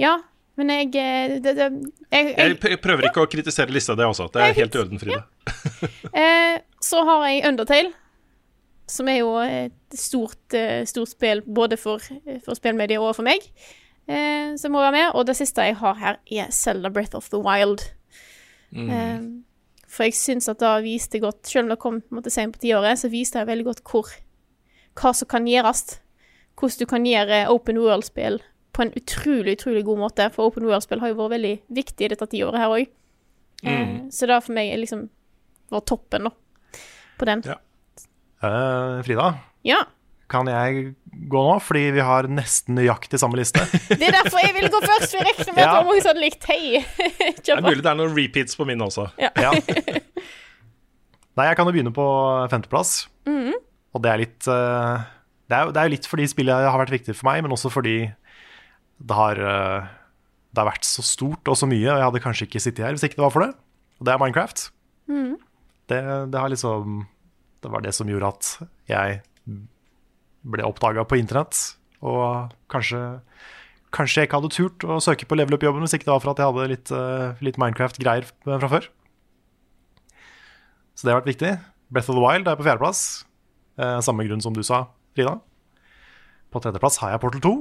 Ja, 0.00 0.18
men 0.58 0.72
jeg 0.74 0.88
eh, 0.98 1.36
det, 1.38 1.54
det, 1.54 1.68
jeg, 2.10 2.32
Jeg 2.34 2.58
jeg, 2.58 2.78
prøver 2.82 3.08
ikke 3.08 3.22
å 3.22 3.30
kritisere 3.30 3.72
lista, 3.74 3.94
det 3.98 4.06
altså. 4.08 4.26
Det 4.34 4.42
er 4.42 4.56
helt 4.58 4.74
i 4.74 4.80
orden, 4.82 5.00
Frida. 5.00 5.22
eh, 6.12 6.58
Så 6.82 7.02
har 7.06 7.26
jeg 7.28 7.44
Undertale, 7.48 7.92
som 8.90 9.10
er 9.12 9.20
jo 9.20 9.34
et 9.44 9.98
stort, 9.98 10.40
eh, 10.56 10.82
stort 10.88 11.12
spill 11.12 11.44
både 11.46 11.78
for, 11.80 12.02
for 12.44 12.58
spillmediet 12.58 13.02
og 13.02 13.14
for 13.18 13.26
meg, 13.28 13.44
eh, 14.08 14.56
som 14.58 14.74
må 14.74 14.82
være 14.82 14.96
med. 14.96 15.06
Og 15.14 15.28
det 15.28 15.36
siste 15.38 15.68
jeg 15.68 15.78
har 15.78 16.00
her, 16.00 16.18
er 16.26 16.50
Zelda 16.54 16.90
Breath 16.90 17.16
of 17.18 17.30
the 17.30 17.40
Wild. 17.44 17.84
Eh, 18.74 19.22
for 19.88 20.08
jeg 20.08 20.18
syns 20.18 20.50
at 20.50 20.60
det 20.60 20.74
viste 20.84 21.22
godt, 21.22 21.46
selv 21.48 21.68
om 21.68 21.72
det 21.72 21.80
kom 21.80 22.02
måtte 22.12 22.32
sent 22.34 22.56
på 22.56 22.66
tiåret, 22.66 22.98
så 23.00 23.08
viste 23.12 23.40
det 23.40 23.48
veldig 23.48 23.70
godt 23.70 23.86
hvor, 23.88 24.10
hva 24.98 25.14
som 25.16 25.30
kan 25.30 25.48
gjøres. 25.48 26.00
Hvordan 26.58 26.82
du 26.82 26.90
kan 26.90 27.06
gjøre 27.06 27.44
open 27.54 27.78
world-spill 27.78 28.40
på 28.78 28.84
en 28.86 28.94
utrolig, 28.94 29.56
utrolig 29.58 29.82
god 29.88 29.98
måte. 30.06 30.28
For 30.34 30.46
open 30.52 30.68
world-spill 30.68 31.02
har 31.02 31.10
jo 31.10 31.18
vært 31.18 31.34
veldig 31.34 31.54
viktig 31.80 32.06
i 32.06 32.12
dette 32.14 32.28
tiåret 32.30 32.60
her 32.62 32.70
òg. 32.76 32.86
Eh, 33.66 33.94
så 34.14 34.28
det 34.30 34.38
for 34.46 34.54
meg 34.54 34.70
liksom 34.78 35.08
var 35.74 35.82
toppen, 35.88 36.30
da. 36.30 36.34
På 37.18 37.26
den. 37.26 37.42
Ja. 37.44 37.56
Uh, 38.38 39.00
Frida, 39.02 39.32
Ja. 39.66 39.80
kan 40.30 40.46
jeg 40.46 40.92
gå 41.26 41.40
nå? 41.42 41.56
Fordi 41.64 41.88
vi 41.96 42.04
har 42.06 42.28
nesten 42.30 42.76
nøyaktig 42.78 43.18
samme 43.18 43.34
liste. 43.40 43.58
Det 43.90 43.98
er 44.06 44.14
derfor 44.14 44.38
jeg 44.44 44.54
ville 44.54 44.70
gå 44.70 44.78
først, 44.84 45.10
for 45.10 45.18
jeg 45.18 45.26
regner 45.26 45.50
med 45.50 45.50
at 45.50 45.58
det 45.58 45.66
Ja. 45.66 45.74
var 45.74 45.88
mange 45.90 46.06
hadde 46.06 46.22
likt 46.22 46.46
Hei. 46.46 46.84
Det 47.42 47.50
er 47.56 47.60
mulig 47.64 47.82
det 47.82 47.90
er 47.90 47.98
noen 47.98 48.14
repeats 48.14 48.54
på 48.56 48.62
min 48.68 48.78
også. 48.86 49.08
Ja. 49.18 49.32
Nei, 51.38 51.46
jeg 51.50 51.56
kan 51.58 51.66
jo 51.66 51.72
begynne 51.74 51.92
på 51.94 52.04
femteplass. 52.50 53.08
Og 53.28 54.02
det 54.04 54.10
er 54.12 54.20
litt 54.22 54.46
uh, 54.50 55.02
det, 55.48 55.56
er, 55.56 55.70
det 55.72 55.80
er 55.80 55.86
jo 55.88 55.92
litt 55.96 56.06
fordi 56.10 56.26
spillet 56.30 56.66
har 56.68 56.76
vært 56.78 56.92
viktig 56.92 57.14
for 57.16 57.24
meg, 57.30 57.40
men 57.42 57.52
også 57.54 57.70
fordi 57.72 57.94
det 58.98 59.14
har, 59.14 59.38
eh, 59.38 59.88
det 60.52 60.62
har 60.62 60.70
vært 60.70 60.88
så 60.88 61.04
stort 61.06 61.48
og 61.48 61.56
så 61.58 61.68
mye, 61.70 61.86
og 61.86 61.98
jeg 61.98 62.06
hadde 62.08 62.24
kanskje 62.24 62.48
ikke 62.48 62.62
sittet 62.62 62.84
her 62.84 62.96
hvis 62.96 63.06
ikke 63.06 63.20
det 63.20 63.26
var 63.26 63.34
for 63.34 63.46
det. 63.46 63.52
Og 63.98 64.06
det 64.06 64.14
er 64.14 64.20
Minecraft. 64.22 64.70
Det, 65.88 66.00
det 66.32 66.38
har 66.38 66.50
liksom 66.52 67.06
Det 67.62 67.70
var 67.72 67.80
det 67.80 67.94
som 67.96 68.06
gjorde 68.06 68.28
at 68.28 68.48
jeg 68.86 69.22
ble 70.44 70.62
oppdaga 70.66 71.02
på 71.08 71.18
internett, 71.18 71.76
og 72.02 72.52
kanskje 72.70 73.20
Kanskje 73.88 74.20
jeg 74.20 74.28
ikke 74.28 74.36
hadde 74.36 74.52
turt 74.52 74.84
å 74.84 74.98
søke 75.00 75.24
på 75.24 75.36
level 75.38 75.56
up-jobben 75.56 75.80
hvis 75.80 75.94
ikke 75.96 76.04
det 76.04 76.12
var 76.12 76.20
for 76.20 76.30
at 76.34 76.40
jeg 76.42 76.50
hadde 76.50 76.64
litt, 76.68 76.90
eh, 76.92 77.38
litt 77.40 77.56
Minecraft-greier 77.56 78.26
fra 78.44 78.68
før. 78.68 78.88
Så 80.92 81.06
det 81.06 81.14
har 81.14 81.22
vært 81.22 81.30
viktig. 81.30 81.52
Breath 81.88 82.10
of 82.12 82.18
the 82.18 82.20
Wild 82.20 82.50
er 82.52 82.58
på 82.58 82.66
fjerdeplass. 82.66 83.24
Eh, 83.80 84.00
samme 84.04 84.26
grunn 84.28 84.44
som 84.44 84.52
du 84.52 84.60
sa, 84.60 84.88
Frida. 85.16 85.38
På 86.52 86.60
tredjeplass 86.60 86.98
har 87.00 87.14
jeg 87.14 87.22
Portal 87.22 87.40
2. 87.40 87.54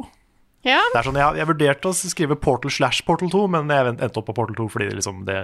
Ja. 0.65 0.79
Det 0.93 0.99
er 0.99 1.05
sånn, 1.07 1.19
jeg, 1.19 1.37
jeg 1.39 1.47
vurderte 1.47 1.91
å 1.91 1.95
skrive 1.95 2.35
Portal 2.41 2.71
slash 2.73 3.03
Portal 3.07 3.29
2, 3.31 3.43
men 3.53 3.69
jeg 3.71 3.91
endte 3.93 4.19
opp 4.19 4.25
på 4.29 4.35
Portal 4.35 4.57
2 4.57 4.65
fordi 4.73 4.87
det 4.89 4.97
liksom 4.99 5.21
det 5.27 5.37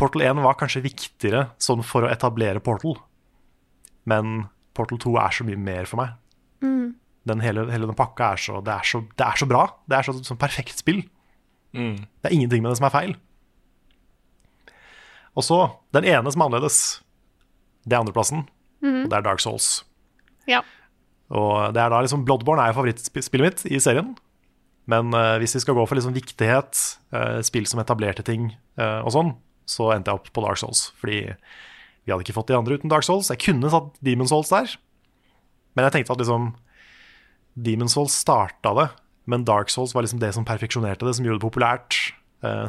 Portal 0.00 0.22
1 0.22 0.40
var 0.44 0.54
kanskje 0.56 0.84
viktigere 0.84 1.48
sånn 1.60 1.82
for 1.84 2.06
å 2.06 2.10
etablere 2.12 2.62
Portal. 2.64 2.94
Men 4.08 4.46
Portal 4.76 5.00
2 5.02 5.16
er 5.20 5.34
så 5.34 5.44
mye 5.44 5.58
mer 5.60 5.84
for 5.90 6.00
meg. 6.00 6.14
Den 7.28 7.42
hele, 7.44 7.66
hele 7.68 7.86
den 7.90 7.98
pakka 7.98 8.30
er 8.32 8.40
så 8.40 8.60
det, 8.64 8.72
er 8.72 8.86
så 8.88 9.02
det 9.18 9.26
er 9.26 9.36
så 9.42 9.46
bra. 9.50 9.66
Det 9.90 9.98
er 9.98 10.06
så, 10.08 10.14
sånn 10.24 10.40
perfekt 10.40 10.78
spill. 10.80 11.02
Det 12.22 12.30
er 12.30 12.32
ingenting 12.38 12.62
med 12.64 12.72
det 12.72 12.78
som 12.80 12.86
er 12.88 12.94
feil. 12.94 13.12
Og 15.38 15.44
så, 15.46 15.58
den 15.94 16.06
ene 16.10 16.32
som 16.32 16.42
er 16.42 16.48
annerledes, 16.48 16.78
det 17.86 17.94
er 17.94 18.00
andreplassen. 18.02 18.46
Og 19.04 19.10
det 19.12 19.18
er 19.20 19.26
Dark 19.26 19.42
Souls. 19.44 19.84
ja. 20.48 20.62
Og 21.30 21.70
det 21.74 21.82
er 21.82 21.92
da 21.92 22.00
liksom 22.02 22.24
Bloodborne 22.26 22.64
er 22.66 22.74
favorittspillet 22.74 23.46
mitt 23.46 23.64
i 23.70 23.78
serien. 23.82 24.14
Men 24.90 25.12
uh, 25.14 25.36
hvis 25.38 25.54
vi 25.54 25.62
skal 25.62 25.76
gå 25.78 25.84
for 25.86 25.98
liksom 25.98 26.16
viktighet, 26.16 26.78
uh, 27.14 27.38
spill 27.46 27.68
som 27.70 27.82
etablerte 27.82 28.24
ting 28.26 28.50
uh, 28.80 29.02
og 29.04 29.12
sånn, 29.14 29.34
så 29.70 29.92
endte 29.94 30.10
jeg 30.10 30.18
opp 30.18 30.32
på 30.34 30.42
Dark 30.42 30.58
Souls. 30.58 30.88
Fordi 30.98 31.22
vi 31.30 32.10
hadde 32.10 32.24
ikke 32.24 32.34
fått 32.34 32.50
de 32.50 32.58
andre 32.58 32.78
uten 32.78 32.90
Dark 32.90 33.06
Souls. 33.06 33.30
Jeg 33.30 33.42
kunne 33.44 33.70
satt 33.70 33.92
Demon 34.02 34.30
Souls 34.30 34.50
der. 34.50 34.74
Men 35.76 35.86
jeg 35.86 35.98
tenkte 35.98 36.16
at 36.16 36.24
liksom 36.24 36.50
Demon 37.60 37.92
Souls 37.92 38.16
starta 38.18 38.72
det, 38.74 38.88
men 39.30 39.44
Dark 39.46 39.70
Souls 39.70 39.92
var 39.94 40.02
liksom 40.02 40.18
det 40.22 40.32
som 40.34 40.46
perfeksjonerte 40.48 41.06
det, 41.06 41.14
som 41.14 41.26
gjorde 41.26 41.38
det 41.38 41.46
populært. 41.46 41.98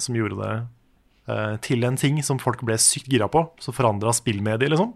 som 0.04 0.18
gjorde 0.18 0.36
det 0.36 1.62
til 1.64 1.86
en 1.88 1.96
ting 1.98 2.20
som 2.22 2.42
folk 2.42 2.62
ble 2.68 2.76
sykt 2.82 3.08
gira 3.10 3.30
på. 3.32 3.46
Som 3.64 3.74
forandra 3.74 4.14
spillmediet, 4.14 4.70
liksom. 4.70 4.92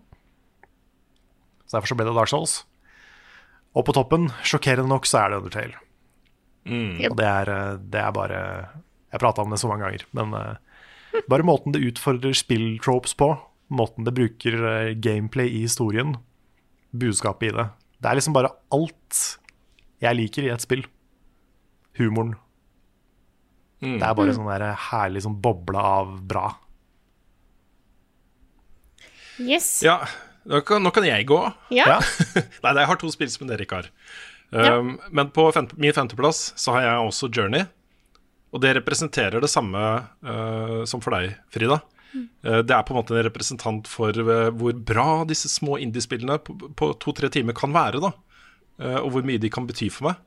Så 1.66 1.78
derfor 1.78 1.94
så 1.94 1.98
ble 1.98 2.06
det 2.10 2.18
Dark 2.18 2.30
Souls. 2.30 2.60
Og 3.76 3.84
på 3.88 3.96
toppen, 3.96 4.30
sjokkerende 4.48 4.90
nok, 4.90 5.08
så 5.08 5.24
er 5.24 5.34
det 5.34 5.42
Undertale. 5.42 5.82
Og 7.12 7.18
det 7.20 7.26
er, 7.28 7.52
eh, 7.52 7.78
det 7.78 8.02
er 8.02 8.14
bare 8.16 8.40
Jeg 9.12 9.22
prata 9.22 9.44
om 9.44 9.52
det 9.54 9.60
så 9.62 9.70
mange 9.70 9.86
ganger, 9.86 10.02
men 10.18 10.34
uh, 10.34 11.22
bare 11.30 11.46
måten 11.46 11.72
det 11.72 11.86
utfordrer 11.88 12.34
spilltropes 12.36 13.14
på, 13.16 13.30
måten 13.72 14.04
det 14.04 14.12
bruker 14.18 14.58
uh, 14.60 14.96
gameplay 15.00 15.48
i 15.48 15.62
historien, 15.62 16.18
budskapet 16.92 17.48
i 17.48 17.56
det 17.56 17.70
Det 18.02 18.10
er 18.10 18.18
liksom 18.20 18.36
bare 18.36 18.52
alt 18.76 19.22
jeg 20.04 20.20
liker 20.20 20.44
i 20.44 20.52
et 20.52 20.66
spill. 20.66 20.84
Humoren. 21.96 22.36
Det 23.80 24.04
er 24.04 24.18
bare 24.18 24.36
sånn 24.36 24.50
der 24.50 24.74
herlig 24.90 25.24
sånn 25.24 25.40
boble 25.40 25.80
av 25.80 26.18
bra. 26.28 26.50
Yes. 29.40 29.80
Ja, 29.84 30.02
nå 30.46 30.62
kan, 30.68 30.84
nå 30.86 30.92
kan 30.94 31.06
jeg 31.08 31.26
gå. 31.30 31.40
Ja. 31.74 31.96
Ja. 31.96 32.00
Nei, 32.64 32.76
jeg 32.78 32.90
har 32.92 33.00
to 33.02 33.10
spill 33.14 33.32
som 33.34 33.50
dere 33.50 33.66
ikke 33.66 33.82
har. 33.82 33.90
Ja. 34.54 34.76
Um, 34.78 34.96
Men 35.12 35.32
på 35.36 35.48
femte, 35.56 35.78
min 35.82 35.94
femteplass 35.96 36.52
så 36.60 36.76
har 36.78 36.86
jeg 36.86 37.08
også 37.10 37.32
Journey. 37.34 37.66
Og 38.56 38.62
det 38.64 38.76
representerer 38.78 39.42
det 39.44 39.50
samme 39.52 39.82
uh, 40.24 40.84
som 40.88 41.02
for 41.04 41.16
deg, 41.18 41.34
Frida. 41.52 41.82
Uh, 42.16 42.62
det 42.64 42.72
er 42.72 42.86
på 42.88 42.94
en 42.94 43.00
måte 43.02 43.18
en 43.18 43.26
representant 43.28 43.90
for 43.92 44.16
uh, 44.16 44.52
hvor 44.56 44.78
bra 44.88 45.26
disse 45.28 45.50
små 45.52 45.76
indiespillene 45.84 46.38
på, 46.46 46.56
på 46.78 46.94
to-tre 47.04 47.28
timer 47.34 47.58
kan 47.58 47.76
være. 47.76 48.04
da 48.06 48.14
Uh, 48.76 48.98
Og 49.06 49.14
hvor 49.14 49.24
mye 49.24 49.40
de 49.40 49.48
kan 49.48 49.64
bety 49.64 49.86
for 49.88 50.10
meg. 50.10 50.18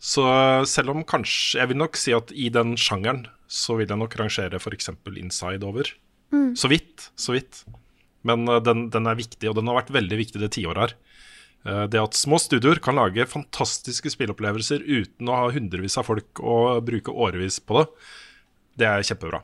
Så 0.00 0.22
selv 0.64 0.94
om 0.94 1.02
kanskje 1.04 1.58
Jeg 1.60 1.68
vil 1.68 1.76
nok 1.76 1.98
si 2.00 2.14
at 2.16 2.30
i 2.32 2.46
den 2.48 2.72
sjangeren 2.80 3.26
så 3.52 3.76
vil 3.76 3.84
jeg 3.84 4.00
nok 4.00 4.16
rangere 4.16 4.56
f.eks. 4.56 4.88
Inside 5.12 5.60
over. 5.68 5.90
Så 6.56 6.70
vidt, 6.72 7.10
så 7.20 7.34
vidt. 7.36 7.60
Men 8.28 8.46
uh, 8.48 8.58
den, 8.62 8.88
den 8.94 9.06
er 9.10 9.18
viktig, 9.18 9.50
og 9.50 9.58
den 9.58 9.70
har 9.70 9.80
vært 9.82 9.94
veldig 9.94 10.18
viktig 10.22 10.42
det 10.42 10.52
tiåret 10.56 10.82
her. 10.84 10.96
Uh, 11.66 11.84
Det 11.90 12.00
at 12.02 12.18
små 12.18 12.40
studioer 12.42 12.80
kan 12.82 12.98
lage 12.98 13.28
fantastiske 13.30 14.14
spillopplevelser 14.14 14.82
uten 14.86 15.30
å 15.30 15.38
ha 15.44 15.54
hundrevis 15.54 15.98
av 16.00 16.08
folk 16.10 16.42
og 16.42 16.84
bruke 16.88 17.14
årevis 17.14 17.60
på 17.62 17.80
det, 17.80 17.88
det 18.82 18.88
er 18.88 19.04
kjempebra. 19.04 19.42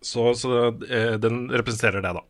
Så, 0.00 0.30
så 0.38 0.68
eh, 0.86 1.16
den 1.18 1.48
representerer 1.50 2.02
det, 2.04 2.12
da. 2.14 2.22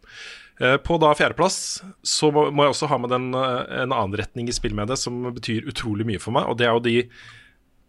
Eh, 0.59 0.77
På 0.81 0.97
da 0.99 1.11
fjerdeplass 1.15 1.59
så 2.01 2.31
må 2.33 2.65
jeg 2.65 2.73
også 2.73 2.89
ha 2.89 2.99
med 2.99 3.13
den, 3.13 3.27
eh, 3.37 3.83
en 3.85 3.93
annen 3.93 4.17
retning 4.17 4.49
i 4.49 4.55
spillmediet 4.57 4.99
som 4.99 5.21
betyr 5.37 5.69
utrolig 5.69 6.07
mye 6.09 6.23
for 6.23 6.33
meg, 6.35 6.49
og 6.49 6.57
det 6.59 6.67
er 6.67 6.73
jo 6.73 6.81
de 6.87 6.97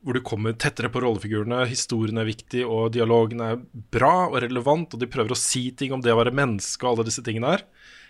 hvor 0.04 0.16
du 0.16 0.22
kommer 0.26 0.56
tettere 0.56 0.92
på 0.92 1.02
rollefigurene, 1.04 1.64
historien 1.70 2.22
er 2.22 2.28
viktig, 2.30 2.64
og 2.68 2.94
dialogen 2.96 3.44
er 3.44 3.62
bra 3.94 4.30
og 4.30 4.40
relevant, 4.46 4.94
og 4.96 5.02
de 5.02 5.10
prøver 5.12 5.36
å 5.36 5.40
si 5.40 5.70
ting 5.76 5.96
om 5.96 6.04
det 6.04 6.14
å 6.14 6.20
være 6.22 6.36
menneske 6.36 6.86
og 6.86 6.94
alle 6.94 7.08
disse 7.10 7.24
tingene 7.26 7.56
her. 7.56 7.66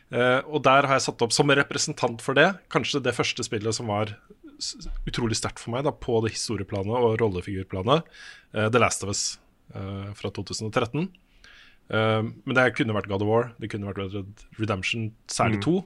Uh, 0.10 0.42
og 0.50 0.64
der 0.66 0.88
har 0.90 0.98
jeg 0.98 1.06
satt 1.06 1.22
opp 1.22 1.34
som 1.36 1.52
representant 1.54 2.22
for 2.26 2.38
det, 2.38 2.48
kanskje 2.74 3.02
det 3.06 3.14
første 3.14 3.46
spillet 3.46 3.78
som 3.78 3.92
var 3.92 4.16
utrolig 5.08 5.38
sterkt 5.38 5.62
for 5.62 5.76
meg 5.76 5.86
da, 5.86 5.94
på 5.94 6.18
det 6.26 6.34
historieplanet 6.34 6.94
og 6.94 7.18
rollefigurplanet, 7.22 8.10
uh, 8.58 8.68
The 8.70 8.82
Last 8.82 9.06
of 9.06 9.14
Us 9.14 9.24
uh, 9.74 10.10
fra 10.18 10.34
2013. 10.34 11.10
Eh, 11.90 12.22
men 12.22 12.58
det 12.58 12.68
kunne 12.78 12.94
vært 12.96 13.10
God 13.10 13.26
of 13.26 13.30
War, 13.30 13.48
det 13.62 13.72
kunne 13.72 13.90
vært 13.90 14.14
Red 14.14 14.44
Redemption, 14.60 15.10
særlig 15.32 15.62
to. 15.66 15.80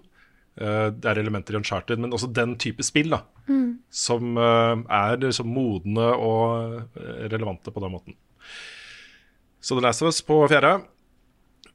Eh, 0.53 0.87
det 0.93 1.09
er 1.09 1.21
elementer 1.21 1.55
i 1.55 1.59
Uncharted, 1.61 2.01
men 2.01 2.13
også 2.13 2.29
den 2.29 2.55
type 2.61 2.85
spill 2.85 3.13
da, 3.15 3.23
som 3.89 4.37
eh, 4.37 4.83
er 5.01 5.19
liksom 5.23 5.49
modne 5.49 6.11
og 6.13 6.95
eh, 6.99 7.27
relevante 7.33 7.73
på 7.73 7.83
den 7.83 7.93
måten. 7.95 8.17
Så 9.63 9.77
The 9.77 9.85
Last 9.85 10.03
of 10.03 10.11
Us 10.11 10.21
på 10.25 10.43
fjerde. 10.51 10.81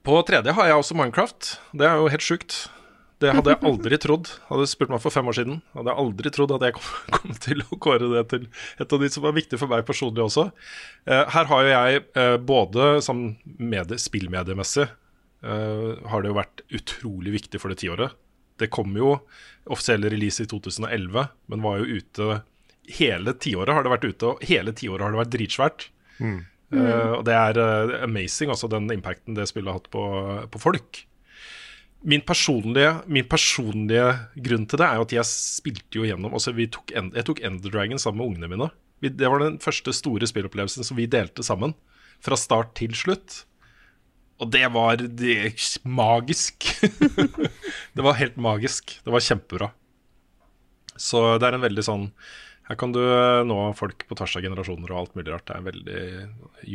På 0.06 0.20
tredje 0.26 0.54
har 0.54 0.68
jeg 0.68 0.78
også 0.78 0.96
Minecraft. 0.96 1.54
Det 1.74 1.88
er 1.88 1.98
jo 1.98 2.10
helt 2.12 2.24
sjukt. 2.24 2.58
Det 3.18 3.32
hadde 3.34 3.50
jeg 3.50 3.66
aldri 3.66 3.98
trodd. 4.04 4.30
Hadde 4.46 4.68
spurt 4.70 4.92
meg 4.92 5.02
for 5.02 5.14
fem 5.14 5.26
år 5.26 5.38
siden, 5.40 5.58
hadde 5.74 5.90
jeg 5.90 6.04
aldri 6.04 6.32
trodd 6.36 6.54
at 6.54 6.68
jeg 6.68 6.76
kom, 6.76 6.92
kom 7.16 7.34
til 7.48 7.64
å 7.64 7.80
kåre 7.82 8.12
det 8.12 8.24
til 8.30 8.46
et 8.78 8.94
av 8.94 9.02
de 9.02 9.10
som 9.10 9.26
var 9.26 9.34
viktig 9.34 9.58
for 9.58 9.72
meg 9.72 9.88
personlig 9.88 10.22
også. 10.28 10.46
Eh, 11.08 11.24
her 11.34 11.50
har 11.50 11.66
jo 11.66 11.74
jeg 11.74 12.38
både 12.46 12.92
som 13.02 13.26
medie, 13.58 13.98
spillmediemessig 13.98 14.86
eh, 14.86 15.92
har 16.12 16.22
det 16.22 16.30
jo 16.30 16.38
vært 16.38 16.64
utrolig 16.78 17.34
viktig 17.40 17.58
for 17.64 17.74
det 17.74 17.82
tiåret. 17.82 18.14
Det 18.60 18.70
kom 18.74 18.96
jo 18.98 19.16
offisielle 19.68 20.10
release 20.12 20.44
i 20.44 20.48
2011, 20.50 21.26
men 21.52 21.64
var 21.64 21.80
jo 21.80 21.98
ute 21.98 22.38
Hele 22.88 23.34
tiåret 23.36 23.76
har 23.76 23.84
det 23.84 23.90
vært 23.92 24.04
ute, 24.08 24.28
og 24.30 24.44
hele 24.48 24.72
tiåret 24.72 25.04
har 25.04 25.12
det 25.12 25.18
vært 25.20 25.32
dritsvært. 25.34 25.82
Mm. 26.24 26.38
Uh, 26.72 27.18
og 27.18 27.22
det 27.28 27.34
er 27.36 27.58
uh, 27.60 27.92
amazing, 28.06 28.48
altså 28.48 28.68
den 28.72 28.88
impacten 28.94 29.36
det 29.36 29.44
spillet 29.50 29.68
har 29.68 29.76
hatt 29.76 29.90
på, 29.92 30.04
på 30.48 30.60
folk. 30.62 31.02
Min 32.08 32.24
personlige, 32.24 32.94
min 33.04 33.28
personlige 33.28 34.06
grunn 34.40 34.64
til 34.70 34.80
det 34.80 34.86
er 34.86 34.96
jo 34.96 35.04
at 35.04 35.14
jeg 35.18 35.28
spilte 35.28 36.00
jo 36.00 36.06
gjennom 36.06 36.36
altså 36.38 36.54
vi 36.56 36.68
tok, 36.70 36.94
Jeg 36.94 37.26
tok 37.26 37.42
Ender 37.44 37.74
Dragon 37.74 38.00
sammen 38.00 38.22
med 38.22 38.30
ungene 38.30 38.50
mine. 38.54 38.70
Vi, 39.04 39.12
det 39.12 39.28
var 39.28 39.42
den 39.42 39.58
første 39.62 39.92
store 39.92 40.28
spillopplevelsen 40.30 40.86
som 40.86 40.96
vi 40.96 41.10
delte 41.10 41.44
sammen. 41.44 41.74
Fra 42.24 42.38
start 42.40 42.72
til 42.78 42.96
slutt. 42.96 43.42
Og 44.38 44.50
det 44.54 44.66
var 44.70 45.00
det, 45.02 45.54
magisk. 45.82 46.68
det 47.96 48.04
var 48.06 48.18
helt 48.20 48.36
magisk. 48.38 48.94
Det 49.04 49.14
var 49.14 49.24
kjempebra. 49.24 49.72
Så 50.98 51.22
det 51.38 51.48
er 51.48 51.56
en 51.56 51.62
veldig 51.62 51.84
sånn 51.86 52.04
Her 52.66 52.78
kan 52.78 52.90
du 52.90 52.98
eh, 53.00 53.44
nå 53.46 53.56
folk 53.78 54.02
på 54.08 54.16
tvers 54.18 54.34
av 54.38 54.42
generasjoner 54.44 54.90
og 54.92 55.00
alt 55.02 55.18
mulig 55.18 55.32
rart. 55.32 55.46
Det 55.48 55.54
er 55.54 55.62
en 55.62 55.68
veldig 55.70 56.02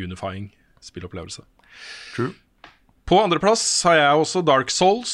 unifying 0.06 0.48
spillopplevelse. 0.84 1.46
True. 2.16 2.34
På 3.08 3.20
andreplass 3.22 3.64
har 3.88 4.00
jeg 4.00 4.24
også 4.24 4.42
Dark 4.48 4.72
Souls. 4.74 5.14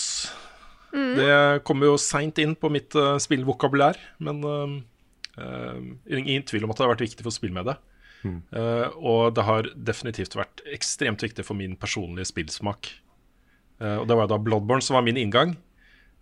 Mm. 0.93 1.13
Det 1.17 1.33
kommer 1.67 1.91
jo 1.91 2.01
seint 2.01 2.39
inn 2.41 2.55
på 2.57 2.71
mitt 2.73 2.95
uh, 2.97 3.17
spillvokabulær, 3.21 3.97
men 4.25 4.39
uh, 4.45 4.77
uh, 5.37 5.77
ingen 6.09 6.45
tvil 6.47 6.65
om 6.65 6.73
at 6.73 6.79
det 6.79 6.85
har 6.85 6.93
vært 6.93 7.05
viktig 7.05 7.25
for 7.25 7.35
spillmediet. 7.35 7.81
Mm. 8.23 8.39
Uh, 8.51 8.87
og 8.97 9.35
det 9.37 9.45
har 9.47 9.69
definitivt 9.75 10.35
vært 10.37 10.63
ekstremt 10.67 11.23
viktig 11.23 11.45
for 11.47 11.57
min 11.59 11.77
personlige 11.79 12.29
spillsmak. 12.31 12.91
Uh, 13.79 14.01
og 14.01 14.07
det 14.09 14.17
var 14.17 14.27
jo 14.27 14.33
da 14.33 14.41
Bloodborne 14.43 14.83
som 14.85 14.99
var 14.99 15.05
min 15.07 15.19
inngang. 15.19 15.55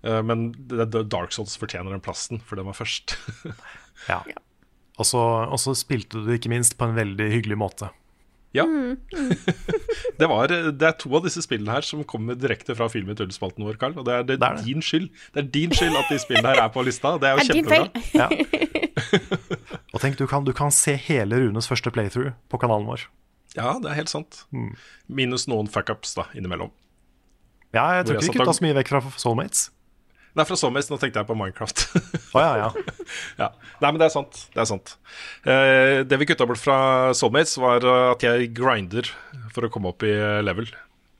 Uh, 0.05 0.21
men 0.25 0.51
det, 0.69 0.91
det, 0.93 1.07
Dark 1.13 1.33
Souls 1.35 1.57
fortjener 1.59 1.95
den 1.95 2.03
plassen, 2.05 2.41
for 2.43 2.59
den 2.59 2.69
var 2.69 2.77
først. 2.77 3.17
Ja. 4.05 4.19
Og 5.01 5.07
så 5.09 5.19
og 5.19 5.57
så 5.57 5.71
spilte 5.73 6.19
du 6.21 6.27
ikke 6.29 6.51
minst 6.53 6.75
på 6.77 6.85
en 6.85 6.93
veldig 6.93 7.31
hyggelig 7.31 7.55
måte. 7.57 7.87
Ja. 8.55 8.63
det, 10.19 10.27
var, 10.29 10.47
det 10.49 10.87
er 10.87 10.95
to 10.97 11.11
av 11.17 11.25
disse 11.27 11.43
spillene 11.43 11.75
her 11.75 11.85
som 11.85 12.03
kommer 12.07 12.37
direkte 12.39 12.75
fra 12.77 12.87
Film 12.91 13.11
i 13.11 13.17
tullespalten 13.17 13.65
vår, 13.67 13.77
Karl. 13.81 13.97
Og 13.99 14.07
det 14.07 14.15
er, 14.15 14.23
det, 14.27 14.39
Det 14.39 14.47
er 14.47 14.57
det. 14.59 14.65
din 14.65 14.81
skyld 14.85 15.09
Det 15.35 15.43
er 15.43 15.49
din 15.57 15.75
skyld 15.75 15.99
at 15.99 16.09
de 16.13 16.19
spillene 16.23 16.53
her 16.53 16.63
er 16.63 16.71
på 16.73 16.85
lista. 16.87 17.15
Det 17.21 17.29
er 17.29 17.37
jo 17.37 17.47
kjempebra. 17.51 18.03
Ja. 18.17 18.29
Og 19.93 20.01
tenk, 20.01 20.17
du 20.19 20.25
kan, 20.29 20.45
du 20.47 20.53
kan 20.55 20.73
se 20.73 20.95
hele 21.07 21.39
Runes 21.43 21.69
første 21.69 21.91
playthrough 21.93 22.33
på 22.51 22.59
kanalen 22.61 22.87
vår. 22.89 23.07
Ja, 23.57 23.77
det 23.81 23.89
er 23.91 23.97
helt 24.01 24.11
sant. 24.11 24.43
Minus 25.07 25.47
noen 25.49 25.69
fuckups 25.71 26.13
da, 26.17 26.27
innimellom. 26.37 26.69
Ja, 27.75 27.97
jeg 27.97 28.07
tror 28.07 28.19
ikke 28.19 28.31
vi 28.31 28.39
kutta 28.39 28.53
så 28.55 28.63
mye 28.65 28.75
vekk 28.77 28.91
fra 28.93 29.01
Soulmates. 29.19 29.67
Nei, 30.37 30.45
fra 30.45 30.57
Sommers, 30.59 30.89
nå 30.91 30.99
tenkte 31.01 31.23
jeg 31.23 31.27
på 31.29 31.35
Minecraft. 31.37 31.83
oh, 32.35 32.41
ja, 32.41 32.51
ja. 32.61 32.97
ja. 33.41 33.51
Nei, 33.81 33.89
men 33.89 33.97
det 33.97 34.07
er 34.07 34.13
sant. 34.13 34.43
Det 34.53 34.61
er 34.61 34.69
sant. 34.69 34.95
Eh, 35.49 36.01
det 36.05 36.19
vi 36.21 36.27
kutta 36.29 36.45
bort 36.49 36.61
fra 36.61 36.79
Soulmates, 37.17 37.57
var 37.61 37.85
at 38.13 38.25
jeg 38.25 38.51
grinder 38.57 39.09
for 39.55 39.65
å 39.65 39.71
komme 39.73 39.89
opp 39.93 40.05
i 40.05 40.13
level 40.45 40.69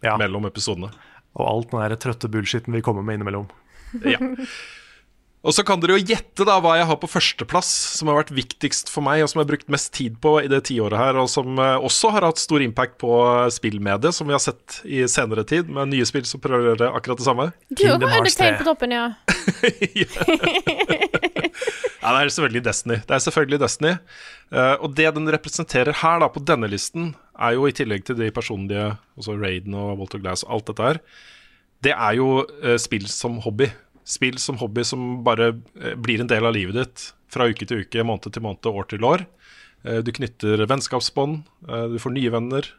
ja. 0.06 0.16
mellom 0.22 0.46
episodene. 0.50 0.92
Og 1.38 1.46
alt 1.50 1.74
den 1.74 1.82
der 1.84 1.98
trøtte 2.02 2.30
bullshitten 2.32 2.78
vi 2.78 2.84
kommer 2.86 3.06
med 3.06 3.20
innimellom. 3.20 3.50
Ja. 4.06 4.22
Og 5.48 5.56
så 5.56 5.64
kan 5.64 5.80
dere 5.80 5.96
jo 5.96 6.04
gjette 6.10 6.44
da 6.44 6.58
hva 6.60 6.74
jeg 6.76 6.88
har 6.90 6.98
på 7.00 7.08
førsteplass, 7.08 7.70
som 7.96 8.10
har 8.12 8.18
vært 8.20 8.34
viktigst 8.36 8.90
for 8.92 9.06
meg, 9.06 9.22
og 9.24 9.30
som 9.32 9.40
jeg 9.40 9.46
har 9.46 9.52
brukt 9.54 9.70
mest 9.72 9.94
tid 9.96 10.18
på 10.24 10.34
i 10.42 10.50
det 10.52 10.60
tiåret 10.68 11.00
her, 11.00 11.20
og 11.22 11.30
som 11.32 11.56
eh, 11.64 11.86
også 11.88 12.12
har 12.18 12.28
hatt 12.28 12.42
stor 12.42 12.64
impact 12.66 12.98
på 13.00 13.12
eh, 13.24 13.48
spillmediet, 13.56 14.12
som 14.16 14.28
vi 14.28 14.36
har 14.36 14.44
sett 14.44 14.82
i 14.84 15.06
senere 15.08 15.46
tid, 15.48 15.72
med 15.72 15.94
nye 15.94 16.08
spill 16.10 16.28
som 16.28 16.44
prøver 16.44 16.66
å 16.66 16.70
gjøre 16.74 16.90
akkurat 17.00 17.22
det 17.22 17.28
samme. 17.30 17.46
Du 17.72 17.86
har 17.86 17.96
Kingdom 17.96 18.12
jo 18.12 18.18
Hearts 18.18 18.36
tegn 18.42 18.58
3. 18.58 18.60
på 18.60 18.68
toppen, 18.68 18.98
ja. 19.00 19.06
Ja, 21.98 22.12
det 22.12 22.20
er 22.20 22.30
selvfølgelig 22.36 22.66
Destiny. 22.68 23.00
Det 23.08 23.16
er 23.16 23.24
selvfølgelig 23.24 23.62
Destiny. 23.64 23.96
Eh, 24.52 24.76
og 24.84 25.00
det 25.00 25.08
den 25.16 25.32
representerer 25.38 25.96
her, 26.04 26.20
da, 26.24 26.32
på 26.32 26.44
denne 26.44 26.68
listen, 26.72 27.14
er 27.40 27.56
jo 27.56 27.72
i 27.72 27.76
tillegg 27.76 28.04
til 28.08 28.20
de 28.20 28.28
personlige, 28.36 28.92
altså 29.16 29.40
Raiden 29.40 29.80
og 29.80 29.96
Walter 30.04 30.20
Glass 30.20 30.44
og 30.44 30.58
alt 30.60 30.72
dette 30.74 30.92
her, 30.92 31.02
det 31.86 31.92
er 31.94 32.16
jo 32.18 32.42
spill 32.82 33.06
som 33.06 33.36
hobby. 33.44 33.68
Spill 34.08 34.38
som 34.40 34.60
hobby 34.62 34.86
som 34.88 35.24
bare 35.26 35.52
eh, 35.76 35.96
blir 36.00 36.22
en 36.24 36.30
del 36.32 36.48
av 36.48 36.56
livet 36.56 36.78
ditt 36.80 37.08
fra 37.34 37.50
uke 37.52 37.68
til 37.68 37.84
uke, 37.84 38.06
måned 38.08 38.32
til 38.32 38.46
måned, 38.46 38.70
år 38.72 38.88
til 38.88 39.04
år. 39.04 39.26
Eh, 39.84 40.00
du 40.06 40.14
knytter 40.16 40.64
vennskapsbånd, 40.70 41.42
eh, 41.68 41.88
du 41.92 42.00
får 42.00 42.16
nye 42.16 42.34
venner. 42.34 42.74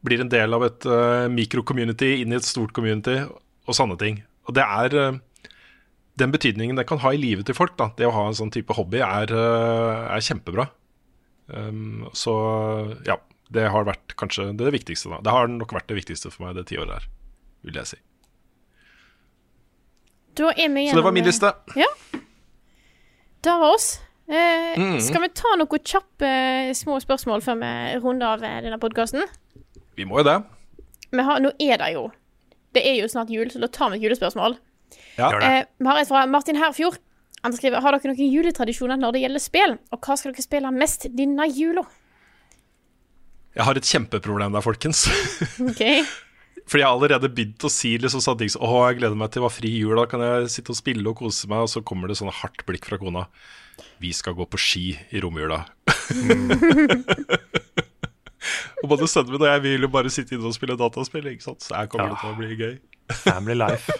blir 0.00 0.22
en 0.22 0.30
del 0.32 0.56
av 0.56 0.62
et 0.64 0.84
mikrocommunity 1.28 2.22
inn 2.22 2.32
i 2.32 2.38
et 2.38 2.46
stort 2.46 2.72
community, 2.72 3.18
og 3.68 3.76
sånne 3.76 3.98
ting. 4.00 4.22
Og 4.48 4.54
det 4.56 4.64
er 4.64 5.20
den 6.16 6.32
betydningen 6.32 6.74
det 6.74 6.86
kan 6.88 7.02
ha 7.04 7.12
i 7.12 7.20
livet 7.20 7.44
til 7.46 7.54
folk, 7.54 7.76
da, 7.76 7.90
det 7.98 8.08
å 8.08 8.14
ha 8.16 8.24
en 8.26 8.38
sånn 8.38 8.50
type 8.50 8.72
hobby, 8.74 9.04
er, 9.04 9.28
er 9.28 10.24
kjempebra. 10.24 10.70
Så 12.16 12.34
ja, 13.04 13.20
det 13.52 13.68
har 13.68 13.84
vært 13.92 14.16
kanskje 14.16 14.54
det 14.56 14.72
viktigste. 14.72 15.12
da 15.12 15.20
Det 15.20 15.36
har 15.36 15.52
nok 15.52 15.76
vært 15.76 15.92
det 15.92 16.00
viktigste 16.00 16.32
for 16.32 16.48
meg 16.48 16.56
det 16.56 16.70
tiåret 16.72 16.96
her, 16.96 17.10
vil 17.68 17.76
jeg 17.82 17.92
si. 17.92 18.00
Da 20.38 20.52
er 20.54 20.68
vi 20.72 20.86
Så 20.90 20.96
det 20.96 21.04
var 21.04 21.12
min 21.12 21.24
gjennom, 21.24 21.32
liste. 21.32 21.80
Ja. 21.80 21.88
Det 23.42 23.56
var 23.60 23.74
oss. 23.74 24.00
Eh, 24.30 24.78
Mm. 24.78 25.00
Skal 25.02 25.22
vi 25.24 25.28
ta 25.34 25.56
noen 25.58 25.82
kjappe 25.82 26.26
eh, 26.26 26.72
små 26.78 27.00
spørsmål 27.02 27.42
før 27.42 27.56
vi 27.58 27.70
runder 27.98 28.26
av 28.36 28.44
eh, 28.46 28.60
denne 28.62 28.78
podkasten? 28.78 29.24
Vi 29.98 30.04
må 30.06 30.20
jo 30.20 30.24
det. 30.28 30.36
Nå 31.12 31.50
er 31.58 31.76
det 31.82 31.88
jo 31.96 32.10
Det 32.72 32.84
er 32.86 33.00
jo 33.00 33.08
snart 33.10 33.30
jul, 33.34 33.50
så 33.50 33.58
da 33.58 33.66
tar 33.66 33.90
vi 33.90 33.96
et 33.98 34.04
julespørsmål. 34.06 34.54
Ja. 35.18 35.32
Eh, 35.42 35.64
vi 35.78 35.86
har 35.88 35.98
et 35.98 36.08
fra 36.08 36.24
Martin 36.30 36.56
Herfjord. 36.56 36.98
Han 37.42 37.52
skriver 37.56 37.80
Har 37.82 37.96
dere 37.96 38.12
noen 38.12 38.30
juletradisjoner 38.30 38.96
når 39.00 39.12
det 39.16 39.22
gjelder 39.24 39.42
spill, 39.42 39.78
og 39.90 39.98
hva 40.06 40.16
skal 40.16 40.32
dere 40.32 40.42
spille 40.46 40.70
mest 40.70 41.08
denne 41.16 41.48
jula? 41.50 41.82
Jeg 43.56 43.64
har 43.66 43.74
et 43.74 43.82
kjempeproblem 43.90 44.52
der, 44.54 44.62
folkens. 44.62 45.08
Ok 45.58 45.82
Fordi 46.70 46.84
jeg 46.84 46.86
har 46.86 46.94
allerede 46.94 47.26
begynt 47.34 47.64
å 47.66 47.70
si 47.72 47.96
liksom 47.98 48.20
sånne 48.22 48.44
ting 48.44 48.52
som 48.52 48.62
Å, 48.62 48.84
jeg 48.86 49.00
gleder 49.00 49.18
meg 49.18 49.32
til 49.34 49.42
å 49.42 49.48
ha 49.48 49.50
fri 49.50 49.72
jul, 49.74 49.96
da 49.98 50.04
kan 50.10 50.22
jeg 50.22 50.52
sitte 50.54 50.70
og 50.70 50.78
spille 50.78 51.02
og 51.10 51.18
kose 51.18 51.48
meg. 51.50 51.64
Og 51.66 51.70
så 51.72 51.82
kommer 51.82 52.06
det 52.06 52.14
sånne 52.20 52.38
hardt 52.38 52.62
blikk 52.68 52.86
fra 52.86 52.98
kona. 53.00 53.24
Vi 53.98 54.12
skal 54.14 54.36
gå 54.38 54.44
på 54.46 54.58
ski 54.60 54.94
i 55.10 55.18
romjula. 55.24 55.64
og 58.80 58.86
både 58.92 59.10
sønnen 59.10 59.34
min 59.34 59.42
og 59.42 59.50
jeg 59.50 59.60
vil 59.66 59.82
jo 59.88 59.90
bare 59.90 60.10
sitte 60.14 60.36
inne 60.36 60.46
og 60.46 60.54
spille 60.54 60.78
dataspill, 60.78 61.26
ikke 61.32 61.48
sant. 61.48 61.62
Så 61.66 61.74
her 61.74 61.90
kommer 61.90 62.14
det 62.14 62.22
til 62.22 62.30
å 62.30 62.38
bli 62.38 62.54
gøy. 62.54 62.78
Family 63.24 63.58
life. 63.58 63.90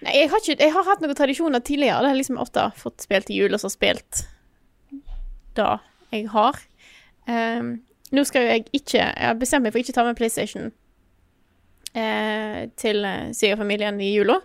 Nei, 0.00 0.14
jeg 0.16 0.30
har, 0.32 0.40
ikke, 0.40 0.64
jeg 0.64 0.72
har 0.72 0.84
hatt 0.88 1.02
noen 1.04 1.16
tradisjoner 1.16 1.60
tidligere. 1.62 2.00
Det 2.02 2.10
har 2.10 2.18
liksom 2.18 2.40
ofte 2.40 2.72
fått 2.80 3.04
spilt 3.04 3.28
i 3.30 3.36
jul, 3.38 3.52
og 3.54 3.60
så 3.62 3.70
spilt 3.70 4.24
da 5.54 5.78
jeg 6.10 6.26
har. 6.32 6.56
Ehm, 7.30 7.84
nå 8.14 8.24
skal 8.26 8.44
jo 8.44 8.54
jeg 8.54 8.68
ikke 8.74 9.00
Jeg 9.00 9.26
har 9.26 9.36
bestemt 9.38 9.66
meg 9.66 9.74
for 9.74 9.82
ikke 9.82 9.94
å 9.94 9.98
ta 10.00 10.06
med 10.06 10.18
PlayStation 10.18 10.70
eh, 11.94 12.68
til 12.80 13.04
eh, 13.06 13.30
svigerfamilien 13.36 14.00
i 14.02 14.10
jula. 14.12 14.38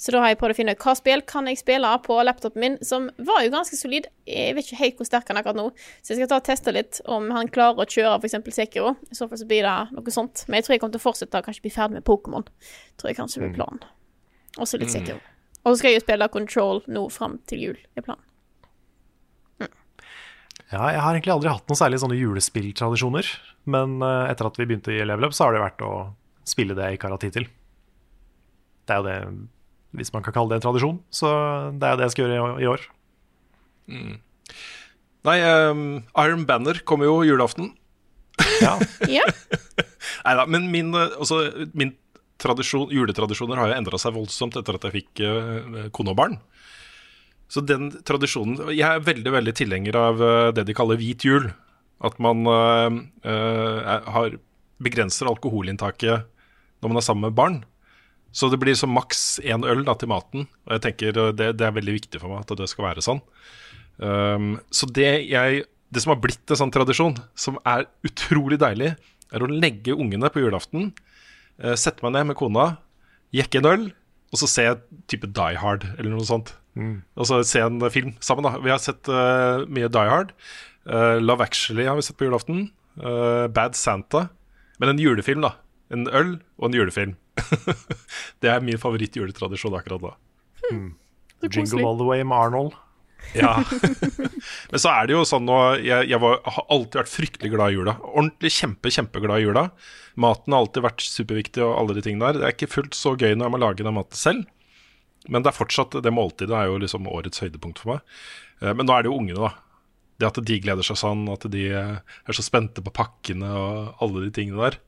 Så 0.00 0.14
da 0.14 0.22
har 0.22 0.32
jeg 0.32 0.40
prøvd 0.40 0.54
å 0.54 0.58
finne 0.58 0.74
ut 0.76 0.84
hva 0.84 0.94
spill 0.98 1.24
kan 1.28 1.48
jeg 1.50 1.60
spille 1.60 1.90
på 2.06 2.18
laptopen 2.26 2.62
min, 2.62 2.78
som 2.84 3.08
var 3.18 3.44
jo 3.44 3.52
ganske 3.54 3.78
solid. 3.78 4.08
Jeg 4.28 4.56
vet 4.56 4.68
ikke 4.68 4.80
helt 4.82 5.00
hvor 5.00 5.08
sterk 5.08 5.30
han 5.30 5.38
er 5.38 5.44
akkurat 5.44 5.60
nå, 5.60 5.68
så 6.00 6.12
jeg 6.12 6.22
skal 6.22 6.32
ta 6.32 6.40
og 6.40 6.48
teste 6.48 6.74
litt 6.74 7.02
om 7.10 7.30
han 7.34 7.50
klarer 7.52 7.84
å 7.84 7.88
kjøre 7.88 8.18
f.eks. 8.20 8.38
Sekiro. 8.54 8.94
I 9.10 9.18
så 9.18 9.28
fall 9.28 9.42
så 9.42 9.48
blir 9.50 9.66
det 9.66 9.76
noe 9.96 10.14
sånt. 10.14 10.46
Men 10.48 10.60
jeg 10.60 10.68
tror 10.68 10.76
jeg 10.76 10.84
kommer 10.84 10.96
til 10.98 11.04
å 11.04 11.08
fortsette, 11.08 11.44
kanskje 11.46 11.66
bli 11.66 11.74
ferdig 11.74 12.00
med 12.00 12.08
Pokémon. 12.08 12.48
Tror 13.00 13.12
jeg 13.12 13.20
kanskje 13.20 13.44
blir 13.44 13.56
planen. 13.56 13.86
Også 14.60 14.80
litt 14.80 14.92
Sekiro. 14.92 15.20
Og 15.62 15.72
så 15.72 15.78
skal 15.78 15.92
jeg 15.92 16.00
jo 16.00 16.06
spille 16.08 16.32
Control 16.34 16.84
nå 16.90 17.06
fram 17.14 17.38
til 17.50 17.68
jul, 17.68 17.82
er 17.96 18.04
planen. 18.04 18.31
Ja, 20.72 20.86
jeg 20.88 21.02
har 21.04 21.12
egentlig 21.12 21.34
aldri 21.34 21.50
hatt 21.52 21.66
noen 21.68 21.78
særlig 21.78 22.00
sånne 22.00 22.16
julespilltradisjoner. 22.16 23.28
Men 23.72 23.98
eh, 24.00 24.30
etter 24.32 24.48
at 24.48 24.56
vi 24.56 24.66
begynte 24.68 24.94
i 24.94 25.02
Level 25.04 25.28
Up, 25.28 25.36
så 25.36 25.46
har 25.46 25.56
det 25.56 25.64
vært 25.64 25.84
å 25.84 25.92
spille 26.48 26.76
det 26.76 26.86
jeg 26.88 26.98
ikke 26.98 27.10
har 27.10 27.16
hatt 27.16 27.26
tid 27.26 27.36
til. 27.36 27.48
Det 28.88 28.94
er 28.94 29.02
jo 29.02 29.06
det, 29.06 29.16
hvis 30.00 30.12
man 30.14 30.24
kan 30.24 30.34
kalle 30.34 30.54
det 30.54 30.62
en 30.62 30.66
tradisjon. 30.66 30.98
Så 31.12 31.28
det 31.76 31.86
er 31.86 31.94
jo 31.94 32.00
det 32.00 32.08
jeg 32.08 32.14
skal 32.16 32.24
gjøre 32.24 32.38
i, 32.64 32.70
år. 32.72 32.86
år. 33.92 34.16
Nei, 35.28 35.38
um, 35.70 35.84
Iron 36.24 36.46
Banner 36.48 36.80
kommer 36.88 37.10
jo 37.10 37.20
julaften. 37.28 37.74
Ja, 38.62 38.78
Ja. 39.18 39.26
Nei 40.24 40.34
da, 40.38 40.46
men 40.50 40.70
min, 40.72 40.90
eh, 40.96 41.14
altså, 41.20 41.44
min 41.78 41.92
tradisjon, 42.42 42.88
juletradisjoner 42.90 43.60
har 43.60 43.70
jo 43.70 43.76
endra 43.76 44.00
seg 44.00 44.16
voldsomt 44.16 44.56
etter 44.58 44.78
at 44.78 44.88
jeg 44.88 44.96
fikk 44.96 45.22
uh, 45.22 45.84
kone 45.94 46.14
og 46.14 46.18
barn. 46.18 46.40
Så 47.52 47.60
den 47.68 47.90
tradisjonen 48.08 48.70
Jeg 48.72 48.86
er 48.88 49.02
veldig 49.04 49.32
veldig 49.34 49.52
tilhenger 49.58 49.98
av 50.00 50.22
eh, 50.24 50.52
det 50.56 50.64
de 50.68 50.76
kaller 50.76 50.96
hvit 51.00 51.24
jul. 51.26 51.50
At 52.02 52.16
man 52.22 52.46
eh, 52.48 52.96
er- 53.28 54.08
har 54.14 54.38
begrenser 54.82 55.28
alkoholinntaket 55.30 56.24
når 56.82 56.90
man 56.90 56.98
er 56.98 57.04
sammen 57.06 57.28
med 57.28 57.36
barn. 57.38 57.60
Så 58.32 58.48
det 58.50 58.58
blir 58.62 58.74
som 58.74 58.90
maks 58.96 59.36
én 59.44 59.62
øl 59.68 59.84
da, 59.86 59.94
til 60.00 60.08
maten. 60.10 60.46
Og 60.66 60.72
jeg 60.74 60.82
tenker 60.86 61.18
det, 61.36 61.50
det 61.60 61.66
er 61.68 61.76
veldig 61.76 61.94
viktig 62.00 62.18
for 62.22 62.32
meg 62.32 62.42
at 62.46 62.54
det 62.58 62.66
skal 62.72 62.88
være 62.88 63.04
sånn. 63.04 63.20
Um, 64.02 64.54
så 64.72 64.88
det, 64.88 65.10
jeg, 65.28 65.66
det 65.92 66.02
som 66.02 66.14
har 66.14 66.22
blitt 66.24 66.50
en 66.50 66.58
sånn 66.62 66.72
tradisjon, 66.74 67.18
som 67.38 67.60
er 67.68 67.84
utrolig 68.08 68.56
deilig, 68.62 68.94
er 69.32 69.44
å 69.44 69.50
legge 69.52 69.94
ungene 69.94 70.32
på 70.32 70.40
julaften, 70.42 70.88
uh, 71.62 71.76
sette 71.78 72.02
meg 72.02 72.16
ned 72.16 72.30
med 72.32 72.38
kona, 72.40 72.66
jekke 73.36 73.60
en 73.60 73.68
øl, 73.68 73.84
og 74.32 74.40
så 74.40 74.48
se 74.48 74.66
type 75.12 75.28
Die 75.36 75.60
Hard 75.60 75.84
eller 75.92 76.10
noe 76.16 76.24
sånt. 76.26 76.54
Og 77.20 77.28
så 77.28 77.40
se 77.44 77.60
en 77.64 77.80
film 77.92 78.14
sammen. 78.24 78.46
da 78.46 78.60
Vi 78.62 78.72
har 78.72 78.80
sett 78.82 79.08
uh, 79.12 79.64
mye 79.68 79.90
Die 79.92 80.12
Hard. 80.12 80.32
Uh, 80.88 81.18
Love 81.22 81.44
Actually 81.44 81.86
har 81.88 81.98
vi 81.98 82.06
sett 82.06 82.18
på 82.18 82.28
julaften. 82.28 82.70
Uh, 82.96 83.48
Bad 83.52 83.76
Santa. 83.78 84.28
Men 84.80 84.94
en 84.94 85.02
julefilm, 85.02 85.44
da. 85.44 85.56
En 85.92 86.08
øl 86.08 86.38
og 86.58 86.70
en 86.70 86.78
julefilm. 86.80 87.16
det 88.42 88.50
er 88.50 88.64
min 88.64 88.80
favoritt-juletradisjon 88.80 89.76
akkurat 89.76 90.02
da. 90.02 90.14
Jingle 91.48 91.84
All 91.84 91.98
The 92.00 92.08
Way 92.08 92.24
med 92.24 92.38
Arnold. 92.38 92.74
Ja. 93.36 93.62
Men 94.70 94.82
så 94.82 94.90
er 94.90 95.06
det 95.06 95.14
jo 95.14 95.22
sånn 95.26 95.44
nå 95.46 95.56
Jeg, 95.78 96.08
jeg 96.10 96.18
var, 96.20 96.40
har 96.42 96.64
alltid 96.74 96.98
vært 96.98 97.12
fryktelig 97.12 97.52
glad 97.54 97.72
i 97.72 97.76
jula. 97.78 97.94
Ordentlig 98.10 98.52
kjempe, 98.56 98.92
kjempeglad 98.92 99.42
i 99.42 99.46
jula. 99.46 99.66
Maten 100.20 100.54
har 100.54 100.64
alltid 100.64 100.84
vært 100.84 101.04
superviktig, 101.06 101.62
og 101.64 101.76
alle 101.78 101.96
de 101.96 102.04
tingene 102.04 102.32
der. 102.32 102.40
Det 102.40 102.48
er 102.48 102.56
ikke 102.56 102.72
fullt 102.74 102.98
så 102.98 103.14
gøy 103.14 103.34
når 103.36 103.46
jeg 103.46 103.54
må 103.54 103.62
lage 103.62 103.86
den 103.86 103.96
maten 103.96 104.18
selv. 104.18 104.42
Men 105.28 105.44
det 105.44 105.52
er 105.52 105.58
fortsatt, 105.58 105.94
det 106.02 106.12
måltidet 106.14 106.56
er 106.56 106.66
jo 106.70 106.80
liksom 106.82 107.06
årets 107.06 107.42
høydepunkt 107.44 107.78
for 107.82 107.94
meg. 107.94 108.00
Eh, 108.60 108.72
Men 108.74 108.86
nå 108.88 108.96
er 108.96 109.04
det 109.04 109.12
jo 109.12 109.18
ungene, 109.20 109.38
da. 109.50 109.52
Det 110.18 110.28
at 110.28 110.40
de 110.46 110.60
gleder 110.62 110.86
seg 110.86 110.98
sånn, 110.98 111.24
at 111.32 111.46
de 111.50 111.66
er 111.72 112.34
så 112.36 112.42
spente 112.44 112.82
på 112.84 112.92
pakkene 112.94 113.48
og 113.58 114.02
alle 114.02 114.24
de 114.26 114.30
tingene 114.34 114.60
der. 114.62 114.78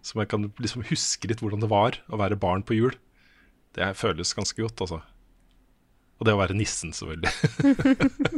Som 0.00 0.22
jeg 0.22 0.28
kan 0.32 0.46
liksom 0.56 0.84
huske 0.88 1.28
litt 1.28 1.42
hvordan 1.44 1.60
det 1.60 1.68
var 1.68 1.98
å 2.08 2.16
være 2.16 2.38
barn 2.40 2.62
på 2.64 2.76
jul. 2.78 2.94
Det 3.76 3.90
føles 4.00 4.32
ganske 4.32 4.62
godt, 4.64 4.80
altså. 4.80 5.02
Og 6.18 6.24
det 6.26 6.32
å 6.34 6.40
være 6.40 6.56
nissen, 6.56 6.94
selvfølgelig. 6.96 7.32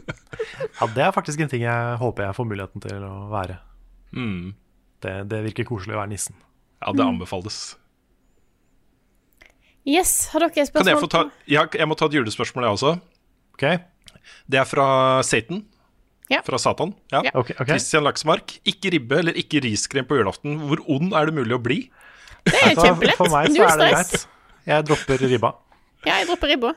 Ja, 0.81 0.87
det 0.89 1.03
er 1.05 1.13
faktisk 1.13 1.41
en 1.45 1.51
ting 1.53 1.63
jeg 1.67 1.97
håper 2.01 2.25
jeg 2.25 2.37
får 2.37 2.47
muligheten 2.49 2.83
til 2.83 3.03
å 3.05 3.29
være. 3.31 3.59
Mm. 4.17 4.55
Det, 5.05 5.13
det 5.31 5.43
virker 5.45 5.67
koselig 5.69 5.95
å 5.95 6.01
være 6.01 6.13
nissen. 6.15 6.37
Ja, 6.81 6.95
det 6.97 7.05
anbefales. 7.05 7.59
Yes, 9.91 10.13
har 10.31 10.45
dere 10.45 10.67
spørsmål? 10.69 10.87
Kan 10.87 10.93
jeg 10.93 11.03
få 11.03 11.11
ta 11.11 11.23
ja, 11.51 11.65
Jeg 11.75 11.89
må 11.91 11.97
ta 11.99 12.07
et 12.11 12.17
julespørsmål, 12.21 12.67
jeg 12.69 12.79
også. 12.79 12.93
Okay. 13.57 13.81
Det 14.51 14.61
er 14.61 14.69
fra 14.69 14.87
Satan. 15.27 15.65
Ja. 16.31 16.43
Fra 16.47 16.61
Satan. 16.63 16.93
Ja. 17.11 17.25
Ja. 17.27 17.33
Okay, 17.35 17.57
okay. 17.59 17.73
Christian 17.75 18.07
Laksmark. 18.07 18.55
Ikke 18.69 18.93
ribbe 18.95 19.19
eller 19.19 19.39
ikke 19.41 19.63
riskrem 19.65 20.07
på 20.07 20.21
julaften. 20.21 20.61
Hvor 20.69 20.85
ond 20.87 21.17
er 21.19 21.27
det 21.31 21.35
mulig 21.41 21.57
å 21.57 21.63
bli? 21.63 21.81
Det 22.47 22.55
er 22.55 22.77
kjempelett. 22.79 23.19
For 23.19 23.33
meg 23.33 23.51
så 23.57 23.67
er 23.67 23.81
det 23.81 23.91
greit. 23.97 24.29
Jeg 24.71 24.87
dropper 24.87 25.27
ribba. 25.27 25.51
Ja, 26.07 26.21
jeg 26.21 26.29
dropper 26.31 26.53
ribba. 26.55 26.71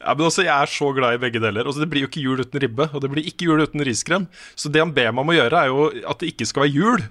Ja, 0.00 0.14
men 0.16 0.24
også, 0.30 0.44
Jeg 0.46 0.54
er 0.54 0.70
så 0.72 0.86
glad 0.96 1.18
i 1.18 1.20
begge 1.20 1.40
deler. 1.42 1.66
Altså, 1.66 1.82
Det 1.82 1.90
blir 1.92 2.06
jo 2.06 2.08
ikke 2.08 2.22
jul 2.22 2.40
uten 2.40 2.62
ribbe, 2.62 2.86
og 2.94 3.02
det 3.02 3.10
blir 3.12 3.26
ikke 3.28 3.50
jul 3.50 3.60
uten 3.60 3.82
riskrem. 3.84 4.28
Så 4.56 4.70
det 4.72 4.80
han 4.80 4.94
ber 4.96 5.10
meg 5.12 5.24
om 5.26 5.32
å 5.32 5.36
gjøre, 5.36 5.64
er 5.64 5.72
jo 5.74 5.88
at 6.08 6.22
det 6.22 6.30
ikke 6.32 6.46
skal 6.48 6.64
være 6.64 6.76
jul. 6.78 7.08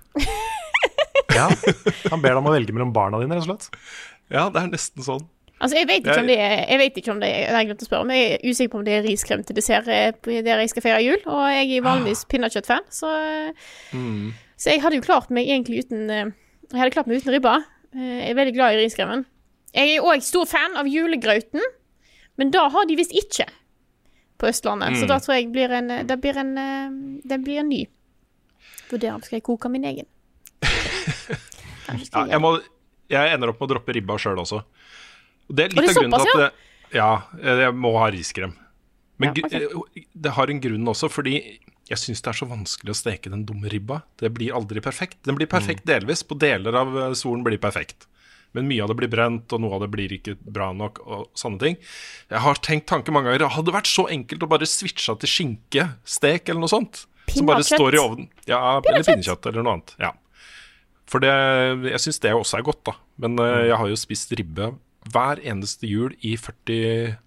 Ja. 1.36 1.46
Han 2.10 2.24
ber 2.24 2.34
deg 2.34 2.40
om 2.40 2.48
å 2.50 2.56
velge 2.56 2.74
mellom 2.74 2.90
barna 2.96 3.20
dine, 3.22 3.38
rett 3.38 3.46
og 3.46 3.52
slett. 3.52 3.84
Ja, 4.34 4.48
det 4.50 4.64
er 4.64 4.72
nesten 4.72 5.06
sånn. 5.06 5.28
Altså, 5.60 5.76
jeg 5.78 5.88
vet 5.90 6.06
ikke 6.06 6.20
om 6.22 6.28
det 6.30 6.38
er 6.40 6.66
Jeg 6.70 6.78
vet 6.80 6.98
ikke 7.02 7.12
om 7.12 7.20
det 7.20 7.30
er 7.36 7.52
Jeg 7.58 7.68
glemte 7.68 7.84
å 7.84 7.88
spørre, 7.90 8.06
men 8.08 8.16
jeg 8.16 8.28
er 8.38 8.50
usikker 8.50 8.72
på 8.72 8.78
om 8.80 8.86
det 8.88 8.94
er 8.96 9.02
riskrem 9.04 9.42
til 9.44 9.56
dessert 9.58 9.88
eh, 9.92 10.12
der 10.24 10.62
jeg 10.64 10.70
skal 10.72 10.86
feire 10.86 11.02
jul. 11.04 11.18
Og 11.28 11.42
jeg 11.52 11.74
er 11.78 11.82
vanligvis 11.84 12.26
pinnekjøttfan, 12.32 12.86
så 12.90 13.10
Mm. 13.94 14.32
Så 14.60 14.72
jeg 14.74 14.82
hadde 14.84 14.96
jo 15.00 15.02
klart 15.06 15.30
meg 15.32 15.48
egentlig 15.48 15.84
uten 15.86 16.10
eh, 16.10 16.26
Jeg 16.72 16.80
hadde 16.80 16.92
klart 16.96 17.08
meg 17.08 17.20
uten 17.22 17.34
ribba. 17.34 17.58
Eh, 17.96 18.00
Jeg 18.24 18.30
er 18.32 18.36
veldig 18.40 18.54
glad 18.56 18.74
i 18.78 18.84
riskremen. 18.86 19.26
Jeg 19.76 19.98
er 19.98 20.02
òg 20.02 20.22
stor 20.26 20.46
fan 20.50 20.76
av 20.78 20.88
julegrauten, 20.90 21.62
men 22.38 22.52
da 22.52 22.70
har 22.70 22.86
de 22.90 22.96
visst 22.96 23.12
ikke 23.14 23.46
på 24.40 24.48
Østlandet. 24.48 24.96
Så 24.98 25.04
Mm. 25.04 25.08
da 25.12 25.20
tror 25.20 25.36
jeg 25.36 25.52
blir 25.52 25.72
en, 25.72 25.88
det 26.08 26.22
blir 26.22 26.38
en 26.38 27.20
Det 27.28 27.38
blir 27.44 27.60
en 27.60 27.70
ny. 27.70 27.86
Vurderer 28.90 29.14
om 29.16 29.22
skal 29.22 29.38
jeg 29.38 29.44
koke 29.44 29.70
min 29.70 29.84
egen. 29.84 30.06
Ja, 32.14 32.26
jeg, 32.30 32.40
må, 32.42 32.60
jeg 33.10 33.34
ender 33.34 33.50
opp 33.50 33.60
med 33.62 33.70
å 33.70 33.74
droppe 33.74 33.94
ribba 33.96 34.18
sjøl 34.22 34.38
også. 34.44 34.60
Og 35.50 35.56
det 35.58 35.66
er 35.66 35.74
litt 35.76 35.90
det 35.90 35.96
av 35.96 36.02
grunnen 36.04 36.20
til 36.26 36.34
at 36.36 36.44
det, 36.44 36.52
Ja, 36.96 37.10
jeg 37.42 37.74
må 37.78 37.92
ha 38.00 38.08
riskrem. 38.14 38.54
Men 39.20 39.34
Ja, 39.36 39.42
gu- 39.50 39.56
eh, 39.98 40.04
det 40.16 40.32
har 40.38 40.48
en 40.50 40.62
grunn 40.64 40.86
også, 40.88 41.10
fordi 41.12 41.34
jeg 41.90 41.98
syns 41.98 42.22
det 42.22 42.30
er 42.32 42.38
så 42.38 42.48
vanskelig 42.50 42.94
å 42.94 42.98
steke 42.98 43.30
den 43.34 43.44
dumme 43.46 43.70
ribba. 43.70 44.04
Det 44.18 44.32
blir 44.34 44.54
aldri 44.54 44.80
perfekt. 44.82 45.18
Den 45.26 45.36
blir 45.36 45.48
perfekt 45.50 45.86
delvis. 45.86 46.24
På 46.24 46.38
deler 46.38 46.74
av 46.78 46.96
eh, 46.98 47.14
solen 47.18 47.44
blir 47.44 47.58
perfekt. 47.60 48.06
Men 48.54 48.66
mye 48.68 48.82
av 48.82 48.90
det 48.90 48.96
blir 48.98 49.10
brent, 49.12 49.52
og 49.54 49.62
noe 49.62 49.76
av 49.78 49.82
det 49.84 49.92
blir 49.94 50.10
ikke 50.10 50.34
bra 50.42 50.72
nok, 50.74 51.02
og 51.06 51.28
sånne 51.38 51.60
ting. 51.62 51.76
Jeg 52.32 52.40
har 52.42 52.56
tenkt 52.66 52.88
tanken 52.90 53.14
mange 53.14 53.30
ganger. 53.30 53.50
Hadde 53.54 53.70
det 53.70 53.76
vært 53.76 53.90
så 53.92 54.08
enkelt 54.10 54.42
å 54.42 54.50
bare 54.50 54.66
switcha 54.66 55.14
til 55.22 55.30
skinkestek 55.30 56.50
eller 56.50 56.64
noe 56.64 56.72
sånt? 56.72 57.04
Som 57.30 57.46
bare 57.46 57.62
står 57.62 57.94
i 57.94 58.02
ovnen. 58.02 58.30
Ja, 58.50 58.58
eller 58.80 59.04
Pinnekjøtt. 59.04 59.12
pinnekjøtt 59.14 59.46
eller 59.52 59.62
noe 59.68 59.74
annet. 59.78 59.94
Ja. 60.02 60.14
For 61.06 61.20
det, 61.22 61.30
jeg 61.92 62.02
syns 62.02 62.20
det 62.26 62.34
også 62.34 62.58
er 62.58 62.66
godt, 62.66 62.82
da. 62.90 62.96
Men 63.22 63.38
eh, 63.38 63.68
jeg 63.70 63.78
har 63.78 63.88
jo 63.92 64.00
spist 64.02 64.34
ribbe 64.40 64.72
hver 65.14 65.42
eneste 65.44 65.88
jul 65.90 66.14
i 66.22 66.36
40 66.38 67.18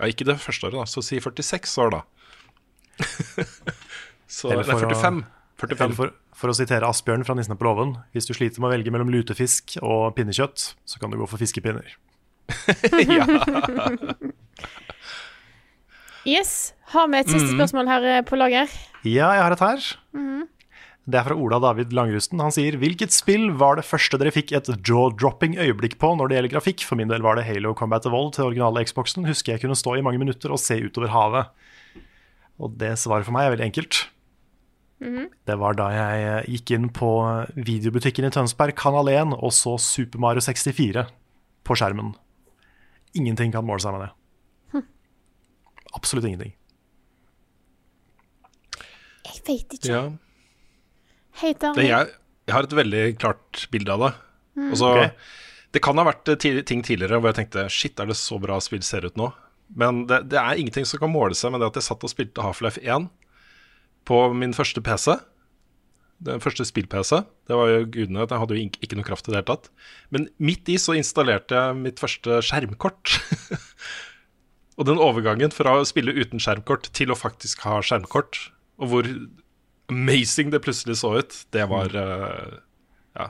Ja, 0.00 0.08
ikke 0.08 0.24
det 0.26 0.38
første 0.42 0.66
året, 0.66 0.78
da, 0.80 0.84
så 0.88 1.02
si 1.04 1.20
46 1.20 1.76
år, 1.84 1.90
da. 1.94 2.00
så, 4.26 4.50
Eller 4.50 4.64
nei, 4.66 4.74
for 4.80 4.88
å- 4.88 4.96
45. 4.96 5.22
45. 5.62 5.84
Eller 5.86 5.94
for, 5.98 6.12
for 6.34 6.50
å 6.50 6.56
sitere 6.58 6.88
Asbjørn 6.88 7.22
fra 7.28 7.36
Nissene 7.38 7.54
på 7.60 7.68
låven, 7.68 7.92
hvis 8.16 8.26
du 8.26 8.32
sliter 8.34 8.58
med 8.64 8.70
å 8.70 8.72
velge 8.74 8.90
mellom 8.94 9.12
lutefisk 9.14 9.76
og 9.82 10.14
pinnekjøtt, 10.16 10.72
så 10.84 10.98
kan 10.98 11.12
du 11.12 11.18
gå 11.20 11.28
for 11.30 11.38
fiskepinner. 11.38 11.92
ja. 13.16 13.26
Yes. 16.26 16.72
Har 16.92 17.08
vi 17.10 17.18
et 17.18 17.30
siste 17.30 17.50
Mm. 17.52 17.56
spørsmål 17.58 17.88
her 17.88 18.04
eh, 18.16 18.22
på 18.26 18.36
lager? 18.38 18.68
Ja, 19.04 19.32
jeg 19.34 19.42
har 19.42 19.52
et 19.56 19.60
her. 19.64 19.86
Mhm. 20.14 20.42
Det 21.02 21.18
er 21.18 21.26
fra 21.26 21.34
Ola 21.34 21.58
David 21.58 21.90
Langrusten. 21.96 22.38
Han 22.38 22.54
sier 22.54 22.76
Hvilket 22.78 23.10
spill 23.10 23.48
var 23.58 23.74
det 23.78 23.86
første 23.88 24.20
dere 24.20 24.30
fikk 24.34 24.52
et 24.54 24.68
jaw-dropping 24.86 25.56
øyeblikk 25.58 25.96
på 25.98 26.12
når 26.14 26.30
det 26.30 26.36
gjelder 26.36 26.52
grafikk? 26.54 26.84
For 26.86 27.00
min 27.00 27.10
del 27.10 27.24
var 27.26 27.34
det 27.38 27.46
Halo 27.48 27.74
Combat 27.74 28.06
Evolved 28.06 28.36
til 28.36 28.46
originale 28.46 28.84
Xboxen. 28.86 29.26
Husker 29.26 29.56
jeg 29.56 29.64
kunne 29.64 29.78
stå 29.78 29.96
i 29.98 30.04
mange 30.06 30.22
minutter 30.22 30.54
og 30.54 30.62
se 30.62 30.78
utover 30.78 31.10
havet. 31.10 31.50
Og 32.62 32.78
det 32.78 32.94
svaret 33.02 33.26
for 33.26 33.34
meg 33.34 33.48
er 33.48 33.56
veldig 33.56 33.66
enkelt. 33.72 34.04
Mhm. 35.02 35.26
Det 35.50 35.58
var 35.58 35.74
da 35.74 35.88
jeg 35.90 36.26
eh, 36.30 36.50
gikk 36.54 36.70
inn 36.76 36.88
på 36.94 37.10
videobutikken 37.58 38.28
i 38.28 38.30
Tønsberg, 38.30 38.76
Kanal 38.78 39.10
1, 39.10 39.34
og 39.42 39.50
så 39.50 39.74
Super 39.82 40.22
Mario 40.22 40.44
64 40.44 41.08
på 41.66 41.78
skjermen. 41.78 42.14
Ingenting 43.18 43.50
kan 43.50 43.66
måle 43.66 43.82
seg 43.82 43.96
med 43.96 44.06
det. 44.06 44.12
Hm. 44.76 44.86
Absolutt 45.98 46.30
ingenting. 46.30 46.54
Jeg 49.26 49.42
vet 49.48 49.74
ikke. 49.80 49.90
ja. 49.90 50.04
Helt 51.40 51.64
Det 51.78 51.86
jeg, 51.86 52.10
jeg 52.48 52.54
har 52.56 52.68
et 52.68 52.76
veldig 52.76 53.04
klart 53.22 53.64
bilde 53.72 53.94
av 53.94 54.04
det. 54.04 54.12
Mm. 54.58 54.68
Også, 54.74 54.90
okay. 54.90 55.14
Det 55.72 55.80
kan 55.84 55.96
ha 55.96 56.04
vært 56.04 56.28
eh, 56.28 56.62
ting 56.68 56.84
tidligere 56.84 57.20
hvor 57.20 57.32
jeg 57.32 57.40
tenkte 57.40 57.66
shit, 57.72 57.96
er 58.00 58.10
det 58.10 58.18
så 58.20 58.36
bra 58.42 58.58
spill 58.60 58.84
ser 58.84 59.06
ut 59.08 59.16
nå? 59.16 59.30
Men 59.78 60.04
det, 60.08 60.26
det 60.32 60.40
er 60.40 60.60
ingenting 60.60 60.84
som 60.88 61.00
kan 61.00 61.12
måle 61.12 61.36
seg 61.38 61.54
med 61.54 61.62
det 61.62 61.70
at 61.70 61.78
jeg 61.80 61.88
satt 61.88 62.04
og 62.04 62.12
spilte 62.12 62.44
Half-Life 62.44 62.82
1 62.84 63.08
på 64.08 64.18
min 64.36 64.52
første 64.56 64.82
PC. 64.84 65.14
Den 66.22 66.42
første 66.42 66.66
spill-PC. 66.68 67.22
Det 67.48 67.56
var 67.56 67.70
jo 67.70 67.86
gudene, 67.94 68.22
at 68.22 68.30
jeg 68.30 68.42
hadde 68.42 68.58
jo 68.58 68.66
ikke 68.84 68.98
noe 68.98 69.06
kraft 69.06 69.26
i 69.26 69.32
det 69.32 69.40
hele 69.40 69.48
tatt. 69.48 69.70
Men 70.14 70.28
midt 70.42 70.68
i 70.70 70.76
så 70.78 70.94
installerte 70.98 71.56
jeg 71.56 71.78
mitt 71.80 72.02
første 72.02 72.38
skjermkort. 72.46 73.16
og 74.78 74.86
den 74.86 75.02
overgangen 75.02 75.54
fra 75.54 75.78
å 75.80 75.88
spille 75.88 76.14
uten 76.14 76.42
skjermkort 76.42 76.92
til 76.94 77.10
å 77.10 77.18
faktisk 77.18 77.64
ha 77.66 77.80
skjermkort, 77.82 78.38
og 78.82 78.92
hvor 78.92 79.08
amazing 79.90 80.52
det 80.52 80.62
plutselig 80.64 80.98
så 81.00 81.16
ut, 81.18 81.38
det 81.52 81.68
var 81.70 81.94
uh, 81.96 82.58
Ja. 83.18 83.28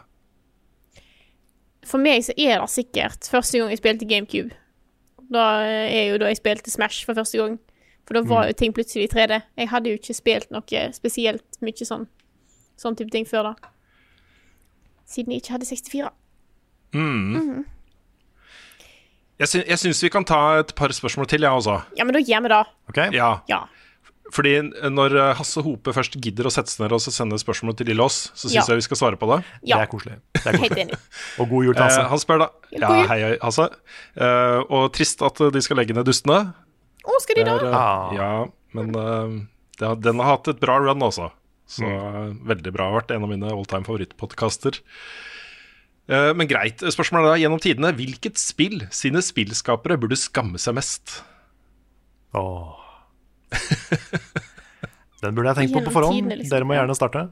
For 1.86 1.98
meg 1.98 2.24
så 2.26 2.34
er 2.36 2.60
det 2.60 2.70
sikkert 2.70 3.28
første 3.30 3.58
gang 3.58 3.72
jeg 3.72 3.82
spilte 3.82 4.08
GameCube. 4.08 4.54
Da 5.32 5.46
er 5.64 6.12
jo 6.12 6.18
da 6.20 6.28
jeg 6.30 6.38
spilte 6.42 6.70
Smash 6.70 7.06
for 7.06 7.16
første 7.18 7.38
gang. 7.40 7.58
For 8.06 8.18
da 8.18 8.22
var 8.26 8.48
jo 8.50 8.56
ting 8.58 8.74
plutselig 8.74 9.06
i 9.06 9.12
3D. 9.12 9.40
Jeg 9.56 9.70
hadde 9.70 9.90
jo 9.90 9.98
ikke 9.98 10.14
spilt 10.14 10.50
noe 10.52 10.80
spesielt 10.94 11.62
mye 11.62 11.86
sånn 11.86 12.08
Sånn 12.82 12.96
type 12.98 13.12
ting 13.14 13.26
før 13.28 13.52
da. 13.52 13.70
Siden 15.06 15.34
jeg 15.34 15.42
ikke 15.42 15.52
hadde 15.54 15.68
64. 15.68 16.08
Mm. 16.96 17.64
Jeg, 19.38 19.48
sy 19.48 19.60
jeg 19.60 19.78
syns 19.78 20.00
vi 20.02 20.10
kan 20.12 20.26
ta 20.26 20.40
et 20.62 20.72
par 20.78 20.92
spørsmål 20.94 21.28
til, 21.30 21.44
jeg 21.46 21.60
også. 21.60 21.76
Ja, 21.98 22.06
men 22.08 22.16
da 22.16 22.22
gjør 22.24 22.42
vi 22.44 22.50
det. 22.52 22.60
Ok? 22.90 23.00
Ja. 23.14 23.30
Ja. 23.50 23.60
Fordi 24.32 24.52
når 24.88 25.14
eh, 25.20 25.30
Hasse 25.36 25.60
Hope 25.64 25.92
først 25.92 26.14
gidder 26.24 26.48
å 26.48 26.52
sette 26.54 26.72
seg 26.72 26.86
ned 26.86 26.94
og 26.96 27.02
så 27.04 27.12
sende 27.12 27.36
spørsmål 27.40 27.74
til 27.76 27.90
Lille 27.92 28.04
oss, 28.06 28.30
så 28.32 28.46
syns 28.48 28.54
Ja. 28.56 28.64
jeg 28.72 28.80
vi 28.80 28.86
skal 28.86 29.00
svare 29.02 29.18
på 29.20 29.28
det. 29.28 29.42
Ja. 29.68 29.76
Det 29.76 29.84
er 29.84 29.90
koselig. 29.92 30.16
Det 30.38 30.46
er 30.48 30.58
koselig. 30.62 30.98
Og 31.42 31.50
god 31.52 31.66
jul 31.68 31.74
til 31.76 31.84
Hasse. 31.84 32.00
Eh, 32.00 32.08
han 32.14 32.22
spør 32.22 32.40
da 32.46 32.48
Ja, 32.72 32.92
hei, 33.10 33.18
hei, 33.26 33.32
Hasse. 33.42 33.68
Eh, 34.16 34.58
og 34.72 34.88
trist 34.96 35.20
at 35.28 35.42
de 35.52 35.62
skal 35.64 35.76
legge 35.82 35.96
ned 35.96 36.08
Dustene. 36.08 36.40
Å, 37.02 37.18
skal 37.20 37.40
de 37.42 37.44
da? 37.50 37.58
er, 37.60 37.66
eh, 37.68 37.76
Ah. 37.76 38.12
Ja, 38.16 38.30
men 38.78 38.94
eh, 38.96 39.36
har, 39.84 39.96
den 40.00 40.22
har 40.22 40.36
hatt 40.38 40.48
et 40.54 40.60
bra 40.64 40.78
run, 40.80 41.02
altså. 41.04 41.28
Så 41.72 41.84
mm. 41.88 42.40
veldig 42.48 42.72
bra. 42.74 42.88
Har 42.90 43.00
vært 43.02 43.12
en 43.14 43.24
av 43.24 43.30
mine 43.30 43.52
all 43.52 43.64
time 43.68 43.84
favorittpodkaster. 43.86 44.80
Eh, 46.08 46.32
Men 46.36 46.48
greit. 46.50 46.80
Spørsmålet 46.80 47.28
er 47.28 47.34
da 47.36 47.40
gjennom 47.44 47.60
tidene 47.62 47.92
hvilket 47.96 48.40
spill 48.40 48.86
sine 48.92 49.20
spillskapere 49.24 49.96
burde 50.00 50.18
skamme 50.20 50.60
seg 50.60 50.74
mest? 50.80 51.20
Åh. 52.36 52.78
Den 55.22 55.36
burde 55.36 55.52
jeg 55.52 55.60
tenkt 55.60 55.76
på 55.76 55.84
på 55.86 55.94
forhånd. 55.94 56.18
Tiden, 56.18 56.34
liksom. 56.38 56.52
Dere 56.56 56.66
må 56.66 56.76
gjerne 56.76 56.96
starte. 56.98 57.24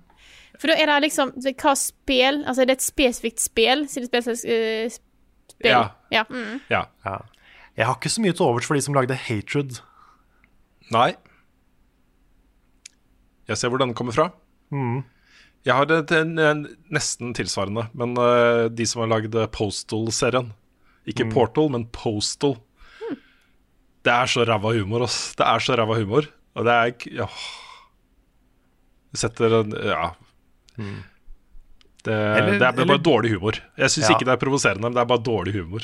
For 0.60 0.70
da 0.70 0.76
er 0.76 0.90
det 0.90 0.96
liksom 1.06 1.30
Hva 1.40 1.72
spill 1.78 2.42
Altså, 2.44 2.62
er 2.62 2.68
det 2.68 2.76
et 2.76 2.84
spesifikt 2.84 3.42
spill? 3.42 3.86
Sier 3.90 4.04
det 4.04 4.10
spilles 4.10 4.42
uh, 4.44 4.98
spill? 5.54 5.70
Ja. 5.72 5.82
ja. 6.12 6.26
Mm. 6.30 6.60
Ja. 6.70 6.84
Ja. 7.06 7.16
Jeg 7.78 7.88
har 7.88 7.96
ikke 7.96 8.12
så 8.12 8.22
mye 8.22 8.36
til 8.36 8.46
overs 8.46 8.68
for 8.68 8.76
de 8.76 8.84
som 8.84 8.96
lagde 8.96 9.16
Hatred. 9.16 9.78
Nei. 10.92 11.14
Jeg 13.48 13.58
ser 13.58 13.72
hvor 13.72 13.80
denne 13.80 13.96
kommer 13.96 14.14
fra. 14.14 14.28
Mm. 14.74 15.02
Jeg 15.66 15.76
har 15.76 15.86
det 15.88 16.00
en, 16.16 16.38
en, 16.38 16.60
nesten 16.92 17.32
tilsvarende, 17.36 17.86
men 17.96 18.14
uh, 18.18 18.68
de 18.72 18.86
som 18.88 19.02
har 19.02 19.10
lagd 19.10 19.34
Postal-serien 19.52 20.52
Ikke 21.08 21.26
Mm. 21.26 21.32
Portal, 21.34 21.70
men 21.72 21.86
Postal. 21.94 22.58
Det 24.04 24.12
er 24.12 24.26
så 24.32 24.44
ræva 24.48 24.72
humor, 24.78 25.02
ass. 25.04 25.34
Det 25.36 25.46
er 25.46 25.58
så 25.60 25.76
ræva 25.76 25.94
humor. 26.00 26.24
Og 26.56 26.64
det 26.64 26.72
er 26.72 26.84
ikke 26.94 27.14
ja. 27.20 27.26
Setter 29.14 29.60
en 29.60 29.72
Ja. 29.76 30.10
Det, 32.00 32.12
Eller- 32.14 32.52
det 32.58 32.62
er 32.62 32.72
bare 32.72 32.80
eller- 32.86 32.98
dårlig 33.04 33.30
humor. 33.34 33.52
Jeg 33.76 33.90
syns 33.90 34.08
Ja. 34.08 34.14
ikke 34.16 34.24
det 34.24 34.32
er 34.32 34.36
provoserende, 34.36 34.80
men 34.82 34.94
det 34.94 35.00
er 35.00 35.04
bare 35.04 35.22
dårlig 35.22 35.52
humor. 35.52 35.80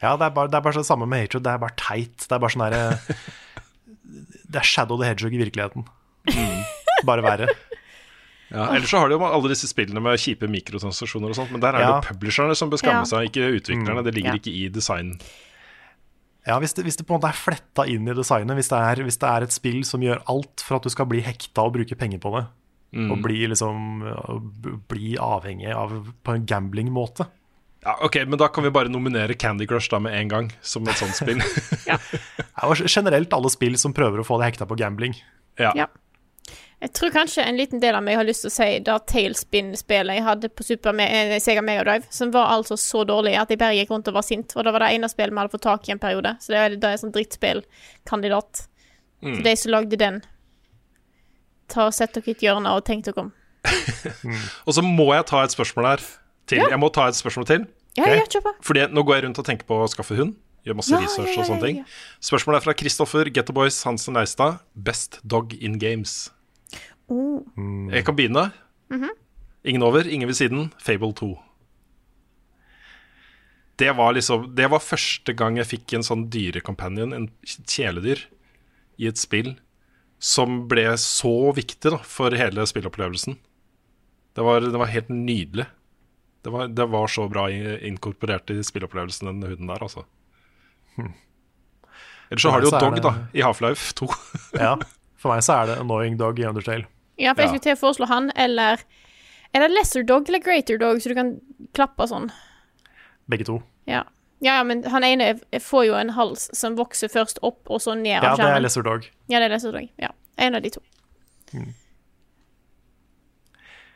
Ja, 0.00 0.16
det 0.16 0.22
er 0.22 0.30
bare 0.30 0.46
det, 0.48 0.54
er 0.54 0.60
bare 0.60 0.72
så, 0.72 0.82
samme 0.84 1.06
med 1.06 1.20
Hatred. 1.20 1.42
Det 1.44 1.52
er 1.52 1.58
bare 1.58 1.76
teit. 1.76 2.16
Det 2.18 2.32
er 2.32 2.38
bare 2.38 2.50
sånn 2.50 2.70
derre 2.70 2.98
Det 4.50 4.56
er 4.56 4.62
Shadow 4.64 4.96
the 4.96 5.04
Hedgehog 5.08 5.34
i 5.34 5.36
virkeligheten. 5.44 5.84
Bare 7.04 7.22
verre. 7.22 7.48
Ja, 8.50 8.72
Ellers 8.74 8.88
så 8.88 8.98
har 8.98 9.08
de 9.08 9.14
jo 9.18 9.24
alle 9.26 9.48
disse 9.50 9.68
spillene 9.68 10.00
med 10.00 10.16
kjipe 10.18 10.48
mikrotransaksjoner 10.48 11.28
og 11.28 11.36
sånt, 11.36 11.50
men 11.52 11.60
der 11.60 11.74
er 11.76 11.80
Ja. 11.80 12.00
det 12.00 12.08
publisherne 12.08 12.56
som 12.56 12.70
bør 12.70 12.78
skamme 12.80 13.04
Ja. 13.04 13.04
seg, 13.04 13.28
ikke 13.28 13.60
utviklerne. 13.60 14.02
Det 14.04 14.14
ligger 14.14 14.32
Ja. 14.32 14.38
ikke 14.40 14.54
i 14.54 14.68
design. 14.68 15.20
Ja, 16.46 16.58
hvis 16.62 16.72
det, 16.76 16.84
hvis 16.86 16.96
det 16.96 17.04
på 17.08 17.12
en 17.14 17.18
måte 17.18 17.32
er 17.32 17.36
fletta 17.36 17.84
inn 17.90 18.06
i 18.08 18.14
designet, 18.16 18.54
hvis 18.56 18.70
det, 18.70 18.78
er, 18.78 19.02
hvis 19.04 19.18
det 19.20 19.28
er 19.28 19.44
et 19.44 19.52
spill 19.52 19.82
som 19.84 20.04
gjør 20.04 20.22
alt 20.30 20.62
for 20.64 20.78
at 20.78 20.86
du 20.86 20.92
skal 20.92 21.08
bli 21.10 21.20
hekta 21.24 21.66
og 21.66 21.74
bruke 21.74 21.98
penger 21.98 22.22
på 22.22 22.32
det, 22.36 22.44
og 23.12 23.18
bli 23.20 23.42
liksom 23.52 24.00
bli 24.88 25.10
avhengig 25.20 25.74
av 25.76 25.90
på 26.24 26.32
en 26.32 26.46
gambling-måte 26.48 27.26
Ja, 27.84 27.98
ok, 28.00 28.16
Men 28.26 28.38
da 28.40 28.48
kan 28.48 28.64
vi 28.64 28.70
bare 28.72 28.88
nominere 28.88 29.36
Candy 29.36 29.66
Crush 29.68 29.90
da 29.92 30.00
med 30.00 30.16
en 30.16 30.28
gang, 30.28 30.48
som 30.62 30.88
et 30.88 30.96
sånt 30.96 31.14
spill. 31.14 31.42
ja, 31.90 31.98
og 32.64 32.80
Generelt 32.88 33.32
alle 33.36 33.52
spill 33.52 33.76
som 33.78 33.92
prøver 33.92 34.22
å 34.22 34.26
få 34.26 34.40
deg 34.40 34.54
hekta 34.54 34.66
på 34.66 34.78
gambling. 34.80 35.14
ja. 35.60 35.74
Ja. 35.76 35.86
Jeg 36.78 36.92
tror 36.94 37.10
kanskje 37.10 37.42
en 37.42 37.56
liten 37.58 37.80
del 37.82 37.96
av 37.98 38.04
meg 38.06 38.14
har 38.20 38.26
lyst 38.26 38.44
til 38.44 38.52
å 38.52 38.54
si 38.54 38.68
det 38.86 38.94
Tailspin-spillet 39.10 40.20
jeg 40.20 40.22
hadde 40.22 40.50
på 40.54 40.62
Super 40.62 40.94
Me 40.94 41.08
eh, 41.10 41.32
Sega 41.42 41.62
Mega 41.64 41.82
Drive, 41.88 42.06
som 42.14 42.30
var 42.34 42.52
altså 42.54 42.76
så 42.78 43.02
dårlig 43.08 43.34
at 43.40 43.50
jeg 43.50 43.58
bare 43.58 43.74
gikk 43.74 43.90
rundt 43.90 44.10
og 44.12 44.14
var 44.20 44.26
sint. 44.26 44.54
Og 44.54 44.62
det 44.62 44.74
var 44.76 44.84
det 44.86 44.92
ene 44.94 45.10
spillet 45.10 45.34
vi 45.34 45.42
hadde 45.42 45.54
fått 45.56 45.66
tak 45.66 45.88
i 45.88 45.94
en 45.96 46.02
periode, 46.02 46.36
så 46.38 46.54
det 46.54 46.60
er, 46.62 46.76
det 46.78 46.92
er 46.92 47.00
sånn 47.02 47.14
drittspillkandidat. 47.16 48.62
Så 49.18 49.42
de 49.42 49.56
som 49.58 49.74
lagde 49.74 49.98
den, 49.98 50.20
ta 51.66 51.88
og 51.88 51.96
sett 51.96 52.14
dere 52.14 52.30
i 52.30 52.36
et 52.36 52.46
hjørne 52.46 52.76
og 52.78 52.86
tenk 52.86 53.08
dere 53.08 53.26
om. 53.26 53.32
Og 54.68 54.76
så 54.76 54.84
må 54.84 55.10
jeg 55.16 55.26
ta 55.28 55.42
et 55.42 55.54
spørsmål 55.58 55.90
her 55.90 56.06
til. 56.48 56.62
Jeg 56.62 56.80
må 56.80 56.92
ta 56.94 57.08
et 57.10 57.18
spørsmål 57.18 57.50
til. 57.50 57.66
Ja, 57.98 58.06
ja. 58.14 58.54
Fordi 58.62 58.86
nå 58.94 59.02
går 59.02 59.18
jeg 59.18 59.26
rundt 59.26 59.42
og 59.42 59.46
tenker 59.48 59.66
på 59.66 59.82
å 59.82 59.90
skaffe 59.90 60.14
hund. 60.14 60.36
Gjør 60.66 60.78
masse 60.78 60.94
Ja, 60.94 61.02
research 61.02 61.32
ja, 61.32 61.34
ja, 61.34 61.42
og 61.42 61.48
sånne 61.50 61.66
ting. 61.66 61.78
Spørsmålet 62.22 62.60
er 62.60 62.66
fra 62.68 62.74
Kristoffer 62.78 63.30
Gettoboys 63.34 63.82
Hansen 63.88 64.18
Leistad. 64.18 64.62
Best 64.74 65.18
dog 65.26 65.54
in 65.58 65.78
games. 65.82 66.28
Oh. 67.08 67.42
Jeg 67.92 68.04
kan 68.04 68.16
begynne. 68.18 68.50
Mhm. 68.92 69.10
Ingen 69.64 69.82
over, 69.82 70.06
ingen 70.08 70.28
ved 70.28 70.36
siden. 70.38 70.72
Fable 70.80 71.12
2. 71.12 71.32
Det 73.78 73.92
var 73.96 74.12
liksom 74.16 74.54
Det 74.54 74.66
var 74.70 74.78
første 74.82 75.32
gang 75.38 75.56
jeg 75.60 75.66
fikk 75.70 75.94
en 75.94 76.02
sånn 76.06 76.24
dyrecompanion, 76.32 77.12
en 77.14 77.28
kjæledyr, 77.46 78.24
i 78.98 79.06
et 79.06 79.18
spill 79.20 79.52
som 80.18 80.64
ble 80.66 80.82
så 80.98 81.52
viktig 81.54 81.92
da, 81.94 81.98
for 82.02 82.34
hele 82.34 82.64
spillopplevelsen. 82.66 83.36
Det 84.34 84.42
var, 84.42 84.60
det 84.66 84.74
var 84.80 84.90
helt 84.90 85.08
nydelig. 85.14 85.68
Det 86.42 86.50
var, 86.50 86.66
det 86.74 86.86
var 86.90 87.06
så 87.06 87.28
bra 87.30 87.44
inkorporert 87.54 88.50
i 88.50 88.56
spillopplevelsen, 88.66 89.30
den 89.30 89.46
huden 89.52 89.70
der, 89.70 89.78
altså. 89.86 90.02
Ellers 90.98 92.42
så 92.42 92.50
har 92.50 92.60
du 92.60 92.66
jo 92.66 92.72
Dog, 92.74 92.96
det- 92.98 93.02
da, 93.06 93.12
i 93.32 93.42
Half-Life 93.46 93.94
2. 93.94 94.08
Ja, 94.58 94.74
For 95.18 95.30
meg 95.34 95.42
så 95.46 95.54
er 95.62 95.66
det 95.70 95.78
Annoying 95.82 96.18
Dog 96.18 96.38
i 96.38 96.44
Undertale. 96.46 96.86
Ja, 97.18 97.34
for 97.34 97.42
jeg 97.42 97.50
skulle 97.50 97.66
til 97.66 97.76
å 97.76 97.80
foreslå 97.80 98.08
han, 98.10 98.30
eller 98.36 98.84
Er 99.54 99.64
det 99.64 99.70
Lesser 99.72 100.04
Dog 100.04 100.28
eller 100.28 100.42
Greater 100.44 100.78
Dog, 100.78 101.00
så 101.00 101.08
du 101.08 101.16
kan 101.16 101.32
klappe 101.74 102.06
sånn? 102.06 102.28
Begge 103.28 103.46
to. 103.48 103.62
Ja. 103.88 104.04
Ja, 104.44 104.60
men 104.62 104.84
han 104.84 105.02
ene 105.04 105.32
får 105.58 105.86
jo 105.88 105.96
en 105.98 106.12
hals 106.14 106.46
som 106.54 106.76
vokser 106.78 107.10
først 107.10 107.40
opp 107.42 107.66
og 107.66 107.80
så 107.82 107.96
ned 107.98 108.22
Ja, 108.22 108.36
det 108.38 108.44
er. 108.46 108.60
Lesser 108.62 108.84
Dog. 108.86 109.08
Ja, 109.26 109.40
det 109.40 109.48
er 109.48 109.54
Lesser 109.56 109.74
Dog. 109.74 109.88
Ja. 109.98 110.12
En 110.38 110.54
av 110.54 110.62
de 110.62 110.70
to. 110.70 110.84
Mm. 111.56 111.72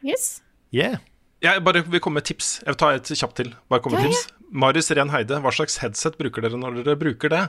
Yes. 0.02 0.42
Yeah. 0.74 0.98
Jeg 1.42 1.62
bare 1.66 1.82
vil 1.90 2.00
komme 2.02 2.20
med 2.20 2.26
tips. 2.28 2.60
Jeg 2.62 2.70
vil 2.70 2.78
ta 2.78 2.92
et 2.94 3.08
kjapt 3.18 3.36
til. 3.40 3.50
Bare 3.72 3.82
komme 3.82 3.98
med 3.98 4.06
Ja, 4.06 4.14
tips. 4.14 4.28
Marius 4.52 4.90
Ren 4.92 5.10
Heide, 5.10 5.38
hva 5.40 5.50
slags 5.54 5.78
headset 5.80 6.18
bruker 6.20 6.44
dere 6.44 6.58
når 6.60 6.82
dere 6.82 6.94
bruker 7.00 7.32
det? 7.32 7.40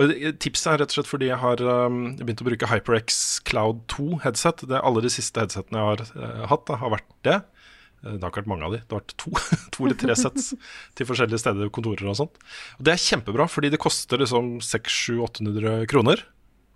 Og 0.00 0.14
Tipset 0.40 0.70
er 0.72 0.80
rett 0.82 0.94
og 0.94 0.96
slett 0.96 1.10
fordi 1.10 1.28
jeg 1.28 1.38
har 1.42 1.60
um, 1.60 2.16
begynt 2.16 2.40
å 2.40 2.46
bruke 2.48 2.70
HyperX 2.70 3.18
Cloud 3.46 3.82
2 3.92 4.22
headset. 4.24 4.64
Det 4.70 4.80
Alle 4.80 5.04
de 5.04 5.12
siste 5.12 5.44
headsetene 5.44 5.78
jeg 5.78 5.90
har 5.90 6.02
uh, 6.16 6.46
hatt, 6.50 6.64
da, 6.70 6.78
har 6.80 6.94
vært 6.96 7.10
det. 7.28 7.36
Eh, 8.02 8.14
Det 8.16 8.22
har 8.22 8.32
ikke 8.32 8.42
vært 8.42 8.52
mange 8.54 8.66
av 8.66 8.74
de. 8.74 8.80
Det 8.80 8.96
har 8.96 9.04
vært 9.04 9.16
to, 9.20 9.34
to 9.76 9.86
eller 9.86 10.00
tre 10.00 10.16
sets 10.18 10.50
til 10.98 11.10
forskjellige 11.10 11.42
steder, 11.44 11.70
kontorer 11.74 12.08
og 12.10 12.18
sånt. 12.22 12.42
Og 12.78 12.88
Det 12.88 12.96
er 12.96 13.04
kjempebra, 13.04 13.46
fordi 13.52 13.70
det 13.74 13.82
koster 13.84 14.24
liksom 14.24 14.56
600-800 14.64 15.84
kroner. 15.92 16.24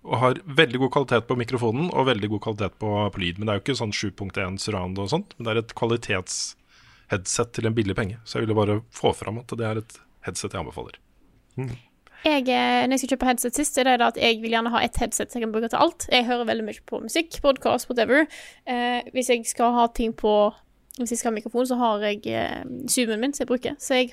Og 0.03 0.17
har 0.19 0.41
veldig 0.43 0.81
god 0.83 0.91
kvalitet 0.97 1.29
på 1.29 1.37
mikrofonen 1.39 1.87
og 1.93 2.09
veldig 2.09 2.29
god 2.33 2.43
kvalitet 2.43 2.75
på, 2.81 2.91
på 3.13 3.23
lyd. 3.23 3.39
Men 3.39 3.47
det 3.47 3.53
er 3.53 3.59
jo 3.59 3.63
ikke 3.63 3.79
sånn 3.79 3.95
7.1 3.95 4.59
surround 4.59 4.99
og 4.99 5.11
sånt, 5.13 5.31
men 5.37 5.47
det 5.47 5.53
er 5.53 5.61
et 5.61 5.75
kvalitetsheadset 5.79 7.55
til 7.55 7.69
en 7.69 7.77
billig 7.77 7.95
penge. 7.95 8.19
Så 8.27 8.37
jeg 8.37 8.47
ville 8.47 8.57
bare 8.57 8.81
få 8.91 9.13
fram 9.15 9.39
at 9.39 9.55
det 9.55 9.67
er 9.69 9.79
et 9.79 9.97
headset 10.27 10.51
jeg 10.51 10.63
anbefaler. 10.63 10.99
Jeg, 12.23 12.45
eh, 12.47 12.85
når 12.87 12.95
jeg 12.95 13.01
skal 13.01 13.11
kjøpe 13.13 13.27
headset 13.27 13.57
sist, 13.59 13.77
er 13.77 13.87
det 13.89 13.97
da 13.99 14.07
at 14.13 14.19
jeg 14.19 14.37
vil 14.39 14.53
gjerne 14.55 14.71
ha 14.71 14.81
ett 14.85 14.99
headset 15.01 15.31
som 15.31 15.41
jeg 15.41 15.47
kan 15.47 15.55
bruke 15.55 15.67
til 15.71 15.81
alt. 15.83 16.05
Jeg 16.11 16.27
hører 16.29 16.47
veldig 16.47 16.67
mye 16.69 16.83
på 16.87 17.01
musikk, 17.03 17.35
podkast, 17.43 17.89
whatever. 17.89 18.23
Eh, 18.63 19.03
hvis 19.11 19.31
jeg 19.31 19.43
skal 19.49 19.75
ha 19.75 19.87
ting 19.91 20.15
på 20.15 20.53
Hvis 20.93 21.09
jeg 21.09 21.17
skal 21.17 21.31
ha 21.31 21.33
mikrofon, 21.39 21.65
så 21.65 21.75
har 21.79 22.03
jeg 22.05 22.19
eh, 22.29 22.61
Zoomen 22.85 23.19
min 23.19 23.31
som 23.33 23.41
jeg 23.43 23.49
bruker. 23.49 23.75
Så 23.81 23.95
jeg 23.97 24.11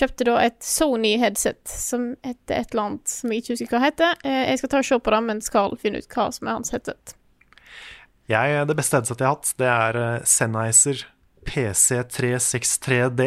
kjøpte 0.00 0.26
da 0.28 0.36
et 0.42 0.58
Sony-headset 0.64 1.70
som 1.70 2.10
heter 2.26 2.56
et 2.56 2.74
eller 2.74 2.86
annet 2.86 3.12
som 3.12 3.32
jeg 3.32 3.42
ikke 3.42 3.56
husker 3.56 3.76
hva 3.76 3.84
heter. 3.84 4.20
Eh, 4.24 4.42
jeg 4.50 4.60
skal 4.60 4.72
ta 4.72 4.82
og 4.82 4.88
se 4.88 4.98
på 5.00 5.14
det, 5.14 5.22
men 5.28 5.42
skal 5.44 5.76
finne 5.80 6.02
ut 6.02 6.14
hva 6.16 6.28
som 6.34 6.48
er 6.48 6.58
hans 6.58 6.74
headset. 6.74 7.14
Jeg, 8.30 8.60
det 8.70 8.76
beste 8.78 8.98
headsetet 8.98 9.24
jeg 9.24 9.28
har 9.28 9.38
hatt, 9.38 9.54
det 9.58 9.70
er 9.70 10.00
eh, 10.00 10.28
Sennheiser 10.28 11.04
PC363D. 11.48 13.26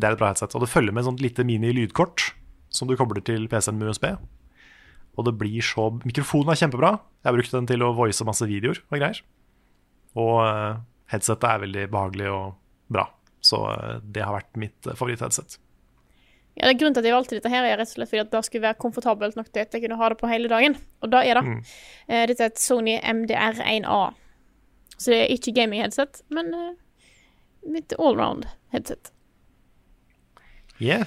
Det 0.00 0.08
er 0.08 0.16
et 0.16 0.20
bra 0.20 0.32
headset. 0.32 0.54
Og 0.56 0.64
det 0.64 0.72
følger 0.72 0.94
med 0.94 1.04
et 1.04 1.10
sånt 1.10 1.22
lite 1.22 1.46
mini-lydkort 1.46 2.30
som 2.72 2.88
du 2.88 2.96
kobler 2.98 3.22
til 3.26 3.48
PC-en 3.50 3.78
med 3.78 3.92
USB. 3.92 4.06
Og 5.18 5.26
det 5.26 5.36
blir 5.38 5.64
så 5.64 5.90
Mikrofonen 6.04 6.52
er 6.54 6.60
kjempebra. 6.60 6.94
Jeg 7.26 7.36
brukte 7.36 7.56
den 7.58 7.68
til 7.68 7.84
å 7.84 7.92
voice 7.96 8.26
masse 8.26 8.46
videoer 8.48 8.80
og 8.88 8.96
greier. 8.96 9.22
Og 10.18 10.36
eh, 10.46 10.80
headsetet 11.12 11.48
er 11.50 11.64
veldig 11.66 11.86
behagelig 11.92 12.30
og 12.32 12.54
bra. 12.90 13.06
Så 13.50 13.60
eh, 13.72 13.98
det 14.14 14.22
har 14.26 14.36
vært 14.38 14.60
mitt 14.62 14.86
eh, 14.86 14.96
favorittheadset. 14.98 15.58
Ja, 16.58 16.66
det 16.66 16.72
er 16.74 16.78
Grunnen 16.80 16.96
til 16.96 17.04
at 17.04 17.08
jeg 17.08 17.14
valgte 17.16 17.36
dette, 17.38 17.50
her 17.52 17.66
er 17.66 17.78
rett 17.78 17.92
og 17.92 17.94
slett 17.96 18.10
fordi 18.10 18.22
at 18.24 18.32
det 18.34 18.40
skulle 18.46 18.66
være 18.66 18.80
komfortabelt 18.82 19.36
nok 19.38 19.52
til 19.54 19.62
at 19.64 19.74
jeg 19.76 19.84
kunne 19.84 19.98
ha 20.00 20.08
det 20.12 20.18
på 20.20 20.30
hele 20.30 20.50
dagen. 20.50 20.74
Og 21.00 21.12
da 21.14 21.22
er 21.24 21.38
det. 21.38 21.44
Mm. 21.46 21.60
dette 22.30 22.42
er 22.44 22.50
et 22.50 22.60
Sony 22.60 22.96
MDR1A. 22.98 24.00
Så 25.00 25.14
det 25.14 25.20
er 25.22 25.32
ikke 25.32 25.54
gaming-headset, 25.56 26.20
men 26.34 26.52
eh, 26.52 26.72
mitt 27.70 27.94
allround-headset. 27.96 29.12
Yeah. 30.80 31.06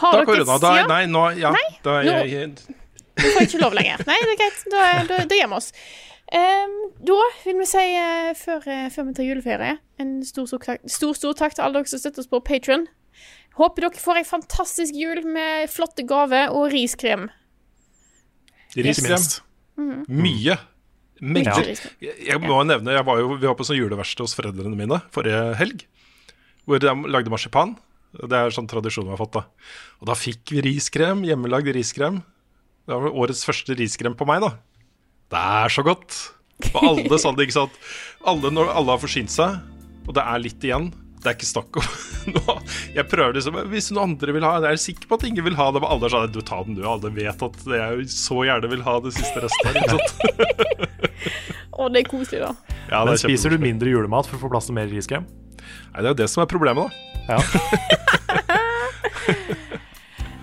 Har 0.00 0.12
Da 0.12 0.24
dere 0.24 0.36
det 0.40 0.46
unna. 0.48 0.58
Da, 0.62 0.72
nei, 0.90 1.04
nå, 1.10 1.22
ja, 1.38 1.50
Nei, 1.54 1.66
da 1.84 1.96
nå- 2.06 2.16
jeg, 2.26 2.50
Du 3.20 3.26
får 3.36 3.46
ikke 3.46 3.60
lov 3.62 3.74
lenger. 3.76 4.02
Nei, 4.06 4.16
det 4.22 4.34
er 4.34 4.38
greit. 4.40 4.60
Da, 4.72 4.84
da, 5.10 5.18
da 5.30 5.38
gir 5.38 5.50
vi 5.50 5.58
oss. 5.60 5.70
Da 6.30 7.18
vil 7.44 7.58
vi 7.58 7.66
si, 7.66 7.82
eh, 7.96 8.30
før, 8.38 8.66
eh, 8.68 8.88
før 8.92 9.08
vi 9.08 9.14
tar 9.16 9.26
juleferie, 9.26 9.78
en 9.98 10.22
stor, 10.26 10.46
stor, 10.46 10.60
takk, 10.62 10.82
stor, 10.86 11.14
stor 11.16 11.34
takk 11.34 11.56
til 11.56 11.64
alle 11.64 11.80
dere 11.80 11.90
som 11.90 11.98
støtter 12.02 12.22
oss 12.22 12.30
på 12.30 12.42
Patron. 12.44 12.86
Håper 13.58 13.86
dere 13.86 13.98
får 14.00 14.20
ei 14.20 14.26
fantastisk 14.28 14.94
jul 14.94 15.24
med 15.26 15.70
flotte 15.72 16.04
gaver 16.06 16.52
og 16.54 16.70
riskrem. 16.70 17.30
Riskrem. 18.76 19.16
minst. 19.16 19.40
Mye. 20.08 20.58
Mengder. 21.20 21.66
Mye. 21.66 21.90
Jeg, 22.00 22.14
jeg 22.28 22.40
må 22.44 22.60
nevne, 22.64 22.94
jeg 22.94 23.04
var 23.04 23.18
jo, 23.18 23.34
Vi 23.34 23.48
var 23.48 23.56
på 23.58 23.66
sånn 23.66 23.80
juleverksted 23.80 24.22
hos 24.24 24.36
foreldrene 24.38 24.76
mine 24.76 25.00
forrige 25.10 25.56
helg. 25.58 25.86
Hvor 26.68 26.78
de 26.78 26.94
lagde 27.10 27.32
marsipan. 27.32 27.74
Det 28.12 28.36
er 28.36 28.54
sånn 28.54 28.68
tradisjon 28.70 29.08
vi 29.08 29.14
har 29.14 29.20
fått. 29.20 29.34
da 29.40 29.46
Og 30.00 30.06
da 30.06 30.14
fikk 30.14 30.52
vi 30.54 30.62
riskrem. 30.68 31.24
Hjemmelagd 31.26 31.72
riskrem. 31.74 32.22
Det 32.86 32.94
var 32.94 33.10
årets 33.10 33.42
første 33.44 33.74
riskrem 33.74 34.14
på 34.14 34.26
meg, 34.28 34.44
da. 34.44 34.54
Det 35.30 35.40
er 35.40 35.72
så 35.72 35.84
godt. 35.86 36.16
Og 36.74 36.80
alle 36.84 37.16
sånn, 37.22 37.38
ikke 37.40 37.54
sant 37.54 37.76
Alle, 38.28 38.50
Når 38.52 38.68
alle 38.76 38.92
har 38.92 39.00
forsynt 39.00 39.32
seg, 39.32 39.62
og 40.04 40.12
det 40.16 40.24
er 40.28 40.42
litt 40.42 40.66
igjen. 40.66 40.90
Det 41.20 41.28
er 41.30 41.36
ikke 41.36 41.48
snakk 41.48 41.78
om 41.80 41.86
noe. 42.36 42.54
Jeg 42.96 43.04
prøver 43.08 43.36
liksom 43.36 43.56
Hvis 43.72 43.90
noen 43.92 44.14
andre 44.14 44.32
vil 44.36 44.44
ha 44.44 44.54
Jeg 44.64 44.76
er 44.78 44.80
sikker 44.80 45.08
på 45.08 45.18
at 45.18 45.26
ingen 45.28 45.44
vil 45.44 45.56
ha 45.58 45.66
det, 45.72 45.80
men 45.82 45.90
alle 45.92 46.08
sa 46.12 46.22
Du, 46.32 46.40
ta 46.44 46.60
den, 46.66 46.76
du. 46.78 46.84
Alle 46.88 47.12
vet 47.16 47.44
at 47.46 47.58
jeg 47.76 48.06
så 48.12 48.40
gjerne 48.48 48.70
vil 48.72 48.84
ha 48.86 48.94
det 49.04 49.12
siste 49.16 49.44
resten 49.44 49.68
her. 49.68 49.74
Ikke 49.80 49.96
sant? 49.96 50.10
og 51.80 51.92
det 51.94 52.02
er 52.02 52.08
koselig, 52.10 52.40
da. 52.44 52.52
Ja, 52.90 53.04
Men 53.04 53.14
er 53.14 53.20
spiser 53.22 53.52
du 53.54 53.60
mindre 53.62 53.92
julemat 53.92 54.28
for 54.28 54.36
å 54.36 54.42
få 54.44 54.52
plass 54.52 54.68
til 54.68 54.76
mer 54.76 54.88
riskrem? 54.92 55.24
Nei, 55.60 56.00
det 56.00 56.06
er 56.06 56.12
jo 56.12 56.18
det 56.22 56.30
som 56.32 56.44
er 56.44 56.50
problemet, 56.50 56.88
da. 56.88 56.90
Ja. 57.30 57.38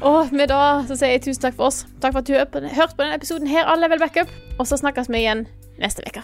Og 0.08 0.32
med 0.32 0.48
da 0.52 0.62
så 0.88 0.96
sier 0.96 1.16
jeg 1.18 1.26
tusen 1.28 1.44
takk 1.44 1.58
for 1.60 1.70
oss. 1.70 1.84
Takk 2.02 2.16
for 2.16 2.24
at 2.24 2.30
du 2.30 2.36
hørte 2.38 2.52
på, 2.54 3.04
denne 3.04 3.16
episoden 3.18 3.52
her 3.52 3.68
av 3.68 3.82
Level 3.82 4.00
Backup. 4.04 4.32
Og 4.58 4.68
så 4.70 4.80
snakkes 4.80 5.12
vi 5.12 5.26
igjen 5.26 5.48
neste 5.82 6.06
uke. 6.08 6.24